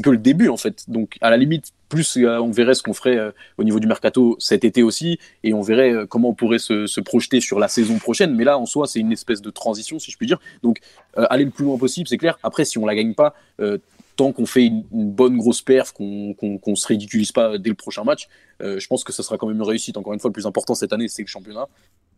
que 0.02 0.10
le 0.10 0.18
début 0.18 0.48
en 0.48 0.56
fait. 0.56 0.84
Donc, 0.88 1.16
à 1.20 1.30
la 1.30 1.36
limite, 1.36 1.72
plus 1.94 2.16
euh, 2.16 2.40
on 2.40 2.50
verrait 2.50 2.74
ce 2.74 2.82
qu'on 2.82 2.92
ferait 2.92 3.16
euh, 3.16 3.30
au 3.56 3.64
niveau 3.64 3.78
du 3.78 3.86
mercato 3.86 4.36
cet 4.40 4.64
été 4.64 4.82
aussi, 4.82 5.18
et 5.44 5.54
on 5.54 5.62
verrait 5.62 5.92
euh, 5.92 6.06
comment 6.06 6.30
on 6.30 6.34
pourrait 6.34 6.58
se, 6.58 6.86
se 6.86 7.00
projeter 7.00 7.40
sur 7.40 7.58
la 7.58 7.68
saison 7.68 7.98
prochaine. 7.98 8.34
Mais 8.34 8.44
là, 8.44 8.58
en 8.58 8.66
soi, 8.66 8.86
c'est 8.86 8.98
une 8.98 9.12
espèce 9.12 9.40
de 9.40 9.50
transition, 9.50 9.98
si 9.98 10.10
je 10.10 10.16
puis 10.16 10.26
dire. 10.26 10.40
Donc, 10.62 10.80
euh, 11.18 11.26
aller 11.30 11.44
le 11.44 11.50
plus 11.50 11.64
loin 11.64 11.78
possible, 11.78 12.08
c'est 12.08 12.18
clair. 12.18 12.38
Après, 12.42 12.64
si 12.64 12.78
on 12.78 12.86
la 12.86 12.94
gagne 12.94 13.14
pas, 13.14 13.34
euh, 13.60 13.78
tant 14.16 14.32
qu'on 14.32 14.46
fait 14.46 14.66
une, 14.66 14.84
une 14.92 15.10
bonne 15.10 15.36
grosse 15.36 15.62
perf, 15.62 15.92
qu'on 15.92 16.34
qu'on 16.34 16.76
se 16.76 16.86
ridiculise 16.86 17.32
pas 17.32 17.58
dès 17.58 17.70
le 17.70 17.74
prochain 17.74 18.04
match, 18.04 18.28
euh, 18.62 18.78
je 18.78 18.86
pense 18.86 19.04
que 19.04 19.12
ça 19.12 19.22
sera 19.22 19.38
quand 19.38 19.46
même 19.46 19.56
une 19.56 19.62
réussite. 19.62 19.96
Encore 19.96 20.12
une 20.12 20.20
fois, 20.20 20.28
le 20.28 20.32
plus 20.32 20.46
important 20.46 20.74
cette 20.74 20.92
année, 20.92 21.08
c'est 21.08 21.22
le 21.22 21.28
championnat, 21.28 21.68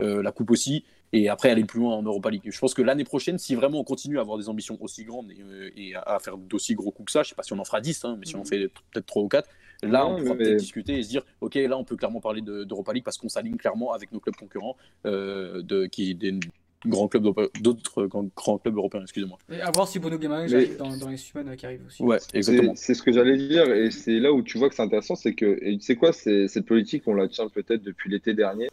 euh, 0.02 0.22
la 0.22 0.32
coupe 0.32 0.50
aussi, 0.50 0.84
et 1.12 1.28
après 1.28 1.50
aller 1.50 1.64
plus 1.64 1.80
loin 1.80 1.94
en 1.94 2.02
Europa 2.02 2.30
League. 2.30 2.42
Je 2.44 2.58
pense 2.58 2.74
que 2.74 2.82
l'année 2.82 3.04
prochaine, 3.04 3.38
si 3.38 3.54
vraiment 3.54 3.80
on 3.80 3.84
continue 3.84 4.18
à 4.18 4.22
avoir 4.22 4.38
des 4.38 4.48
ambitions 4.48 4.76
aussi 4.80 5.04
grandes 5.04 5.30
et, 5.30 5.40
euh, 5.40 5.70
et 5.76 5.94
à, 5.94 6.00
à 6.02 6.18
faire 6.18 6.36
d'aussi 6.36 6.74
gros 6.74 6.90
coups 6.90 7.06
que 7.06 7.12
ça, 7.12 7.22
je 7.22 7.30
sais 7.30 7.34
pas 7.34 7.42
si 7.42 7.52
on 7.52 7.58
en 7.58 7.64
fera 7.64 7.80
10, 7.80 8.04
hein, 8.04 8.16
mais 8.18 8.26
si 8.26 8.36
on 8.36 8.40
en 8.40 8.44
fait 8.44 8.68
peut-être 8.92 9.06
3 9.06 9.22
ou 9.22 9.28
4, 9.28 9.48
là 9.82 10.04
Non, 10.04 10.16
on 10.16 10.18
pourra 10.18 10.34
mais- 10.34 10.44
peut-être 10.44 10.56
discuter 10.58 10.98
et 10.98 11.02
se 11.02 11.08
dire, 11.08 11.22
ok, 11.40 11.54
là 11.54 11.76
on 11.78 11.84
peut 11.84 11.96
clairement 11.96 12.20
parler 12.20 12.40
de- 12.42 12.64
d'Europa 12.64 12.92
League 12.92 13.04
parce 13.04 13.18
qu'on 13.18 13.28
s'aligne 13.28 13.56
clairement 13.56 13.92
avec 13.92 14.12
nos 14.12 14.20
clubs 14.20 14.36
concurrents, 14.36 14.76
euh, 15.06 15.62
de, 15.62 15.86
qui 15.86 16.14
des 16.14 16.38
grands 16.86 17.08
clubs 17.08 17.24
d'autres 17.60 18.06
grands, 18.06 18.28
grands 18.36 18.58
clubs 18.58 18.76
européens, 18.76 19.02
excusez-moi. 19.02 19.38
Et 19.50 19.60
à 19.60 19.70
voir 19.72 19.88
si 19.88 19.98
Bono 19.98 20.18
Guimaraes 20.18 20.46
Mais- 20.48 20.54
arrive 20.54 20.76
dans, 20.76 20.96
dans 20.96 21.08
les 21.08 21.16
semaines 21.16 21.56
qui 21.56 21.66
arrivent 21.66 21.84
aussi. 21.86 22.02
Ouais, 22.02 22.18
C'est 22.20 22.36
exactement. 22.36 22.72
c'est 22.76 22.94
ce 22.94 23.02
que 23.02 23.12
j'allais 23.12 23.36
dire, 23.36 23.70
et 23.72 23.90
c'est 23.90 24.20
là 24.20 24.32
où 24.32 24.42
tu 24.42 24.56
vois 24.58 24.68
que 24.68 24.74
c'est 24.74 24.82
intéressant, 24.82 25.16
c'est 25.16 25.34
que, 25.34 25.58
et 25.62 25.76
tu 25.78 25.84
sais 25.84 25.96
quoi, 25.96 26.12
cette 26.12 26.64
politique, 26.66 27.02
on 27.06 27.14
la 27.14 27.26
tient 27.28 27.48
peut-être 27.48 27.82
depuis 27.82 28.08
l'été 28.10 28.34
dernier, 28.34 28.68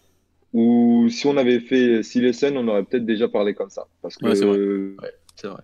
où 0.52 1.08
si 1.10 1.26
on 1.26 1.36
avait 1.38 1.60
fait 1.60 2.04
Silesen, 2.04 2.56
on 2.58 2.68
aurait 2.68 2.84
peut-être 2.84 3.06
déjà 3.06 3.28
parlé 3.28 3.56
comme 3.56 3.72
ça. 3.72 3.88
Parce 4.04 4.16
que 4.18 4.26
Ouais, 4.28 4.36
c'est 4.36 4.46
vrai. 4.46 4.58
euh, 4.60 4.96
C'est 5.36 5.48
vrai. 5.48 5.62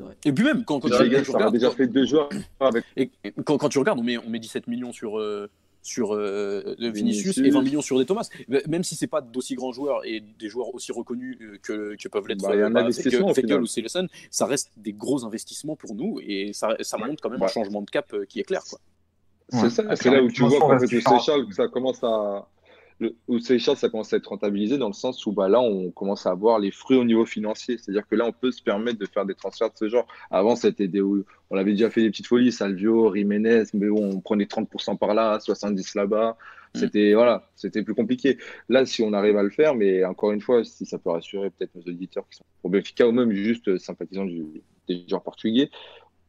Vrai. 0.00 0.16
Et 0.24 0.32
puis 0.32 0.44
même, 0.44 0.64
quand, 0.64 0.80
quand, 0.80 0.88
tu, 0.88 1.08
gars, 1.08 1.22
tu 1.22 1.30
regardes, 1.30 1.52
déjà 1.54 1.70
fait 1.70 1.86
deux 1.86 2.06
joueurs 2.06 2.28
avec 2.60 2.84
et- 2.96 3.10
quand, 3.44 3.58
quand 3.58 3.68
tu 3.68 3.78
regardes, 3.78 3.98
on 3.98 4.02
met, 4.02 4.18
on 4.18 4.28
met 4.30 4.38
17 4.38 4.66
millions 4.66 4.92
sur, 4.92 5.18
euh, 5.18 5.48
sur 5.82 6.14
euh, 6.14 6.74
Vinicius, 6.78 7.36
Vinicius. 7.36 7.38
et 7.38 7.50
20 7.50 7.62
millions 7.62 7.80
sur 7.82 7.98
des 7.98 8.06
Thomas. 8.06 8.28
Même 8.68 8.84
si 8.84 8.94
c'est 8.96 9.06
pas 9.06 9.20
d'aussi 9.20 9.54
grands 9.54 9.72
joueurs 9.72 10.04
et 10.04 10.20
des 10.38 10.48
joueurs 10.48 10.74
aussi 10.74 10.92
reconnus 10.92 11.38
euh, 11.40 11.58
que, 11.62 11.96
que 11.96 12.08
peuvent 12.08 12.26
l'être 12.28 12.42
Bah, 12.42 12.68
bah, 12.70 12.86
ou 13.60 13.66
Célestin, 13.66 14.06
ça 14.30 14.46
reste 14.46 14.70
des 14.76 14.92
gros 14.92 15.24
investissements 15.24 15.76
pour 15.76 15.94
nous 15.94 16.18
et 16.22 16.52
ça, 16.52 16.76
ça 16.80 16.96
montre 16.98 17.22
quand 17.22 17.30
même 17.30 17.42
un 17.42 17.48
changement 17.48 17.82
de 17.82 17.90
cap 17.90 18.12
euh, 18.14 18.24
qui 18.26 18.40
est 18.40 18.44
clair. 18.44 18.62
Quoi. 18.68 18.78
C'est 19.52 19.62
Ouais. 19.62 19.70
ça, 19.70 19.96
c'est 19.96 20.10
là 20.10 20.22
où 20.22 20.30
tu 20.30 20.42
vois 20.44 20.60
qu'en 20.60 20.78
fait, 20.78 20.92
le. 20.92 21.00
Seychelles, 21.00 21.46
que 21.46 21.54
ça 21.54 21.66
commence 21.68 22.02
à. 22.04 22.46
Le, 23.00 23.16
au 23.28 23.38
Seychelles, 23.38 23.76
ça 23.76 23.88
commence 23.88 24.12
à 24.12 24.18
être 24.18 24.26
rentabilisé 24.26 24.78
dans 24.78 24.86
le 24.86 24.92
sens 24.92 25.24
où 25.26 25.32
bah, 25.32 25.48
là, 25.48 25.60
on 25.60 25.90
commence 25.90 26.26
à 26.26 26.30
avoir 26.30 26.58
les 26.58 26.70
fruits 26.70 26.98
au 26.98 27.04
niveau 27.04 27.24
financier. 27.24 27.78
C'est-à-dire 27.78 28.06
que 28.06 28.14
là, 28.14 28.26
on 28.26 28.32
peut 28.32 28.52
se 28.52 28.62
permettre 28.62 28.98
de 28.98 29.06
faire 29.06 29.24
des 29.24 29.34
transferts 29.34 29.70
de 29.70 29.76
ce 29.76 29.88
genre. 29.88 30.06
Avant, 30.30 30.54
c'était 30.54 30.86
des. 30.86 31.00
On 31.02 31.56
avait 31.56 31.72
déjà 31.72 31.90
fait 31.90 32.02
des 32.02 32.10
petites 32.10 32.26
folies, 32.26 32.52
Salvio, 32.52 33.14
Jiménez, 33.14 33.64
mais 33.74 33.88
bon, 33.88 34.16
on 34.16 34.20
prenait 34.20 34.44
30% 34.44 34.98
par 34.98 35.14
là, 35.14 35.40
70 35.40 35.94
là-bas. 35.94 36.36
C'était 36.74 37.14
voilà, 37.14 37.50
c'était 37.56 37.82
plus 37.82 37.94
compliqué. 37.94 38.38
Là, 38.68 38.86
si 38.86 39.02
on 39.02 39.12
arrive 39.12 39.36
à 39.36 39.42
le 39.42 39.50
faire, 39.50 39.74
mais 39.74 40.04
encore 40.04 40.30
une 40.30 40.40
fois, 40.40 40.62
si 40.64 40.86
ça 40.86 40.98
peut 40.98 41.10
rassurer 41.10 41.50
peut-être 41.50 41.74
nos 41.74 41.82
auditeurs 41.82 42.28
qui 42.28 42.36
sont 42.36 42.44
pour 42.62 42.70
Benfica 42.70 43.08
ou 43.08 43.12
même 43.12 43.32
juste 43.32 43.76
sympathisants 43.78 44.24
du, 44.24 44.44
des 44.86 45.04
joueurs 45.08 45.22
portugais, 45.22 45.68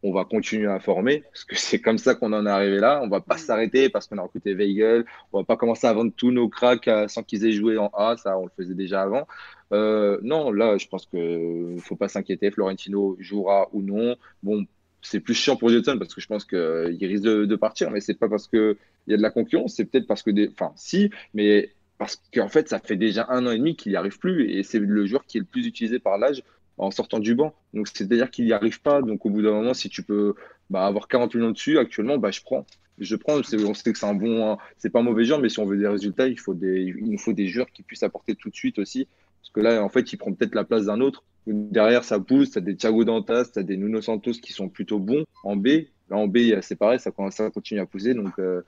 on 0.03 0.11
va 0.11 0.25
continuer 0.25 0.67
à 0.67 0.79
former 0.79 1.21
parce 1.21 1.43
que 1.43 1.55
c'est 1.55 1.79
comme 1.79 1.97
ça 1.97 2.15
qu'on 2.15 2.33
en 2.33 2.45
est 2.45 2.49
arrivé 2.49 2.79
là. 2.79 3.01
On 3.03 3.07
va 3.07 3.21
pas 3.21 3.37
s'arrêter 3.37 3.89
parce 3.89 4.07
qu'on 4.07 4.17
a 4.17 4.23
recruté 4.23 4.53
Weigel. 4.53 5.05
On 5.31 5.39
va 5.39 5.45
pas 5.45 5.57
commencer 5.57 5.87
à 5.87 5.93
vendre 5.93 6.11
tous 6.15 6.31
nos 6.31 6.49
cracks 6.49 6.87
euh, 6.87 7.07
sans 7.07 7.23
qu'ils 7.23 7.45
aient 7.45 7.51
joué 7.51 7.77
en 7.77 7.87
A. 7.93 8.17
Ça, 8.17 8.37
on 8.37 8.45
le 8.45 8.51
faisait 8.57 8.73
déjà 8.73 9.03
avant. 9.03 9.27
Euh, 9.73 10.19
non, 10.23 10.51
là, 10.51 10.77
je 10.77 10.87
pense 10.87 11.05
que 11.05 11.75
faut 11.79 11.95
pas 11.95 12.07
s'inquiéter. 12.07 12.51
Florentino 12.51 13.15
jouera 13.19 13.69
ou 13.73 13.81
non. 13.81 14.15
Bon, 14.43 14.65
c'est 15.01 15.19
plus 15.19 15.33
chiant 15.33 15.55
pour 15.55 15.69
Jetson 15.69 15.97
parce 15.97 16.13
que 16.13 16.21
je 16.21 16.27
pense 16.27 16.45
qu'il 16.45 17.05
risque 17.05 17.23
de, 17.23 17.45
de 17.45 17.55
partir, 17.55 17.91
mais 17.91 18.01
c'est 18.01 18.17
pas 18.17 18.29
parce 18.29 18.47
que 18.47 18.77
il 19.07 19.11
y 19.11 19.13
a 19.13 19.17
de 19.17 19.21
la 19.21 19.31
concurrence, 19.31 19.73
c'est 19.75 19.85
peut-être 19.85 20.07
parce 20.07 20.21
que 20.21 20.29
des, 20.29 20.49
enfin, 20.49 20.73
si, 20.75 21.09
mais 21.33 21.71
parce 21.97 22.21
qu'en 22.33 22.49
fait, 22.49 22.69
ça 22.69 22.79
fait 22.79 22.95
déjà 22.95 23.27
un 23.29 23.45
an 23.45 23.51
et 23.51 23.57
demi 23.57 23.75
qu'il 23.75 23.91
n'y 23.91 23.95
arrive 23.95 24.17
plus 24.19 24.51
et 24.51 24.63
c'est 24.63 24.79
le 24.79 25.05
joueur 25.05 25.25
qui 25.25 25.37
est 25.37 25.41
le 25.41 25.45
plus 25.45 25.65
utilisé 25.67 25.99
par 25.99 26.17
l'âge 26.17 26.43
en 26.81 26.91
sortant 26.91 27.19
du 27.19 27.35
banc. 27.35 27.53
Donc, 27.73 27.87
c'est-à-dire 27.87 28.31
qu'il 28.31 28.45
n'y 28.45 28.53
arrive 28.53 28.81
pas. 28.81 29.01
Donc, 29.01 29.25
au 29.25 29.29
bout 29.29 29.41
d'un 29.41 29.51
moment, 29.51 29.73
si 29.73 29.87
tu 29.87 30.03
peux 30.03 30.33
bah, 30.69 30.85
avoir 30.85 31.07
40 31.07 31.35
millions 31.35 31.51
dessus, 31.51 31.77
actuellement, 31.77 32.17
bah, 32.17 32.31
je 32.31 32.41
prends. 32.41 32.65
Je 32.97 33.15
prends, 33.15 33.39
on 33.39 33.73
sait 33.73 33.93
que 33.93 33.97
c'est 33.97 34.05
un 34.05 34.13
bon, 34.13 34.57
c'est 34.77 34.89
pas 34.89 34.99
un 34.99 35.03
mauvais 35.03 35.23
joueur, 35.23 35.39
mais 35.39 35.49
si 35.49 35.59
on 35.59 35.65
veut 35.65 35.77
des 35.77 35.87
résultats, 35.87 36.27
il, 36.27 36.39
faut 36.39 36.53
des, 36.53 36.93
il 36.99 37.09
nous 37.09 37.17
faut 37.17 37.33
des 37.33 37.47
joueurs 37.47 37.67
qui 37.71 37.83
puissent 37.83 38.03
apporter 38.03 38.35
tout 38.35 38.49
de 38.49 38.55
suite 38.55 38.79
aussi. 38.79 39.07
Parce 39.41 39.51
que 39.53 39.59
là, 39.59 39.83
en 39.83 39.89
fait, 39.89 40.11
il 40.11 40.17
prend 40.17 40.33
peut-être 40.33 40.55
la 40.55 40.63
place 40.63 40.85
d'un 40.85 41.01
autre. 41.01 41.23
Derrière, 41.47 42.03
ça 42.03 42.19
pousse. 42.19 42.51
Tu 42.51 42.57
as 42.57 42.61
des 42.61 42.75
Thiago 42.75 43.03
Dantas, 43.03 43.51
tu 43.53 43.59
as 43.59 43.63
des 43.63 43.77
Nuno 43.77 44.01
Santos 44.01 44.33
qui 44.33 44.51
sont 44.51 44.69
plutôt 44.69 44.99
bons 44.99 45.23
en 45.43 45.55
B. 45.55 45.67
Là, 46.09 46.17
en 46.17 46.27
B, 46.27 46.37
c'est 46.61 46.75
pareil, 46.75 46.99
ça, 46.99 47.11
continue 47.11 47.79
à 47.79 47.85
pousser. 47.85 48.13
Donc, 48.13 48.33
euh, 48.39 48.61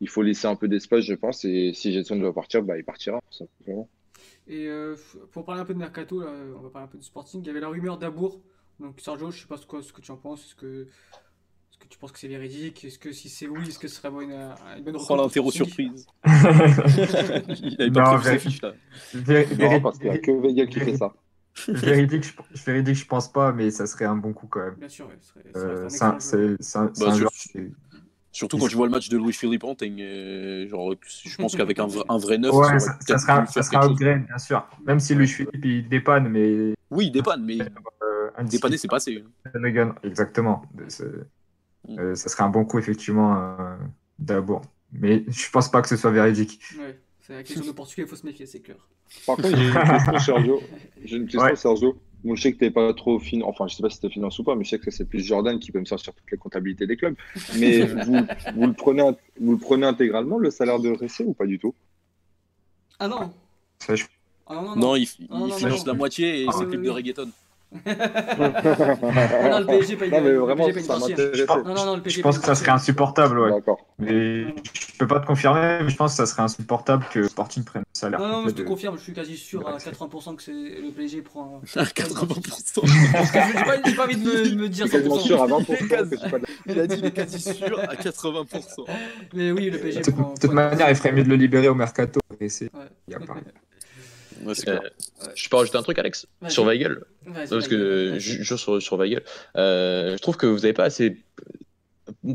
il 0.00 0.08
faut 0.08 0.22
laisser 0.22 0.46
un 0.46 0.56
peu 0.56 0.68
d'espace, 0.68 1.04
je 1.04 1.14
pense. 1.14 1.44
Et 1.44 1.72
si 1.74 1.92
Jetson 1.92 2.16
doit 2.16 2.34
partir, 2.34 2.62
bah, 2.62 2.78
il 2.78 2.84
partira. 2.84 3.20
Et 4.52 4.66
euh, 4.66 4.96
pour 5.30 5.44
parler 5.44 5.60
un 5.60 5.64
peu 5.64 5.74
de 5.74 5.78
Mercato, 5.78 6.20
là, 6.20 6.30
on 6.58 6.60
va 6.60 6.70
parler 6.70 6.86
un 6.86 6.90
peu 6.90 6.98
du 6.98 7.04
Sporting. 7.04 7.40
Il 7.42 7.46
y 7.46 7.50
avait 7.50 7.60
la 7.60 7.68
rumeur 7.68 7.98
d'Abour. 7.98 8.40
Donc 8.80 9.00
Sergio, 9.00 9.30
je 9.30 9.40
sais 9.42 9.46
pas 9.46 9.56
ce 9.56 9.64
que, 9.66 9.80
ce 9.80 9.92
que 9.92 10.00
tu 10.00 10.10
en 10.10 10.16
penses. 10.16 10.44
Est-ce 10.44 10.54
que, 10.56 10.82
est-ce 11.70 11.78
que 11.78 11.86
tu 11.88 11.98
penses 11.98 12.10
que 12.12 12.18
c'est 12.18 12.28
véridique? 12.28 12.84
Est-ce 12.84 12.98
que 12.98 13.12
si 13.12 13.28
c'est 13.28 13.46
oui, 13.46 13.68
est-ce 13.68 13.78
que 13.78 13.86
ce 13.88 13.96
serait 13.96 14.08
une, 14.08 14.32
une 14.32 14.82
bonne 14.84 14.96
Oh, 15.08 15.16
l'interro 15.16 15.50
surprise. 15.52 16.06
Il 16.26 17.76
avait 17.80 17.90
pas 17.92 18.12
Non, 18.14 18.18
prévu 18.18 18.24
sa 18.24 18.32
mais- 18.32 18.38
fiche 18.38 18.62
là. 18.62 18.72
Non, 19.72 19.80
parce 19.80 19.98
qu'il 19.98 20.10
n'y 20.10 20.16
a 20.16 20.18
que 20.18 20.30
Weigel 20.32 20.68
qui 20.68 20.80
fait 20.80 20.96
ça. 20.96 21.12
Véridique, 21.68 22.24
je, 22.24 22.62
véridique, 22.64 22.94
je 22.94 23.06
pense 23.06 23.30
pas, 23.30 23.52
mais 23.52 23.70
ça 23.70 23.86
serait 23.86 24.04
un 24.04 24.16
bon 24.16 24.32
coup 24.32 24.46
quand 24.46 24.60
même. 24.60 24.74
Bien 24.76 24.88
sûr, 24.88 25.06
ouais, 25.08 25.18
ce 25.20 25.28
serait, 25.28 25.44
ça 25.52 25.58
Euh, 25.58 25.88
c'est 25.88 26.78
un 26.78 26.82
un, 26.82 26.86
un- 26.86 26.92
Bah, 26.98 27.06
un 27.12 27.14
joueur 27.18 27.32
Surtout 28.32 28.58
quand 28.58 28.68
tu 28.68 28.76
vois 28.76 28.86
le 28.86 28.92
match 28.92 29.08
de 29.08 29.16
Louis 29.16 29.32
Philippe 29.32 29.64
Anting, 29.64 30.00
euh, 30.00 30.68
genre, 30.68 30.94
je 31.24 31.36
pense 31.36 31.54
qu'avec 31.56 31.78
un, 31.78 31.86
vrai- 31.86 32.04
un 32.08 32.18
vrai 32.18 32.38
neuf, 32.38 32.54
Ouais, 32.54 32.78
ça 32.78 32.96
ça, 33.06 33.18
sera, 33.18 33.46
ça 33.46 33.62
sera 33.62 33.86
upgrade, 33.86 34.26
bien 34.26 34.38
sûr. 34.38 34.66
Même 34.84 35.00
si 35.00 35.14
Louis 35.14 35.26
Philippe 35.26 35.64
il 35.64 35.88
dépanne, 35.88 36.28
mais 36.28 36.74
Oui, 36.90 37.06
il 37.06 37.12
dépanne, 37.12 37.44
mais 37.44 37.58
euh, 37.60 38.30
dépanner, 38.44 38.78
c'est 38.78 38.88
passé. 38.88 39.24
Exactement. 40.04 40.62
Mm. 41.88 41.98
euh, 41.98 42.14
ça 42.14 42.28
serait 42.28 42.44
un 42.44 42.50
bon 42.50 42.64
coup, 42.64 42.78
effectivement, 42.78 43.36
euh, 43.36 43.76
d'abord. 44.18 44.62
Mais 44.92 45.24
je 45.28 45.50
pense 45.50 45.70
pas 45.70 45.82
que 45.82 45.88
ce 45.88 45.96
soit 45.96 46.10
véridique. 46.10 46.60
Ouais, 46.78 46.98
C'est 47.20 47.34
la 47.34 47.42
question 47.42 47.64
de 47.64 47.72
Portugal, 47.72 48.06
il 48.06 48.10
faut 48.10 48.16
se 48.16 48.26
méfier, 48.26 48.46
c'est 48.46 48.60
clair. 48.60 48.76
Par 49.26 49.36
contre, 49.36 49.48
j'ai 49.56 49.66
une 49.66 49.72
question, 49.72 50.18
Sergio. 50.18 50.60
J'ai 51.04 51.16
une 51.16 51.24
question, 51.24 51.40
Ouais. 51.42 51.56
Sergio. 51.56 52.00
Je 52.24 52.34
sais 52.40 52.52
que 52.52 52.58
t'es 52.58 52.70
pas 52.70 52.92
trop 52.94 53.18
fin, 53.18 53.40
enfin, 53.42 53.66
je 53.66 53.74
sais 53.74 53.82
pas 53.82 53.88
si 53.90 53.98
t'es 54.00 54.10
finance 54.10 54.38
ou 54.38 54.44
pas, 54.44 54.54
mais 54.54 54.64
je 54.64 54.70
sais 54.70 54.78
que 54.78 54.90
c'est 54.90 55.06
plus 55.06 55.20
Jordan 55.24 55.58
qui 55.58 55.72
peut 55.72 55.80
me 55.80 55.84
sortir 55.86 56.12
toutes 56.14 56.30
les 56.30 56.36
comptabilités 56.38 56.86
des 56.86 56.96
clubs. 56.96 57.16
Mais 57.56 57.80
vous, 58.04 58.26
vous 58.54 58.66
le 58.66 58.72
prenez, 58.74 59.02
vous 59.40 59.52
le 59.52 59.58
prenez 59.58 59.86
intégralement 59.86 60.38
le 60.38 60.50
salaire 60.50 60.78
de 60.80 60.90
Ressé 60.90 61.24
ou 61.24 61.32
pas 61.32 61.46
du 61.46 61.58
tout? 61.58 61.74
Ah 62.98 63.08
non 63.08 63.32
Ça, 63.78 63.94
je- 63.94 64.04
Ah 64.46 64.54
non, 64.56 64.62
non, 64.62 64.76
Non, 64.76 64.96
il, 64.96 65.06
non, 65.30 65.50
finance 65.50 65.86
non. 65.86 65.92
la 65.92 65.94
moitié 65.98 66.42
et 66.44 66.46
Ah, 66.48 66.58
oui, 66.58 66.76
de 66.78 66.90
reggaeton. 66.90 67.30
Ah 67.72 69.48
non, 69.50 69.58
le 69.60 69.66
PSG 69.66 69.96
paye 69.96 70.10
Non, 70.10 70.20
mais 70.20 70.30
le 70.30 70.38
vraiment, 70.38 70.66
PSG 70.66 70.72
paye 70.72 70.82
une 70.82 70.88
ça 70.88 70.98
m'intéressait. 71.08 71.46
Non, 71.46 71.74
non, 71.74 71.86
non, 71.86 71.96
le 71.96 72.02
PSG 72.02 72.18
je 72.18 72.22
pense 72.22 72.38
que 72.38 72.44
ça 72.44 72.54
serait 72.54 72.70
insupportable, 72.72 73.38
ouais. 73.38 73.50
D'accord. 73.52 73.86
Mais 73.98 74.44
je 74.74 74.96
peux 74.98 75.06
pas 75.06 75.20
te 75.20 75.26
confirmer, 75.26 75.78
mais 75.82 75.88
je 75.88 75.96
pense 75.96 76.12
que 76.12 76.16
ça 76.16 76.26
serait 76.26 76.42
insupportable 76.42 77.04
que 77.12 77.28
Sporting 77.28 77.64
prenne 77.64 77.82
le 77.82 77.98
salaire. 77.98 78.18
Non, 78.20 78.28
non, 78.28 78.42
mais 78.42 78.50
je 78.50 78.54
te 78.56 78.62
de- 78.62 78.66
confirme, 78.66 78.96
je 78.98 79.02
suis 79.02 79.12
quasi 79.12 79.36
sûr 79.36 79.66
à 79.68 79.72
Ouais, 79.74 79.78
c'est- 79.78 79.90
80% 79.90 80.34
que 80.36 80.42
c'est 80.42 80.52
le 80.52 80.90
PSG 80.90 81.22
prend. 81.22 81.60
80%. 81.94 82.82
Parce 83.12 83.30
que 83.30 83.38
j'ai 83.46 83.64
pas, 83.64 83.76
j'ai 83.86 83.94
pas 83.94 84.04
envie 84.04 84.16
de 84.16 84.24
me, 84.24 84.50
de 84.50 84.54
me 84.56 84.62
Je 84.64 84.68
dire 84.68 84.86
suis 84.86 84.96
quasiment 84.96 85.16
100%. 85.18 85.20
sûr 85.26 85.42
à 85.42 85.46
20% 85.46 85.64
que 85.64 86.16
c'est 86.16 86.30
pas 86.30 86.38
de 86.38 86.44
Il 86.66 86.80
a 86.80 86.86
dit 86.86 86.96
il 86.98 87.04
est 87.06 87.10
quasi 87.12 87.40
sûr 87.54 87.78
à 87.80 87.94
80%. 87.94 88.84
Mais 89.34 89.52
oui, 89.52 89.70
le 89.70 89.78
PSG 89.78 90.00
De 90.00 90.04
toute, 90.06 90.14
prend. 90.16 90.34
de 90.34 90.40
toute 90.40 90.52
manière, 90.52 90.90
il 90.90 90.96
ferait 90.96 91.12
mieux 91.12 91.24
de 91.24 91.28
le 91.28 91.36
libérer 91.36 91.68
au 91.68 91.74
mercato. 91.74 92.20
Et 92.40 92.48
c'est- 92.48 92.64
Ouais. 92.74 92.80
il 93.08 93.12
y 93.12 93.14
a 93.14 93.20
pas- 93.20 93.34
Ouais, 94.44 94.54
Euh. 94.68 94.78
Je 95.34 95.48
peux 95.48 95.56
rajouter 95.56 95.76
un 95.78 95.82
truc, 95.82 95.98
Alex, 95.98 96.26
sur 96.48 96.64
Weigel? 96.64 97.00
Parce 97.50 97.68
que 97.68 98.18
juste 98.18 98.56
sur, 98.56 98.80
sur 98.82 98.96
Weigel, 98.96 99.22
euh, 99.56 100.16
je 100.16 100.22
trouve 100.22 100.36
que 100.36 100.46
vous 100.46 100.58
n'avez 100.60 100.72
pas 100.72 100.84
assez. 100.84 101.16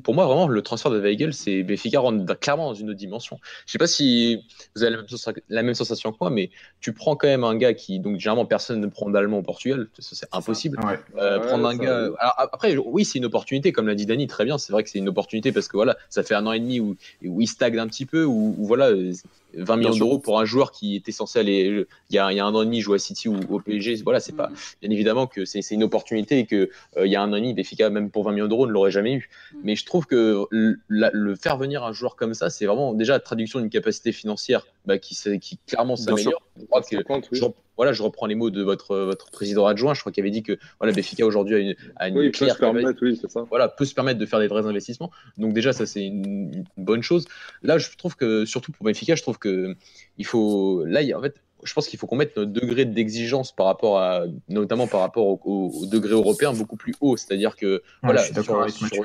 Pour 0.04 0.16
moi, 0.16 0.26
vraiment, 0.26 0.48
le 0.48 0.62
transfert 0.62 0.90
de 0.90 1.00
Weigel, 1.00 1.34
c'est 1.34 1.62
Benfica 1.62 2.00
rentre 2.00 2.40
clairement 2.40 2.68
dans 2.70 2.74
une 2.74 2.90
autre 2.92 2.98
dimension. 2.98 3.40
Je 3.66 3.74
sais 3.74 3.78
pas 3.78 3.88
si 3.88 4.42
vous 4.74 4.84
avez 4.84 4.92
la 4.92 4.98
même, 5.02 5.06
sensa- 5.08 5.34
la 5.50 5.64
même 5.64 5.74
sensation 5.74 6.12
que 6.14 6.18
moi, 6.22 6.30
mais 6.30 6.50
tu 6.80 6.94
prends 6.94 7.18
quand 7.18 7.28
même 7.28 7.44
un 7.44 7.56
gars 7.58 7.74
qui, 7.74 8.00
donc 8.00 8.18
généralement, 8.18 8.46
personne 8.46 8.80
ne 8.80 8.88
prend 8.88 9.10
d'allemand 9.10 9.40
au 9.40 9.44
Portugal, 9.44 9.88
c'est 10.00 10.28
impossible. 10.32 10.80
Ouais. 10.86 10.98
Euh, 11.18 11.40
Ouais, 11.40 11.48
prendre 11.48 11.68
un 11.68 11.76
gars. 11.76 11.98
Alors, 12.20 12.34
après, 12.38 12.78
oui, 12.78 13.04
c'est 13.04 13.18
une 13.20 13.26
opportunité, 13.26 13.74
comme 13.74 13.88
l'a 13.88 13.96
dit 13.96 14.06
Dani, 14.06 14.28
très 14.28 14.46
bien. 14.46 14.58
C'est 14.58 14.72
vrai 14.72 14.82
que 14.82 14.90
c'est 14.90 15.00
une 15.00 15.10
opportunité 15.10 15.52
parce 15.52 15.68
que 15.68 15.76
voilà, 15.76 15.98
ça 16.10 16.24
fait 16.24 16.36
un 16.36 16.46
an 16.48 16.54
et 16.54 16.60
demi 16.62 16.80
où, 16.80 16.96
où 17.26 17.42
il 17.42 17.48
stagne 17.48 17.78
un 17.78 17.88
petit 17.88 18.06
peu, 18.06 18.24
où, 18.24 18.56
où, 18.58 18.66
voilà, 18.66 18.88
euh, 18.92 19.12
20 19.56 19.78
millions 19.78 19.90
d'euros 20.00 20.20
pour 20.20 20.40
un 20.40 20.46
joueur 20.46 20.72
qui 20.72 20.96
était 20.96 21.12
censé 21.12 21.40
aller. 21.40 21.86
Il 22.10 22.16
y 22.16 22.20
a, 22.20 22.32
il 22.32 22.36
y 22.36 22.40
a 22.40 22.46
un 22.46 22.54
an 22.54 22.62
et 22.62 22.66
demi 22.66 22.82
jouer 22.82 22.96
à 22.96 23.00
City 23.00 23.28
ou 23.30 23.38
au 23.50 23.60
PSG. 23.60 24.02
Voilà, 24.04 24.20
c'est 24.20 24.36
pas. 24.36 24.48
Mm. 24.50 24.56
Bien 24.82 24.92
évidemment 24.92 25.28
que 25.28 25.46
c'est 25.46 25.62
une 25.72 25.84
opportunité 25.84 26.40
et 26.40 26.46
que 26.46 26.70
euh, 26.98 27.06
il 27.06 27.12
y 27.12 27.16
a 27.16 27.22
un 27.22 27.32
an 27.32 27.36
et 27.36 27.42
demi, 27.42 27.54
Benfica, 27.54 27.90
même 27.90 28.10
pour 28.12 28.24
20 28.24 28.34
millions 28.34 28.48
d'euros, 28.48 28.68
ne 28.68 28.72
l'aurait 28.72 28.92
jamais 28.92 29.14
eu. 29.14 29.30
Mm. 29.54 29.58
Mais 29.64 29.76
je 29.76 29.86
trouve 29.86 30.06
que 30.06 30.46
le, 30.52 30.80
la- 30.90 31.12
le 31.14 31.36
faire 31.36 31.58
venir 31.58 31.84
un 31.84 31.94
joueur 31.94 32.16
comme 32.16 32.34
ça, 32.34 32.50
c'est 32.50 32.66
vraiment 32.66 32.94
déjà 32.94 33.14
la 33.14 33.20
traduction 33.20 33.60
d'une 33.60 33.70
capacité 33.70 34.12
financière 34.12 34.68
bah, 34.86 34.98
qui, 34.98 35.16
qui 35.40 35.58
clairement 35.68 35.96
s'améliore. 35.96 36.42
Je 36.60 36.66
crois 36.66 36.82
que 36.82 36.88
50, 36.88 37.30
oui. 37.32 37.38
je, 37.38 37.44
rep- 37.44 37.56
voilà, 37.76 37.92
je 37.94 38.02
reprends 38.02 38.26
les 38.26 38.36
mots 38.36 38.50
de 38.50 38.62
votre, 38.64 38.96
votre 38.98 39.30
président 39.32 39.66
adjoint. 39.66 39.94
Je 39.94 40.00
crois 40.00 40.12
qu'il 40.12 40.22
avait 40.24 40.32
dit 40.32 40.44
que 40.44 40.58
voilà, 40.80 40.94
Benfica 40.94 41.26
aujourd'hui 41.26 41.56
a 41.56 41.60
une, 41.60 41.76
a 41.98 42.08
une 42.08 42.18
Oui, 42.18 42.26
il 42.28 42.32
peut 42.32 42.48
se 42.50 42.58
permettre, 42.58 42.94
oui, 43.02 43.18
c'est 43.22 43.30
ça. 43.30 43.46
voilà, 43.50 43.68
peut 43.68 43.86
se 43.86 43.94
permettre 43.94 44.20
de 44.20 44.26
faire 44.26 44.40
des 44.40 44.48
vrais 44.48 44.66
investissements. 44.66 45.12
Donc 45.38 45.54
déjà, 45.54 45.74
ça 45.74 45.86
c'est 45.86 46.06
une, 46.06 46.54
une 46.54 46.66
bonne 46.78 47.02
chose. 47.04 47.26
Là, 47.64 47.78
je 47.78 47.90
trouve 47.98 48.16
que 48.16 48.46
surtout 48.46 48.72
pour 48.72 48.86
Benfica, 48.86 49.16
je 49.16 49.22
trouve 49.22 49.38
que 49.38 49.76
il 50.18 50.26
faut 50.26 50.86
là, 50.86 51.02
il 51.02 51.10
y 51.10 51.14
a- 51.14 51.20
en 51.20 51.22
fait, 51.22 51.36
je 51.64 51.74
pense 51.74 51.88
qu'il 51.88 51.98
faut 51.98 52.06
qu'on 52.08 52.16
mette 52.16 52.38
notre 52.38 52.52
degré 52.52 52.86
d'exigence 52.86 53.52
par 53.52 53.66
rapport 53.66 54.00
à, 54.00 54.24
notamment 54.50 54.88
par 54.88 55.00
rapport 55.02 55.26
au, 55.26 55.40
au- 55.44 55.72
au 55.82 55.86
degré 55.88 56.12
européen, 56.14 56.54
beaucoup 56.54 56.76
plus 56.78 56.94
haut. 57.02 57.18
C'est-à-dire 57.18 57.56
que 57.56 57.66
Ouais, 57.76 57.82
voilà, 58.04 58.22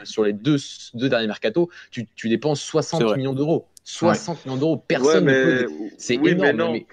sur, 0.04 0.24
les 0.24 0.32
deux, 0.34 0.56
deux 0.94 1.08
derniers 1.08 1.26
mercatos, 1.26 1.68
tu, 1.90 2.06
tu 2.14 2.28
dépenses 2.28 2.60
60 2.60 3.00
C'est 3.00 3.04
vrai. 3.06 3.16
millions 3.16 3.32
d'euros. 3.32 3.66
60 3.84 4.44
millions 4.44 4.58
d'euros, 4.58 4.76
personne 4.76 5.26
ouais, 5.26 5.54
ne 5.54 5.62
peut. 5.62 5.68
C'est 5.96 6.18
oui, 6.18 6.30
énorme. 6.30 6.46
mais 6.46 6.52
non. 6.52 6.72
mais- 6.72 6.86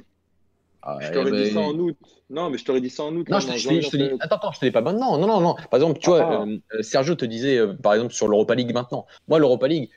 Ah, 0.81 0.97
Je 1.01 1.11
t'aurais 1.11 1.31
ben, 1.31 1.43
dit 1.43 1.51
ça 1.51 1.59
en 1.59 1.73
août. 1.73 1.97
Non, 2.29 2.49
mais 2.49 2.57
je 2.57 2.65
t'aurais 2.65 2.81
dit 2.81 2.89
ça 2.89 3.03
en 3.03 3.15
août. 3.15 3.27
non, 3.29 3.37
là, 3.37 3.39
je 3.39 3.47
te, 3.47 3.57
je 3.57 3.67
te 3.67 3.73
dis, 3.73 3.81
je 3.81 3.89
te 3.89 3.97
dis- 3.97 4.03
janvier, 4.03 4.17
attends, 4.21 4.35
attends, 4.35 4.51
je 4.51 4.59
te 4.59 4.65
dis 4.65 4.71
pas 4.71 4.81
maintenant. 4.81 5.17
Non, 5.17 5.27
non, 5.27 5.41
non. 5.41 5.55
Par 5.55 5.79
exemple, 5.79 5.99
tu 5.99 6.09
Ah. 6.11 6.25
vois, 6.25 6.45
euh, 6.47 6.57
euh, 6.75 6.81
Sergio 6.81 7.15
te 7.15 7.25
disait, 7.25 7.57
euh, 7.57 7.73
par 7.73 7.93
exemple, 7.93 8.13
sur 8.13 8.27
l'Europa 8.27 8.55
League 8.55 8.73
maintenant. 8.73 9.05
Moi, 9.27 9.39
l'Europa 9.39 9.67
League, 9.67 9.89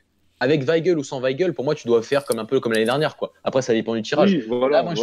avec 0.43 0.63
Weigel 0.65 0.99
ou 0.99 1.05
sans 1.05 1.21
Weigel, 1.21 1.53
pour 1.53 1.65
moi, 1.67 1.75
tu 1.75 1.87
dois 1.87 2.03
faire 2.03 2.25
comme 2.25 2.39
un 2.39 2.47
peu 2.47 2.61
comme 2.61 2.73
l'année 2.73 2.87
dernière, 2.87 3.17
quoi. 3.17 3.33
Après, 3.45 3.61
ça 3.61 3.75
dépend 3.75 3.95
du 3.95 4.01
tirage. 4.01 4.33
Oui, 4.33 4.43
voilà. 4.49 4.79
Là, 4.79 4.83
moi, 4.85 4.95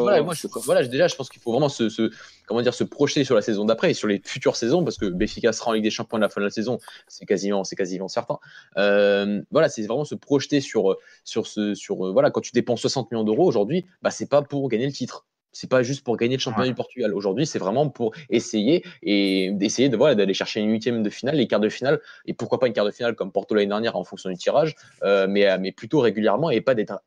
moi, 0.65 0.83
déjà, 0.83 1.07
je 1.07 1.15
pense 1.15 1.29
qu'il 1.29 1.39
faut 1.41 1.51
vraiment 1.51 1.69
se, 1.69 1.89
se- 1.89 2.09
comment 2.47 2.61
dire, 2.63 2.73
se 2.73 2.83
projeter 2.83 3.23
sur 3.23 3.35
la 3.35 3.43
saison 3.43 3.63
d'après 3.63 3.91
et 3.91 3.93
sur 3.93 4.07
les 4.07 4.19
futures 4.25 4.55
saisons, 4.55 4.83
parce 4.83 4.97
que 4.97 5.05
Benfica 5.05 5.53
sera 5.53 5.69
en 5.69 5.73
Ligue 5.73 5.83
des 5.83 5.91
Champions 5.91 6.17
à 6.17 6.21
la 6.21 6.29
fin 6.29 6.41
de 6.41 6.45
la 6.45 6.49
saison, 6.51 6.79
c'est 7.07 7.25
quasiment, 7.27 7.63
c'est 7.63 7.75
quasiment 7.75 8.07
certain. 8.07 8.39
Euh, 8.77 9.41
voilà, 9.51 9.69
c'est 9.69 9.83
vraiment 9.83 10.05
se 10.05 10.15
projeter 10.15 10.59
sur, 10.59 10.95
sur 11.23 11.45
ce, 11.45 11.75
sur, 11.75 11.97
voilà, 12.13 12.31
quand 12.31 12.41
tu 12.41 12.51
dépenses 12.53 12.81
60 12.81 13.11
millions 13.11 13.23
d'euros 13.23 13.45
aujourd'hui, 13.45 13.85
bah, 14.01 14.09
c'est 14.09 14.29
pas 14.29 14.41
pour 14.41 14.67
gagner 14.69 14.87
le 14.87 14.91
titre. 14.93 15.25
C'est 15.59 15.69
pas 15.69 15.81
juste 15.81 16.03
pour 16.03 16.17
gagner 16.17 16.35
le 16.35 16.39
championnat 16.39 16.65
Ouais. 16.65 16.69
du 16.69 16.75
Portugal. 16.75 17.15
Aujourd'hui, 17.15 17.47
c'est 17.47 17.57
vraiment 17.57 17.89
pour 17.89 18.13
essayer 18.29 18.83
et 19.01 19.49
d'essayer 19.53 19.89
de 19.89 19.97
voilà 19.97 20.13
d'aller 20.13 20.35
chercher 20.35 20.59
une 20.59 20.71
huitième 20.71 21.01
de 21.01 21.09
finale, 21.09 21.35
les 21.35 21.47
quarts 21.47 21.59
de 21.59 21.69
finale 21.69 21.99
et 22.27 22.35
pourquoi 22.35 22.59
pas 22.59 22.67
une 22.67 22.73
quart 22.73 22.85
de 22.85 22.91
finale 22.91 23.15
comme 23.15 23.31
Porto 23.31 23.55
l'année 23.55 23.65
dernière 23.67 23.95
en 23.95 24.03
fonction 24.03 24.29
du 24.29 24.37
tirage, 24.37 24.75
euh, 25.01 25.25
mais 25.27 25.49
euh, 25.49 25.57
mais 25.59 25.71
plutôt 25.71 25.99
régulièrement 25.99 26.51
et 26.51 26.61
pas 26.61 26.75
d'être 26.75 27.01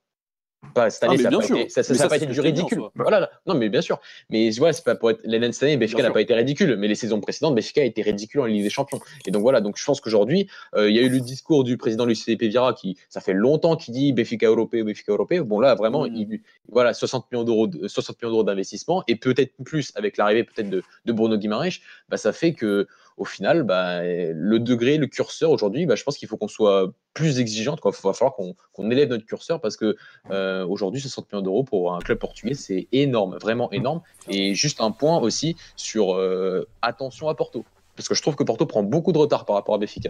pas 0.73 0.91
cette 0.91 1.03
Ah, 1.03 1.07
année, 1.07 1.16
mais 1.18 1.23
ça 1.25 1.31
n'a 1.31 1.39
pas 1.39 1.45
été, 1.45 1.68
ça, 1.68 1.83
ça- 1.83 1.93
Mais 1.93 1.99
ça 1.99 2.05
a 2.05 2.05
ça, 2.05 2.09
pas 2.09 2.18
c'est 2.18 2.25
été 2.25 2.27
du 2.27 2.33
bien, 2.41 2.43
ridicule. 2.43 2.79
ça. 2.81 2.91
Voilà, 2.95 3.21
là. 3.21 3.31
non, 3.47 3.55
mais 3.55 3.68
bien 3.68 3.81
sûr. 3.81 4.01
Mais 4.31 4.51
voilà, 4.53 4.73
c'est 4.73 4.85
pas 4.85 4.95
pour 4.95 5.11
être 5.11 5.21
l'année 5.25 5.53
cette 5.53 5.64
année, 5.64 5.77
Benfica 5.77 6.03
n'a 6.03 6.11
pas 6.11 6.21
été 6.21 6.35
ridicule, 6.35 6.77
mais 6.79 6.89
les 6.89 6.95
saisons 6.95 7.21
précédentes, 7.21 7.55
Benfica 7.55 7.81
a 7.81 7.85
été 7.85 8.03
ridicule 8.03 8.41
en 8.41 8.45
Ligue 8.47 8.62
des 8.62 8.71
Champions. 8.71 9.01
Et 9.27 9.31
donc 9.31 9.43
voilà, 9.43 9.61
donc 9.61 9.77
je 9.79 9.85
pense 9.85 10.01
qu'aujourd'hui, 10.01 10.49
euh, 10.77 10.89
il 10.91 10.97
y 10.97 10.99
a 10.99 11.03
eu 11.03 11.09
le 11.09 11.21
discours 11.21 11.64
du 11.64 11.77
président 11.77 12.07
Felipe 12.07 12.43
Vieira 12.43 12.73
qui, 12.75 12.97
ça 13.09 13.21
fait 13.21 13.33
longtemps 13.33 13.77
qu'il 13.77 13.95
dit 13.95 14.12
Benfica 14.12 14.47
européen, 14.47 14.85
Benfica 14.85 15.12
européen. 15.12 15.43
Bon 15.43 15.61
là, 15.61 15.75
vraiment, 15.75 16.05
Mm. 16.07 16.14
il, 16.16 16.41
voilà, 16.68 16.93
60 16.95 17.31
millions 17.31 17.45
d'euros, 17.45 17.66
de- 17.66 17.89
60 17.89 18.21
millions 18.21 18.31
d'euros 18.33 18.45
d'investissement 18.45 19.03
et 19.09 19.16
peut-être 19.16 19.53
plus 19.64 19.93
avec 19.97 20.16
l'arrivée 20.16 20.45
peut-être 20.45 20.71
de, 20.71 20.83
de 21.05 21.12
Bruno 21.12 21.37
Guimaraes, 21.37 21.81
bah, 22.09 22.16
ça 22.16 22.33
fait 22.33 22.53
que 22.53 22.87
au 23.21 23.27
final, 23.27 23.64
bah, 23.64 24.01
le 24.03 24.59
degré, 24.59 24.97
le 24.97 25.07
curseur 25.07 25.51
aujourd'hui, 25.51 25.85
bah, 25.85 25.95
je 25.95 26.05
pense 26.05 26.16
qu'il 26.16 26.27
faut 26.27 26.39
qu'on 26.39 26.49
soit 26.49 26.91
plus 27.12 27.39
exigeante. 27.39 27.79
Il 27.85 27.91
va 28.03 28.14
falloir 28.14 28.35
qu'on 28.35 28.91
élève 28.91 29.11
notre 29.11 29.27
curseur 29.27 29.61
parce 29.61 29.77
que 29.77 29.95
euh, 30.31 30.66
aujourd'hui, 30.66 31.03
60 31.03 31.31
millions 31.31 31.43
d'euros 31.43 31.62
pour 31.62 31.95
un 31.95 31.99
club 31.99 32.18
portugais, 32.18 32.55
c'est 32.55 32.89
énorme, 32.93 33.37
vraiment 33.37 33.71
énorme. 33.73 34.01
Et 34.31 34.55
juste 34.55 34.81
un 34.81 34.91
point 34.91 35.18
aussi 35.18 35.55
sur 35.77 36.14
euh, 36.14 36.66
attention 36.81 37.29
à 37.29 37.35
Porto. 37.35 37.66
Parce 37.95 38.09
que 38.09 38.14
je 38.14 38.23
trouve 38.23 38.37
que 38.37 38.45
Porto 38.45 38.64
prend 38.64 38.83
beaucoup 38.83 39.12
de 39.12 39.18
retard 39.18 39.45
par 39.45 39.55
rapport 39.57 39.75
à 39.75 39.79
Benfica. 39.79 40.09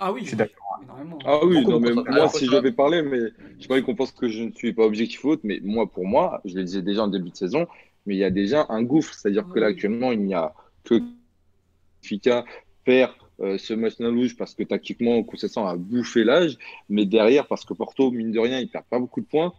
Ah 0.00 0.12
oui, 0.12 0.22
Je 0.22 0.28
suis 0.28 0.36
d'accord. 0.36 0.80
énormément. 0.82 1.18
Ah 1.24 1.38
oui, 1.44 1.64
non, 1.64 1.78
mais 1.78 1.92
moi, 1.92 2.28
si 2.30 2.48
devais 2.48 2.72
parler, 2.72 3.02
mais 3.02 3.30
je 3.60 3.68
pas 3.68 3.80
qu'on 3.80 3.94
pense 3.94 4.10
que 4.10 4.28
je 4.28 4.42
ne 4.42 4.50
suis 4.50 4.72
pas 4.72 4.82
objectif 4.82 5.22
ou 5.22 5.28
autre, 5.28 5.42
mais 5.44 5.60
moi, 5.62 5.88
pour 5.88 6.04
moi, 6.04 6.40
je 6.44 6.56
le 6.56 6.64
disais 6.64 6.82
déjà 6.82 7.04
en 7.04 7.08
début 7.08 7.30
de 7.30 7.36
saison, 7.36 7.68
mais 8.06 8.16
il 8.16 8.18
y 8.18 8.24
a 8.24 8.30
déjà 8.30 8.66
un 8.70 8.82
gouffre. 8.82 9.14
C'est-à-dire 9.14 9.46
que 9.54 9.60
là, 9.60 9.68
actuellement, 9.68 10.10
il 10.10 10.24
n'y 10.24 10.34
a 10.34 10.52
que 10.82 11.00
Fika 12.02 12.44
perd 12.84 13.12
euh, 13.40 13.56
ce 13.58 13.72
match 13.72 13.98
non 14.00 14.10
rouge 14.10 14.36
parce 14.36 14.54
que 14.54 14.62
tactiquement, 14.62 15.22
Conceição 15.22 15.66
a 15.66 15.76
bouffé 15.76 16.24
l'âge, 16.24 16.56
mais 16.88 17.06
derrière, 17.06 17.46
parce 17.46 17.64
que 17.64 17.74
Porto, 17.74 18.10
mine 18.10 18.32
de 18.32 18.38
rien, 18.38 18.60
il 18.60 18.68
perd 18.68 18.84
pas 18.90 18.98
beaucoup 18.98 19.20
de 19.20 19.26
points. 19.26 19.52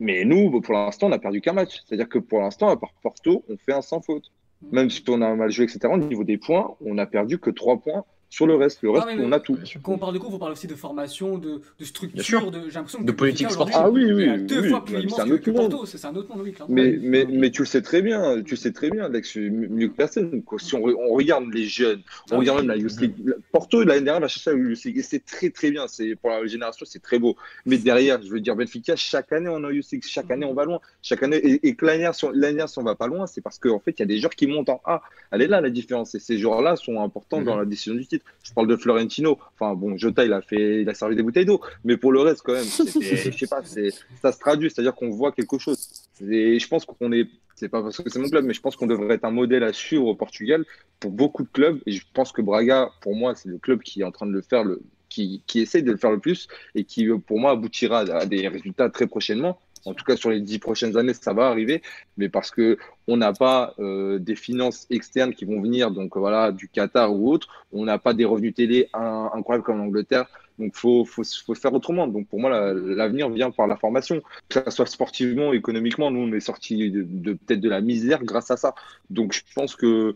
Mais 0.00 0.24
nous, 0.24 0.60
pour 0.60 0.74
l'instant, 0.74 1.08
on 1.08 1.12
a 1.12 1.18
perdu 1.18 1.40
qu'un 1.40 1.52
match. 1.52 1.80
C'est-à-dire 1.84 2.08
que 2.08 2.18
pour 2.18 2.40
l'instant, 2.40 2.68
à 2.68 2.76
part 2.76 2.92
Porto, 3.02 3.44
on 3.48 3.56
fait 3.56 3.72
un 3.72 3.82
sans 3.82 4.00
faute. 4.00 4.32
Même 4.70 4.90
si 4.90 5.02
on 5.08 5.20
a 5.22 5.34
mal 5.34 5.50
joué, 5.50 5.64
etc., 5.64 5.80
au 5.92 5.96
niveau 5.96 6.24
des 6.24 6.38
points, 6.38 6.76
on 6.84 6.98
a 6.98 7.06
perdu 7.06 7.38
que 7.38 7.50
trois 7.50 7.80
points 7.80 8.04
sur 8.32 8.46
le 8.46 8.54
reste. 8.54 8.80
Le 8.82 8.88
reste, 8.88 9.06
Ah, 9.10 9.14
mais- 9.14 9.22
on 9.22 9.30
a 9.30 9.40
tout. 9.40 9.58
Quand 9.82 9.92
on 9.92 9.98
parle 9.98 10.14
de 10.14 10.18
cours, 10.18 10.32
on 10.32 10.38
parle 10.38 10.52
aussi 10.52 10.66
de 10.66 10.74
formation, 10.74 11.36
de, 11.36 11.60
de 11.78 11.84
structure, 11.84 12.50
de, 12.50 12.60
j'ai 12.68 12.70
l'impression 12.76 13.00
que 13.00 13.04
De 13.04 13.12
politique 13.12 13.50
sportive. 13.50 13.76
Ah 13.78 13.90
oui, 13.90 14.10
oui, 14.10 14.38
deux 14.44 14.62
oui, 14.62 14.68
fois 14.70 14.78
oui, 14.78 14.84
plus 14.86 14.94
mais 14.94 15.02
immense 15.02 15.14
c'est 15.16 15.20
un 15.20 15.26
que, 15.26 15.32
autre 15.34 15.42
que 15.44 15.50
monde. 15.50 15.70
Porto, 15.70 15.84
c'est 15.86 16.04
un 16.06 16.16
autre 16.16 16.28
monde, 16.30 16.40
oui, 16.42 16.52
clairement. 16.52 16.74
Mais, 16.74 16.98
mais, 17.02 17.26
mais 17.28 17.50
tu 17.50 17.60
le 17.60 17.66
sais 17.66 17.82
très 17.82 18.00
bien, 18.00 18.42
tu 18.42 18.52
le 18.52 18.56
sais 18.56 18.72
très 18.72 18.88
bien, 18.88 19.04
Alex, 19.04 19.36
mieux 19.36 19.88
que 19.88 19.94
personne. 19.94 20.42
quoi. 20.42 20.58
Si 20.58 20.74
on, 20.74 20.78
re- 20.80 20.96
on 20.98 21.12
regarde 21.14 21.44
les 21.52 21.64
jeunes, 21.66 22.00
on 22.30 22.36
Ah 22.36 22.38
regarde 22.38 22.58
même 22.60 22.68
la 22.68 22.76
Youth 22.76 22.98
League. 23.02 23.12
La- 23.22 23.34
Porto, 23.52 23.84
l'année 23.84 24.00
dernière, 24.00 24.22
va 24.22 24.28
chercher 24.28 24.52
la 24.52 24.56
Youth 24.56 24.82
League. 24.84 24.96
Et 24.96 25.02
c'est 25.02 25.22
très, 25.26 25.50
très 25.50 25.70
bien. 25.70 25.86
C'est, 25.86 26.16
pour 26.16 26.30
la 26.30 26.46
génération, 26.46 26.86
c'est 26.88 27.02
très 27.02 27.18
beau. 27.18 27.36
Mais 27.66 27.76
derrière, 27.76 28.22
je 28.22 28.30
veux 28.30 28.40
dire, 28.40 28.56
Benfica, 28.56 28.96
chaque 28.96 29.30
année, 29.32 29.50
on 29.50 29.62
a 29.62 29.70
Youth 29.70 29.90
League. 29.92 30.04
Chaque 30.06 30.30
année, 30.30 30.46
on 30.46 30.54
va 30.54 30.64
loin. 30.64 30.80
Chaque 31.02 31.22
année, 31.22 31.36
et, 31.36 31.68
et 31.68 31.74
que 31.74 31.84
l'année 31.84 31.98
dernière, 31.98 32.14
si 32.14 32.24
on- 32.24 32.30
l'année 32.30 32.40
dernière, 32.54 32.70
si 32.70 32.78
on 32.78 32.82
va 32.82 32.94
pas 32.94 33.08
loin, 33.08 33.26
c'est 33.26 33.42
parce 33.42 33.58
qu'en 33.58 33.78
fait, 33.78 33.90
il 33.98 34.00
y 34.00 34.04
a 34.04 34.06
des 34.06 34.18
joueurs 34.20 34.34
qui 34.34 34.46
montent 34.46 34.70
en 34.70 34.80
A. 34.86 35.02
Elle 35.32 35.42
est 35.42 35.48
là, 35.48 35.60
la 35.60 35.68
différence. 35.68 36.14
Et 36.14 36.18
ces 36.18 36.38
joueurs-là 36.38 36.76
sont 36.76 36.98
importants 37.02 37.40
Mhm. 37.40 37.44
dans 37.44 37.56
la 37.56 37.66
décision 37.66 37.94
du 37.94 38.06
titre. 38.06 38.21
Je 38.42 38.52
parle 38.52 38.66
de 38.66 38.76
Florentino. 38.76 39.38
Enfin, 39.54 39.74
bon, 39.74 39.96
Jota, 39.96 40.24
il 40.24 40.32
a 40.32 40.42
fait, 40.42 40.82
il 40.82 40.88
a 40.88 40.94
servi 40.94 41.14
des 41.14 41.22
bouteilles 41.22 41.44
d'eau. 41.44 41.60
Mais 41.84 41.96
pour 41.96 42.12
le 42.12 42.20
reste, 42.20 42.42
quand 42.42 42.54
même, 42.54 42.64
je 42.66 43.30
sais 43.30 43.46
pas, 43.46 43.62
ça 43.62 44.32
se 44.32 44.38
traduit. 44.38 44.70
C'est-à-dire 44.70 44.94
qu'on 44.94 45.10
voit 45.10 45.32
quelque 45.32 45.58
chose. 45.58 45.88
Et 46.20 46.58
je 46.58 46.68
pense 46.68 46.84
qu'on 46.84 47.12
est, 47.12 47.28
c'est 47.54 47.68
pas 47.68 47.82
parce 47.82 48.02
que 48.02 48.10
c'est 48.10 48.18
mon 48.18 48.28
club, 48.28 48.44
mais 48.44 48.54
je 48.54 48.60
pense 48.60 48.76
qu'on 48.76 48.86
devrait 48.86 49.14
être 49.14 49.24
un 49.24 49.30
modèle 49.30 49.62
à 49.62 49.72
suivre 49.72 50.06
au 50.06 50.14
Portugal 50.14 50.64
pour 50.98 51.12
beaucoup 51.12 51.44
de 51.44 51.48
clubs. 51.52 51.80
Et 51.86 51.92
je 51.92 52.04
pense 52.12 52.32
que 52.32 52.42
Braga, 52.42 52.90
pour 53.00 53.14
moi, 53.14 53.34
c'est 53.34 53.48
le 53.48 53.58
club 53.58 53.82
qui 53.82 54.00
est 54.00 54.04
en 54.04 54.12
train 54.12 54.26
de 54.26 54.32
le 54.32 54.42
faire, 54.42 54.64
le, 54.64 54.82
qui, 55.08 55.42
qui 55.46 55.60
essaye 55.60 55.82
de 55.82 55.92
le 55.92 55.98
faire 55.98 56.10
le 56.10 56.18
plus 56.18 56.48
et 56.74 56.84
qui, 56.84 57.06
pour 57.26 57.38
moi, 57.38 57.52
aboutira 57.52 58.00
à 58.00 58.26
des 58.26 58.48
résultats 58.48 58.90
très 58.90 59.06
prochainement. 59.06 59.60
En 59.84 59.94
tout 59.94 60.04
cas, 60.04 60.16
sur 60.16 60.30
les 60.30 60.40
dix 60.40 60.58
prochaines 60.58 60.96
années, 60.96 61.14
ça 61.14 61.32
va 61.32 61.48
arriver, 61.48 61.82
mais 62.16 62.28
parce 62.28 62.50
que 62.50 62.78
on 63.08 63.16
n'a 63.16 63.32
pas 63.32 63.74
euh, 63.80 64.18
des 64.18 64.36
finances 64.36 64.86
externes 64.90 65.34
qui 65.34 65.44
vont 65.44 65.60
venir, 65.60 65.90
donc 65.90 66.16
voilà, 66.16 66.52
du 66.52 66.68
Qatar 66.68 67.12
ou 67.14 67.30
autre. 67.32 67.48
On 67.72 67.84
n'a 67.84 67.98
pas 67.98 68.14
des 68.14 68.24
revenus 68.24 68.54
télé 68.54 68.88
in- 68.94 69.30
incroyables 69.34 69.64
comme 69.64 69.78
l'Angleterre. 69.78 70.26
Donc, 70.58 70.76
faut, 70.76 71.04
faut, 71.04 71.24
faire 71.54 71.72
autrement. 71.72 72.06
Donc, 72.06 72.28
pour 72.28 72.38
moi, 72.38 72.50
la- 72.50 72.72
l'avenir 72.74 73.28
vient 73.30 73.50
par 73.50 73.66
la 73.66 73.76
formation, 73.76 74.22
que 74.48 74.62
ce 74.64 74.70
soit 74.70 74.86
sportivement, 74.86 75.52
économiquement. 75.52 76.10
Nous, 76.10 76.20
on 76.20 76.32
est 76.32 76.40
sorti 76.40 76.90
de, 76.90 77.02
de- 77.02 77.32
peut-être 77.32 77.60
de 77.60 77.68
la 77.68 77.80
misère 77.80 78.22
grâce 78.22 78.50
à 78.50 78.56
ça. 78.56 78.74
Donc, 79.10 79.32
je 79.32 79.42
pense 79.54 79.74
que 79.74 80.14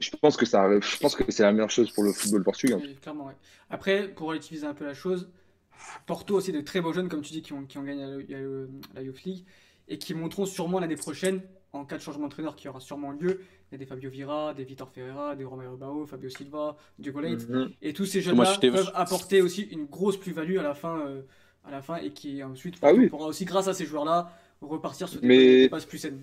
je 0.00 0.10
pense 0.20 0.36
que 0.36 0.44
ça, 0.44 0.68
je 0.80 0.98
pense 0.98 1.14
que 1.14 1.22
c'est 1.30 1.44
la 1.44 1.52
meilleure 1.52 1.70
chose 1.70 1.90
pour 1.92 2.02
le 2.02 2.12
football 2.12 2.42
portugais. 2.42 2.74
Clairement, 3.00 3.26
ouais. 3.26 3.36
Après, 3.70 4.08
pour 4.08 4.26
relativiser 4.28 4.66
un 4.66 4.74
peu 4.74 4.84
la 4.84 4.94
chose, 4.94 5.30
Porto 6.06 6.34
aussi 6.36 6.52
de 6.52 6.60
très 6.60 6.80
beaux 6.80 6.92
jeunes, 6.92 7.08
comme 7.08 7.22
tu 7.22 7.32
dis, 7.32 7.42
qui 7.42 7.52
ont, 7.52 7.64
qui 7.64 7.78
ont 7.78 7.82
gagné 7.82 8.02
la, 8.04 8.38
la- 8.38 8.66
la 8.94 9.02
Youth 9.02 9.22
League 9.24 9.44
et 9.88 9.98
qui 9.98 10.14
monteront 10.14 10.46
sûrement 10.46 10.78
l'année 10.80 10.96
prochaine, 10.96 11.42
en 11.72 11.84
cas 11.84 11.96
de 11.96 12.02
changement 12.02 12.24
d'entraîneur 12.24 12.54
qui 12.56 12.68
aura 12.68 12.80
sûrement 12.80 13.10
lieu. 13.12 13.40
Il 13.70 13.72
y 13.72 13.74
a 13.76 13.78
des 13.78 13.86
Fabio 13.86 14.10
Vira, 14.10 14.52
des 14.54 14.64
Vitor 14.64 14.90
Ferreira, 14.90 15.34
des 15.34 15.44
Romero 15.44 15.76
Bao, 15.76 16.06
Fabio 16.06 16.28
Silva, 16.28 16.76
Diogo 16.98 17.20
Leite. 17.20 17.48
Mhm. 17.48 17.70
Et 17.80 17.92
tous 17.94 18.04
ces 18.04 18.20
jeunes-là 18.20 18.58
peuvent 18.60 18.92
apporter 18.94 19.40
aussi 19.42 19.62
une 19.62 19.86
grosse 19.86 20.18
plus-value 20.18 20.58
à 20.58 20.62
la 20.62 20.74
fin, 20.74 21.00
euh, 21.00 21.22
à 21.64 21.70
la 21.70 21.80
fin 21.82 21.96
et 21.96 22.10
qui 22.10 22.42
ensuite 22.42 22.76
Ah 22.82 22.92
oui. 22.92 23.08
pourra 23.08 23.26
aussi, 23.26 23.44
grâce 23.46 23.68
à 23.68 23.74
ces 23.74 23.86
joueurs-là, 23.86 24.30
repartir 24.60 25.08
sur 25.08 25.20
des, 25.20 25.26
Mais- 25.26 25.68
plus 25.88 25.98
saines. 25.98 26.20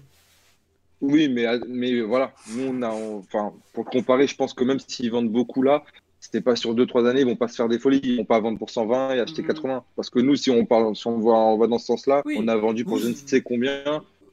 Oui, 1.01 1.29
mais, 1.29 1.45
mais 1.67 2.01
voilà, 2.01 2.33
nous, 2.55 2.63
on 2.67 2.81
a, 2.81 2.89
enfin, 2.89 3.53
pour 3.73 3.85
comparer, 3.85 4.27
je 4.27 4.35
pense 4.35 4.53
que 4.53 4.63
même 4.65 4.79
s'ils 4.79 5.09
vendent 5.09 5.31
beaucoup 5.31 5.61
là, 5.61 5.83
c'était 6.19 6.41
pas 6.41 6.55
sur 6.55 6.73
2-3 6.75 7.07
années, 7.07 7.21
ils 7.21 7.25
vont 7.25 7.35
pas 7.35 7.47
se 7.47 7.55
faire 7.55 7.67
des 7.69 7.79
folies, 7.79 8.01
ils 8.03 8.17
vont 8.17 8.25
pas 8.25 8.39
vendre 8.39 8.57
pour 8.57 8.69
120 8.69 9.15
et 9.15 9.19
acheter 9.19 9.41
Mhm. 9.41 9.47
80. 9.47 9.83
Parce 9.95 10.09
que 10.09 10.19
nous, 10.19 10.35
si 10.35 10.51
on 10.51 10.65
parle, 10.65 10.95
si 10.95 11.07
on 11.07 11.19
va, 11.19 11.31
on 11.31 11.57
va 11.57 11.67
dans 11.67 11.77
ce 11.79 11.85
sens-là, 11.87 12.21
Oui. 12.25 12.37
on 12.39 12.47
a 12.47 12.55
vendu 12.55 12.83
pour 12.85 12.95
Oui. 12.95 13.01
je 13.03 13.07
ne 13.09 13.13
sais 13.13 13.41
combien. 13.41 13.81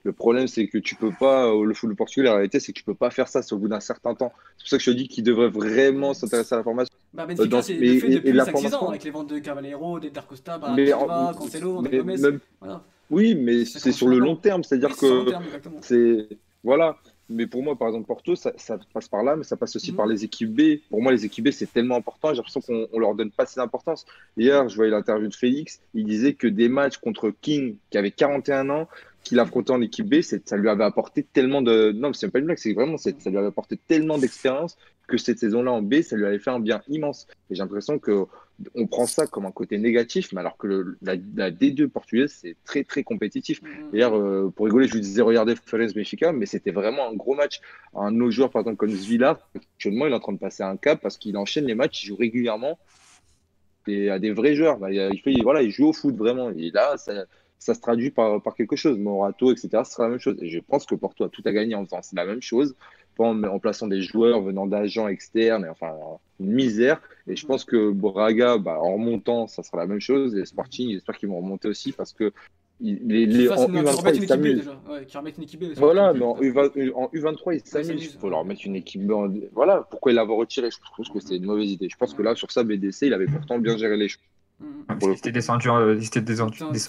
Le 0.04 0.12
problème, 0.12 0.46
c'est 0.46 0.68
que 0.68 0.78
tu 0.78 0.94
peux 0.94 1.10
pas, 1.18 1.46
euh, 1.48 1.64
le 1.64 1.74
football 1.74 1.96
portugais, 1.96 2.22
la 2.26 2.34
réalité, 2.34 2.60
c'est 2.60 2.72
que 2.72 2.78
tu 2.78 2.84
peux 2.84 2.94
pas 2.94 3.10
faire 3.10 3.26
ça 3.26 3.42
c'est 3.42 3.52
au 3.54 3.58
bout 3.58 3.66
d'un 3.66 3.80
certain 3.80 4.14
temps. 4.14 4.32
C'est 4.56 4.62
pour 4.64 4.68
ça 4.68 4.76
que 4.78 4.82
je 4.84 4.90
te 4.92 4.96
dis 4.96 5.08
qu'ils 5.08 5.24
devraient 5.24 5.48
vraiment 5.48 6.14
s'intéresser 6.14 6.54
à 6.54 6.58
la 6.58 6.62
formation. 6.64 6.94
Bah, 7.12 7.26
Benfica, 7.26 7.46
dans- 7.48 7.62
c'est 7.62 7.74
mais- 7.76 7.98
fait 7.98 8.06
et- 8.08 8.12
et 8.12 8.14
depuis 8.16 8.32
la 8.32 8.44
5-6 8.44 8.72
ans, 8.74 8.88
avec 8.90 9.02
les 9.02 9.10
ventes 9.10 9.30
de 9.30 9.38
Cavaleiro, 9.40 9.98
des 9.98 10.10
Darcosta, 10.10 10.60
Silva, 10.76 11.34
Cancelo, 11.36 11.80
mais 11.82 11.98
Gomez. 11.98 12.16
même- 12.18 12.38
Voilà. 12.60 12.82
oui, 13.10 13.34
mais 13.34 13.64
c'est 13.64 13.90
sur 13.90 14.06
le 14.06 14.18
long 14.20 14.36
terme, 14.36 14.62
c'est-à-dire 14.62 14.90
Oui, 14.90 14.94
c'est 14.96 15.06
sur 15.06 15.14
le 15.16 15.20
que 15.22 15.24
long 15.24 15.30
terme, 15.32 15.44
exactement. 15.44 15.76
C'est 15.82 16.28
voilà. 16.62 16.96
Mais 17.28 17.46
pour 17.46 17.62
moi, 17.62 17.76
par 17.76 17.88
exemple, 17.88 18.06
Porto, 18.06 18.36
ça, 18.36 18.52
ça 18.56 18.78
passe 18.94 19.08
par 19.08 19.24
là, 19.24 19.34
mais 19.34 19.42
ça 19.42 19.56
passe 19.56 19.74
aussi 19.74 19.90
Mhm. 19.90 19.96
par 19.96 20.06
les 20.06 20.24
équipes 20.24 20.54
B. 20.54 20.80
Pour 20.90 21.02
moi, 21.02 21.10
les 21.12 21.24
équipes 21.24 21.46
B, 21.46 21.50
c'est 21.50 21.72
tellement 21.72 21.96
important. 21.96 22.28
J'ai 22.30 22.36
l'impression 22.36 22.60
qu'on 22.60 22.86
on 22.92 22.98
leur 22.98 23.14
donne 23.14 23.30
pas 23.32 23.42
assez 23.42 23.58
d'importance. 23.58 24.06
Hier, 24.36 24.68
je 24.68 24.76
voyais 24.76 24.90
l'interview 24.92 25.28
de 25.28 25.34
Félix. 25.34 25.80
Il 25.94 26.04
disait 26.04 26.34
que 26.34 26.46
des 26.46 26.68
matchs 26.68 26.98
contre 26.98 27.32
King, 27.40 27.76
qui 27.90 27.98
avait 27.98 28.12
41 28.12 28.70
ans, 28.70 28.88
qu'il 29.24 29.40
affrontait 29.40 29.72
en 29.72 29.80
équipe 29.80 30.08
B, 30.08 30.20
ça 30.22 30.56
lui 30.56 30.68
avait 30.68 30.84
apporté 30.84 31.24
tellement 31.24 31.60
de. 31.62 31.90
Non, 31.90 32.08
mais 32.08 32.14
c'est 32.14 32.30
pas 32.30 32.38
une 32.38 32.44
blague, 32.44 32.58
c'est 32.58 32.74
vraiment, 32.74 32.96
ça 32.96 33.10
lui 33.10 33.36
avait 33.36 33.48
apporté 33.48 33.76
tellement 33.76 34.18
d'expérience 34.18 34.76
que 35.08 35.16
cette 35.18 35.40
saison-là 35.40 35.72
en 35.72 35.82
B, 35.82 36.02
ça 36.02 36.14
lui 36.16 36.26
avait 36.26 36.38
fait 36.38 36.50
un 36.50 36.60
bien 36.60 36.80
immense. 36.88 37.26
Et 37.50 37.56
j'ai 37.56 37.62
l'impression 37.62 37.98
que 37.98 38.26
on 38.74 38.86
prend 38.86 39.06
ça 39.06 39.26
comme 39.26 39.44
un 39.46 39.50
côté 39.50 39.76
négatif, 39.78 40.32
mais 40.32 40.40
alors 40.40 40.56
que 40.56 40.66
le- 40.66 40.98
la, 41.02 41.14
la 41.34 41.50
D2 41.50 41.88
portugaise, 41.88 42.34
c'est 42.40 42.56
très, 42.64 42.84
très 42.84 43.02
compétitif. 43.02 43.60
Mhm. 43.62 43.90
D'ailleurs, 43.92 44.16
euh, 44.16 44.50
pour 44.54 44.66
rigoler, 44.66 44.88
je 44.88 44.94
vous 44.94 45.00
disais 45.00 45.22
regardez 45.22 45.54
Ferenc 45.56 45.92
Benfica, 45.94 46.32
mais 46.32 46.46
c'était 46.46 46.70
vraiment 46.70 47.08
un 47.08 47.14
gros 47.14 47.34
match. 47.34 47.60
Un 47.94 48.12
de 48.12 48.16
nos 48.16 48.30
joueurs, 48.30 48.50
par 48.50 48.60
exemple, 48.60 48.76
comme 48.78 48.90
Zvila, 48.90 49.38
actuellement, 49.54 50.06
il 50.06 50.12
est 50.12 50.16
en 50.16 50.20
train 50.20 50.32
de 50.32 50.38
passer 50.38 50.62
un 50.62 50.76
cap 50.76 51.00
parce 51.02 51.18
qu'il 51.18 51.36
enchaîne 51.36 51.66
les 51.66 51.74
matchs, 51.74 52.04
il 52.04 52.06
joue 52.08 52.16
régulièrement 52.16 52.78
et 53.86 54.10
à 54.10 54.18
des 54.18 54.32
vrais 54.32 54.54
joueurs. 54.54 54.78
Bah, 54.78 54.90
il, 54.90 55.20
fait, 55.20 55.34
voilà, 55.42 55.62
il 55.62 55.70
joue 55.70 55.86
au 55.88 55.92
foot 55.92 56.16
vraiment. 56.16 56.50
Et 56.50 56.70
là, 56.70 56.96
ça, 56.96 57.12
ça 57.58 57.74
se 57.74 57.80
traduit 57.80 58.10
par, 58.10 58.42
par 58.42 58.54
quelque 58.54 58.76
chose. 58.76 58.98
Morato, 58.98 59.52
etc., 59.52 59.68
ce 59.84 59.92
sera 59.92 60.04
la 60.04 60.10
même 60.10 60.18
chose. 60.20 60.36
Et 60.40 60.48
je 60.48 60.58
pense 60.58 60.86
que 60.86 60.94
Porto 60.94 61.24
a 61.24 61.28
tout 61.28 61.42
à 61.44 61.52
gagner 61.52 61.74
en 61.74 61.84
faisant 61.84 62.00
la 62.14 62.24
même 62.24 62.42
chose, 62.42 62.74
pas 63.16 63.24
en, 63.24 63.42
en 63.44 63.58
plaçant 63.58 63.86
des 63.86 64.02
joueurs 64.02 64.42
venant 64.42 64.66
d'agents 64.66 65.08
externes, 65.08 65.66
enfin, 65.70 65.94
une 66.40 66.52
misère. 66.52 67.00
Et 67.28 67.34
je 67.36 67.44
pense 67.46 67.64
que 67.64 67.90
Braga, 67.90 68.56
bah, 68.58 68.78
en 68.80 68.92
remontant, 68.94 69.46
ça 69.48 69.62
sera 69.62 69.78
la 69.78 69.86
même 69.86 70.00
chose. 70.00 70.36
Et 70.36 70.44
Sporting, 70.46 70.92
j'espère 70.92 71.16
qu'ils 71.18 71.28
vont 71.28 71.38
remonter 71.38 71.68
aussi 71.68 71.92
parce 71.92 72.12
que 72.12 72.32
il- 72.80 73.00
les, 73.06 73.26
les, 73.26 73.48
en 73.48 73.66
une- 73.68 73.72
qu'ils 73.72 73.82
U23, 73.82 73.96
remettent 74.00 74.16
ils 74.16 74.28
s'amusent. 74.28 74.56
déjà. 74.58 74.80
Ouais. 74.88 75.06
Voilà, 75.80 76.12
mais 76.12 76.22
en, 76.22 76.36
U20 76.36 76.92
en 76.94 77.08
U23, 77.12 77.54
ils 77.54 77.60
s'amusent. 77.66 78.12
Il 78.14 78.18
faut 78.20 78.28
leur 78.30 78.44
mettre 78.44 78.60
une 78.64 78.76
équipe 78.76 79.04
B. 79.06 79.10
en- 79.12 79.32
Voilà, 79.54 79.86
pourquoi 79.90 80.12
il 80.12 80.14
l'avoir 80.14 80.38
retiré 80.38 80.70
Je 80.70 80.76
trouve 80.92 81.08
que 81.08 81.20
c'est 81.20 81.36
une 81.36 81.46
mauvaise 81.46 81.70
idée. 81.70 81.88
Je 81.90 81.96
pense 81.96 82.14
que 82.14 82.22
là, 82.22 82.34
sur 82.34 82.50
ça, 82.52 82.62
BDC, 82.62 83.06
il 83.06 83.14
avait 83.14 83.26
pourtant 83.26 83.58
bien 83.58 83.76
géré 83.76 83.96
les 83.96 84.08
choses. 84.08 84.22
Parce 84.86 85.00
euh, 85.76 85.96
ils 85.98 86.04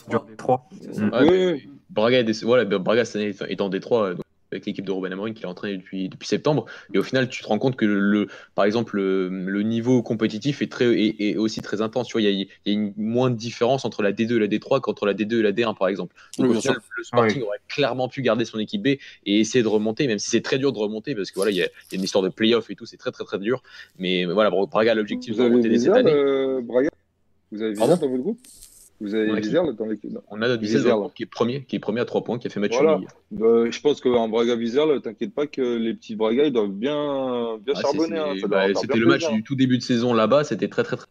trois. 0.06 0.20
en 0.20 0.30
Détroit. 0.30 0.70
C'est 0.82 0.94
ça. 0.94 1.02
Mm. 1.06 1.10
Ouais, 1.12 1.20
Oui, 1.22 1.30
mais- 1.32 1.52
oui. 1.54 1.70
Braga, 1.90 2.24
voilà, 2.44 2.66
Braga 2.66 3.06
cette 3.06 3.16
année 3.16 3.34
est 3.50 3.62
en 3.62 3.70
Détroit, 3.70 4.10
euh, 4.10 4.14
donc, 4.14 4.26
avec 4.52 4.66
l'équipe 4.66 4.86
de 4.86 4.92
Ruben 4.92 5.12
Amorim 5.12 5.34
qui 5.34 5.44
l'a 5.44 5.50
entraîné 5.50 5.78
depuis, 5.78 6.10
depuis 6.10 6.28
septembre. 6.28 6.66
Et 6.94 6.98
au 6.98 7.04
final, 7.04 7.30
tu 7.30 7.42
te 7.42 7.48
rends 7.48 7.60
compte 7.60 7.76
que 7.76 7.86
le, 7.86 8.28
par 8.56 8.66
exemple, 8.66 8.96
le, 8.96 9.28
le 9.30 9.62
niveau 9.64 10.02
compétitif 10.02 10.62
est, 10.62 10.72
très, 10.72 10.86
est, 10.94 11.16
est 11.20 11.36
aussi 11.38 11.62
très 11.62 11.82
intense. 11.82 12.10
Il 12.16 12.22
y 12.22 12.28
a, 12.28 12.32
y 12.32 12.44
a 12.44 12.72
une 12.72 12.94
moins 12.98 13.30
de 13.30 13.36
différence 13.36 13.84
entre 13.86 14.02
la 14.02 14.12
D2 14.14 14.38
et 14.38 14.40
la 14.40 14.48
D3 14.48 14.80
qu'entre 14.82 15.06
la 15.06 15.14
D2 15.14 15.40
et 15.40 15.42
la 15.44 15.52
D1, 15.52 15.76
par 15.78 15.88
exemple. 15.90 16.16
Donc, 16.38 16.46
Oui, 16.46 16.50
au 16.50 16.52
bien 16.54 16.62
final, 16.62 16.78
le 16.96 17.04
Sporting 17.04 17.42
aurait 17.44 17.58
clairement 17.68 18.08
pu 18.08 18.22
garder 18.22 18.46
son 18.46 18.60
équipe 18.60 18.82
B 18.84 18.88
et 18.88 19.00
essayer 19.26 19.64
de 19.64 19.68
remonter, 19.68 20.08
même 20.08 20.20
si 20.20 20.30
c'est 20.30 20.42
très 20.42 20.58
dur 20.58 20.72
de 20.72 20.80
remonter 20.80 21.16
parce 21.16 21.30
que 21.32 21.36
voilà, 21.36 21.52
il 21.52 21.58
y 21.58 21.62
a, 21.62 21.66
y 21.66 21.68
a 21.68 21.96
une 21.96 22.04
histoire 22.04 22.24
de 22.24 22.30
playoff 22.30 22.70
et 22.70 22.76
tout, 22.76 22.86
c'est 22.86 22.98
très 22.98 23.12
très 23.12 23.26
très 23.26 23.40
dur. 23.40 23.62
Mais, 24.00 24.26
voilà, 24.26 24.50
Braga 24.50 24.92
a 24.92 24.96
l'objectif 24.96 25.36
de 25.36 25.44
remonter 25.44 25.70
dès 25.70 25.80
cette 25.80 25.94
année. 25.94 26.12
euh, 26.14 26.62
Braga? 26.62 26.90
Vous 27.52 27.62
avez 27.62 27.74
Pardon? 27.76 27.96
Dans 27.96 28.10
votre 28.10 28.22
groupe? 28.22 28.40
Vous 29.00 29.14
avez 29.14 29.30
On 29.30 29.36
a 29.36 29.42
qui 29.42 29.48
Vizère 29.48 29.74
dans 29.74 29.86
l'équipe? 29.86 30.12
Non. 30.12 30.22
On 30.30 30.42
a 30.42 30.48
là. 30.48 30.58
qui 30.58 31.24
est 31.24 31.26
premier, 31.28 31.64
qui 31.64 31.76
est 31.76 31.80
premier 31.80 32.02
à 32.02 32.06
3 32.06 32.24
points, 32.24 32.40
qui 32.40 32.48
a 32.48 32.50
fait 32.50 32.60
match 32.60 32.74
Voilà. 32.74 33.00
Euh, 33.40 33.70
Je 33.72 33.82
pense 33.82 34.02
qu'en 34.02 34.28
Braga 34.28 34.56
Vizère, 34.56 34.88
là, 34.88 35.00
t'inquiète 35.00 35.34
pas 35.34 35.46
que 35.46 35.62
les 35.78 35.94
petits 35.94 36.16
Braga, 36.16 36.46
ils 36.46 36.54
doivent 36.54 36.72
bien, 36.72 37.58
bien 37.64 37.74
Ah, 37.78 37.82
charbonner. 37.82 38.18
hein. 38.18 38.34
bah, 38.48 38.66
C'était 38.74 38.98
le 38.98 39.06
match 39.06 39.30
du 39.32 39.44
tout 39.44 39.56
début 39.56 39.78
de 39.78 39.84
saison 39.84 40.14
là-bas, 40.14 40.44
c'était 40.44 40.68
très 40.68 40.84
très 40.84 40.98
très. 40.98 41.08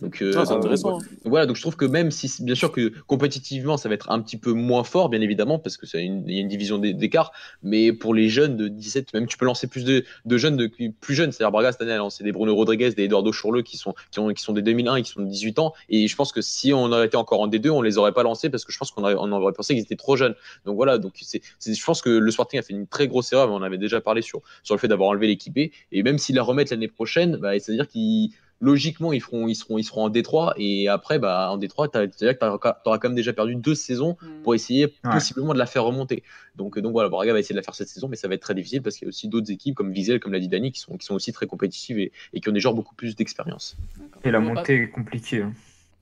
Donc, 0.00 0.20
euh, 0.22 0.34
Ah, 0.36 0.44
c'est 0.44 0.52
euh, 0.52 0.56
intéressant. 0.58 0.98
hein. 0.98 1.04
Voilà, 1.24 1.46
donc 1.46 1.56
je 1.56 1.62
trouve 1.62 1.76
que 1.76 1.84
même 1.84 2.10
si, 2.10 2.30
bien 2.42 2.56
sûr 2.56 2.72
que 2.72 2.92
compétitivement, 3.06 3.76
ça 3.76 3.88
va 3.88 3.94
être 3.94 4.10
un 4.10 4.20
petit 4.20 4.36
peu 4.36 4.52
moins 4.52 4.82
fort, 4.84 5.08
bien 5.08 5.20
évidemment, 5.20 5.58
parce 5.58 5.76
que 5.76 5.86
c'est 5.86 6.04
une, 6.04 6.24
il 6.28 6.34
y 6.34 6.38
a 6.38 6.40
une 6.40 6.48
division 6.48 6.78
d'é- 6.78 6.92
d'écart, 6.92 7.32
mais 7.62 7.92
pour 7.92 8.12
les 8.12 8.28
jeunes 8.28 8.56
de 8.56 8.68
17, 8.68 9.14
même 9.14 9.26
tu 9.26 9.38
peux 9.38 9.46
lancer 9.46 9.66
plus 9.68 9.84
de, 9.84 10.04
de 10.24 10.36
jeunes 10.36 10.56
de, 10.56 10.68
plus 11.00 11.14
jeunes, 11.14 11.30
c'est-à-dire 11.32 11.52
Braga 11.52 11.72
cette 11.72 11.80
année 11.82 11.92
a 11.92 11.98
lancé 11.98 12.24
des 12.24 12.32
Bruno 12.32 12.54
Rodriguez, 12.54 12.90
des 12.90 13.04
Eduardo 13.04 13.32
Chourleux 13.32 13.62
qui 13.62 13.76
sont, 13.76 13.94
qui, 14.10 14.18
ont, 14.18 14.32
qui 14.34 14.42
sont 14.42 14.52
des 14.52 14.62
2001 14.62 14.96
et 14.96 15.02
qui 15.02 15.10
sont 15.10 15.22
de 15.22 15.28
18 15.28 15.58
ans, 15.60 15.72
et 15.88 16.08
je 16.08 16.16
pense 16.16 16.32
que 16.32 16.42
si 16.42 16.72
on 16.72 16.86
aurait 16.86 17.06
été 17.06 17.16
encore 17.16 17.40
en 17.40 17.48
D2, 17.48 17.70
on 17.70 17.80
les 17.80 17.96
aurait 17.96 18.12
pas 18.12 18.24
lancés 18.24 18.50
parce 18.50 18.64
que 18.64 18.72
je 18.72 18.78
pense 18.78 18.90
qu'on 18.90 19.04
aurait, 19.04 19.14
on 19.16 19.30
aurait 19.32 19.52
pensé 19.52 19.74
qu'ils 19.74 19.84
étaient 19.84 19.96
trop 19.96 20.16
jeunes. 20.16 20.34
Donc 20.66 20.74
voilà, 20.74 20.98
donc 20.98 21.14
c'est, 21.22 21.40
je 21.64 21.84
pense 21.84 22.02
que 22.02 22.10
le 22.10 22.30
Sporting 22.32 22.58
a 22.58 22.62
fait 22.62 22.74
une 22.74 22.88
très 22.88 23.06
grosse 23.06 23.32
erreur, 23.32 23.48
mais 23.48 23.54
on 23.54 23.62
avait 23.62 23.78
déjà 23.78 24.00
parlé 24.00 24.22
sur, 24.22 24.42
sur 24.64 24.74
le 24.74 24.80
fait 24.80 24.88
d'avoir 24.88 25.08
enlevé 25.10 25.28
l'équipe 25.28 25.54
B, 25.54 25.70
et 25.92 26.02
même 26.02 26.18
s'ils 26.18 26.34
la 26.34 26.42
remettent 26.42 26.70
l'année 26.70 26.88
prochaine, 26.88 27.36
bah, 27.36 27.58
c'est-à-dire 27.58 27.86
qu'ils 27.88 28.30
logiquement, 28.60 29.12
ils, 29.12 29.20
feront, 29.20 29.46
ils, 29.48 29.54
seront, 29.54 29.78
ils 29.78 29.84
seront 29.84 30.04
en 30.04 30.08
Détroit. 30.08 30.54
Et 30.56 30.88
après, 30.88 31.18
bah, 31.18 31.50
en 31.50 31.58
Détroit, 31.58 31.88
c'est-à-dire 31.92 32.38
que 32.38 32.44
tu 32.44 32.44
auras 32.86 32.98
quand 32.98 33.08
même 33.08 33.14
déjà 33.14 33.32
perdu 33.32 33.56
deux 33.56 33.74
saisons 33.74 34.16
Mhm. 34.22 34.42
pour 34.42 34.54
essayer 34.54 34.86
Ouais. 35.04 35.12
possiblement 35.12 35.52
de 35.52 35.58
la 35.58 35.66
faire 35.66 35.84
remonter. 35.84 36.22
Donc, 36.56 36.78
donc 36.78 36.92
voilà, 36.92 37.08
Braga 37.08 37.32
va 37.32 37.40
essayer 37.40 37.54
de 37.54 37.58
la 37.58 37.62
faire 37.62 37.74
cette 37.74 37.88
saison, 37.88 38.08
mais 38.08 38.16
ça 38.16 38.28
va 38.28 38.34
être 38.34 38.42
très 38.42 38.54
difficile 38.54 38.80
parce 38.82 38.96
qu'il 38.96 39.06
y 39.06 39.08
a 39.08 39.10
aussi 39.10 39.28
d'autres 39.28 39.50
équipes 39.50 39.74
comme 39.74 39.90
Wiesel, 39.90 40.20
comme 40.20 40.32
l'a 40.32 40.40
dit 40.40 40.48
Dani, 40.48 40.72
qui 40.72 40.80
sont, 40.80 40.96
qui 40.96 41.04
sont 41.04 41.14
aussi 41.14 41.32
très 41.32 41.46
compétitives 41.46 41.98
et, 41.98 42.12
et 42.32 42.40
qui 42.40 42.48
ont 42.48 42.52
des 42.52 42.60
joueurs 42.60 42.74
beaucoup 42.74 42.94
plus 42.94 43.16
d'expérience. 43.16 43.76
Et 44.24 44.30
la 44.30 44.40
montée 44.40 44.74
est 44.82 44.88
compliquée. 44.90 45.42
hein. 45.42 45.52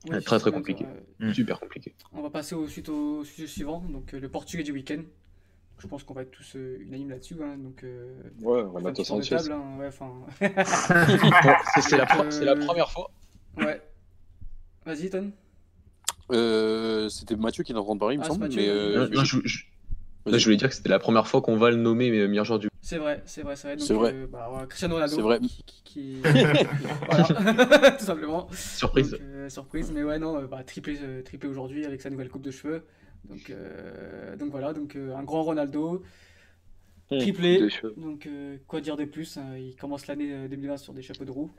Oui, 0.05 0.11
très, 0.11 0.21
très 0.21 0.37
d'accord, 0.37 0.53
compliqué. 0.55 0.83
ouais. 1.19 1.27
Mm. 1.29 1.33
Super 1.33 1.59
compliqué. 1.59 1.93
On 2.13 2.21
va 2.21 2.29
passer 2.29 2.55
au, 2.55 2.67
suite 2.67 2.89
au 2.89 3.23
sujet 3.23 3.47
suivant, 3.47 3.81
donc 3.89 4.13
euh, 4.13 4.19
le 4.19 4.27
Portugais 4.29 4.63
du 4.63 4.73
week-end. 4.73 4.99
Je 5.79 5.87
pense 5.87 6.03
qu'on 6.03 6.13
va 6.13 6.21
être 6.21 6.31
tous 6.31 6.55
euh, 6.55 6.77
unanimes 6.81 7.09
là-dessus. 7.09 7.35
hein, 7.43 7.57
donc, 7.57 7.83
euh, 7.83 8.13
Ouais, 8.41 8.61
Renato 8.61 9.03
Sanchez. 9.03 9.35
table, 9.35 9.51
hein, 9.51 9.77
ouais, 9.79 9.87
enfin, 9.87 10.11
C'est 11.81 11.97
la, 11.97 12.07
euh, 12.53 12.55
première 12.65 12.89
fois. 12.91 13.09
ouais. 13.57 13.81
Vas-y, 14.85 15.09
Ton. 15.09 15.31
Euh, 16.31 17.09
C'était 17.09 17.35
Mathieu 17.35 17.63
qui 17.63 17.73
est 17.73 17.75
en 17.75 17.83
train 17.83 17.95
de 17.95 17.99
parler, 17.99 18.15
il 18.15 18.19
me 18.19 18.23
Ah, 18.23 18.27
semble. 18.27 18.39
c'est 18.49 18.55
Mathieu, 18.57 18.61
mais, 18.61 18.69
euh, 18.69 18.99
Non, 18.99 19.05
je- 19.11 19.15
non, 19.15 19.23
je, 19.23 19.37
je- 19.43 19.65
vas-y. 20.25 20.31
là, 20.31 20.37
je 20.37 20.43
voulais 20.45 20.57
dire 20.57 20.69
que 20.69 20.75
c'était 20.75 20.89
la 20.89 20.99
première 20.99 21.27
fois 21.27 21.41
qu'on 21.41 21.57
va 21.57 21.69
le 21.69 21.75
nommer 21.77 22.09
mais 22.11 22.27
meilleur 22.27 22.45
joueur 22.45 22.59
du 22.59 22.69
C'est 22.81 22.97
vrai, 22.97 23.21
c'est 23.25 23.41
vrai, 23.41 23.55
c'est 23.57 23.67
vrai. 23.75 23.79
C'est 23.85 23.93
vrai. 23.93 24.13
euh, 24.13 24.27
bah, 24.27 24.47
voilà, 24.49 24.65
Cristiano 24.67 24.95
Ronaldo. 24.95 25.15
C'est 25.15 25.21
vrai. 25.21 25.39
Qui, 25.39 25.63
qui- 25.83 26.21
voilà, 27.07 27.91
tout 27.99 28.05
simplement. 28.05 28.47
surprise. 28.53 29.11
Donc, 29.11 29.21
euh, 29.21 29.49
surprise, 29.49 29.91
mais 29.91 30.03
ouais, 30.03 30.17
non, 30.19 30.43
bah, 30.45 30.63
triplé, 30.63 30.97
triplé 31.23 31.49
aujourd'hui 31.49 31.85
avec 31.85 32.01
sa 32.01 32.09
nouvelle 32.09 32.29
coupe 32.29 32.41
de 32.43 32.51
cheveux. 32.51 32.83
Donc, 33.29 33.49
euh, 33.49 34.35
donc 34.35 34.49
voilà, 34.51 34.73
donc 34.73 34.95
euh, 34.95 35.15
un 35.15 35.23
grand 35.23 35.43
Ronaldo, 35.43 36.03
triplé. 37.09 37.59
Des 37.59 37.69
cheveux. 37.69 37.93
Donc 37.97 38.25
euh, 38.25 38.57
quoi 38.67 38.81
dire 38.81 38.97
de 38.97 39.05
plus 39.05 39.37
hein, 39.37 39.55
Il 39.57 39.75
commence 39.75 40.07
l'année 40.07 40.31
euh, 40.33 40.47
2020 40.47 40.77
sur 40.77 40.93
des 40.93 41.01
chapeaux 41.01 41.25
de 41.25 41.31
roue. 41.31 41.51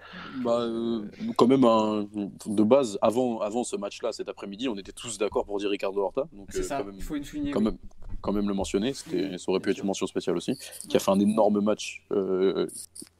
Bah, 0.43 0.61
euh, 0.61 1.05
quand 1.37 1.47
même, 1.47 1.65
un- 1.65 2.07
de 2.47 2.63
base, 2.63 2.99
avant, 3.03 3.41
avant 3.41 3.65
ce 3.65 3.77
match-là, 3.77 4.13
cet 4.13 4.29
après-midi, 4.29 4.69
on 4.69 4.77
était 4.77 4.93
tous 4.93 5.17
d'accord 5.19 5.45
pour 5.47 5.59
dire 5.59 5.71
Ricardo 5.71 6.01
Horta. 6.01 6.29
Donc, 6.33 6.49
C'est 6.51 6.61
euh, 6.61 6.63
ça, 6.63 6.79
quand 6.79 6.87
même, 6.87 6.95
il 6.97 7.03
faut 7.03 7.17
une 7.17 7.25
souligner. 7.25 7.51
quand 7.53 7.61
oui. 7.61 7.67
même, 7.67 7.79
quand 8.21 8.33
même 8.33 8.49
le 8.49 8.55
mentionner. 8.55 8.93
C'était, 8.95 9.39
ça 9.39 9.45
aurait 9.51 9.61
pu 9.61 9.71
être 9.71 9.79
une 9.79 9.87
mention 9.87 10.07
spéciale 10.07 10.37
aussi. 10.37 10.59
Qui 10.89 10.97
a 10.97 11.01
fait 11.01 11.11
un 11.11 11.21
énorme 11.21 11.61
match 11.61 12.03
euh, 12.13 12.67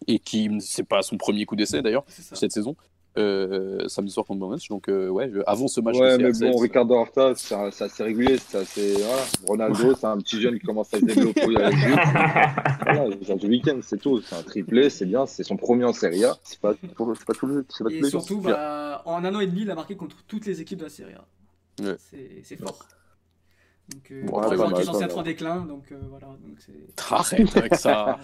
et 0.07 0.19
qui, 0.19 0.51
c'est 0.61 0.85
pas 0.89 1.03
son 1.03 1.17
premier 1.17 1.45
coup 1.47 1.57
d'essai 1.57 1.83
d'ailleurs, 1.83 2.05
cette 2.09 2.53
saison. 2.53 2.75
Euh, 3.17 3.87
samedi 3.89 4.11
soir 4.13 4.27
contre 4.27 4.41
Bournemouth. 4.41 4.69
Donc, 4.69 4.89
euh, 4.89 5.09
ouais, 5.09 5.31
avant 5.47 5.69
ce 5.69 5.81
match 5.81 5.97
Ouais, 5.97 6.19
mais 6.19 6.31
CR7, 6.31 6.51
bon, 6.53 6.59
Ricardo 6.59 6.95
Horta, 6.95 7.33
c'est 7.37 7.55
assez 7.55 8.03
régulier. 8.03 8.37
C'est 8.39 8.59
assez, 8.59 8.95
voilà. 9.47 9.69
Ronaldo, 9.69 9.95
c'est 9.95 10.07
un 10.07 10.19
petit 10.19 10.41
jeune 10.41 10.59
qui 10.59 10.67
commence 10.67 10.93
à 10.95 10.99
se 11.01 11.05
développer 11.05 11.57
avec 11.57 11.75
lui. 11.75 11.95
Voilà, 12.85 13.09
du 13.37 13.47
week-end, 13.49 13.79
c'est 13.83 13.99
tout. 14.01 14.21
C'est 14.21 14.37
un 14.37 14.43
triplé, 14.43 14.91
c'est 14.91 15.07
bien. 15.07 15.27
C'est 15.27 15.43
son 15.43 15.57
premier 15.57 15.85
en 15.85 15.93
Serie 15.93 16.25
A. 16.25 16.37
C'est 16.43 16.61
pas, 16.61 16.75
pour- 16.95 17.17
c'est 17.17 17.25
pas 17.27 17.33
tout 17.33 17.47
le. 17.47 17.65
c'est 17.69 17.85
pas 17.85 17.91
Et 17.91 18.03
surtout, 18.05 18.41
bah, 18.41 19.03
en 19.07 19.25
un 19.25 19.35
an 19.35 19.41
et 19.41 19.47
demi, 19.47 19.63
il 19.63 19.71
a 19.71 19.75
marqué 19.75 19.97
contre 19.97 20.17
toutes 20.27 20.47
les 20.47 20.61
équipes 20.61 20.79
de 20.81 20.85
la 20.85 20.91
Serie 20.91 21.15
A. 21.15 21.25
Ouais. 21.83 21.97
C'est 22.11 22.43
c'est 22.45 22.57
fort. 22.57 22.79
Donc, 23.93 24.11
euh, 24.13 24.23
Bon, 24.25 24.39
après, 24.39 24.57
censé 24.57 24.99
pas 25.01 25.05
être 25.05 25.13
en 25.13 25.17
mal. 25.17 25.25
déclin, 25.27 25.67
donc 25.67 25.93
euh, 25.93 25.99
voilà. 26.09 26.29
Donc. 26.29 26.57
Arrête 27.11 27.57
avec 27.57 27.75
ça. 27.75 28.19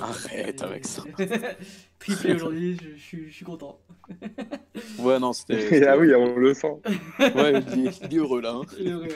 Arrête 0.00 0.62
avec 0.62 0.86
ça. 0.86 1.02
Triplé 1.98 2.34
aujourd'hui, 2.34 2.78
je, 2.82 2.96
je 2.96 3.02
suis- 3.02 3.28
je 3.28 3.34
suis 3.34 3.44
content. 3.44 3.78
Ouais, 4.98 5.18
non, 5.18 5.32
c'était. 5.32 5.86
ah 5.86 5.96
oui, 5.98 6.14
on 6.14 6.36
le 6.36 6.54
sent. 6.54 6.72
Ouais, 7.18 7.62
il 7.76 7.86
est, 7.86 8.00
il 8.04 8.14
est 8.14 8.18
heureux 8.18 8.40
là. 8.40 8.52
Hein. 8.54 8.62
Il 8.78 8.88
est 8.88 8.90
heureux. 8.92 9.08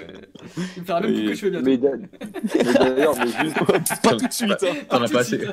Il 0.76 0.83
me 0.83 0.87
fera 0.87 1.01
même 1.01 1.14
que 1.14 1.35
je 1.35 1.41
fais 1.41 1.51
bientôt. 1.51 1.66
Mais 1.66 1.76
d'a- 1.78 1.97
mais 1.97 2.72
d'ailleurs, 2.74 3.14
mais 3.16 3.26
juste, 3.26 3.57
Pas 4.03 4.16
tout 4.16 4.26
de 4.26 4.33
suite. 4.33 4.53
Hein. 4.62 4.74
T'en 4.89 4.99
Tout 4.99 5.05
as 5.05 5.09
de 5.09 5.12
pas 5.12 5.24
suite. 5.24 5.47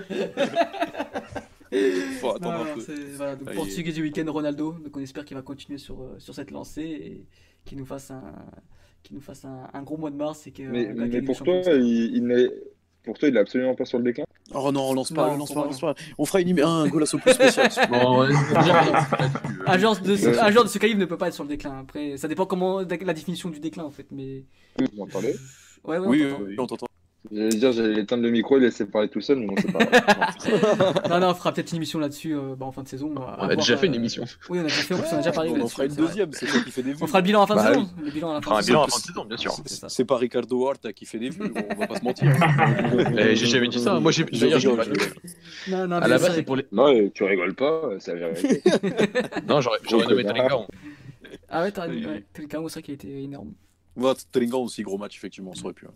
Faut 2.22 2.30
attendre 2.36 2.64
non, 2.66 2.72
un 2.72 2.76
peu. 2.76 2.94
voilà, 3.16 3.36
donc 3.36 3.54
Portugais 3.54 3.92
du 3.92 4.02
week-end, 4.02 4.26
Ronaldo. 4.32 4.74
Donc 4.74 4.96
on 4.96 5.00
espère 5.02 5.26
qu'il 5.26 5.36
va 5.36 5.44
continuer 5.44 5.78
sur, 5.78 6.02
euh, 6.02 6.16
sur 6.18 6.34
cette 6.34 6.52
lancée 6.52 6.82
et 6.84 7.26
qu'il 7.66 7.78
nous 7.78 7.86
fasse 7.86 8.10
un, 8.12 8.24
qu'il 9.04 9.16
nous 9.16 9.22
fasse 9.22 9.46
un, 9.46 9.68
un 9.74 9.82
gros 9.84 9.98
mois 9.98 10.10
de 10.12 10.16
mars 10.16 10.46
et 10.48 10.52
que 10.52 10.64
mais, 10.64 10.90
on 10.92 10.96
mais 10.96 11.10
gagne 11.10 11.26
pour 11.26 11.38
toi, 11.42 11.56
il, 11.66 12.16
il 12.16 12.24
n'est. 12.26 12.50
Pour 13.04 13.18
toi, 13.18 13.30
il 13.30 13.38
est 13.38 13.40
absolument 13.40 13.74
pas 13.74 13.86
sur 13.86 14.00
le 14.00 14.04
déclin? 14.04 14.26
Oh 14.54 14.70
non, 14.72 14.94
lance 14.94 15.12
pas, 15.14 15.30
Non, 15.32 15.38
lance 15.38 15.54
pas, 15.54 15.64
lance 15.64 15.80
pas. 15.80 15.96
On 16.18 16.26
fera 16.26 16.42
une, 16.42 16.60
un 16.60 16.88
golasso 16.90 17.18
plus 17.18 17.32
spécial. 17.34 17.70
Bon, 17.90 18.20
ouais, 18.22 18.34
Un 19.66 19.78
joueur 19.78 19.98
de, 20.02 20.16
ce- 20.18 20.28
Ouais. 20.28 20.40
un 20.40 20.52
joueur 20.52 20.66
de 20.66 20.70
ce 20.70 20.78
calibre 20.78 21.00
ne 21.00 21.06
peut 21.06 21.18
pas 21.18 21.30
être 21.30 21.34
sur 21.34 21.44
le 21.46 21.50
déclin. 21.50 21.80
Après, 21.80 22.18
ça 22.18 22.28
dépend 22.28 22.46
comment 22.46 22.80
la 22.82 23.14
définition 23.14 23.50
du 23.50 23.62
déclin 23.62 23.84
en 23.86 23.92
fait, 23.92 24.08
mais. 24.12 24.44
Vous 24.78 24.86
m'entendez 24.98 25.36
Ouais, 25.86 25.98
ouais, 26.00 26.06
on 26.06 26.10
Oui, 26.10 26.20
t'entend. 26.30 26.44
oui, 26.44 26.56
on 26.60 26.66
t'entend. 26.68 26.88
J'allais 27.30 27.50
dire, 27.50 27.74
j'allais 27.74 28.02
éteindre 28.02 28.24
le 28.24 28.30
micro 28.30 28.56
et 28.58 28.62
laisser 28.62 28.86
parler 28.86 29.10
tout 29.10 29.20
seul, 29.20 29.40
mais 29.40 29.48
non, 29.48 29.56
c'est 29.58 29.72
pas 29.72 29.84
grave. 29.84 31.04
Non, 31.10 31.20
non, 31.20 31.30
on 31.32 31.34
fera 31.34 31.52
peut-être 31.52 31.72
une 31.72 31.78
émission 31.78 32.00
là-dessus 32.00 32.34
euh, 32.34 32.56
bah, 32.56 32.66
en 32.66 32.72
fin 32.72 32.84
de 32.84 32.88
saison. 32.88 33.14
on 33.16 33.22
a 33.50 33.56
déjà 33.56 33.76
fait 33.76 33.88
une 33.88 33.96
émission. 33.96 34.24
Oui, 34.50 34.60
on 34.60 34.62
a 34.62 34.64
déjà 34.64 34.76
fait, 34.82 34.94
en 34.94 35.00
on 35.00 35.14
a 35.14 35.18
déjà 35.18 35.32
parlé. 35.34 35.50
On 35.50 35.62
en 35.62 35.68
fera 35.68 35.86
une 35.86 35.96
deuxième, 35.96 36.32
c'est 36.32 36.46
toi 36.46 36.62
qui 36.62 36.72
fais 36.72 36.84
des 36.84 36.94
vues. 36.94 37.00
On 37.02 37.08
fera 37.08 37.20
le 37.20 37.24
bilan 37.26 37.42
la 37.42 37.48
fin 37.48 37.56
Bah 37.56 37.70
de 37.70 37.74
saison. 37.74 37.90
Le 38.02 38.12
bilan 38.12 38.30
à 38.30 38.34
la 38.34 38.38
On 38.38 38.42
fin 38.42 38.50
fera 38.50 38.58
un 38.58 38.62
de 38.62 38.66
bilan 38.66 38.86
saison. 38.86 38.86
la 38.86 38.92
fin 38.92 39.00
de 39.00 39.06
saison, 39.08 39.26
bien 39.26 39.38
sûr. 39.38 39.56
C'est 39.90 40.06
pas 40.06 40.18
Ricardo 40.18 40.62
Horta 40.68 40.94
qui 40.94 41.06
fait 41.06 41.20
des 41.20 41.30
vues, 41.30 41.52
on 41.54 41.76
va 41.76 41.88
pas 41.88 41.96
se 42.00 42.04
mentir. 42.04 42.32
hein. 42.42 43.14
Eh, 43.18 43.36
J'ai 43.36 43.46
jamais 43.48 43.68
dit 43.68 43.80
ça. 43.80 44.00
Moi, 44.00 44.12
j'ai 44.14 44.24
rigole. 44.24 44.86
Non, 45.68 45.88
non, 45.88 45.96
À 45.98 46.08
la 46.08 46.08
c'est 46.08 46.10
base, 46.12 46.22
vrai 46.22 46.36
c'est 46.36 46.44
pour 46.44 46.56
les. 46.56 46.66
Non, 46.72 47.10
tu 47.14 47.24
rigoles 47.26 47.56
pas, 47.56 47.90
c'est 48.00 48.16
la 48.16 48.30
vérité. 48.30 48.62
Non, 49.48 49.60
j'aurais 49.60 49.80
nommé 50.08 50.24
Tringa. 50.24 50.60
Ah 51.50 51.64
ouais, 51.64 51.74
ouais, 51.78 52.24
Telka, 52.34 52.58
c'est 52.68 52.74
vrai 52.74 52.82
qu'il 52.84 52.94
était 52.94 53.24
énorme. 53.24 53.52
Tringan 54.32 54.60
aussi, 54.62 54.84
gros 54.84 54.98
match, 54.98 55.18
effectivement, 55.18 55.54
ça 55.56 55.64
aurait 55.66 55.74
pu. 55.74 55.88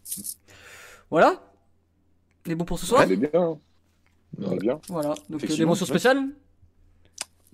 Voilà. 1.11 1.39
On 2.47 2.51
est 2.51 2.55
bon 2.55 2.65
pour 2.65 2.79
ce 2.79 2.85
soir 2.87 3.03
Elle 3.03 3.11
est 3.11 3.15
bien. 3.17 3.29
hein. 3.33 3.57
Elle 4.41 4.53
est 4.53 4.57
bien. 4.57 4.79
Voilà. 4.87 5.13
Donc, 5.29 5.43
euh, 5.43 5.55
des 5.55 5.65
mentions 5.65 5.85
spéciales 5.85 6.23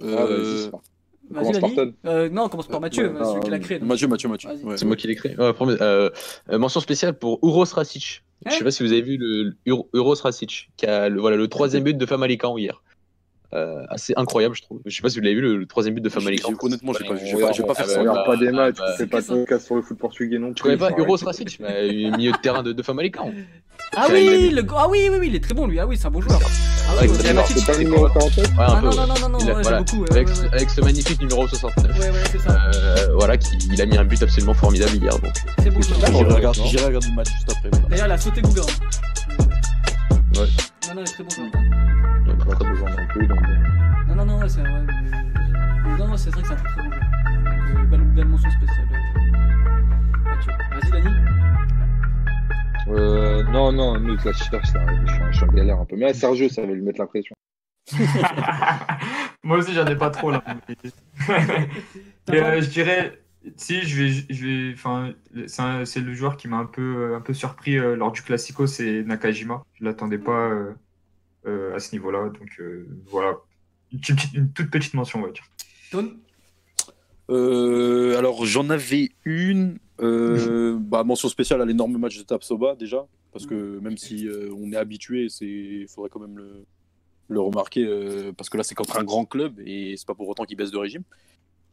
Ah, 0.01 0.05
vas-y, 0.05 0.15
Euh, 0.15 0.63
c'est 0.63 0.71
pas- 0.71 0.81
Vas-y, 1.29 1.51
Commence 1.59 1.75
par. 1.75 1.85
Euh, 2.05 2.29
non, 2.29 2.43
on 2.43 2.49
commence 2.49 2.67
par 2.67 2.79
Mathieu, 2.79 3.11
Ouais, 3.11 3.25
celui 3.25 3.41
qui 3.41 3.49
l'a 3.49 3.59
créé. 3.59 3.79
donc. 3.79 3.89
Mathieu, 3.89 4.07
Mathieu, 4.07 4.29
Mathieu. 4.29 4.49
Ouais. 4.63 4.77
C'est 4.77 4.85
moi 4.85 4.95
qui 4.95 5.07
l'ai 5.07 5.15
créé. 5.15 5.35
Ouais, 5.35 5.51
euh, 5.59 6.09
euh, 6.49 6.57
mention 6.57 6.79
spéciale 6.79 7.17
pour 7.19 7.39
Uros 7.43 7.65
Rasic. 7.65 8.23
Je 8.45 8.51
sais 8.51 8.57
Hein 8.57 8.63
pas 8.63 8.71
si 8.71 8.81
vous 8.83 8.93
avez 8.93 9.01
vu 9.01 9.17
le, 9.17 9.43
le 9.43 9.57
Ur- 9.65 9.85
Uros 9.93 10.13
Rasic, 10.13 10.69
qui 10.77 10.85
a 10.85 11.09
le, 11.09 11.19
voilà, 11.19 11.35
le 11.35 11.47
troisième 11.49 11.83
but 11.83 11.97
de 11.97 12.05
Famalicão 12.05 12.57
hier. 12.57 12.81
Euh, 13.53 13.83
assez 13.89 14.13
incroyable, 14.17 14.55
je 14.55 14.61
trouve. 14.61 14.81
Je 14.85 14.93
sais 14.93 15.01
pas 15.01 15.09
si 15.09 15.17
vous 15.19 15.23
l'avez 15.23 15.35
vu, 15.35 15.41
le, 15.41 15.55
le 15.57 15.65
troisième 15.65 15.95
but 15.95 16.01
de 16.01 16.09
Famalicão. 16.09 16.49
J'ai- 16.51 16.65
Honnêtement, 16.67 16.91
j'ai 16.93 17.07
pas 17.07 17.13
vu. 17.13 17.21
On 17.23 17.25
Je 17.29 17.35
vais 17.37 17.41
pas, 17.43 17.51
vais 17.53 17.63
pas 17.63 17.73
faire 17.75 17.85
ça. 17.87 17.97
on 17.97 18.01
regarde 18.01 18.17
bah, 18.17 18.23
pas 18.25 18.35
des 18.37 18.51
matchs, 18.51 18.75
bah, 18.77 18.91
tu 18.91 18.97
fais 18.97 19.07
pas 19.07 19.21
de 19.21 19.25
c'est 19.25 19.33
podcast 19.33 19.65
sur 19.65 19.75
le 19.75 19.81
foot 19.83 19.97
portugais 19.97 20.37
non 20.37 20.47
plus. 20.47 20.55
Tu 20.55 20.63
connais 20.63 20.75
pas 20.77 20.89
faut 20.89 20.97
Uros 20.99 21.13
arrêter. 21.23 21.43
Rasic 21.45 21.61
bah, 21.61 22.17
Milieu 22.17 22.31
de 22.33 22.37
terrain 22.37 22.61
de, 22.61 22.73
de 22.73 22.83
Famalicão. 22.83 23.33
Ah 23.95 24.07
oui, 24.11 24.49
le... 24.49 24.63
ah 24.75 24.87
oui, 24.89 25.07
oui, 25.09 25.17
oui, 25.17 25.27
il 25.29 25.35
est 25.35 25.39
très 25.43 25.53
bon 25.53 25.65
lui. 25.65 25.79
Ah 25.79 25.87
oui, 25.87 25.95
c'est 25.97 26.07
un 26.07 26.11
bon 26.11 26.19
joueur. 26.19 26.39
Ah 26.43 26.95
Ouais, 26.95 27.01
oui, 27.03 27.07
il 27.07 27.09
on 27.09 27.13
dirait 27.13 27.17
s'appelle 27.23 27.35
Matic. 27.35 27.57
C'est 27.57 27.65
pas 27.71 27.77
le 27.77 27.83
numéro 27.85 28.07
47 28.09 28.37
Ouais, 28.47 28.51
un 28.57 28.65
Ah 28.67 28.79
peu. 28.81 28.85
non, 28.87 28.95
non, 28.95 29.07
non, 29.07 29.13
non, 29.21 29.29
non, 29.29 29.37
Il 29.39 29.49
a- 29.51 29.55
ouais, 29.55 29.61
voilà. 29.61 29.77
j'aime 29.77 29.85
beaucoup. 29.85 30.01
ouais, 30.01 30.11
avec, 30.11 30.27
ouais, 30.27 30.35
ce- 30.35 30.41
ouais. 30.41 30.49
avec 30.53 30.69
ce 30.69 30.81
magnifique 30.81 31.21
numéro 31.21 31.47
69. 31.47 31.99
Ouais, 31.99 32.09
ouais, 32.09 32.15
c'est 32.29 32.39
ça. 32.39 32.59
Euh, 32.75 33.13
voilà, 33.13 33.37
qui, 33.37 33.47
il 33.71 33.81
a 33.81 33.85
mis 33.85 33.97
un 33.97 34.03
but 34.03 34.21
absolument 34.21 34.53
formidable 34.55 34.91
hier. 34.97 35.17
Donc, 35.19 35.33
C'est. 35.59 35.71
J'irai 35.71 36.85
regarder, 36.85 37.07
le 37.09 37.15
match 37.15 37.29
juste 37.33 37.49
après. 37.49 37.69
voilà. 37.71 37.87
D'ailleurs, 37.87 38.07
il 38.07 38.11
a 38.11 38.17
sauté 38.17 38.41
Gouga. 38.41 38.61
Ouais. 38.61 40.47
Non, 40.89 40.95
non, 40.95 41.01
il 41.01 41.01
est 41.01 41.03
très 41.05 41.23
bon 41.23 41.29
joueur. 41.29 41.51
Pas 42.47 42.55
très 42.55 42.69
besoin 42.69 42.89
non 42.91 43.07
plus, 43.07 43.27
donc, 43.27 43.39
Non, 44.07 44.15
non, 44.15 44.25
non, 44.25 44.39
ouais, 44.39 44.49
c'est 44.49 44.61
ouais, 44.61 44.69
mais- 44.85 45.97
Non, 45.97 46.07
non, 46.07 46.17
c'est 46.17 46.29
vrai 46.29 46.41
que 46.41 46.47
c'est 46.47 46.53
un 46.53 46.57
très 46.57 46.69
très 46.69 46.83
bon 46.83 46.91
joueur. 46.91 47.01
Donc, 47.01 47.79
euh, 47.79 47.85
belle, 47.85 48.01
belle 48.15 48.25
mention 48.27 48.49
spéciale. 48.51 48.87
euh. 48.93 50.79
Vas-y, 50.79 50.91
Dani. 50.91 51.15
Euh, 52.89 53.43
non, 53.51 53.71
non, 53.73 53.99
nous, 53.99 54.15
la 54.15 54.31
cherche, 54.33 54.51
là, 54.51 54.59
je 54.63 55.33
suis, 55.37 55.43
en- 55.43 55.47
galère 55.47 55.79
un 55.79 55.85
peu. 55.85 55.95
Mais 55.97 56.05
là, 56.05 56.13
Sergio, 56.13 56.47
ça 56.49 56.61
va 56.65 56.67
lui 56.71 56.81
mettre 56.81 56.99
la 56.99 57.07
pression. 57.07 57.35
Moi 59.43 59.57
aussi, 59.57 59.73
j'en 59.73 59.85
ai 59.85 59.95
pas 59.95 60.09
trop 60.09 60.31
là. 60.31 60.43
Et, 62.31 62.35
euh, 62.41 62.61
je 62.61 62.69
dirais, 62.69 63.19
si 63.55 63.81
je 63.83 64.01
vais, 64.03 64.09
je 64.29 64.45
vais, 64.45 64.73
enfin, 64.73 65.11
c'est 65.47 65.61
un- 65.61 65.85
c'est 65.85 65.99
le 66.01 66.13
joueur 66.13 66.35
qui 66.37 66.47
m'a 66.47 66.57
un 66.57 66.65
peu, 66.65 67.15
un 67.15 67.21
peu 67.21 67.33
surpris 67.33 67.77
euh, 67.77 67.95
lors 67.95 68.11
du 68.11 68.21
Classico, 68.21 68.67
c'est 68.67 69.03
Nakajima. 69.03 69.63
Je 69.79 69.85
l'attendais 69.85 70.17
pas 70.17 70.49
euh, 70.49 70.73
euh, 71.47 71.75
à 71.75 71.79
ce 71.79 71.93
niveau-là, 71.95 72.29
donc 72.29 72.59
euh, 72.59 72.85
voilà, 73.05 73.37
une, 73.91 73.99
petite- 73.99 74.33
une 74.33 74.51
toute 74.51 74.69
petite 74.69 74.93
mention, 74.93 75.19
on 75.19 75.25
va 75.25 75.31
dire. 75.31 75.45
Ton 75.91 76.13
Euh, 77.29 78.17
alors 78.17 78.45
j'en 78.45 78.69
avais 78.69 79.09
une. 79.25 79.79
euh, 79.99 80.77
bah, 80.79 81.03
mention 81.03 81.27
spéciale 81.29 81.61
à 81.61 81.65
l'énorme 81.65 81.97
match 81.97 82.17
de 82.17 82.23
Tapsoba 82.23 82.75
déjà, 82.75 83.05
parce 83.33 83.45
que 83.45 83.79
même 83.79 83.97
si 83.97 84.27
euh, 84.27 84.53
on 84.55 84.71
est 84.71 84.75
habitué, 84.77 85.27
c'est, 85.29 85.45
il 85.45 85.87
faudrait 85.87 86.09
quand 86.09 86.19
même 86.19 86.37
le, 86.37 86.65
le 87.29 87.39
remarquer, 87.41 87.83
euh, 87.85 88.31
parce 88.31 88.49
que 88.49 88.57
là 88.57 88.63
c'est 88.63 88.75
contre 88.75 88.97
un 88.99 89.03
grand 89.03 89.25
club 89.25 89.59
et 89.65 89.95
c'est 89.97 90.05
pas 90.07 90.13
pour 90.15 90.27
autant 90.29 90.45
qu'il 90.45 90.55
baisse 90.57 90.71
de 90.71 90.77
régime. 90.77 91.03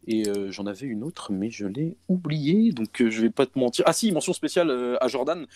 Et 0.06 0.28
euh, 0.28 0.50
j'en 0.50 0.66
avais 0.66 0.86
une 0.86 1.02
autre, 1.02 1.32
mais 1.32 1.50
je 1.50 1.66
l'ai 1.66 1.96
oubliée, 2.08 2.72
donc 2.72 3.00
euh, 3.00 3.10
je 3.10 3.22
vais 3.22 3.30
pas 3.30 3.46
te 3.46 3.58
mentir. 3.58 3.84
Ah 3.86 3.92
si, 3.94 4.10
mention 4.12 4.32
spéciale 4.34 4.68
euh, 4.70 4.96
à 5.00 5.08
Jordan 5.08 5.46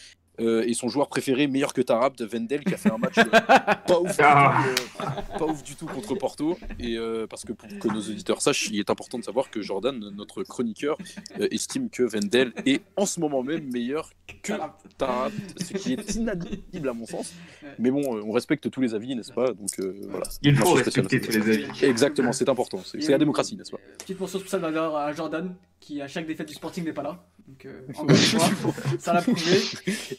euh, 0.41 0.62
et 0.66 0.74
son 0.74 0.89
joueur 0.89 1.09
préféré, 1.09 1.47
meilleur 1.47 1.72
que 1.72 1.80
Tarab, 1.80 2.16
de 2.16 2.24
Vendel, 2.24 2.64
qui 2.64 2.74
a 2.74 2.76
fait 2.76 2.91
un 2.93 2.99
match 2.99 3.18
euh, 3.18 3.24
pas, 3.86 3.99
ouf 4.01 4.16
du 4.16 4.22
Ah. 4.22 4.62
tout, 4.64 5.03
euh, 5.03 5.39
pas 5.39 5.45
ouf 5.47 5.62
du 5.62 5.74
tout 5.76 5.86
contre 5.86 6.14
Porto. 6.14 6.59
Et 6.78 6.97
euh, 6.97 7.26
parce 7.26 7.45
que 7.45 7.53
pour 7.53 7.68
que 7.68 7.89
nos 7.89 8.01
auditeurs 8.01 8.41
sachent, 8.43 8.68
il 8.70 8.78
est 8.78 8.91
important 8.91 9.18
de 9.18 9.24
savoir 9.24 9.51
que 9.51 9.61
Jordan, 9.62 9.99
notre 10.16 10.43
chroniqueur, 10.43 10.97
euh, 11.41 11.49
estime 11.51 11.91
que 11.91 12.03
Vendel 12.03 12.53
est 12.66 12.82
en 12.97 13.07
ce 13.07 13.20
moment 13.20 13.43
même 13.43 13.70
meilleur 13.72 14.11
que 14.43 14.53
Tarab, 14.99 15.32
ce 15.61 15.72
qui 15.74 15.93
est 15.95 16.14
inadmissible 16.14 16.89
à 16.89 16.93
mon 16.93 17.07
sens. 17.07 17.32
Mais 17.78 17.91
bon, 17.91 18.16
euh, 18.16 18.22
on 18.24 18.32
respecte 18.32 18.70
tous 18.70 18.80
les 18.80 18.95
avis, 18.95 19.14
n'est-ce 19.14 19.32
pas? 19.32 19.53
Donc 19.53 19.70
euh, 19.80 19.95
voilà. 20.09 20.26
Il 20.43 20.57
faut 20.57 20.72
respecter 20.74 21.20
tous 21.20 21.32
les 21.32 21.51
avis. 21.64 21.84
Exactement, 21.84 22.32
c'est 22.32 22.49
important. 22.49 22.80
C'est 22.84 23.01
c'est 23.03 23.12
la 23.12 23.18
démocratie, 23.18 23.57
n'est-ce 23.57 23.70
pas? 23.70 23.78
Petite 23.99 24.20
mention 24.20 24.39
spéciale 24.39 24.61
d'ailleurs 24.62 24.97
à 24.97 25.12
Jordan, 25.12 25.55
qui 25.80 26.01
à 26.03 26.09
chaque 26.09 26.26
défaite 26.26 26.49
du 26.49 26.55
Sporting 26.55 26.84
n'est 26.84 26.93
pas 26.93 27.03
là. 27.03 27.24
Donc, 27.47 27.64
euh, 27.64 27.80
encore 27.95 28.11
une 28.11 28.16
fois, 28.16 28.72
ça 28.99 29.12
l'a 29.14 29.22
prouvé. 29.22 29.41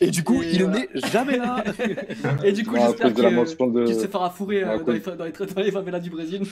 Et 0.09 0.11
du 0.11 0.23
coup, 0.23 0.41
Et 0.41 0.53
il 0.53 0.63
voilà. 0.63 0.79
n'est 0.79 0.89
jamais 1.11 1.37
là. 1.37 1.63
Et 2.43 2.51
du 2.51 2.65
coup, 2.65 2.75
à 2.75 2.87
j'espère 2.87 3.13
cause 3.13 3.73
de 3.73 3.85
qu'il 3.85 3.93
se 3.93 4.07
fera 4.07 4.31
fourrer 4.31 4.63
euh, 4.63 4.79
dans, 4.79 4.91
les, 4.91 4.99
dans, 5.01 5.23
les, 5.23 5.31
dans 5.31 5.61
les 5.61 5.71
favelas 5.71 5.99
du 5.99 6.09
Brésil. 6.09 6.41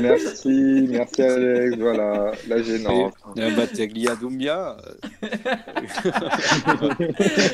Merci, 0.00 0.88
merci 0.90 1.22
Alex, 1.22 1.76
voilà, 1.78 2.32
la 2.48 2.62
gênante. 2.62 3.14
Battaglia 3.36 4.16
Doumbia. 4.16 4.76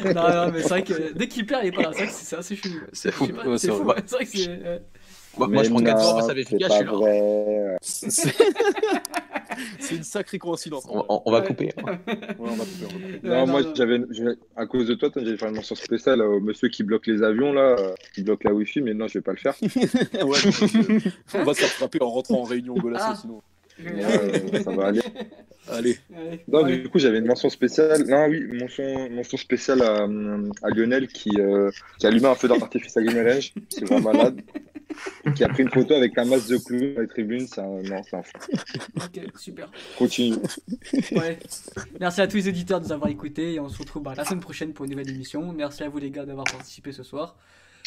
non, 0.07 0.14
non, 0.14 0.50
mais 0.50 0.62
c'est 0.62 0.68
vrai 0.68 0.82
que 0.84 1.12
dès 1.14 1.28
qu'il 1.28 1.44
perd, 1.44 1.64
il 1.64 1.68
est 1.68 1.72
pas 1.72 1.82
là. 1.82 1.90
C'est 1.92 1.98
vrai 1.98 2.07
que 2.07 2.12
c'est 2.12 2.24
c'est 2.24 2.36
assez 2.36 2.57
chelou. 2.57 2.80
C'est 2.94 3.11
fou. 3.11 3.26
C'est 3.59 3.70
fou, 3.70 3.92
c'est 4.07 4.14
vrai 4.16 4.24
que 4.24 4.30
c'est. 4.30 4.82
Moi, 5.39 5.49
moi, 5.49 5.62
je 5.62 5.70
prends 5.70 5.78
Mais 5.80 5.85
4 5.87 5.99
non, 5.99 6.03
jours, 6.11 6.20
ça 6.22 6.26
va 6.28 6.35
c'est 6.35 6.41
efficace, 6.41 6.72
je 6.72 6.76
suis 6.76 6.85
là. 6.87 8.32
C'est 9.78 9.95
une 9.97 10.03
sacrée 10.03 10.39
coïncidence. 10.39 10.85
On, 10.89 11.05
on- 11.09 11.22
on 11.26 11.30
va 11.30 11.41
couper. 11.43 11.70
hein. 11.78 11.99
Ouais, 12.07 12.16
on 12.39 12.55
va 12.57 12.64
couper, 12.64 12.87
on 12.87 12.99
va 12.99 13.07
couper. 13.16 13.28
Non, 13.28 13.47
moi, 13.47 13.62
non, 13.62 13.72
j'avais, 13.74 14.01
à 14.57 14.66
cause 14.66 14.87
de 14.89 14.95
toi, 14.95 15.11
j'avais 15.14 15.37
fait 15.37 15.47
une 15.49 15.55
mention 15.55 15.74
spéciale 15.76 16.22
au 16.22 16.41
monsieur 16.41 16.68
qui 16.68 16.82
bloque 16.82 17.07
les 17.07 17.22
avions, 17.22 17.53
là, 17.53 17.76
euh, 17.78 17.95
qui 18.14 18.22
bloque 18.22 18.43
la 18.45 18.53
Wi-Fi, 18.53 18.80
mais 18.82 18.95
non, 18.95 19.07
je 19.07 19.14
vais 19.18 19.22
pas 19.22 19.32
le 19.32 19.39
faire. 19.39 19.55
Ouais, 19.62 20.39
on 21.35 21.45
va 21.45 21.55
se 21.55 21.62
rattraper 21.62 21.99
en 22.03 22.11
rentrant 22.11 22.41
en 22.41 22.45
réunion 22.45 22.74
au 22.74 22.80
Golasso 22.80 23.05
Ah. 23.09 23.14
sinon. 23.20 23.43
Ouais, 23.85 24.62
ça 24.62 24.70
va 24.72 24.87
aller. 24.87 25.01
Allez. 25.70 25.99
Non, 26.49 26.62
du 26.64 26.89
coup, 26.89 26.99
j'avais 26.99 27.18
une 27.18 27.26
mention 27.26 27.49
spéciale. 27.51 28.05
Non, 28.07 28.26
oui, 28.28 28.45
mention, 28.53 29.11
mention 29.11 29.37
spéciale 29.37 29.82
à, 29.82 30.05
à 30.62 30.70
Lionel 30.70 31.09
qui, 31.09 31.30
euh, 31.39 31.70
qui 31.99 32.07
a 32.07 32.09
allumé 32.11 32.26
un 32.26 32.35
feu 32.35 32.49
d'artifice 32.49 32.97
à 32.97 33.03
Guimarães. 33.03 33.52
C'est 33.69 33.85
vraiment 33.85 34.12
malade. 34.12 34.40
Qui 35.35 35.45
a 35.45 35.49
pris 35.49 35.62
une 35.62 35.71
photo 35.71 35.95
avec 35.95 36.16
un 36.19 36.25
masque 36.25 36.49
de 36.49 36.57
clown 36.59 36.95
dans 36.95 37.01
les 37.01 37.09
tribunes. 37.09 37.47
C'est 37.47 37.61
un, 37.61 37.65
non, 37.83 38.03
c'est 38.09 38.16
un 38.16 38.23
fou. 38.23 38.33
Ok, 38.97 39.21
super. 39.39 39.71
Continue. 39.99 40.37
Ouais. 41.12 41.39
Merci 42.01 42.21
à 42.21 42.27
tous 42.29 42.37
les 42.37 42.49
auditeurs 42.49 42.81
de 42.81 42.87
nous 42.87 42.93
avoir 42.93 43.11
écoutés 43.11 43.55
et 43.55 43.61
on 43.61 43.69
se 43.69 43.79
retrouve 43.79 44.03
bah, 44.03 44.15
la 44.16 44.25
semaine 44.25 44.41
prochaine 44.41 44.73
pour 44.73 44.85
une 44.85 44.91
nouvelle 44.93 45.11
émission. 45.11 45.53
Merci 45.53 45.83
à 45.83 45.89
vous 45.89 45.99
les 45.99 46.11
gars 46.11 46.25
d'avoir 46.25 46.45
participé 46.45 46.93
ce 46.93 47.03
soir. 47.03 47.37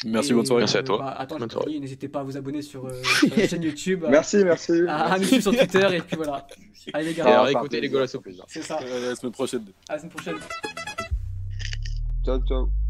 Merci, 0.05 0.29
Et, 0.31 0.33
bonne 0.35 0.45
soirée. 0.45 0.61
Merci 0.61 0.77
à 0.77 0.83
toi. 0.83 0.99
bah, 0.99 1.15
attends, 1.17 1.37
Bonne 1.39 1.49
soirée. 1.49 1.79
n'hésitez 1.79 2.07
pas 2.07 2.19
à 2.19 2.23
vous 2.23 2.37
abonner 2.37 2.61
sur, 2.61 2.85
euh, 2.85 3.01
sur 3.03 3.35
la 3.35 3.47
chaîne 3.47 3.63
YouTube, 3.63 4.05
à- 4.05 4.09
Merci, 4.09 4.37
merci. 4.43 4.73
à, 4.87 5.13
à 5.13 5.17
nous 5.17 5.23
suivre 5.25 5.41
sur 5.41 5.57
Twitter, 5.57 5.87
et 5.95 6.01
puis 6.01 6.15
voilà. 6.17 6.45
Allez 6.93 7.07
les 7.07 7.13
gars, 7.15 7.25
alors, 7.25 7.51
par 7.51 7.61
écoutez 7.63 7.81
les 7.81 7.89
plaisir. 7.89 8.45
c'est 8.47 8.61
ça. 8.61 8.79
Euh, 8.83 9.07
À 9.07 9.09
la 9.09 9.15
semaine 9.15 9.31
prochaine. 9.33 9.65
À 9.89 9.93
la 9.93 9.99
semaine 9.99 10.11
prochaine. 10.11 10.35
Ciao, 12.23 12.39
ciao. 12.47 12.86